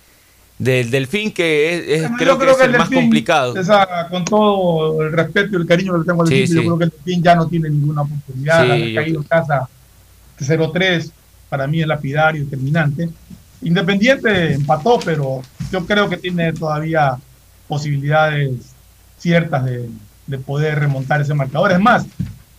del 0.60 0.92
Delfín, 0.92 1.32
que 1.32 1.74
es, 1.96 2.04
es- 2.04 2.12
creo, 2.18 2.38
que 2.38 2.52
es 2.52 2.60
el 2.62 2.72
más 2.74 2.90
Delfín, 2.90 3.00
complicado. 3.00 3.56
esa- 3.58 4.08
con 4.12 4.26
todo 4.26 5.02
el 5.02 5.12
respeto 5.14 5.58
y 5.58 5.62
el 5.62 5.66
cariño 5.66 5.94
que 5.94 6.00
le 6.00 6.06
tengo 6.06 6.22
al 6.22 6.28
Sí, 6.28 6.44
equipo, 6.44 6.54
yo 6.56 6.62
creo 6.64 6.78
que 6.78 6.84
el 6.84 6.90
Delfín 6.92 7.24
ya 7.24 7.36
no 7.36 7.48
tiene 7.48 7.70
ninguna 7.70 8.02
oportunidad. 8.02 8.64
Sí, 8.76 8.94
yo 8.94 9.02
caído 9.02 9.22
en 9.22 9.28
casa 9.28 9.70
0-3, 10.38 11.12
para 11.50 11.66
mí 11.66 11.82
es 11.82 11.88
lapidario 11.88 12.44
y 12.44 12.46
terminante. 12.46 13.10
Independiente 13.62 14.54
empató, 14.54 15.00
pero 15.04 15.42
yo 15.72 15.86
creo 15.86 16.10
que 16.10 16.18
tiene 16.18 16.54
todavía 16.54 17.18
posibilidades 17.68 18.52
ciertas 19.18 19.66
de, 19.66 19.90
de 20.28 20.38
poder 20.38 20.80
remontar 20.80 21.22
ese 21.22 21.34
marcador. 21.34 21.72
Es 21.72 21.80
más, 21.80 22.06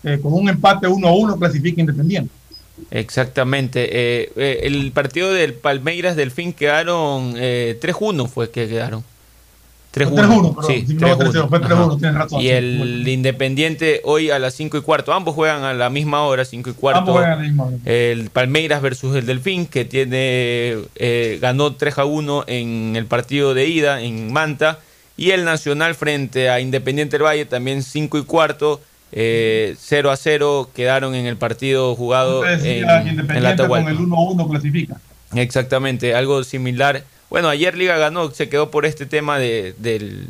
eh, 0.03 0.19
con 0.23 0.33
un 0.33 0.49
empate 0.49 0.87
1-1 0.89 1.39
clasifica 1.39 1.81
Independiente. 1.81 2.33
Exactamente. 2.91 3.89
eh, 3.93 4.33
eh, 4.37 4.61
el 4.65 4.93
partido 4.93 5.33
del 5.33 5.55
Palmeiras 5.55 6.17
Delfín 6.17 6.53
quedaron 6.53 7.35
eh, 7.37 7.79
3-1 7.81 8.29
fue 8.29 8.51
que 8.51 8.69
quedaron. 8.69 9.05
3-1. 9.93 10.11
3-1, 10.15 10.55
perdón, 10.55 10.67
Sí, 10.69 10.85
si 10.87 10.95
no, 10.95 11.19
3-0, 11.19 11.49
fue 11.49 11.61
3-1, 11.61 11.73
Ajá. 11.73 11.97
tienes 11.99 12.15
razón, 12.15 12.41
Y 12.41 12.49
el 12.49 13.09
Independiente 13.09 14.01
hoy 14.05 14.31
a 14.31 14.39
las 14.39 14.55
5 14.55 14.77
y 14.79 14.83
cuarto. 14.83 15.13
Ambos 15.13 15.35
juegan 15.35 15.65
a 15.65 15.75
la 15.75 15.91
misma 15.91 16.23
hora, 16.23 16.45
5 16.45 16.71
y 16.71 16.73
cuarto. 16.75 17.01
Ambos 17.01 17.15
juegan 17.17 17.33
a 17.33 17.37
la 17.37 17.43
misma 17.43 17.65
hora. 17.65 17.77
El 17.85 18.31
Palmeiras 18.31 18.83
versus 18.83 19.17
el 19.17 19.27
Delfín, 19.27 19.67
que 19.67 19.85
tiene 19.85 20.79
eh, 20.95 21.39
ganó 21.41 21.75
3 21.75 21.99
a 21.99 22.05
1 22.05 22.45
en 22.47 22.95
el 22.95 23.07
partido 23.07 23.53
de 23.53 23.67
ida 23.67 24.01
en 24.01 24.33
Manta. 24.33 24.79
Y 25.17 25.33
el 25.33 25.45
Nacional 25.45 25.97
frente 25.97 26.49
a 26.51 26.61
Independiente 26.61 27.19
del 27.19 27.27
Valle, 27.27 27.45
también 27.45 27.83
5 27.83 28.17
y 28.19 28.23
cuarto. 28.25 28.81
Eh, 29.13 29.75
0 29.79 30.11
a 30.11 30.17
0 30.17 30.71
quedaron 30.75 31.15
en 31.15 31.27
el 31.27 31.37
partido 31.37 31.95
jugado 31.97 32.47
en, 32.49 32.65
en 32.65 32.83
la 32.87 33.03
Independiente 33.03 33.35
con 33.35 33.47
Atahualpa. 33.47 33.91
el 33.91 33.99
1-1 33.99 34.51
clasifica. 34.51 34.97
Exactamente, 35.35 36.15
algo 36.15 36.43
similar. 36.45 37.05
Bueno, 37.29 37.49
ayer 37.49 37.77
Liga 37.77 37.97
ganó, 37.97 38.31
se 38.31 38.49
quedó 38.49 38.71
por 38.71 38.87
este 38.87 39.07
tema 39.07 39.39
de, 39.39 39.75
del, 39.79 40.27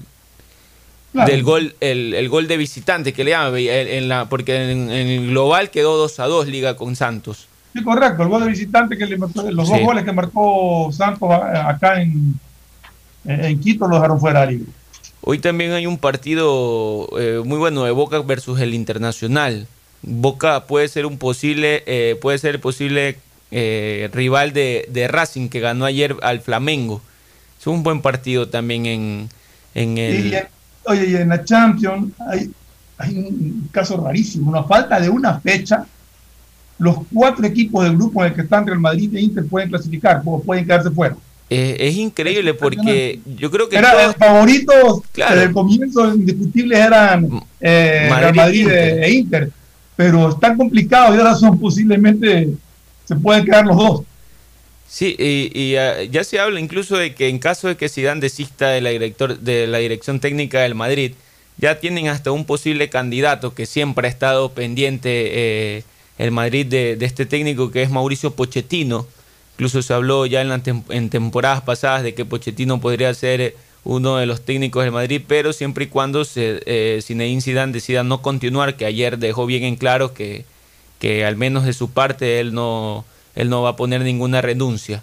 Claro. 1.13 1.29
del 1.33 1.43
gol, 1.43 1.75
el, 1.81 2.15
el 2.15 2.29
gol 2.29 2.47
de 2.47 2.57
visitante 2.57 3.13
que 3.13 3.25
le 3.25 3.33
llaman, 3.33 3.55
en, 3.59 4.09
la, 4.09 4.27
porque 4.29 4.71
en, 4.71 4.91
en 4.93 5.07
el 5.09 5.31
global 5.31 5.71
quedó 5.71 5.97
2 5.97 6.21
a 6.21 6.27
2 6.27 6.47
Liga 6.47 6.77
con 6.77 6.95
Santos. 6.95 7.49
Sí, 7.73 7.83
correcto. 7.83 8.23
El 8.23 8.29
gol 8.29 8.45
de 8.45 8.51
visitante 8.51 8.97
que 8.97 9.07
le 9.07 9.17
marcó, 9.17 9.43
los 9.51 9.67
Sí. 9.69 9.75
dos 9.75 9.83
goles 9.83 10.05
que 10.05 10.13
marcó 10.13 10.91
Santos 10.93 11.29
acá 11.33 12.01
en, 12.01 12.39
en 13.25 13.59
Quito 13.61 13.89
lo 13.89 13.97
dejaron 13.97 14.21
fuera 14.21 14.47
de 14.47 14.53
liga. 14.53 14.65
Hoy 15.23 15.39
también 15.39 15.73
hay 15.73 15.87
un 15.87 15.99
partido 15.99 17.09
eh, 17.19 17.43
muy 17.45 17.59
bueno 17.59 17.85
de 17.85 17.91
Boca 17.91 18.21
versus 18.21 18.61
el 18.61 18.73
Internacional. 18.73 19.67
Boca 20.03 20.67
puede 20.67 20.89
ser 20.89 21.05
un 21.05 21.19
posible, 21.19 21.83
eh, 21.87 22.19
puede 22.21 22.39
ser 22.39 22.59
posible 22.61 23.19
eh, 23.51 24.09
rival 24.15 24.53
de, 24.53 25.09
Racing 25.11 25.49
que 25.49 25.61
ganó 25.61 25.85
ayer 25.85 26.17
al 26.23 26.41
Flamengo. 26.41 27.03
Es 27.61 27.67
un 27.67 27.83
buen 27.83 28.01
partido 28.01 28.49
también 28.49 28.87
en, 28.87 29.29
en 29.75 29.99
el. 29.99 30.27
Y, 30.27 30.35
oye, 30.87 31.11
y 31.11 31.15
en 31.17 31.29
la 31.29 31.45
Champions 31.45 32.13
hay, 32.31 32.51
hay 32.97 33.19
un 33.19 33.69
caso 33.71 34.03
rarísimo. 34.03 34.51
Una 34.51 34.65
falta 34.65 34.99
de 34.99 35.11
una 35.11 35.39
fecha. 35.41 35.87
Los 36.79 36.97
cuatro 37.13 37.45
equipos 37.47 37.85
del 37.85 37.95
grupo 37.95 38.23
en 38.23 38.31
el 38.31 38.35
que 38.35 38.41
están 38.41 38.67
Real 38.67 38.81
Madrid 38.81 39.15
e 39.15 39.21
Inter 39.21 39.45
pueden 39.45 39.69
clasificar 39.69 40.23
pueden 40.23 40.65
quedarse 40.65 40.91
fuera. 40.91 41.15
Eh, 41.53 41.77
es 41.89 41.97
increíble 41.97 42.55
porque 42.55 43.19
yo 43.37 43.51
creo 43.51 43.69
que 43.69 43.77
Era 43.77 43.91
todos- 43.91 44.07
los 44.07 44.17
favoritos 44.17 45.01
Claro. 45.13 45.35
desde 45.35 45.49
el 45.49 45.53
comienzo 45.53 46.15
indiscutibles 46.15 46.79
eran 46.79 47.29
eh, 47.61 48.07
Madrid, 48.09 48.23
Real 48.23 48.35
Madrid 48.37 48.61
Inter. 48.63 49.03
e- 49.05 49.11
Inter, 49.11 49.51
pero 49.97 50.29
están 50.31 50.57
complicados 50.57 51.17
y 51.17 51.19
ahora 51.19 51.35
son 51.35 51.59
posiblemente 51.61 52.49
se 53.05 53.17
pueden 53.17 53.45
quedar 53.45 53.67
los 53.67 53.77
dos. 53.77 54.03
Sí, 54.89 55.17
y, 55.19 55.51
y, 55.61 55.77
ah, 55.77 56.03
ya 56.05 56.23
se 56.25 56.39
habla 56.39 56.59
incluso 56.61 56.97
de 56.97 57.15
que 57.15 57.29
en 57.29 57.39
caso 57.41 57.67
de 57.69 57.77
que 57.77 57.89
Zidane 57.89 58.21
desista 58.21 58.69
de 58.71 58.81
la, 58.81 58.91
director, 58.91 59.39
de 59.39 59.67
la 59.67 59.79
dirección 59.79 60.21
técnica 60.21 60.61
del 60.61 60.75
Madrid, 60.77 61.13
ya 61.59 61.79
tienen 61.81 62.09
hasta 62.09 62.31
un 62.31 62.45
posible 62.45 62.89
candidato 62.91 63.55
que 63.55 63.67
siempre 63.67 64.07
ha 64.07 64.11
estado 64.11 64.53
pendiente 64.53 65.11
eh, 65.79 65.83
el 66.19 66.31
Madrid 66.31 66.67
de, 66.67 66.97
de 66.97 67.07
este 67.07 67.27
técnico 67.27 67.71
que 67.73 67.83
es 67.83 67.91
Mauricio 67.91 68.33
Pochettino. 68.35 69.07
Incluso 69.61 69.83
se 69.83 69.93
habló 69.93 70.25
ya 70.25 70.41
en, 70.41 70.49
la 70.49 70.63
en 70.89 71.11
temporadas 71.11 71.61
pasadas 71.61 72.03
de 72.03 72.15
que 72.15 72.25
Pochettino 72.25 72.81
podría 72.81 73.13
ser 73.13 73.43
eh, 73.43 73.57
uno 73.85 74.17
de 74.17 74.25
los 74.25 74.41
técnicos 74.41 74.85
del 74.85 74.93
Madrid, 74.93 75.21
pero 75.29 75.53
siempre 75.53 75.85
y 75.85 75.89
cuando 75.89 76.25
se, 76.25 76.63
eh, 76.65 77.03
Zidane 77.03 77.71
decida 77.71 78.03
no 78.03 78.23
continuar, 78.23 78.79
que 78.79 78.87
ayer 78.87 79.19
dejó 79.19 79.45
bien 79.45 79.65
en 79.65 79.77
claro 79.77 80.15
que, 80.15 80.47
que 80.99 81.27
al 81.27 81.37
menos 81.37 81.67
de 81.67 81.75
su 81.75 81.91
parte 81.91 82.41
él 82.41 82.55
no, 82.55 83.05
él 83.35 83.51
no 83.51 83.61
va 83.61 83.69
a 83.69 83.77
poner 83.77 84.01
ninguna 84.01 84.41
renuncia. 84.41 85.03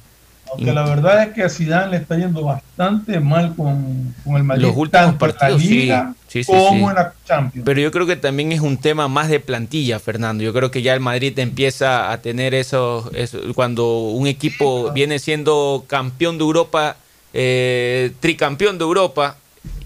Aunque 0.52 0.74
la 0.74 0.84
verdad 0.84 1.24
es 1.24 1.34
que 1.34 1.44
a 1.44 1.50
Zidane 1.50 1.92
le 1.92 1.98
está 1.98 2.18
yendo 2.18 2.44
bastante 2.44 3.20
mal 3.20 3.56
con, 3.56 4.14
con 4.24 4.36
el 4.38 4.44
Madrid, 4.44 4.64
Los 4.64 4.76
últimos 4.76 5.10
en 5.10 5.18
partidos, 5.18 5.62
la 5.62 5.68
sí. 5.68 5.76
Liga 5.82 6.14
Sí, 6.28 6.44
sí, 6.44 6.52
como 6.52 6.90
en 6.90 6.96
la 6.96 7.14
Champions. 7.26 7.66
Pero 7.66 7.80
yo 7.80 7.92
creo 7.92 8.06
que 8.06 8.18
también 8.18 8.52
es 8.52 8.60
un 8.60 8.78
tema 8.78 9.08
más 9.08 9.30
de 9.30 9.40
plantilla, 9.40 9.98
Fernando. 10.00 10.44
Yo 10.44 10.54
creo 10.54 10.72
que 10.72 10.82
ya 10.82 10.94
el 10.94 11.00
Madrid 11.00 11.38
empieza 11.40 12.12
a 12.12 12.18
tener 12.22 12.54
eso, 12.54 13.10
eso- 13.14 13.40
cuando 13.56 14.10
un 14.10 14.28
equipo 14.28 14.92
viene 14.92 15.20
siendo 15.20 15.86
campeón 15.88 16.38
de 16.38 16.44
Europa, 16.44 16.98
eh, 17.34 18.12
tricampeón 18.20 18.78
de 18.78 18.84
Europa, 18.84 19.38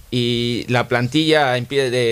y 0.10 0.66
la 0.68 0.88
plantilla 0.90 1.54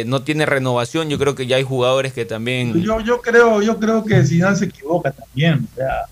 no 0.05 0.21
tiene 0.21 0.45
renovación, 0.45 1.09
yo 1.09 1.19
creo 1.19 1.35
que 1.35 1.47
ya 1.47 1.57
hay 1.57 1.63
jugadores 1.63 2.13
que 2.13 2.23
también... 2.23 2.81
Yo, 2.81 3.01
yo 3.01 3.19
creo, 3.21 3.61
yo 3.61 3.77
creo 3.77 4.05
que 4.05 4.23
Zidane 4.23 4.55
se 4.55 4.65
equivoca 4.65 5.11
también. 5.11 5.67
O 5.71 5.75
sea, 5.75 6.05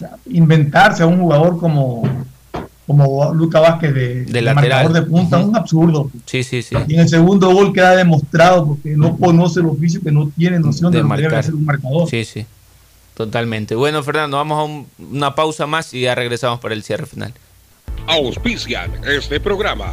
sea, 0.00 0.16
inventarse 0.26 1.02
a 1.02 1.06
un 1.06 1.18
jugador 1.20 1.58
como, 1.58 2.02
como 2.86 3.32
Luca 3.34 3.60
Vázquez 3.60 3.94
de, 3.94 4.24
de 4.24 4.42
lateral. 4.42 4.84
marcador 4.84 4.92
de 4.92 5.02
punta 5.10 5.38
es 5.40 5.46
un 5.46 5.56
absurdo. 5.56 6.10
Sí, 6.26 6.42
sí, 6.42 6.62
sí. 6.62 6.74
Y 6.88 6.94
en 6.94 7.00
el 7.00 7.08
segundo 7.08 7.50
gol 7.52 7.72
queda 7.72 7.94
demostrado 7.96 8.66
porque 8.66 8.96
no 8.96 9.16
conoce 9.16 9.60
el 9.60 9.66
oficio, 9.66 10.00
que 10.02 10.10
no 10.10 10.30
tiene 10.36 10.58
noción 10.58 10.90
de, 10.90 10.98
de 10.98 11.02
lo 11.04 11.08
que 11.10 11.16
debe 11.16 11.28
marcar. 11.28 11.44
ser 11.44 11.54
un 11.54 11.64
marcador. 11.64 12.08
Sí, 12.08 12.24
sí. 12.24 12.44
Totalmente. 13.14 13.74
Bueno, 13.74 14.02
Fernando, 14.02 14.38
vamos 14.38 14.58
a 14.58 14.62
un- 14.64 14.86
una 15.12 15.34
pausa 15.34 15.66
más 15.66 15.92
y 15.94 16.00
ya 16.02 16.14
regresamos 16.14 16.58
para 16.60 16.74
el 16.74 16.82
cierre 16.82 17.06
final. 17.06 17.32
Auspician 18.06 18.90
este 19.06 19.38
programa. 19.40 19.92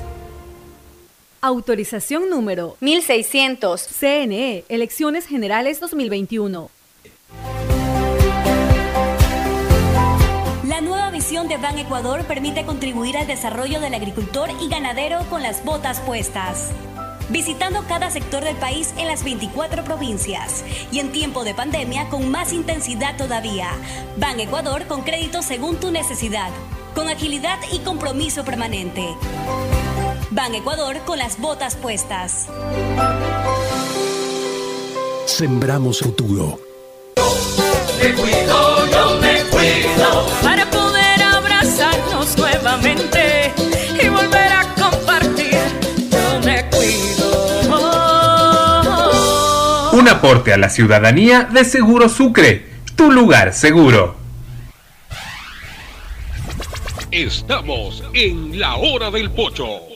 Autorización 1.43 2.29
número 2.29 2.77
1600. 2.81 3.81
CNE, 3.81 4.63
Elecciones 4.69 5.25
Generales 5.25 5.79
2021. 5.79 6.69
La 10.67 10.81
nueva 10.81 11.09
visión 11.09 11.47
de 11.47 11.57
Ban 11.57 11.79
Ecuador 11.79 12.25
permite 12.25 12.63
contribuir 12.63 13.17
al 13.17 13.25
desarrollo 13.25 13.79
del 13.79 13.95
agricultor 13.95 14.51
y 14.61 14.69
ganadero 14.69 15.21
con 15.31 15.41
las 15.41 15.65
botas 15.65 15.99
puestas. 16.01 16.69
Visitando 17.29 17.85
cada 17.87 18.11
sector 18.11 18.43
del 18.43 18.57
país 18.57 18.93
en 18.99 19.07
las 19.07 19.23
24 19.23 19.83
provincias 19.83 20.63
y 20.91 20.99
en 20.99 21.11
tiempo 21.11 21.43
de 21.43 21.55
pandemia 21.55 22.07
con 22.09 22.29
más 22.29 22.53
intensidad 22.53 23.17
todavía. 23.17 23.71
Ban 24.17 24.39
Ecuador 24.39 24.85
con 24.85 25.01
crédito 25.01 25.41
según 25.41 25.77
tu 25.77 25.89
necesidad, 25.89 26.51
con 26.93 27.09
agilidad 27.09 27.57
y 27.73 27.79
compromiso 27.79 28.45
permanente. 28.45 29.07
Ban 30.31 30.55
Ecuador 30.55 30.97
con 31.05 31.17
las 31.17 31.37
botas 31.41 31.75
puestas. 31.75 32.47
Sembramos 35.25 35.99
futuro. 35.99 36.57
Me 38.01 38.13
cuido, 38.13 38.87
yo 38.89 39.19
me 39.19 39.43
cuido. 39.49 40.25
Para 40.41 40.69
poder 40.69 41.21
abrazarnos 41.21 42.37
nuevamente 42.37 43.51
y 44.01 44.07
volver 44.07 44.53
a 44.53 44.73
compartir. 44.75 45.59
Yo 46.09 46.39
me 46.45 46.65
cuido. 46.69 47.51
Un 49.91 50.07
aporte 50.07 50.53
a 50.53 50.57
la 50.57 50.69
ciudadanía 50.69 51.43
de 51.43 51.65
Seguro 51.65 52.07
Sucre, 52.07 52.69
tu 52.95 53.11
lugar 53.11 53.53
seguro. 53.53 54.15
Estamos 57.11 58.01
en 58.13 58.57
la 58.57 58.77
hora 58.77 59.11
del 59.11 59.29
pocho. 59.29 59.90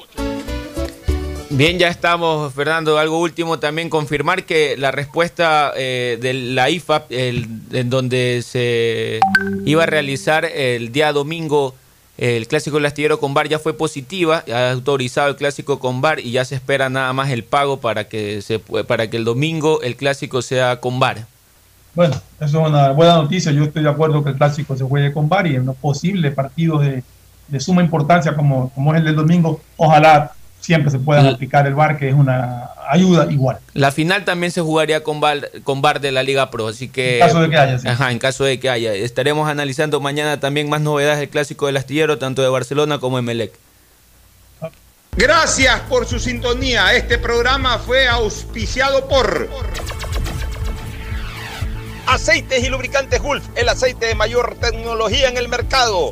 Bien, 1.56 1.80
ya 1.80 1.88
estamos, 1.88 2.54
Fernando. 2.54 3.00
Algo 3.00 3.18
último 3.18 3.60
también, 3.60 3.90
confirmar 3.90 4.44
que 4.44 4.76
la 4.76 4.92
respuesta 4.92 5.72
eh, 5.78 6.18
de 6.22 6.34
la 6.34 6.70
IFAP, 6.70 7.10
el, 7.14 7.48
en 7.72 7.90
donde 7.90 8.44
se 8.46 9.22
iba 9.64 9.84
a 9.84 9.86
realizar 9.86 10.44
el 10.44 10.92
día 10.92 11.14
domingo 11.14 11.74
el 12.18 12.48
clásico 12.50 12.76
del 12.76 12.86
astillero 12.86 13.22
con 13.22 13.34
bar 13.34 13.48
ya 13.48 13.58
fue 13.58 13.74
positiva, 13.74 14.44
ha 14.54 14.72
autorizado 14.72 15.30
el 15.30 15.38
clásico 15.38 15.80
con 15.80 16.02
bar 16.02 16.20
y 16.20 16.32
ya 16.32 16.44
se 16.44 16.56
espera 16.56 16.90
nada 16.90 17.14
más 17.14 17.30
el 17.30 17.46
pago 17.46 17.80
para 17.80 18.10
que, 18.10 18.42
se, 18.42 18.60
para 18.60 19.10
que 19.10 19.16
el 19.16 19.24
domingo 19.24 19.82
el 19.82 19.96
clásico 19.96 20.42
sea 20.42 20.82
con 20.82 21.00
bar. 21.00 21.26
Bueno, 21.94 22.16
eso 22.42 22.62
es 22.62 22.68
una 22.68 22.92
buena 22.92 23.16
noticia. 23.16 23.54
Yo 23.54 23.64
estoy 23.64 23.84
de 23.84 23.90
acuerdo 23.90 24.26
que 24.26 24.32
el 24.32 24.36
clásico 24.36 24.76
se 24.76 24.84
juegue 24.84 25.14
con 25.14 25.30
bar 25.30 25.48
y 25.48 25.56
en 25.56 25.66
los 25.66 25.78
posibles 25.78 26.34
partidos 26.34 26.82
de, 26.82 27.04
de 27.48 27.60
suma 27.62 27.82
importancia 27.82 28.36
como, 28.36 28.72
como 28.72 28.94
es 28.94 29.00
el 29.00 29.06
del 29.06 29.16
domingo, 29.16 29.62
ojalá 29.78 30.35
siempre 30.66 30.92
se 30.92 31.00
pueda 31.00 31.30
aplicar 31.30 31.68
el 31.68 31.76
VAR, 31.76 31.98
que 31.98 32.10
es 32.10 32.16
una 32.16 32.72
ayuda 32.90 33.32
igual. 33.32 33.60
La 33.74 33.92
final 33.92 34.26
también 34.26 34.52
se 34.52 34.62
jugaría 34.62 35.04
con 35.04 35.22
VAR, 35.22 35.52
con 35.64 35.82
VAR 35.82 36.02
de 36.02 36.12
la 36.12 36.24
Liga 36.24 36.50
Pro, 36.50 36.68
así 36.68 36.90
que... 36.90 37.20
En 37.20 37.28
caso 37.28 37.42
de 37.42 37.50
que 37.50 37.58
haya, 37.58 37.80
sí. 37.80 37.88
Ajá, 37.88 38.12
en 38.12 38.20
caso 38.20 38.44
de 38.44 38.60
que 38.60 38.70
haya. 38.70 38.94
Estaremos 38.94 39.48
analizando 39.48 40.00
mañana 40.02 40.40
también 40.40 40.70
más 40.70 40.82
novedades 40.82 41.20
del 41.20 41.30
Clásico 41.30 41.68
del 41.68 41.78
Astillero, 41.78 42.18
tanto 42.18 42.42
de 42.42 42.50
Barcelona 42.50 42.98
como 43.00 43.18
de 43.18 43.22
Melec. 43.22 43.54
Gracias 45.16 45.80
por 45.82 46.06
su 46.08 46.20
sintonía. 46.20 46.94
Este 46.94 47.18
programa 47.18 47.78
fue 47.78 48.08
auspiciado 48.08 49.08
por... 49.08 49.50
Aceites 52.08 52.64
y 52.64 52.70
lubricantes 52.70 53.20
Gulf, 53.20 53.44
el 53.56 53.68
aceite 53.68 54.06
de 54.08 54.16
mayor 54.16 54.58
tecnología 54.60 55.28
en 55.28 55.38
el 55.38 55.48
mercado. 55.48 56.12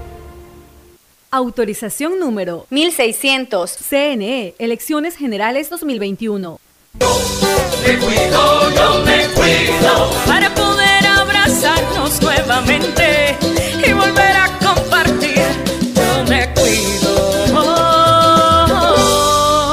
Autorización 1.33 2.19
número 2.19 2.67
1600. 2.71 3.77
CNE, 3.89 4.53
Elecciones 4.59 5.15
Generales 5.15 5.69
2021. 5.69 6.59
Me 6.99 7.97
cuido, 7.99 8.69
yo 8.75 9.05
me 9.05 9.27
cuido. 9.29 10.11
Para 10.27 10.53
poder 10.53 11.07
abrazarnos 11.07 11.31
abrazarnos 11.31 12.21
nuevamente 12.21 13.37
y 13.87 13.93
volver 13.93 14.35
a 14.35 14.59
compartir. 14.59 15.41
Yo 15.95 16.25
me 16.29 16.49
cuido. 16.53 17.45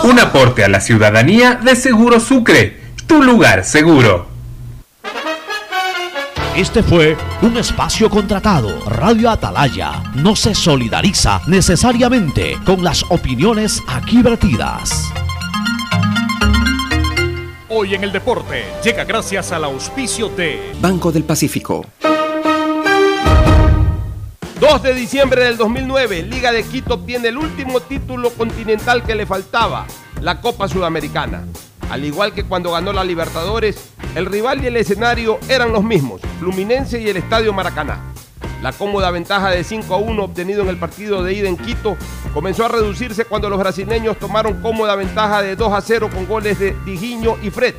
Un 0.04 0.20
aporte 0.20 0.62
a 0.62 0.68
la 0.68 0.80
ciudadanía 0.80 1.54
de 1.56 1.74
Seguro 1.74 2.20
Sucre, 2.20 2.76
tu 3.08 3.20
lugar 3.20 3.64
seguro. 3.64 4.37
Este 6.58 6.82
fue 6.82 7.16
un 7.40 7.56
espacio 7.56 8.10
contratado. 8.10 8.80
Radio 8.86 9.30
Atalaya 9.30 10.02
no 10.16 10.34
se 10.34 10.56
solidariza 10.56 11.40
necesariamente 11.46 12.56
con 12.66 12.82
las 12.82 13.04
opiniones 13.10 13.80
aquí 13.86 14.22
vertidas. 14.22 15.08
Hoy 17.68 17.94
en 17.94 18.02
el 18.02 18.10
deporte 18.10 18.64
llega 18.82 19.04
gracias 19.04 19.52
al 19.52 19.62
auspicio 19.62 20.30
de 20.30 20.72
Banco 20.80 21.12
del 21.12 21.22
Pacífico. 21.22 21.86
2 24.60 24.82
de 24.82 24.94
diciembre 24.94 25.44
del 25.44 25.56
2009, 25.56 26.24
Liga 26.24 26.50
de 26.50 26.64
Quito 26.64 26.94
obtiene 26.94 27.28
el 27.28 27.38
último 27.38 27.78
título 27.78 28.30
continental 28.30 29.04
que 29.04 29.14
le 29.14 29.26
faltaba, 29.26 29.86
la 30.20 30.40
Copa 30.40 30.66
Sudamericana. 30.66 31.44
Al 31.90 32.04
igual 32.04 32.32
que 32.34 32.44
cuando 32.44 32.72
ganó 32.72 32.92
la 32.92 33.04
Libertadores, 33.04 33.90
el 34.14 34.26
rival 34.26 34.62
y 34.62 34.66
el 34.66 34.76
escenario 34.76 35.38
eran 35.48 35.72
los 35.72 35.82
mismos, 35.82 36.20
Fluminense 36.38 37.00
y 37.00 37.08
el 37.08 37.16
Estadio 37.16 37.52
Maracaná. 37.52 38.12
La 38.62 38.72
cómoda 38.72 39.10
ventaja 39.10 39.50
de 39.50 39.62
5 39.62 39.94
a 39.94 39.98
1 39.98 40.22
obtenido 40.22 40.62
en 40.62 40.68
el 40.68 40.76
partido 40.76 41.22
de 41.22 41.32
ida 41.32 41.48
en 41.48 41.56
Quito 41.56 41.96
comenzó 42.34 42.64
a 42.64 42.68
reducirse 42.68 43.24
cuando 43.24 43.48
los 43.48 43.58
brasileños 43.58 44.18
tomaron 44.18 44.60
cómoda 44.60 44.96
ventaja 44.96 45.42
de 45.42 45.56
2 45.56 45.72
a 45.72 45.80
0 45.80 46.10
con 46.12 46.26
goles 46.26 46.58
de 46.58 46.76
Digiño 46.84 47.36
y 47.42 47.50
Fred. 47.50 47.74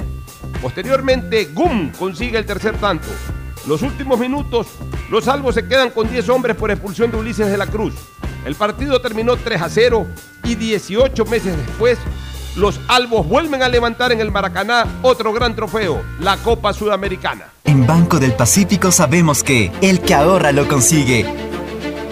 Posteriormente, 0.62 1.46
Gum 1.54 1.92
consigue 1.92 2.38
el 2.38 2.46
tercer 2.46 2.78
tanto. 2.78 3.08
Los 3.68 3.82
últimos 3.82 4.18
minutos, 4.20 4.68
los 5.12 5.26
salvos 5.26 5.56
se 5.56 5.68
quedan 5.68 5.92
con 5.92 6.10
10 6.10 6.30
hombres 6.30 6.56
por 6.56 6.72
expulsión 6.72 7.12
de 7.12 7.18
Ulises 7.18 7.48
de 7.48 7.58
la 7.58 7.68
Cruz. 7.68 7.94
El 8.46 8.56
partido 8.56 9.02
terminó 9.02 9.36
3 9.36 9.62
a 9.62 9.70
0 9.70 10.08
y 10.46 10.56
18 10.56 11.26
meses 11.26 11.56
después, 11.58 12.00
los 12.60 12.80
albos 12.88 13.28
vuelven 13.28 13.64
a 13.64 13.70
levantar 13.70 14.12
en 14.12 14.20
el 14.20 14.32
Maracaná 14.32 14.86
otro 15.02 15.34
gran 15.34 15.56
trofeo, 15.56 16.04
la 16.20 16.38
Copa 16.38 16.74
Sudamericana. 16.74 17.46
En 17.64 17.88
Banco 17.88 18.20
del 18.20 18.34
Pacífico 18.34 18.92
sabemos 18.92 19.44
que 19.44 19.72
el 19.82 20.02
que 20.02 20.14
ahorra 20.14 20.52
lo 20.52 20.68
consigue. 20.68 21.26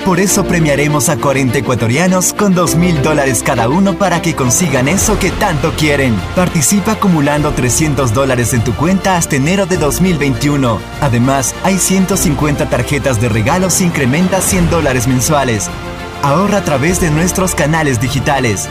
Por 0.06 0.22
eso 0.22 0.45
premiaremos 0.45 1.10
a 1.10 1.18
40 1.18 1.57
ecuatorianos 1.57 2.32
con 2.32 2.56
2 2.56 2.76
mil 2.76 3.02
dólares 3.02 3.44
cada 3.44 3.68
uno 3.68 3.98
para 3.98 4.22
que 4.22 4.36
consigan 4.36 4.88
eso 4.88 5.19
que 5.19 5.32
tanto 5.32 5.74
quieren. 5.74 6.15
Participa 6.34 6.94
acumulando 6.94 7.52
300 7.52 8.14
dólares 8.14 8.53
en 8.53 8.64
tu 8.64 8.74
cuenta 8.74 9.18
hasta 9.18 9.36
enero 9.36 9.65
de 9.65 9.76
2021. 9.76 10.80
Además, 11.02 11.53
hay 11.65 11.78
150 11.78 12.69
tarjetas 12.69 13.19
de 13.19 13.28
regalos 13.28 13.82
e 13.82 13.84
incrementa 13.84 14.40
100 14.40 14.69
dólares 14.69 15.07
mensuales. 15.07 15.69
Ahorra 16.24 16.60
a 16.60 16.64
través 16.64 17.02
de 17.02 17.11
nuestros 17.11 17.53
canales 17.53 17.99
digitales. 17.99 18.69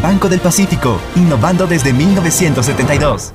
Banco 0.00 0.28
del 0.28 0.40
Pacífico, 0.40 0.98
innovando 1.16 1.66
desde 1.66 1.92
1972. 1.92 3.34